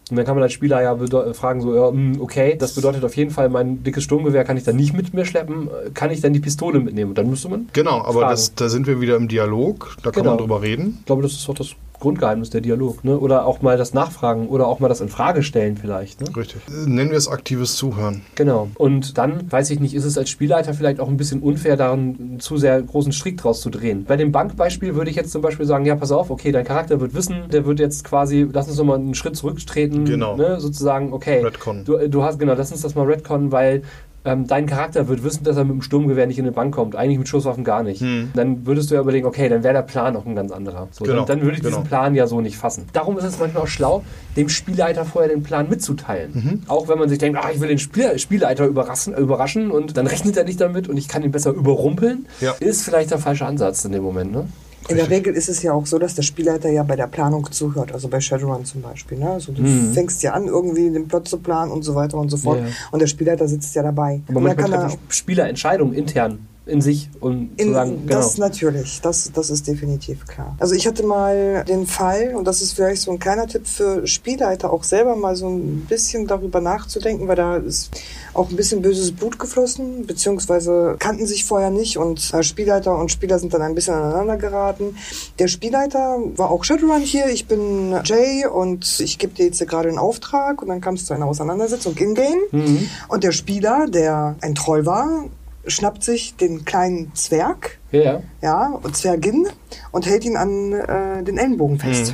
Und 0.10 0.18
dann 0.18 0.26
kann 0.26 0.36
man 0.36 0.44
als 0.44 0.54
Spieler 0.54 0.82
ja 0.82 0.94
bedeu- 0.94 1.34
fragen, 1.34 1.62
so, 1.62 1.76
ja, 1.76 1.90
hm, 1.92 2.20
okay, 2.20 2.56
das 2.58 2.74
bedeutet 2.74 3.04
auf 3.04 3.16
jeden 3.16 3.32
Fall, 3.32 3.50
mein 3.50 3.84
dickes 3.84 4.04
Sturmgewehr 4.04 4.44
kann 4.44 4.58
ich 4.58 4.64
dann 4.64 4.76
nicht 4.76 4.94
mit 4.94 5.14
mir 5.14 5.26
schleppen, 5.26 5.68
Äh, 5.68 5.90
kann 5.94 6.10
ich 6.12 6.22
dann 6.22 6.34
die 6.34 6.40
Pistole 6.40 6.80
mitnehmen? 6.80 7.10
Und 7.12 7.18
dann 7.18 7.30
müsste 7.30 7.50
man, 7.50 7.68
Genau, 7.74 8.04
aber 8.04 8.22
das, 8.22 8.56
da 8.56 8.70
sind 8.70 8.88
wir 8.88 9.02
wieder 9.02 9.16
im 9.16 9.28
Dialog, 9.28 9.96
da 10.04 10.12
kann 10.12 10.24
Genau. 10.24 10.32
man 10.36 10.40
drüber 10.40 10.62
reden. 10.62 10.98
ich 11.00 11.06
glaube, 11.06 11.22
das 11.22 11.34
ist 11.34 11.48
auch 11.50 11.54
das 11.56 11.76
Grundgeheimnis, 12.00 12.50
der 12.50 12.62
Dialog. 12.62 13.04
Ne? 13.04 13.18
Oder 13.18 13.46
auch 13.46 13.62
mal 13.62 13.78
das 13.78 13.94
Nachfragen 13.94 14.48
oder 14.48 14.68
auch 14.68 14.80
mal 14.80 14.88
das 14.88 15.02
in 15.02 15.10
Frage 15.10 15.44
stellen 15.44 15.78
vielleicht. 15.78 16.22
Ne? 16.22 16.36
Richtig. 16.36 16.62
Nennen 16.86 17.12
wir 17.12 17.18
es 17.18 17.28
aktives 17.28 17.76
Zuhören. 17.76 18.22
Genau. 18.36 18.70
Und 18.76 19.18
dann, 19.18 19.52
weiß 19.52 19.70
ich 19.72 19.80
nicht, 19.80 19.94
ist 19.94 20.06
es 20.06 20.18
als 20.18 20.30
Spielleiter 20.30 20.74
vielleicht 20.74 21.00
auch 21.00 21.08
ein 21.08 21.18
bisschen 21.18 21.42
unfair, 21.42 21.78
daran 21.78 22.16
einen 22.20 22.40
zu 22.40 22.58
sehr 22.58 22.82
großen 22.82 23.12
Strick 23.12 23.38
draus 23.38 23.62
zu 23.62 23.70
drehen. 23.70 24.06
Bei 24.06 24.18
dem 24.18 24.32
Bankbeispiel 24.32 24.96
würde 24.96 25.10
ich 25.10 25.16
jetzt 25.16 25.32
zum 25.32 25.42
Beispiel 25.42 25.66
sagen, 25.66 25.86
ja, 25.86 25.96
pass 25.96 26.12
auf, 26.12 26.30
okay, 26.30 26.52
dein 26.52 26.66
Charakter 26.66 27.00
wird 27.00 27.14
wissen, 27.14 27.44
der 27.52 27.66
wird 27.66 27.80
jetzt 27.80 28.04
quasi, 28.04 28.48
lass 28.52 28.68
uns 28.68 28.78
nochmal 28.78 28.98
einen 28.98 29.16
Schritt 29.16 29.36
zurücktreten. 29.36 30.06
Genau. 30.06 30.36
Ne, 30.36 30.60
sozusagen, 30.60 31.14
okay. 31.14 31.44
Redcon. 31.44 31.84
Du, 31.86 31.98
du 32.08 32.24
hast, 32.24 32.40
genau, 32.40 32.54
lass 32.54 32.72
uns 32.72 32.82
das 32.82 32.96
mal 32.96 33.06
Redcon, 33.06 33.52
weil 33.52 33.84
ähm, 34.26 34.48
dein 34.48 34.66
Charakter 34.66 35.08
wird 35.08 35.24
wissen, 35.24 35.44
dass 35.44 35.56
er 35.58 35.64
mit 35.64 35.74
dem 35.74 35.82
Sturmgewehr 35.82 36.28
nicht 36.28 36.38
in 36.38 36.46
eine 36.46 36.52
Bank 36.52 36.74
kommt. 36.76 36.96
Eigentlich 36.96 37.20
mit 37.20 37.28
Schusswaffen 37.28 37.64
gar 37.64 37.84
nicht. 37.84 38.02
Hm. 38.02 38.32
Dann 38.34 38.66
würdest 38.66 38.90
du 38.92 38.96
ja 38.96 39.02
überlegen, 39.02 39.26
okay, 39.26 39.48
dann 39.50 39.64
wäre 39.64 39.74
der 39.74 39.82
Plan 39.82 40.16
auch 40.16 40.26
ein 40.26 40.36
ganz 40.36 40.52
anderer. 40.52 40.88
So, 40.92 41.06
Genau, 41.06 41.20
dann, 41.20 41.40
dann 41.40 41.42
würde 41.42 41.58
ich 41.58 41.64
genau. 41.64 41.78
diesen 41.78 41.88
Plan 41.88 42.16
ja 42.16 42.28
so 42.28 42.42
nicht 42.42 42.58
fassen. 42.58 42.86
Darum 42.94 43.18
ist 43.18 43.24
es 43.24 43.40
manchmal 43.40 43.64
auch 43.64 43.68
schlau, 43.68 44.04
dem 44.36 44.50
Spielleiter 44.50 45.06
vorher 45.06 45.30
den 45.30 45.44
Plan 45.44 45.70
mitzuteilen. 45.70 46.32
Mhm. 46.34 46.62
Auch 46.68 46.88
wenn 46.88 47.00
man 47.00 47.08
sich 47.10 47.18
denkt, 47.18 47.40
ah, 47.42 47.50
ich 47.54 47.60
will 47.62 47.70
den 47.70 47.80
Spiel 47.80 48.20
Spielleiter 48.20 48.66
überraschen, 48.66 49.14
überraschen 49.16 49.72
und 49.72 49.96
dann 49.98 50.08
rechnet 50.08 50.36
er 50.38 50.44
nicht 50.44 50.60
damit 50.60 50.88
und 50.90 50.98
ich 50.98 51.08
kann 51.08 51.24
ihn 51.24 51.32
besser 51.32 51.52
überrumpeln, 51.52 52.26
Ja. 52.42 52.54
ist 52.60 52.84
vielleicht 52.84 53.12
der 53.12 53.20
falsche 53.20 53.46
Ansatz 53.46 53.86
in 53.86 53.92
dem 53.94 54.04
Moment. 54.04 54.32
Ne? 54.32 54.48
In 54.88 54.96
der 54.98 55.10
Regel 55.10 55.34
ist 55.36 55.50
es 55.50 55.62
ja 55.62 55.74
auch 55.74 55.86
so, 55.86 56.00
dass 56.00 56.16
der 56.16 56.24
Spielleiter 56.24 56.70
ja 56.70 56.82
bei 56.84 56.96
der 56.96 57.06
Planung 57.08 57.52
zuhört, 57.52 57.92
also 57.92 58.08
bei 58.08 58.20
Shadowrun 58.20 58.66
zum 58.66 58.82
Beispiel. 58.82 59.20
Ne? 59.20 59.30
Also 59.32 59.52
du 59.52 59.62
Mhm. 59.62 59.94
fängst 59.94 60.24
ja 60.24 60.34
an, 60.34 60.48
irgendwie 60.48 60.90
den 60.90 61.08
Plot 61.08 61.28
zu 61.28 61.38
planen 61.38 61.72
und 61.72 61.84
so 61.84 61.94
weiter 61.94 62.18
und 62.18 62.30
so 62.30 62.38
fort. 62.38 62.60
Ja. 62.60 62.66
Und 62.92 63.00
der 63.00 63.08
Spielleiter 63.08 63.48
sitzt 63.48 63.76
ja 63.76 63.84
dabei. 63.84 64.22
Aber 64.28 64.38
und 64.38 64.44
manchmal 64.44 64.70
kann 64.70 64.80
treffen 64.80 64.98
er 65.08 65.14
Spieler 65.14 65.48
Entscheidungen 65.48 65.94
intern 65.94 66.48
in 66.70 66.82
sich 66.82 67.10
und 67.20 67.58
zu 67.58 67.66
in, 67.68 67.74
sagen, 67.74 68.06
genau. 68.06 68.20
das 68.20 68.38
natürlich, 68.38 69.02
das, 69.02 69.32
das 69.34 69.50
ist 69.50 69.68
definitiv 69.68 70.26
klar. 70.26 70.56
Also 70.60 70.76
ich 70.76 70.88
hatte 70.88 71.04
mal 71.04 71.66
den 71.68 71.88
Fall, 71.88 72.36
und 72.36 72.46
das 72.46 72.62
ist 72.62 72.74
vielleicht 72.74 73.02
so 73.02 73.12
ein 73.12 73.20
kleiner 73.20 73.48
Tipp 73.48 73.68
für 73.68 74.06
Spielleiter, 74.08 74.72
auch 74.72 74.84
selber 74.84 75.16
mal 75.16 75.36
so 75.36 75.48
ein 75.50 75.86
bisschen 75.90 76.28
darüber 76.28 76.62
nachzudenken, 76.62 77.28
weil 77.28 77.36
da 77.36 77.58
ist 77.58 77.92
auch 78.34 78.50
ein 78.50 78.56
bisschen 78.56 78.82
böses 78.82 79.12
Blut 79.12 79.40
geflossen, 79.40 80.06
beziehungsweise 80.06 80.96
kannten 81.00 81.26
sich 81.26 81.46
vorher 81.46 81.72
nicht 81.72 81.98
und 81.98 82.32
Spielleiter 82.42 82.98
und 82.98 83.12
Spieler 83.12 83.40
sind 83.40 83.54
dann 83.54 83.62
ein 83.62 83.76
bisschen 83.76 83.96
aneinander 83.96 84.38
geraten. 84.38 84.96
Der 85.40 85.48
Spielleiter 85.48 86.18
war 86.36 86.52
auch 86.52 86.64
Shadowrun 86.64 87.02
hier, 87.02 87.28
ich 87.28 87.48
bin 87.48 87.96
Jay 88.04 88.46
und 88.46 89.00
ich 89.00 89.18
gebe 89.18 89.34
dir 89.34 89.46
jetzt 89.46 89.66
gerade 89.68 89.90
einen 89.90 89.98
Auftrag 89.98 90.62
und 90.62 90.68
dann 90.68 90.82
kam 90.82 90.94
es 90.96 91.06
zu 91.06 91.14
einer 91.14 91.26
Auseinandersetzung 91.26 91.96
in-game 91.98 92.40
Mhm. 92.52 92.88
und 93.10 93.24
der 93.24 93.32
Spieler, 93.32 93.88
der 93.88 94.36
ein 94.42 94.56
Troll 94.56 94.86
war, 94.86 95.26
schnappt 95.66 96.04
sich 96.04 96.36
den 96.36 96.66
kleinen 96.66 97.14
Zwerg, 97.16 97.80
Ja, 97.92 98.22
ja. 98.42 98.80
Zwergin 98.94 99.48
und 99.92 100.06
hält 100.06 100.26
ihn 100.26 100.38
an 100.38 100.74
äh, 100.74 101.24
den 101.24 101.38
Ellenbogen 101.38 101.80
fest. 101.80 102.14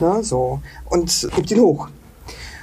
Ne, 0.00 0.22
so. 0.22 0.60
Und 0.88 1.28
gibt 1.34 1.50
ihn 1.50 1.60
hoch. 1.60 1.88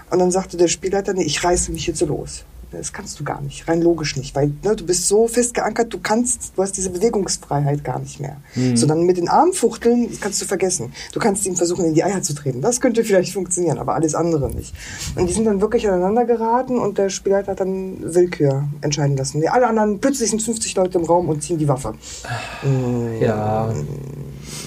Und 0.09 0.19
dann 0.19 0.31
sagte 0.31 0.57
der 0.57 0.67
Spielleiter, 0.67 1.13
nee, 1.13 1.23
ich 1.23 1.43
reiße 1.43 1.71
mich 1.71 1.85
jetzt 1.87 1.99
so 1.99 2.05
los. 2.05 2.45
Das 2.71 2.93
kannst 2.93 3.19
du 3.19 3.23
gar 3.23 3.41
nicht, 3.41 3.67
rein 3.67 3.81
logisch 3.81 4.15
nicht, 4.15 4.35
weil 4.35 4.51
ne, 4.63 4.75
du 4.75 4.85
bist 4.85 5.07
so 5.07 5.27
fest 5.27 5.55
geankert, 5.55 5.91
du 5.91 5.99
kannst, 5.99 6.53
du 6.55 6.61
hast 6.61 6.77
diese 6.77 6.91
Bewegungsfreiheit 6.91 7.83
gar 7.83 7.97
nicht 7.99 8.19
mehr. 8.19 8.37
So 8.75 8.85
dann 8.85 9.03
mit 9.03 9.17
den 9.17 9.27
Armen 9.27 9.53
fuchteln, 9.53 10.07
das 10.09 10.21
kannst 10.21 10.41
du 10.41 10.45
vergessen. 10.45 10.93
Du 11.13 11.19
kannst 11.19 11.45
ihm 11.45 11.55
versuchen, 11.55 11.85
in 11.85 11.93
die 11.95 12.03
Eier 12.03 12.21
zu 12.21 12.33
treten. 12.33 12.61
Das 12.61 12.79
könnte 12.79 13.03
vielleicht 13.03 13.33
funktionieren, 13.33 13.79
aber 13.79 13.95
alles 13.95 14.13
andere 14.13 14.49
nicht. 14.51 14.73
Und 15.15 15.27
die 15.27 15.33
sind 15.33 15.45
dann 15.45 15.61
wirklich 15.61 15.87
aneinander 15.87 16.25
geraten 16.25 16.77
und 16.77 16.97
der 16.97 17.09
Spielleiter 17.09 17.51
hat 17.51 17.59
dann 17.59 17.97
Willkür 18.13 18.67
entscheiden 18.81 19.17
lassen. 19.17 19.41
Die 19.41 19.49
alle 19.49 19.67
anderen, 19.67 19.99
plötzlich 19.99 20.29
sind 20.29 20.41
50 20.41 20.75
Leute 20.75 20.99
im 20.99 21.05
Raum 21.05 21.29
und 21.29 21.41
ziehen 21.41 21.57
die 21.57 21.67
Waffe. 21.67 21.95
Ja, 23.19 23.73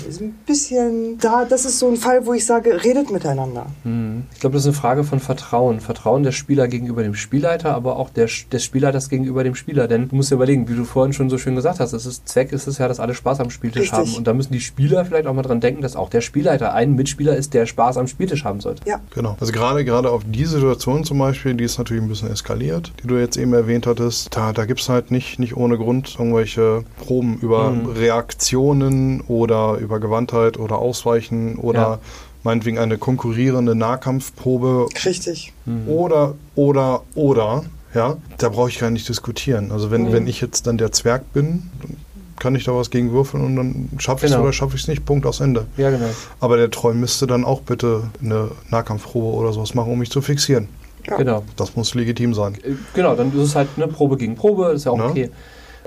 Ist 0.09 0.21
ein 0.21 0.35
bisschen, 0.47 1.19
da, 1.19 1.45
das 1.45 1.65
ist 1.65 1.79
so 1.79 1.89
ein 1.89 1.97
Fall, 1.97 2.27
wo 2.27 2.33
ich 2.33 2.47
sage, 2.47 2.83
redet 2.85 3.11
miteinander. 3.11 3.67
Hm. 3.85 4.25
Ich 4.35 4.41
glaube, 4.41 4.55
das 4.55 4.63
ist 4.65 4.69
eine 4.69 4.77
Frage 4.77 5.05
von 5.05 5.21
Vertrauen. 5.21 5.81
Vertrauen 5.81 6.23
der 6.23 6.33
Spieler 6.33 6.69
gegenüber 6.69 7.03
dem 7.03 7.15
Spielleiter, 7.15 7.75
aber 7.75 7.97
auch 7.97 8.11
der, 8.11 8.29
des 8.53 8.65
Spielleiters 8.65 9.09
gegenüber 9.09 9.45
dem 9.45 9.55
Spieler. 9.55 9.89
Denn 9.89 10.09
du 10.09 10.17
musst 10.17 10.31
dir 10.31 10.37
überlegen, 10.37 10.69
wie 10.69 10.75
du 10.75 10.85
vorhin 10.85 11.13
schon 11.13 11.31
so 11.31 11.39
schön 11.39 11.55
gesagt 11.55 11.81
hast, 11.81 11.93
es 11.93 12.07
ist 12.07 12.29
Zweck 12.29 12.53
ist 12.53 12.67
es 12.67 12.79
ja, 12.79 12.89
dass 12.89 13.01
alle 13.01 13.15
Spaß 13.15 13.41
am 13.41 13.51
Spieltisch 13.51 13.83
Richtig. 13.93 13.99
haben. 13.99 14.15
Und 14.17 14.27
da 14.27 14.33
müssen 14.35 14.53
die 14.53 14.61
Spieler 14.61 15.05
vielleicht 15.05 15.27
auch 15.27 15.35
mal 15.35 15.43
dran 15.43 15.61
denken, 15.61 15.83
dass 15.83 15.97
auch 15.97 16.09
der 16.11 16.21
Spielleiter 16.21 16.73
ein 16.75 16.95
Mitspieler 16.95 17.37
ist, 17.37 17.55
der 17.55 17.67
Spaß 17.67 17.97
am 17.97 18.07
Spieltisch 18.07 18.45
haben 18.45 18.61
sollte. 18.61 18.83
Ja, 18.89 19.01
Genau. 19.15 19.37
Also 19.41 19.53
gerade 19.53 19.85
gerade 19.85 20.11
auf 20.11 20.23
die 20.27 20.45
Situation 20.45 21.05
zum 21.05 21.19
Beispiel, 21.19 21.55
die 21.55 21.65
ist 21.65 21.79
natürlich 21.79 22.03
ein 22.03 22.09
bisschen 22.09 22.31
eskaliert, 22.31 22.93
die 23.03 23.07
du 23.07 23.17
jetzt 23.17 23.37
eben 23.37 23.53
erwähnt 23.53 23.87
hattest, 23.87 24.35
da, 24.37 24.53
da 24.53 24.65
gibt 24.65 24.81
es 24.81 24.89
halt 24.89 25.11
nicht, 25.11 25.39
nicht 25.39 25.57
ohne 25.57 25.77
Grund 25.77 26.17
irgendwelche 26.19 26.85
Proben 26.99 27.39
über 27.41 27.71
Mhm. 27.71 27.87
Reaktionen 27.87 29.21
oder 29.23 29.72
über 29.79 30.01
Gewandtheit 30.01 30.59
oder 30.59 30.79
Ausweichen 30.79 31.57
oder 31.57 31.81
Ja. 31.81 31.99
meinetwegen 32.45 32.79
eine 32.79 32.99
konkurrierende 32.99 33.75
Nahkampfprobe 33.75 34.89
richtig. 35.05 35.53
Mhm. 35.65 35.89
oder, 35.89 36.35
oder, 36.55 37.03
oder, 37.15 37.65
ja, 37.95 38.17
da 38.39 38.49
brauche 38.49 38.69
ich 38.69 38.79
gar 38.79 38.91
nicht 38.91 39.09
diskutieren. 39.09 39.71
Also 39.73 39.91
wenn, 39.91 40.05
Mhm. 40.05 40.13
wenn 40.13 40.27
ich 40.27 40.41
jetzt 40.41 40.67
dann 40.67 40.79
der 40.79 40.93
Zwerg 40.93 41.33
bin, 41.33 41.71
dann 41.83 41.97
kann 42.39 42.55
ich 42.57 42.65
da 42.65 42.75
was 42.75 42.91
gegen 42.91 43.13
würfeln 43.13 43.45
und 43.45 43.57
dann 43.57 43.89
schaffe 43.99 44.25
ich 44.27 44.31
es 44.31 44.33
Genau. 44.33 44.43
oder 44.45 44.53
schaffe 44.53 44.75
ich 44.77 44.83
es 44.83 44.89
nicht, 44.89 45.05
Punkt 45.05 45.27
aus 45.27 45.41
Ende. 45.41 45.67
Ja, 45.77 45.91
genau. 45.91 46.07
Aber 46.41 46.57
der 46.57 46.71
Troll 46.71 46.95
müsste 46.95 47.27
dann 47.27 47.45
auch 47.45 47.61
bitte 47.61 48.05
eine 48.21 48.51
Nahkampfprobe 48.71 49.37
oder 49.37 49.53
sowas 49.53 49.75
machen, 49.75 49.93
um 49.93 49.99
mich 49.99 50.11
zu 50.11 50.21
fixieren. 50.23 50.69
Ja. 51.07 51.17
Genau. 51.17 51.43
Das 51.57 51.77
muss 51.77 51.95
legitim 51.95 52.33
sein. 52.35 52.55
Äh, 52.65 52.73
Genau, 52.95 53.15
dann 53.15 53.29
ist 53.33 53.39
es 53.49 53.55
halt 53.55 53.69
eine 53.77 53.87
Probe 53.89 54.17
gegen 54.17 54.35
Probe, 54.37 54.67
ist 54.73 54.85
ja 54.85 54.93
auch 54.93 54.99
Ne? 54.99 55.05
okay. 55.05 55.31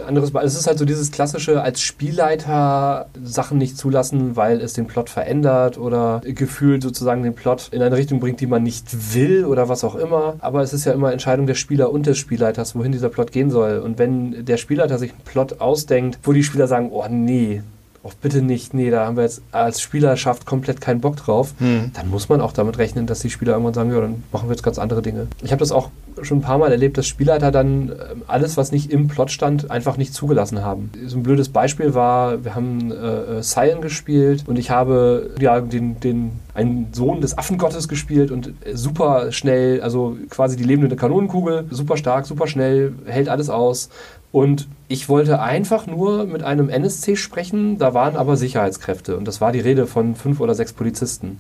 Anderes 0.06 0.34
Mal, 0.34 0.44
es 0.46 0.56
ist 0.56 0.68
halt 0.68 0.78
so 0.78 0.86
dieses 0.86 1.12
klassische 1.12 1.62
als 1.62 1.82
Spielleiter 1.82 3.08
Sachen 3.24 3.58
nicht 3.58 3.78
zulassen, 3.78 4.36
weil 4.36 4.62
es 4.62 4.74
den 4.74 4.88
Plot 4.88 5.10
verändert 5.10 5.78
oder 5.78 6.22
gefühlt 6.24 6.84
sozusagen 6.84 7.24
den 7.24 7.36
Plot 7.36 7.70
in 7.72 7.82
eine 7.82 7.96
Richtung 7.96 8.20
bringt, 8.20 8.42
die 8.42 8.48
man 8.48 8.64
nicht 8.64 9.16
will 9.16 9.46
oder 9.46 9.70
was 9.70 9.84
auch 9.84 9.96
immer. 9.96 10.36
Aber 10.40 10.62
es 10.62 10.74
ist 10.74 10.86
ja 10.86 10.94
immer 10.94 11.12
Entscheidung 11.12 11.48
der 11.48 11.56
Spieler 11.56 11.92
und 11.92 12.06
des 12.06 12.18
Spielleiters, 12.18 12.76
wohin 12.76 12.92
dieser 12.92 13.10
Plot 13.10 13.32
gehen 13.32 13.50
soll. 13.50 13.80
Und 13.80 13.98
wenn 13.98 14.46
der 14.46 14.58
Spielleiter 14.58 14.98
sich 14.98 15.12
einen 15.12 15.22
Plot 15.22 15.62
ausdenkt, 15.62 16.20
wo 16.24 16.34
die 16.34 16.44
Spieler 16.44 16.68
sagen, 16.68 16.90
oh 16.92 17.06
nee, 17.10 17.62
oh 18.06 18.12
bitte 18.22 18.42
nicht, 18.44 18.74
nee, 18.76 18.92
da 18.92 19.06
haben 19.08 19.18
wir 19.18 19.24
jetzt 19.24 19.42
als 19.52 19.82
Spielerschaft 19.82 20.46
komplett 20.46 20.80
keinen 20.80 21.02
Bock 21.02 21.16
drauf, 21.18 21.54
Hm. 21.58 21.92
dann 21.94 22.10
muss 22.10 22.30
man 22.30 22.40
auch 22.40 22.52
damit 22.54 22.78
rechnen, 22.78 23.08
dass 23.08 23.20
die 23.20 23.32
Spieler 23.32 23.54
irgendwann 23.54 23.74
sagen, 23.74 23.92
ja, 23.92 24.00
dann 24.00 24.24
machen 24.32 24.48
wir 24.48 24.54
jetzt 24.54 24.64
ganz 24.64 24.78
andere 24.78 25.02
Dinge. 25.02 25.28
Ich 25.44 25.52
habe 25.52 25.60
das 25.60 25.72
auch 25.72 25.90
schon 26.22 26.38
ein 26.38 26.42
paar 26.42 26.58
Mal 26.58 26.72
erlebt, 26.72 26.98
dass 26.98 27.08
Spielleiter 27.08 27.52
dann 27.52 27.90
ähm, 27.90 28.22
alles, 28.28 28.56
was 28.58 28.72
nicht 28.72 28.92
im 28.92 29.08
Plot 29.08 29.32
stand, 29.32 29.70
einfach 29.72 29.98
nicht 29.98 30.14
zugelassen 30.14 30.64
haben. 30.64 30.90
So 31.08 31.18
ein 31.18 31.24
blödes 31.24 31.50
Beispiel 31.50 31.94
war, 31.94 32.46
wir 32.46 32.56
haben 32.56 32.92
äh, 32.92 32.96
äh, 33.40 33.42
Cyan 33.42 33.82
gespielt 33.82 34.44
und 34.48 34.58
ich 34.58 34.70
habe 34.70 35.32
ja 35.40 35.60
den, 35.60 36.00
den 36.00 36.40
einen 36.54 36.94
Sohn 36.94 37.20
des 37.20 37.38
Affengottes 37.38 37.90
gespielt 37.90 38.32
und 38.32 38.48
äh, 38.64 38.76
super 38.78 39.32
schnell, 39.34 39.82
also 39.82 40.16
quasi 40.30 40.56
die 40.56 40.64
lebende 40.64 40.96
Kanonenkugel, 40.96 41.66
super 41.70 41.98
stark, 41.98 42.26
super 42.26 42.48
schnell, 42.48 42.94
hält 43.06 43.28
alles 43.28 43.50
aus. 43.50 43.90
Und 44.36 44.68
ich 44.90 45.08
wollte 45.08 45.40
einfach 45.40 45.88
nur 45.88 46.26
mit 46.26 46.44
einem 46.44 46.68
NSC 46.68 47.16
sprechen, 47.16 47.78
da 47.78 47.94
waren 47.94 48.18
aber 48.18 48.36
Sicherheitskräfte. 48.36 49.16
Und 49.16 49.30
das 49.30 49.40
war 49.40 49.54
die 49.54 49.62
Rede 49.62 49.88
von 49.88 50.14
fünf 50.14 50.42
oder 50.42 50.54
sechs 50.54 50.74
Polizisten. 50.74 51.40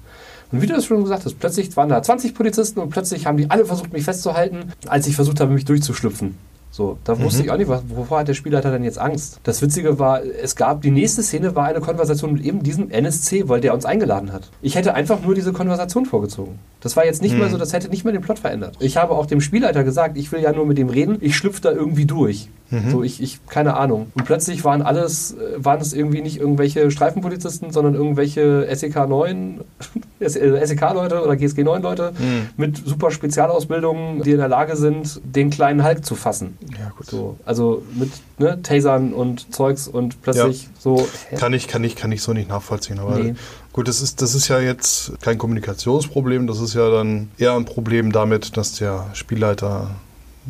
Und 0.50 0.62
wie 0.62 0.66
du 0.66 0.74
das 0.74 0.86
schon 0.86 1.04
gesagt 1.04 1.26
hast, 1.26 1.38
plötzlich 1.38 1.76
waren 1.76 1.90
da 1.90 2.02
20 2.02 2.34
Polizisten 2.34 2.80
und 2.80 2.92
plötzlich 2.92 3.26
haben 3.26 3.36
die 3.36 3.50
alle 3.52 3.66
versucht, 3.66 3.92
mich 3.92 4.06
festzuhalten, 4.06 4.72
als 4.88 5.08
ich 5.08 5.16
versucht 5.18 5.42
habe, 5.42 5.52
mich 5.52 5.66
durchzuschlüpfen. 5.66 6.38
So, 6.76 6.98
da 7.06 7.18
wusste 7.22 7.42
ich 7.42 7.52
auch 7.52 7.58
nicht, 7.58 7.70
wovor 7.70 8.20
hat 8.20 8.28
der 8.28 8.34
Spielleiter 8.34 8.70
denn 8.70 8.84
jetzt 8.84 9.00
Angst? 9.00 9.40
Das 9.44 9.62
Witzige 9.62 9.98
war, 9.98 10.22
es 10.26 10.58
gab, 10.58 10.82
die 10.82 10.92
nächste 10.92 11.24
Szene 11.24 11.56
war 11.56 11.68
eine 11.68 11.80
Konversation 11.80 12.34
mit 12.34 12.44
eben 12.44 12.64
diesem 12.64 12.92
NSC, 12.92 13.48
weil 13.48 13.62
der 13.62 13.74
uns 13.74 13.86
eingeladen 13.86 14.34
hat. 14.34 14.50
Ich 14.62 14.76
hätte 14.76 14.94
einfach 14.94 15.22
nur 15.22 15.36
diese 15.36 15.54
Konversation 15.54 16.06
vorgezogen. 16.06 16.60
Das 16.82 16.98
war 16.98 17.06
jetzt 17.06 17.22
nicht 17.22 17.38
mal 17.38 17.50
so, 17.50 17.58
das 17.58 17.72
hätte 17.72 17.88
nicht 17.88 18.04
mal 18.04 18.12
den 18.12 18.22
Plot 18.22 18.40
verändert. 18.40 18.76
Ich 18.82 18.98
habe 18.98 19.14
auch 19.14 19.26
dem 19.26 19.40
Spielleiter 19.40 19.86
gesagt, 19.86 20.18
ich 20.18 20.34
will 20.34 20.42
ja 20.42 20.52
nur 20.52 20.66
mit 20.66 20.78
dem 20.78 20.90
reden, 20.90 21.16
ich 21.22 21.38
schlüpfe 21.38 21.62
da 21.62 21.72
irgendwie 21.72 22.06
durch. 22.06 22.50
So, 22.92 23.04
ich, 23.04 23.22
ich, 23.22 23.46
keine 23.48 23.76
Ahnung. 23.78 24.08
Und 24.16 24.26
plötzlich 24.26 24.64
waren 24.66 24.82
alles, 24.82 25.34
äh, 25.34 25.64
waren 25.64 25.80
es 25.80 25.94
irgendwie 25.94 26.22
nicht 26.22 26.38
irgendwelche 26.40 26.90
Streifenpolizisten, 26.92 27.72
sondern 27.72 27.94
irgendwelche 27.94 28.68
SEK 28.76 29.08
9, 29.08 29.62
SEK-Leute 30.20 31.24
oder 31.24 31.36
GSG 31.36 31.64
9 31.64 31.82
Leute 31.82 32.14
mit 32.58 32.78
super 32.86 33.12
Spezialausbildungen, 33.12 34.24
die 34.24 34.32
in 34.32 34.38
der 34.38 34.48
Lage 34.48 34.76
sind, 34.76 35.22
den 35.24 35.50
kleinen 35.50 35.84
Hulk 35.86 36.06
zu 36.06 36.16
fassen. 36.16 36.58
Ja, 36.80 36.92
gut. 36.98 37.06
So, 37.06 37.38
also 37.46 37.84
mit 37.94 38.12
ne, 38.40 38.62
Tasern 38.62 39.14
und 39.14 39.54
Zeugs 39.54 39.88
und 39.88 40.22
plötzlich 40.22 40.70
so. 40.80 41.06
hä? 41.30 41.36
Kann 41.38 41.54
ich, 41.54 41.68
kann 41.68 41.84
ich, 41.84 41.96
kann 41.96 42.12
ich 42.12 42.22
so 42.22 42.34
nicht 42.34 42.50
nachvollziehen. 42.50 43.00
Aber 43.00 43.18
Nee. 43.20 43.36
gut, 43.74 43.88
das 43.88 44.02
ist, 44.02 44.22
das 44.22 44.36
ist 44.36 44.48
ja 44.48 44.60
jetzt 44.60 45.14
kein 45.22 45.38
Kommunikationsproblem, 45.38 46.48
das 46.48 46.60
ist 46.60 46.74
ja 46.74 46.90
dann 46.90 47.30
eher 47.38 47.54
ein 47.54 47.66
Problem 47.66 48.12
damit, 48.12 48.58
dass 48.58 48.74
der 48.74 49.06
Spielleiter, 49.14 49.92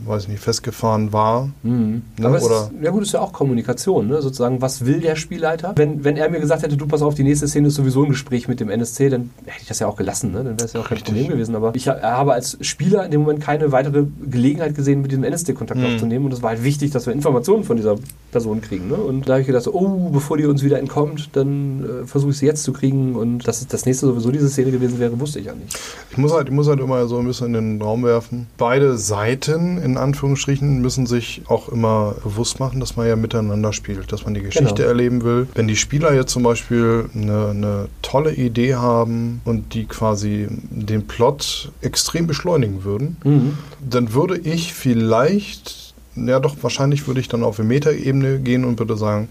weiß 0.06 0.24
ich 0.24 0.28
nicht, 0.30 0.40
festgefahren 0.42 1.14
war. 1.14 1.50
Mhm. 1.64 2.02
Ne, 2.18 2.26
Aber 2.28 2.42
oder- 2.44 2.56
ist, 2.66 2.72
ja 2.84 2.92
gut, 2.92 3.04
ist 3.04 3.14
ja 3.14 3.22
auch 3.22 3.32
Kommunikation, 3.34 4.08
ne? 4.08 4.22
sozusagen, 4.22 4.62
was 4.62 4.86
will 4.86 5.00
der 5.00 5.16
Spielleiter? 5.16 5.74
Wenn, 5.76 6.04
wenn 6.04 6.18
er 6.18 6.30
mir 6.30 6.40
gesagt 6.40 6.64
hätte, 6.64 6.76
du 6.78 6.86
pass 6.88 7.02
auf, 7.02 7.16
die 7.16 7.24
nächste 7.24 7.48
Szene 7.48 7.68
ist 7.70 7.76
sowieso 7.76 8.04
ein 8.04 8.10
Gespräch 8.10 8.48
mit 8.48 8.60
dem 8.60 8.70
NSC, 8.70 9.10
dann 9.10 9.30
hätte 9.46 9.62
ich 9.62 9.68
das 9.68 9.80
ja 9.80 9.88
auch 9.88 9.96
gelassen, 9.96 10.32
ne? 10.32 10.40
dann 10.44 10.58
wäre 10.58 10.66
es 10.66 10.74
ja 10.74 10.82
auch 10.82 10.86
kein 10.90 10.98
Richtig. 10.98 11.14
Problem 11.16 11.32
gewesen. 11.34 11.56
Aber 11.56 11.74
ich 11.76 11.88
ha- 11.88 12.02
habe 12.02 12.34
als 12.34 12.58
Spieler 12.62 13.06
in 13.06 13.12
dem 13.12 13.22
Moment 13.22 13.42
keine 13.42 13.72
weitere 13.72 14.04
Gelegenheit 14.30 14.76
gesehen, 14.76 15.02
mit 15.02 15.12
diesem 15.12 15.24
NSC 15.24 15.54
Kontakt 15.54 15.80
Mhm. 15.80 15.86
aufzunehmen 15.88 16.26
und 16.26 16.34
es 16.34 16.42
war 16.42 16.50
halt 16.52 16.64
wichtig, 16.64 16.92
dass 16.92 17.06
wir 17.06 17.14
Informationen 17.14 17.64
von 17.64 17.78
dieser 17.78 17.96
Person 18.32 18.62
kriegen. 18.62 18.88
Ne? 18.90 18.96
Und 18.96 19.28
da 19.30 19.34
habe 19.34 19.42
ich 19.42 19.48
gedacht, 19.48 19.68
oh, 19.68 20.10
bevor 20.12 20.38
die 20.38 20.46
uns 20.46 20.64
wieder 20.64 20.80
entkommt, 20.80 21.30
dann 21.34 21.84
äh, 22.04 22.06
versuche 22.06 22.32
ich 22.32 22.38
sie 22.38 22.46
jetzt 22.46 22.64
zu 22.64 22.74
kriegen 22.74 23.16
und 23.16 23.48
dass 23.48 23.66
das 23.66 23.86
nächste 23.86 24.08
sowieso 24.08 24.32
diese 24.32 24.50
Szene 24.50 24.72
gewesen 24.72 25.00
wäre, 25.00 25.18
wusste 25.20 25.40
ich 25.40 25.46
ja 25.46 25.54
nicht. 25.54 25.78
Ich 26.12 26.18
muss 26.18 26.34
halt, 26.34 26.48
ich 26.50 26.54
muss 26.54 26.68
halt 26.68 26.80
immer 26.80 27.08
so 27.08 27.18
ein 27.18 27.26
bisschen 27.26 27.48
in 27.56 27.80
den 27.80 27.82
Raum 27.82 28.04
werfen. 28.04 28.48
Beide 28.58 28.98
Seiten, 28.98 29.78
in 29.86 29.98
Anführungsstrichen, 29.98 30.82
müssen 30.82 31.06
sich 31.06 31.44
auch 31.48 31.70
immer 31.70 32.16
bewusst 32.24 32.60
machen, 32.60 32.80
dass 32.80 32.96
man 32.98 33.08
ja 33.08 33.16
miteinander 33.16 33.72
spielt, 33.72 34.12
dass 34.12 34.26
man 34.26 34.34
die 34.34 34.42
Geschichte 34.42 34.74
Genau. 34.74 34.88
erleben 34.88 35.24
will. 35.24 35.48
Wenn 35.54 35.68
die 35.68 35.76
Spieler 35.76 36.14
jetzt 36.14 36.32
zum 36.32 36.42
Beispiel 36.44 37.06
eine, 37.14 37.48
eine 37.52 37.88
tolle 38.02 38.34
Idee 38.34 38.76
haben 38.76 39.42
und 39.46 39.74
die 39.76 39.86
quasi 39.86 40.48
den 40.50 41.06
Plot 41.08 41.72
extrem 41.82 42.26
beschleunigen 42.26 42.84
würden, 42.84 43.18
Mhm. 43.24 43.58
dann 43.88 44.14
würde 44.14 44.38
ich 44.40 44.74
vielleicht, 44.74 45.85
ja 46.16 46.40
doch, 46.40 46.56
wahrscheinlich 46.62 47.08
würde 47.08 47.20
ich 47.20 47.28
dann 47.28 47.44
auf 47.44 47.60
eine 47.60 47.68
Metaebene 47.68 48.40
gehen 48.40 48.66
und 48.66 48.80
würde 48.80 48.98
sagen, 48.98 49.30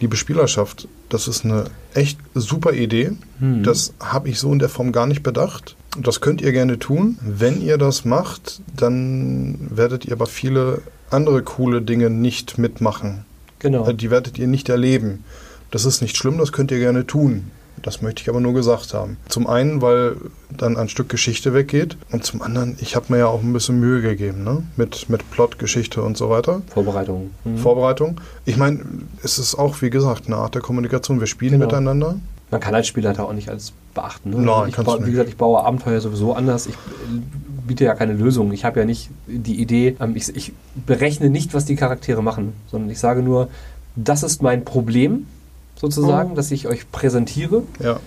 liebe 0.00 0.16
Spielerschaft, 0.16 0.88
das 1.08 1.28
ist 1.28 1.44
eine 1.44 1.64
echt 1.94 2.18
super 2.34 2.72
Idee. 2.72 3.12
Mhm. 3.40 3.62
Das 3.62 3.94
habe 4.00 4.28
ich 4.28 4.38
so 4.38 4.52
in 4.52 4.58
der 4.58 4.68
Form 4.68 4.92
gar 4.92 5.06
nicht 5.06 5.22
bedacht. 5.22 5.76
Das 5.98 6.20
könnt 6.20 6.42
ihr 6.42 6.52
gerne 6.52 6.78
tun. 6.78 7.18
Wenn 7.22 7.62
ihr 7.62 7.78
das 7.78 8.04
macht, 8.04 8.60
dann 8.76 9.56
werdet 9.70 10.04
ihr 10.04 10.12
aber 10.12 10.26
viele 10.26 10.82
andere 11.10 11.42
coole 11.42 11.82
Dinge 11.82 12.10
nicht 12.10 12.58
mitmachen. 12.58 13.24
Genau. 13.58 13.90
Die 13.90 14.10
werdet 14.10 14.38
ihr 14.38 14.46
nicht 14.46 14.68
erleben. 14.68 15.24
Das 15.70 15.84
ist 15.84 16.02
nicht 16.02 16.16
schlimm, 16.16 16.38
das 16.38 16.52
könnt 16.52 16.70
ihr 16.70 16.78
gerne 16.78 17.06
tun. 17.06 17.50
Das 17.82 18.02
möchte 18.02 18.22
ich 18.22 18.28
aber 18.28 18.40
nur 18.40 18.54
gesagt 18.54 18.94
haben. 18.94 19.16
Zum 19.28 19.46
einen, 19.46 19.82
weil 19.82 20.16
dann 20.56 20.76
ein 20.76 20.88
Stück 20.88 21.08
Geschichte 21.08 21.52
weggeht 21.54 21.96
und 22.10 22.24
zum 22.24 22.42
anderen, 22.42 22.76
ich 22.80 22.96
habe 22.96 23.06
mir 23.10 23.18
ja 23.18 23.26
auch 23.26 23.42
ein 23.42 23.52
bisschen 23.52 23.78
Mühe 23.80 24.00
gegeben, 24.02 24.44
ne? 24.44 24.62
Mit, 24.76 25.08
mit 25.10 25.30
Plot, 25.30 25.58
Geschichte 25.58 26.02
und 26.02 26.16
so 26.16 26.30
weiter. 26.30 26.62
Vorbereitung. 26.72 27.30
Mhm. 27.44 27.58
Vorbereitung. 27.58 28.20
Ich 28.44 28.56
meine, 28.56 28.80
es 29.22 29.38
ist 29.38 29.54
auch, 29.56 29.82
wie 29.82 29.90
gesagt, 29.90 30.26
eine 30.26 30.36
Art 30.36 30.54
der 30.54 30.62
Kommunikation. 30.62 31.20
Wir 31.20 31.26
spielen 31.26 31.52
Genau. 31.52 31.66
miteinander. 31.66 32.16
Man 32.50 32.60
kann 32.60 32.74
als 32.74 32.86
Spielleiter 32.86 33.24
auch 33.24 33.32
nicht 33.32 33.48
alles 33.48 33.72
beachten. 33.94 34.30
Ne? 34.30 34.38
Nein, 34.38 34.68
ich 34.68 34.76
baue, 34.76 35.04
Wie 35.06 35.10
gesagt, 35.10 35.28
ich 35.28 35.36
baue 35.36 35.64
Abenteuer 35.64 36.00
sowieso 36.00 36.32
anders. 36.34 36.66
Ich 36.66 36.74
äh, 36.74 36.78
biete 37.66 37.84
ja 37.84 37.94
keine 37.94 38.12
Lösung. 38.12 38.52
Ich 38.52 38.64
habe 38.64 38.78
ja 38.80 38.86
nicht 38.86 39.10
die 39.26 39.60
Idee, 39.60 39.96
ähm, 40.00 40.14
ich, 40.14 40.34
ich 40.34 40.52
berechne 40.86 41.28
nicht, 41.28 41.54
was 41.54 41.64
die 41.64 41.74
Charaktere 41.76 42.22
machen, 42.22 42.52
sondern 42.70 42.88
ich 42.90 43.00
sage 43.00 43.22
nur, 43.22 43.48
das 43.96 44.22
ist 44.22 44.42
mein 44.42 44.64
Problem, 44.64 45.26
sozusagen, 45.76 46.32
Oh. 46.32 46.34
das 46.34 46.50
ich 46.50 46.66
euch 46.68 46.90
präsentiere. 46.90 47.62
Ja. 47.82 47.98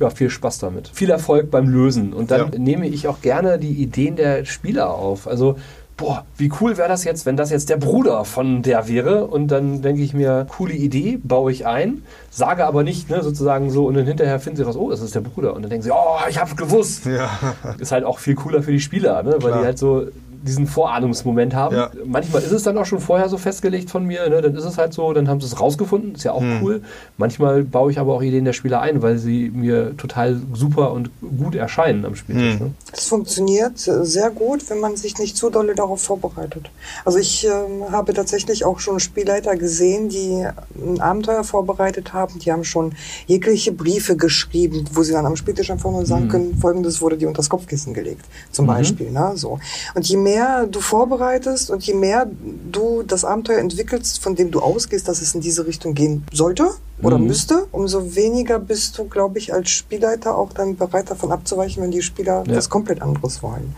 Ja, 0.00 0.10
viel 0.10 0.28
Spaß 0.28 0.58
damit. 0.58 0.90
Viel 0.92 1.10
Erfolg 1.10 1.50
beim 1.52 1.68
Lösen. 1.68 2.12
Und 2.12 2.30
dann 2.32 2.52
Ja. 2.52 2.58
nehme 2.58 2.88
ich 2.88 3.06
auch 3.06 3.20
gerne 3.22 3.58
die 3.58 3.70
Ideen 3.74 4.16
der 4.16 4.44
Spieler 4.44 4.90
auf. 4.90 5.28
Also, 5.28 5.56
boah, 5.96 6.24
wie 6.36 6.50
cool 6.60 6.76
wäre 6.76 6.88
das 6.88 7.04
jetzt, 7.04 7.24
wenn 7.26 7.36
das 7.36 7.50
jetzt 7.50 7.70
der 7.70 7.76
Bruder 7.76 8.24
von 8.24 8.62
der 8.62 8.88
wäre? 8.88 9.26
Und 9.28 9.46
dann 9.48 9.82
denke 9.82 10.02
ich 10.02 10.12
mir, 10.12 10.46
coole 10.48 10.74
Idee, 10.74 11.20
baue 11.22 11.52
ich 11.52 11.64
ein, 11.64 12.02
sage 12.32 12.66
aber 12.66 12.82
nicht, 12.82 13.08
ne, 13.08 13.22
sozusagen 13.22 13.70
so, 13.70 13.86
und 13.86 13.94
dann 13.94 14.04
hinterher 14.04 14.40
finden 14.40 14.56
sie 14.56 14.62
raus, 14.64 14.74
oh, 14.76 14.90
das 14.90 15.00
ist 15.00 15.14
der 15.14 15.20
Bruder. 15.20 15.54
Und 15.54 15.62
dann 15.62 15.70
denken 15.70 15.84
sie, 15.84 15.92
oh, 15.92 16.18
ich 16.28 16.40
hab's 16.40 16.56
gewusst. 16.56 17.06
Ja. 17.06 17.30
Ist 17.78 17.92
halt 17.92 18.02
auch 18.04 18.18
viel 18.18 18.34
cooler 18.34 18.64
für 18.64 18.72
die 18.72 18.80
Spieler, 18.80 19.22
ne? 19.22 19.34
weil 19.34 19.38
Klar. 19.38 19.60
die 19.60 19.64
halt 19.66 19.78
so 19.78 20.06
diesen 20.46 20.66
Vorahnungsmoment 20.66 21.54
haben. 21.54 21.76
Ja. 21.76 21.90
Manchmal 22.04 22.42
ist 22.42 22.52
es 22.52 22.62
dann 22.62 22.76
auch 22.78 22.84
schon 22.84 23.00
vorher 23.00 23.28
so 23.28 23.38
festgelegt 23.38 23.90
von 23.90 24.04
mir, 24.04 24.28
ne? 24.28 24.42
dann 24.42 24.54
ist 24.54 24.64
es 24.64 24.76
halt 24.78 24.92
so, 24.92 25.12
dann 25.12 25.28
haben 25.28 25.40
sie 25.40 25.46
es 25.46 25.58
rausgefunden, 25.60 26.14
ist 26.14 26.24
ja 26.24 26.32
auch 26.32 26.40
Hm. 26.40 26.62
cool. 26.62 26.82
Manchmal 27.16 27.62
baue 27.64 27.90
ich 27.90 27.98
aber 27.98 28.14
auch 28.14 28.22
Ideen 28.22 28.44
der 28.44 28.52
Spieler 28.52 28.80
ein, 28.80 29.00
weil 29.02 29.16
sie 29.18 29.50
mir 29.54 29.96
total 29.96 30.40
super 30.52 30.92
und 30.92 31.10
gut 31.38 31.54
erscheinen 31.54 32.04
am 32.04 32.14
Spieltisch. 32.14 32.54
Hm. 32.58 32.66
Ne? 32.66 32.70
Es 32.92 33.06
funktioniert 33.06 33.78
sehr 33.78 34.30
gut, 34.30 34.68
wenn 34.68 34.80
man 34.80 34.96
sich 34.96 35.18
nicht 35.18 35.36
zu 35.36 35.50
dolle 35.50 35.74
darauf 35.74 36.02
vorbereitet. 36.02 36.70
Also 37.04 37.18
ich 37.18 37.46
ähm, 37.46 37.90
habe 37.90 38.12
tatsächlich 38.12 38.64
auch 38.64 38.80
schon 38.80 39.00
Spielleiter 39.00 39.56
gesehen, 39.56 40.08
die 40.08 40.44
ein 40.76 41.00
Abenteuer 41.00 41.44
vorbereitet 41.44 42.12
haben. 42.12 42.38
Die 42.38 42.52
haben 42.52 42.64
schon 42.64 42.92
jegliche 43.26 43.72
Briefe 43.72 44.16
geschrieben, 44.16 44.84
wo 44.92 45.02
sie 45.02 45.12
dann 45.12 45.26
am 45.26 45.36
Spieltisch 45.36 45.70
einfach 45.70 45.90
nur 45.90 46.04
sagen 46.06 46.24
Mhm. 46.24 46.28
können, 46.28 46.58
folgendes 46.58 47.00
wurde 47.00 47.16
dir 47.16 47.28
unter 47.28 47.38
das 47.38 47.48
Kopfkissen 47.48 47.94
gelegt, 47.94 48.24
zum 48.52 48.64
Mhm. 48.66 48.68
Beispiel. 48.68 49.10
Ne? 49.10 49.32
So. 49.36 49.58
Und 49.94 50.06
je 50.06 50.16
mehr 50.16 50.33
du 50.70 50.80
vorbereitest 50.80 51.70
und 51.70 51.82
je 51.86 51.94
mehr 51.94 52.26
du 52.70 53.02
das 53.02 53.24
Abenteuer 53.24 53.58
entwickelst, 53.58 54.22
von 54.22 54.34
dem 54.34 54.50
du 54.50 54.60
ausgehst, 54.60 55.06
dass 55.08 55.20
es 55.22 55.34
in 55.34 55.40
diese 55.40 55.66
Richtung 55.66 55.94
gehen 55.94 56.24
sollte 56.32 56.70
oder 57.02 57.18
Mhm. 57.18 57.26
müsste, 57.26 57.66
umso 57.72 58.14
weniger 58.14 58.58
bist 58.58 58.96
du, 58.98 59.04
glaube 59.04 59.38
ich, 59.38 59.52
als 59.52 59.70
Spielleiter 59.70 60.36
auch 60.36 60.52
dann 60.52 60.76
bereit 60.76 61.10
davon 61.10 61.32
abzuweichen, 61.32 61.82
wenn 61.82 61.90
die 61.90 62.02
Spieler 62.02 62.44
Ja. 62.46 62.54
das 62.54 62.68
komplett 62.70 63.02
anderes 63.02 63.42
wollen. 63.42 63.74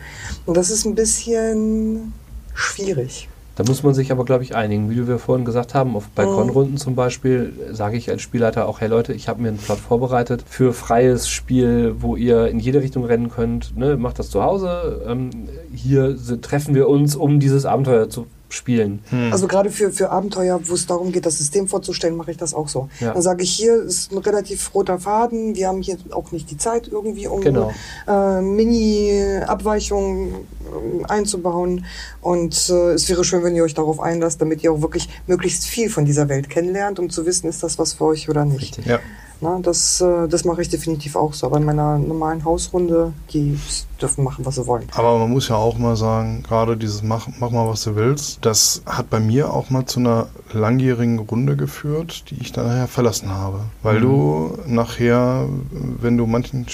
Und 0.47 0.57
das 0.57 0.71
ist 0.71 0.85
ein 0.85 0.95
bisschen 0.95 2.13
schwierig. 2.55 3.29
Da 3.57 3.65
muss 3.65 3.83
man 3.83 3.95
sich 3.95 4.13
aber, 4.13 4.27
glaube 4.27 4.45
ich, 4.45 4.55
einigen. 4.55 4.91
Wie 4.91 5.09
wir 5.09 5.19
vorhin 5.19 5.47
gesagt 5.47 5.75
haben, 5.75 5.97
auf 5.97 6.09
Balkonrunden 6.09 6.77
zum 6.77 6.95
Beispiel, 6.95 7.55
sage 7.73 7.97
ich 7.97 8.11
als 8.11 8.21
Spielleiter 8.21 8.69
auch, 8.69 8.83
hey 8.83 8.89
Leute, 8.89 9.15
ich 9.15 9.29
habe 9.29 9.41
mir 9.41 9.49
einen 9.49 9.57
Plot 9.57 9.79
vorbereitet 9.79 10.45
für 10.47 10.75
freies 10.75 11.27
Spiel, 11.29 11.95
wo 11.99 12.17
ihr 12.17 12.49
in 12.49 12.61
jede 12.61 12.83
Richtung 12.83 13.07
rennen 13.07 13.31
könnt. 13.31 13.75
Ne? 13.75 13.97
Macht 13.97 14.19
das 14.19 14.29
zu 14.29 14.43
Hause. 14.43 15.03
Ähm, 15.09 15.31
hier 15.75 16.17
treffen 16.43 16.75
wir 16.75 16.87
uns, 16.87 17.17
um 17.17 17.41
dieses 17.41 17.65
Abenteuer 17.65 18.11
zu 18.11 18.27
spielen. 18.57 19.03
Also 19.31 19.47
gerade 19.47 19.71
für, 19.71 19.93
für 19.93 20.11
Abenteuer, 20.11 20.61
wo 20.65 20.75
es 20.75 20.87
darum 20.87 21.13
geht, 21.13 21.27
das 21.27 21.39
System 21.39 21.69
vorzustellen, 21.69 22.17
mache 22.17 22.31
ich 22.33 22.37
das 22.37 22.55
auch 22.55 22.69
so. 22.69 22.89
Ja. 23.01 23.13
Dann 23.13 23.23
sage 23.23 23.43
ich, 23.43 23.51
hier 23.53 23.83
ist 23.83 24.11
ein 24.13 24.19
relativ 24.19 24.75
roter 24.75 24.99
Faden, 24.99 25.55
wir 25.55 25.69
haben 25.69 25.83
hier 25.83 25.97
auch 26.11 26.33
nicht 26.33 26.51
die 26.51 26.57
Zeit 26.57 26.89
irgendwie, 26.89 27.27
um 27.29 27.41
Genau. 27.41 27.73
äh, 28.09 28.41
Mini-Abweichungen 28.41 30.35
äh, 30.35 31.05
einzubauen. 31.09 31.85
Und 32.21 32.69
äh, 32.71 32.93
es 32.93 33.09
wäre 33.09 33.25
schön, 33.25 33.43
wenn 33.43 33.55
ihr 33.55 33.65
euch 33.65 33.75
darauf 33.75 34.01
einlasst, 34.01 34.41
damit 34.41 34.63
ihr 34.65 34.73
auch 34.73 34.81
wirklich 34.83 35.09
möglichst 35.27 35.65
viel 35.67 35.91
von 35.91 36.05
dieser 36.05 36.29
Welt 36.29 36.51
kennenlernt, 36.51 36.99
um 36.99 37.11
zu 37.11 37.27
wissen, 37.27 37.49
ist 37.49 37.63
das 37.63 37.79
was 37.79 37.95
für 37.95 38.05
euch 38.07 38.29
oder 38.29 38.45
nicht. 38.45 38.61
Richtig. 38.79 38.87
Ja. 38.87 38.99
Na, 39.41 39.59
das, 39.61 40.01
äh, 40.01 40.29
das 40.29 40.45
mache 40.45 40.63
ich 40.63 40.69
definitiv 40.71 41.15
auch 41.15 41.35
so. 41.35 41.47
Aber 41.47 41.59
in 41.59 41.65
meiner 41.65 41.99
normalen 41.99 42.45
Hausrunde, 42.45 43.13
die 43.33 43.59
dürfen 44.01 44.25
machen, 44.25 44.47
was 44.47 44.55
sie 44.55 44.67
wollen. 44.67 44.87
Aber 44.95 45.19
man 45.19 45.31
muss 45.31 45.49
ja 45.49 45.57
auch 45.57 45.77
mal 45.79 45.95
sagen, 45.97 46.43
gerade 46.43 46.77
dieses 46.77 47.03
mach, 47.03 47.29
mach 47.39 47.51
mal, 47.51 47.69
was 47.69 47.85
du 47.85 47.97
willst, 47.97 48.39
das 48.41 48.83
hat 48.87 49.11
bei 49.11 49.21
mir 49.21 49.53
auch 49.53 49.69
mal 49.69 49.85
zu 49.85 50.01
einer 50.01 50.29
langjährigen 50.53 51.19
Runde 51.19 51.57
geführt, 51.57 52.25
die 52.31 52.41
ich 52.41 52.53
dann 52.53 52.67
nachher 52.67 52.89
verlassen 52.89 53.31
habe. 53.31 53.61
Weil 53.83 53.97
Mhm. 53.99 54.03
du 54.03 54.59
nachher, 54.67 55.47
wenn 55.71 56.17
du 56.17 56.27
manchen, 56.27 56.67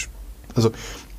also 0.55 0.71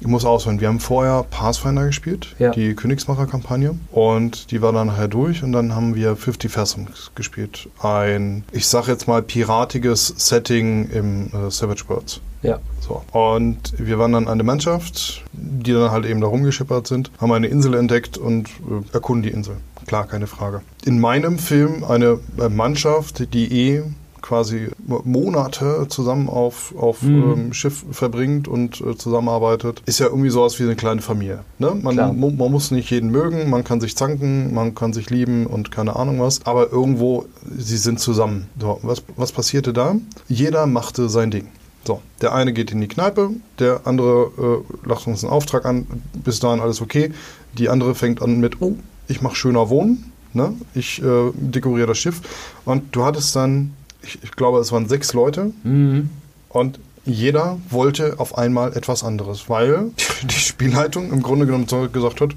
ich 0.04 0.08
muss 0.10 0.26
ausholen, 0.26 0.60
wir 0.60 0.68
haben 0.68 0.82
vorher 0.82 1.24
Pathfinder 1.24 1.86
gespielt, 1.86 2.36
Ja. 2.38 2.52
die 2.52 2.76
Königsmacher-Kampagne 2.76 3.80
und 3.94 4.52
die 4.52 4.62
war 4.62 4.74
dann 4.74 4.88
nachher 4.88 5.08
durch 5.08 5.44
und 5.44 5.54
dann 5.54 5.74
haben 5.74 5.96
wir 5.96 6.18
50 6.18 6.52
Fathom 6.52 6.88
gespielt. 7.16 7.70
Ein, 7.82 8.44
ich 8.52 8.68
sag 8.68 8.88
jetzt 8.90 9.08
mal, 9.08 9.22
piratiges 9.22 10.08
Setting 10.18 10.90
im 10.90 11.28
äh, 11.28 11.50
Savage 11.50 11.86
Worlds. 11.88 12.20
Ja. 12.42 12.60
So. 12.82 13.02
Und 13.18 13.74
wir 13.78 13.98
waren 13.98 14.12
dann 14.12 14.28
eine 14.28 14.44
Mannschaft, 14.44 15.24
die 15.32 15.72
dann 15.72 15.90
halt 15.92 16.06
eben 16.06 16.20
da 16.20 16.28
rumgeschippert 16.28 16.86
sind, 16.86 17.10
haben 17.22 17.32
eine 17.32 17.48
Insel 17.48 17.74
entdeckt 17.74 18.18
und 18.18 18.50
äh, 18.50 18.94
erkunden 18.94 19.24
die 19.24 19.30
Insel. 19.30 19.56
Klar, 19.88 20.06
keine 20.08 20.28
Frage. 20.28 20.64
In 20.84 21.00
meinem 21.00 21.40
Film 21.40 21.86
eine 21.86 22.20
äh, 22.38 22.50
Mannschaft, 22.50 23.34
die 23.34 23.70
eh 23.70 23.84
quasi 24.24 24.70
Monate 24.88 25.86
zusammen 25.90 26.28
auf, 26.30 26.74
auf 26.76 27.04
Mhm. 27.04 27.32
ähm, 27.32 27.54
Schiff 27.54 27.86
verbringt 27.92 28.48
und 28.48 28.82
äh, 28.82 28.98
zusammenarbeitet, 28.98 29.84
ist 29.86 30.00
ja 30.00 30.08
irgendwie 30.08 30.32
sowas 30.32 30.58
wie 30.60 30.64
eine 30.64 30.76
kleine 30.76 31.02
Familie. 31.02 31.40
Ne? 31.60 31.76
Man, 31.80 31.96
man 31.96 32.52
muss 32.52 32.72
nicht 32.72 32.90
jeden 32.90 33.12
mögen, 33.12 33.52
man 33.52 33.64
kann 33.64 33.80
sich 33.82 33.96
zanken, 33.96 34.54
man 34.54 34.74
kann 34.74 34.94
sich 34.94 35.10
lieben 35.12 35.46
und 35.46 35.70
keine 35.70 35.96
Ahnung 35.96 36.20
was, 36.20 36.46
aber 36.46 36.72
irgendwo, 36.72 37.26
sie 37.56 37.78
sind 37.78 38.00
zusammen. 38.00 38.48
So, 38.60 38.80
was, 38.82 39.04
was 39.16 39.32
passierte 39.32 39.74
da? 39.74 39.96
Jeder 40.28 40.66
machte 40.66 41.10
sein 41.10 41.30
Ding. 41.30 41.50
So, 41.86 42.02
der 42.22 42.34
eine 42.34 42.54
geht 42.54 42.72
in 42.72 42.80
die 42.80 42.88
Kneipe, 42.88 43.32
der 43.60 43.82
andere 43.84 44.64
äh, 44.86 44.88
lacht 44.88 45.06
uns 45.06 45.24
einen 45.24 45.34
Auftrag 45.34 45.66
an, 45.66 45.86
bis 46.14 46.40
dahin 46.40 46.62
alles 46.62 46.82
okay. 46.82 47.12
Die 47.58 47.68
andere 47.68 47.94
fängt 47.94 48.22
an 48.22 48.40
mit, 48.40 48.62
oh, 48.62 48.78
ich 49.10 49.22
mache 49.22 49.36
schöner 49.36 49.70
Wohnen, 49.70 50.12
ne? 50.32 50.54
ich 50.74 51.04
äh, 51.04 51.32
dekoriere 51.36 51.88
das 51.88 51.98
Schiff. 51.98 52.22
Und 52.64 52.96
du 52.96 53.04
hattest 53.04 53.36
dann, 53.36 53.74
ich, 54.04 54.20
ich 54.24 54.32
glaube, 54.34 54.60
es 54.60 54.72
waren 54.72 54.88
sechs 54.88 55.14
Leute 55.14 55.52
Mhm. 55.64 56.10
und 56.50 56.80
jeder 57.06 57.58
wollte 57.70 58.16
auf 58.20 58.38
einmal 58.38 58.76
etwas 58.78 59.04
anderes, 59.04 59.50
weil 59.50 59.92
die 60.24 60.34
Spielleitung 60.36 61.12
im 61.12 61.22
Grunde 61.22 61.46
genommen 61.46 61.68
gesagt 61.92 62.22
hat, 62.22 62.32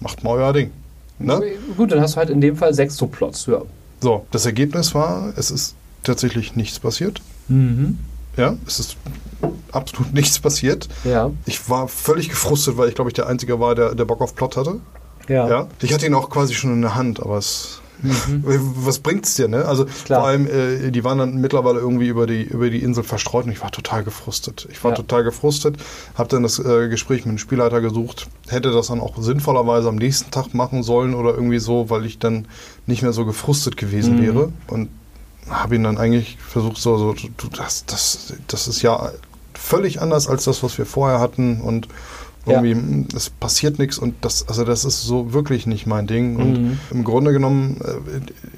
macht 0.00 0.22
mal 0.24 0.30
euer 0.32 0.52
Ding. 0.52 0.70
Ne? 1.18 1.40
Gut, 1.78 1.92
dann 1.92 2.00
hast 2.00 2.14
du 2.14 2.18
halt 2.18 2.28
in 2.30 2.40
dem 2.42 2.56
Fall 2.56 2.74
sechs 2.74 2.96
so 2.96 3.06
Plots. 3.06 3.46
Ja. 3.46 3.62
So, 4.02 4.26
das 4.30 4.44
Ergebnis 4.44 4.94
war, 4.94 5.32
es 5.36 5.50
ist 5.50 5.74
tatsächlich 6.02 6.56
nichts 6.56 6.78
passiert. 6.78 7.22
Mhm. 7.48 7.98
Ja, 8.36 8.54
es 8.66 8.78
ist 8.80 8.96
absolut 9.72 10.12
nichts 10.12 10.38
passiert. 10.38 10.88
Ja. 11.04 11.30
Ich 11.46 11.70
war 11.70 11.88
völlig 11.88 12.28
gefrustet, 12.28 12.76
weil 12.76 12.90
ich 12.90 12.94
glaube 12.94 13.08
ich 13.08 13.14
der 13.14 13.26
Einzige 13.28 13.58
war, 13.60 13.74
der, 13.74 13.94
der 13.94 14.04
Bock 14.04 14.20
auf 14.20 14.34
Plot 14.34 14.58
hatte. 14.58 14.80
Ja. 15.28 15.48
Ja. 15.48 15.66
Ich 15.80 15.94
hatte 15.94 16.04
ihn 16.04 16.12
auch 16.14 16.28
quasi 16.28 16.52
schon 16.52 16.72
in 16.74 16.82
der 16.82 16.94
Hand, 16.94 17.20
aber 17.20 17.38
es. 17.38 17.80
Was 18.02 18.98
bringt's 18.98 19.34
dir, 19.34 19.48
ne? 19.48 19.64
Also 19.64 19.86
Klar. 20.04 20.20
vor 20.20 20.28
allem, 20.28 20.46
äh, 20.46 20.90
die 20.90 21.02
waren 21.04 21.18
dann 21.18 21.36
mittlerweile 21.36 21.78
irgendwie 21.80 22.08
über 22.08 22.26
die, 22.26 22.42
über 22.42 22.68
die 22.70 22.82
Insel 22.82 23.02
verstreut 23.04 23.46
und 23.46 23.52
ich 23.52 23.62
war 23.62 23.70
total 23.70 24.04
gefrustet. 24.04 24.68
Ich 24.70 24.82
war 24.84 24.90
Ja. 24.92 24.96
total 24.96 25.24
gefrustet, 25.24 25.76
habe 26.14 26.28
dann 26.28 26.42
das 26.42 26.58
äh, 26.58 26.88
Gespräch 26.88 27.24
mit 27.24 27.32
dem 27.34 27.38
Spielleiter 27.38 27.80
gesucht, 27.80 28.28
hätte 28.48 28.70
das 28.72 28.88
dann 28.88 29.00
auch 29.00 29.14
sinnvollerweise 29.18 29.88
am 29.88 29.96
nächsten 29.96 30.30
Tag 30.30 30.52
machen 30.54 30.82
sollen 30.82 31.14
oder 31.14 31.34
irgendwie 31.34 31.58
so, 31.58 31.88
weil 31.90 32.04
ich 32.04 32.18
dann 32.18 32.46
nicht 32.86 33.02
mehr 33.02 33.12
so 33.12 33.24
gefrustet 33.24 33.76
gewesen 33.76 34.16
Mhm. 34.16 34.22
wäre 34.22 34.52
und 34.68 34.88
habe 35.48 35.76
ihn 35.76 35.84
dann 35.84 35.96
eigentlich 35.96 36.38
versucht, 36.46 36.76
so, 36.78 36.98
so 36.98 37.14
das, 37.56 37.86
das, 37.86 38.34
das 38.48 38.68
ist 38.68 38.82
ja 38.82 39.12
völlig 39.54 40.02
anders 40.02 40.28
als 40.28 40.44
das, 40.44 40.62
was 40.62 40.76
wir 40.78 40.86
vorher 40.86 41.18
hatten 41.20 41.60
und. 41.60 41.88
Irgendwie, 42.46 42.74
mm, 42.74 43.08
es 43.14 43.30
passiert 43.30 43.78
nichts 43.78 43.98
und 43.98 44.14
das, 44.22 44.48
also 44.48 44.64
das 44.64 44.84
ist 44.84 45.02
so 45.02 45.32
wirklich 45.32 45.66
nicht 45.66 45.86
mein 45.86 46.06
Ding. 46.06 46.36
Und 46.36 46.52
Mhm. 46.62 46.78
im 46.90 47.04
Grunde 47.04 47.32
genommen, 47.32 47.80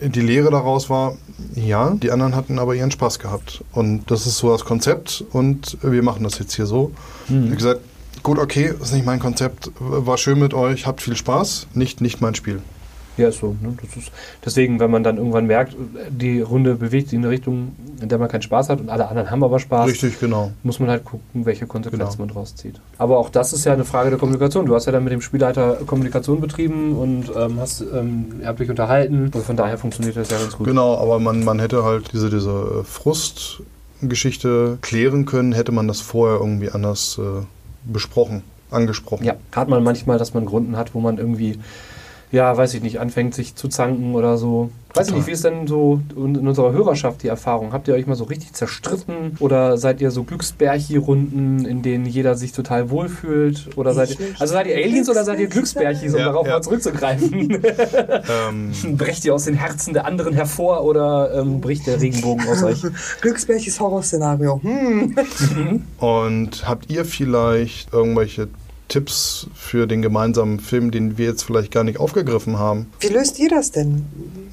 äh, 0.00 0.08
die 0.08 0.20
Lehre 0.20 0.50
daraus 0.50 0.90
war, 0.90 1.16
ja, 1.54 1.90
die 1.90 2.10
anderen 2.10 2.34
hatten 2.36 2.58
aber 2.58 2.74
ihren 2.74 2.90
Spaß 2.90 3.18
gehabt. 3.18 3.64
Und 3.72 4.10
das 4.10 4.26
ist 4.26 4.38
so 4.38 4.50
das 4.50 4.64
Konzept 4.64 5.24
und 5.32 5.78
wir 5.82 6.02
machen 6.02 6.24
das 6.24 6.38
jetzt 6.38 6.54
hier 6.54 6.66
so. 6.66 6.92
Mhm. 7.28 7.44
Ich 7.44 7.50
hab 7.50 7.56
gesagt, 7.58 7.80
gut, 8.22 8.38
okay, 8.38 8.72
ist 8.80 8.92
nicht 8.92 9.06
mein 9.06 9.20
Konzept, 9.20 9.70
war 9.78 10.18
schön 10.18 10.38
mit 10.38 10.54
euch, 10.54 10.86
habt 10.86 11.00
viel 11.00 11.16
Spaß, 11.16 11.68
nicht, 11.74 12.00
nicht 12.00 12.20
mein 12.20 12.34
Spiel. 12.34 12.60
Ja, 13.18 13.28
ist 13.28 13.40
so. 13.40 13.56
Ne? 13.60 13.74
Ist, 13.96 14.10
deswegen, 14.44 14.80
wenn 14.80 14.90
man 14.90 15.02
dann 15.02 15.16
irgendwann 15.18 15.46
merkt, 15.46 15.74
die 16.10 16.40
Runde 16.40 16.76
bewegt 16.76 17.08
sich 17.08 17.16
in 17.18 17.24
eine 17.24 17.32
Richtung, 17.32 17.72
in 18.00 18.08
der 18.08 18.18
man 18.18 18.28
keinen 18.28 18.42
Spaß 18.42 18.68
hat 18.68 18.80
und 18.80 18.88
alle 18.88 19.08
anderen 19.08 19.30
haben 19.30 19.42
aber 19.44 19.58
Spaß, 19.58 19.88
Richtig, 19.90 20.18
genau. 20.20 20.52
muss 20.62 20.78
man 20.80 20.88
halt 20.88 21.04
gucken, 21.04 21.44
welche 21.44 21.66
Konsequenzen 21.66 21.98
Genau. 22.16 22.18
man 22.26 22.28
draus 22.28 22.54
zieht. 22.56 22.80
Aber 22.96 23.18
auch 23.18 23.28
das 23.30 23.52
ist 23.52 23.64
ja 23.64 23.72
eine 23.72 23.84
Frage 23.84 24.10
der 24.10 24.18
Kommunikation. 24.18 24.66
Du 24.66 24.74
hast 24.74 24.86
ja 24.86 24.92
dann 24.92 25.04
mit 25.04 25.12
dem 25.12 25.20
Spielleiter 25.20 25.78
Kommunikation 25.86 26.40
betrieben 26.40 26.96
und 26.96 27.30
ähm, 27.36 27.58
hast, 27.60 27.80
ähm, 27.80 28.40
habt 28.44 28.60
euch 28.60 28.70
unterhalten 28.70 29.30
und 29.34 29.36
von 29.44 29.56
daher 29.56 29.78
funktioniert 29.78 30.16
das 30.16 30.30
ja 30.30 30.38
ganz 30.38 30.56
gut. 30.56 30.66
Genau, 30.66 30.96
aber 30.96 31.18
man, 31.18 31.44
man 31.44 31.58
hätte 31.58 31.84
halt 31.84 32.12
diese, 32.12 32.30
diese 32.30 32.84
Frustgeschichte 32.84 34.78
klären 34.80 35.26
können, 35.26 35.52
hätte 35.52 35.72
man 35.72 35.88
das 35.88 36.00
vorher 36.00 36.38
irgendwie 36.40 36.70
anders 36.70 37.18
äh, 37.18 37.42
besprochen, 37.84 38.42
angesprochen. 38.70 39.24
Ja, 39.24 39.34
hat 39.52 39.68
man 39.68 39.82
manchmal, 39.82 40.18
dass 40.18 40.34
man 40.34 40.44
Grunden 40.46 40.76
hat, 40.76 40.94
wo 40.94 41.00
man 41.00 41.18
irgendwie, 41.18 41.58
ja, 42.30 42.56
weiß 42.56 42.74
ich 42.74 42.82
nicht, 42.82 43.00
anfängt 43.00 43.34
sich 43.34 43.54
zu 43.54 43.68
zanken 43.68 44.14
oder 44.14 44.36
so. 44.36 44.70
Weiß 44.94 45.08
ich 45.08 45.14
nicht, 45.14 45.26
wie 45.26 45.32
ist 45.32 45.44
denn 45.44 45.66
so 45.66 46.00
in 46.16 46.34
in 46.34 46.48
unserer 46.48 46.72
Hörerschaft 46.72 47.22
die 47.22 47.28
Erfahrung? 47.28 47.72
Habt 47.72 47.88
ihr 47.88 47.94
euch 47.94 48.06
mal 48.06 48.16
so 48.16 48.24
richtig 48.24 48.52
zerstritten 48.54 49.36
oder 49.38 49.76
seid 49.76 50.00
ihr 50.00 50.10
so 50.10 50.24
Glücksbärchi-Runden, 50.24 51.64
in 51.66 51.82
denen 51.82 52.06
jeder 52.06 52.34
sich 52.34 52.52
total 52.52 52.90
wohlfühlt? 52.90 53.68
Oder 53.76 53.92
seid 53.94 54.18
ihr, 54.18 54.26
also 54.38 54.52
seid 54.54 54.66
ihr 54.66 54.76
Aliens 54.76 55.08
oder 55.08 55.24
seid 55.24 55.38
ihr 55.40 55.46
Glücksbärchis, 55.46 56.14
um 56.14 56.18
Ja, 56.18 56.26
darauf 56.26 56.46
ja. 56.46 56.54
mal 56.54 56.62
zurückzugreifen? 56.62 57.62
Ähm, 58.50 58.72
Brecht 58.96 59.24
ihr 59.24 59.34
aus 59.34 59.44
den 59.44 59.54
Herzen 59.54 59.92
der 59.92 60.06
anderen 60.06 60.34
hervor 60.34 60.84
oder 60.84 61.34
ähm, 61.34 61.60
bricht 61.60 61.86
der 61.86 62.00
Regenbogen 62.00 62.48
aus 62.48 62.62
euch? 62.62 62.82
Glücksbärchis 63.20 63.78
Horrorszenario. 63.80 64.60
Hm. 64.62 65.14
Und 65.98 66.68
habt 66.68 66.90
ihr 66.90 67.04
vielleicht 67.04 67.92
irgendwelche 67.92 68.48
Tipps 68.88 69.46
für 69.54 69.86
den 69.86 70.02
gemeinsamen 70.02 70.60
Film, 70.60 70.90
den 70.90 71.18
wir 71.18 71.26
jetzt 71.26 71.42
vielleicht 71.42 71.70
gar 71.72 71.84
nicht 71.84 72.00
aufgegriffen 72.00 72.58
haben? 72.58 72.86
Wie 73.00 73.08
löst 73.08 73.38
ihr 73.38 73.48
das 73.50 73.70
denn? 73.70 74.06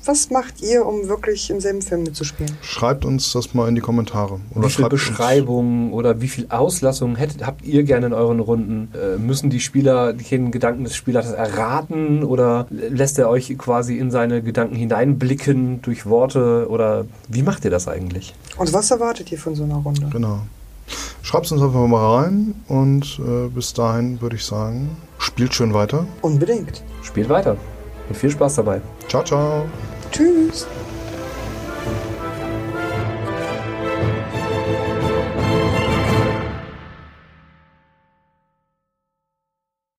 Was 0.03 0.29
macht 0.29 0.61
ihr, 0.61 0.85
um 0.85 1.07
wirklich 1.07 1.49
im 1.49 1.59
selben 1.59 1.81
Film 1.81 2.03
mitzuspielen? 2.03 2.51
Schreibt 2.61 3.05
uns 3.05 3.31
das 3.31 3.53
mal 3.53 3.67
in 3.67 3.75
die 3.75 3.81
Kommentare. 3.81 4.39
Oder 4.53 4.65
wie 4.67 4.69
viel 4.69 4.81
schreibt 4.83 4.93
uns- 4.93 5.07
Beschreibungen 5.07 5.93
oder 5.93 6.21
wie 6.21 6.27
viel 6.27 6.45
Auslassungen 6.49 7.15
hättet, 7.15 7.45
habt 7.45 7.65
ihr 7.65 7.83
gerne 7.83 8.07
in 8.07 8.13
euren 8.13 8.39
Runden? 8.39 8.89
Äh, 8.93 9.17
müssen 9.17 9.49
die 9.49 9.59
Spieler 9.61 10.13
den 10.13 10.51
Gedanken 10.51 10.83
des 10.83 10.95
Spielers 10.95 11.31
erraten 11.31 12.23
oder 12.23 12.67
lässt 12.69 13.17
er 13.17 13.29
euch 13.29 13.57
quasi 13.57 13.97
in 13.97 14.11
seine 14.11 14.41
Gedanken 14.43 14.75
hineinblicken 14.75 15.81
durch 15.81 16.05
Worte 16.05 16.67
oder 16.69 17.05
wie 17.29 17.41
macht 17.41 17.65
ihr 17.65 17.71
das 17.71 17.87
eigentlich? 17.87 18.35
Und 18.57 18.73
was 18.73 18.91
erwartet 18.91 19.31
ihr 19.31 19.39
von 19.39 19.55
so 19.55 19.63
einer 19.63 19.75
Runde? 19.77 20.07
Genau. 20.11 20.41
Schreibt 21.21 21.51
uns 21.51 21.61
einfach 21.61 21.87
mal 21.87 22.23
rein 22.23 22.55
und 22.67 23.19
äh, 23.19 23.47
bis 23.49 23.73
dahin 23.73 24.21
würde 24.21 24.35
ich 24.35 24.45
sagen, 24.45 24.95
spielt 25.17 25.53
schön 25.53 25.73
weiter. 25.73 26.05
Unbedingt. 26.21 26.83
Spielt 27.01 27.29
weiter 27.29 27.57
und 28.07 28.15
viel 28.15 28.29
Spaß 28.29 28.55
dabei. 28.55 28.81
Ciao, 29.07 29.23
ciao. 29.23 29.65
Tschüss. 30.11 30.67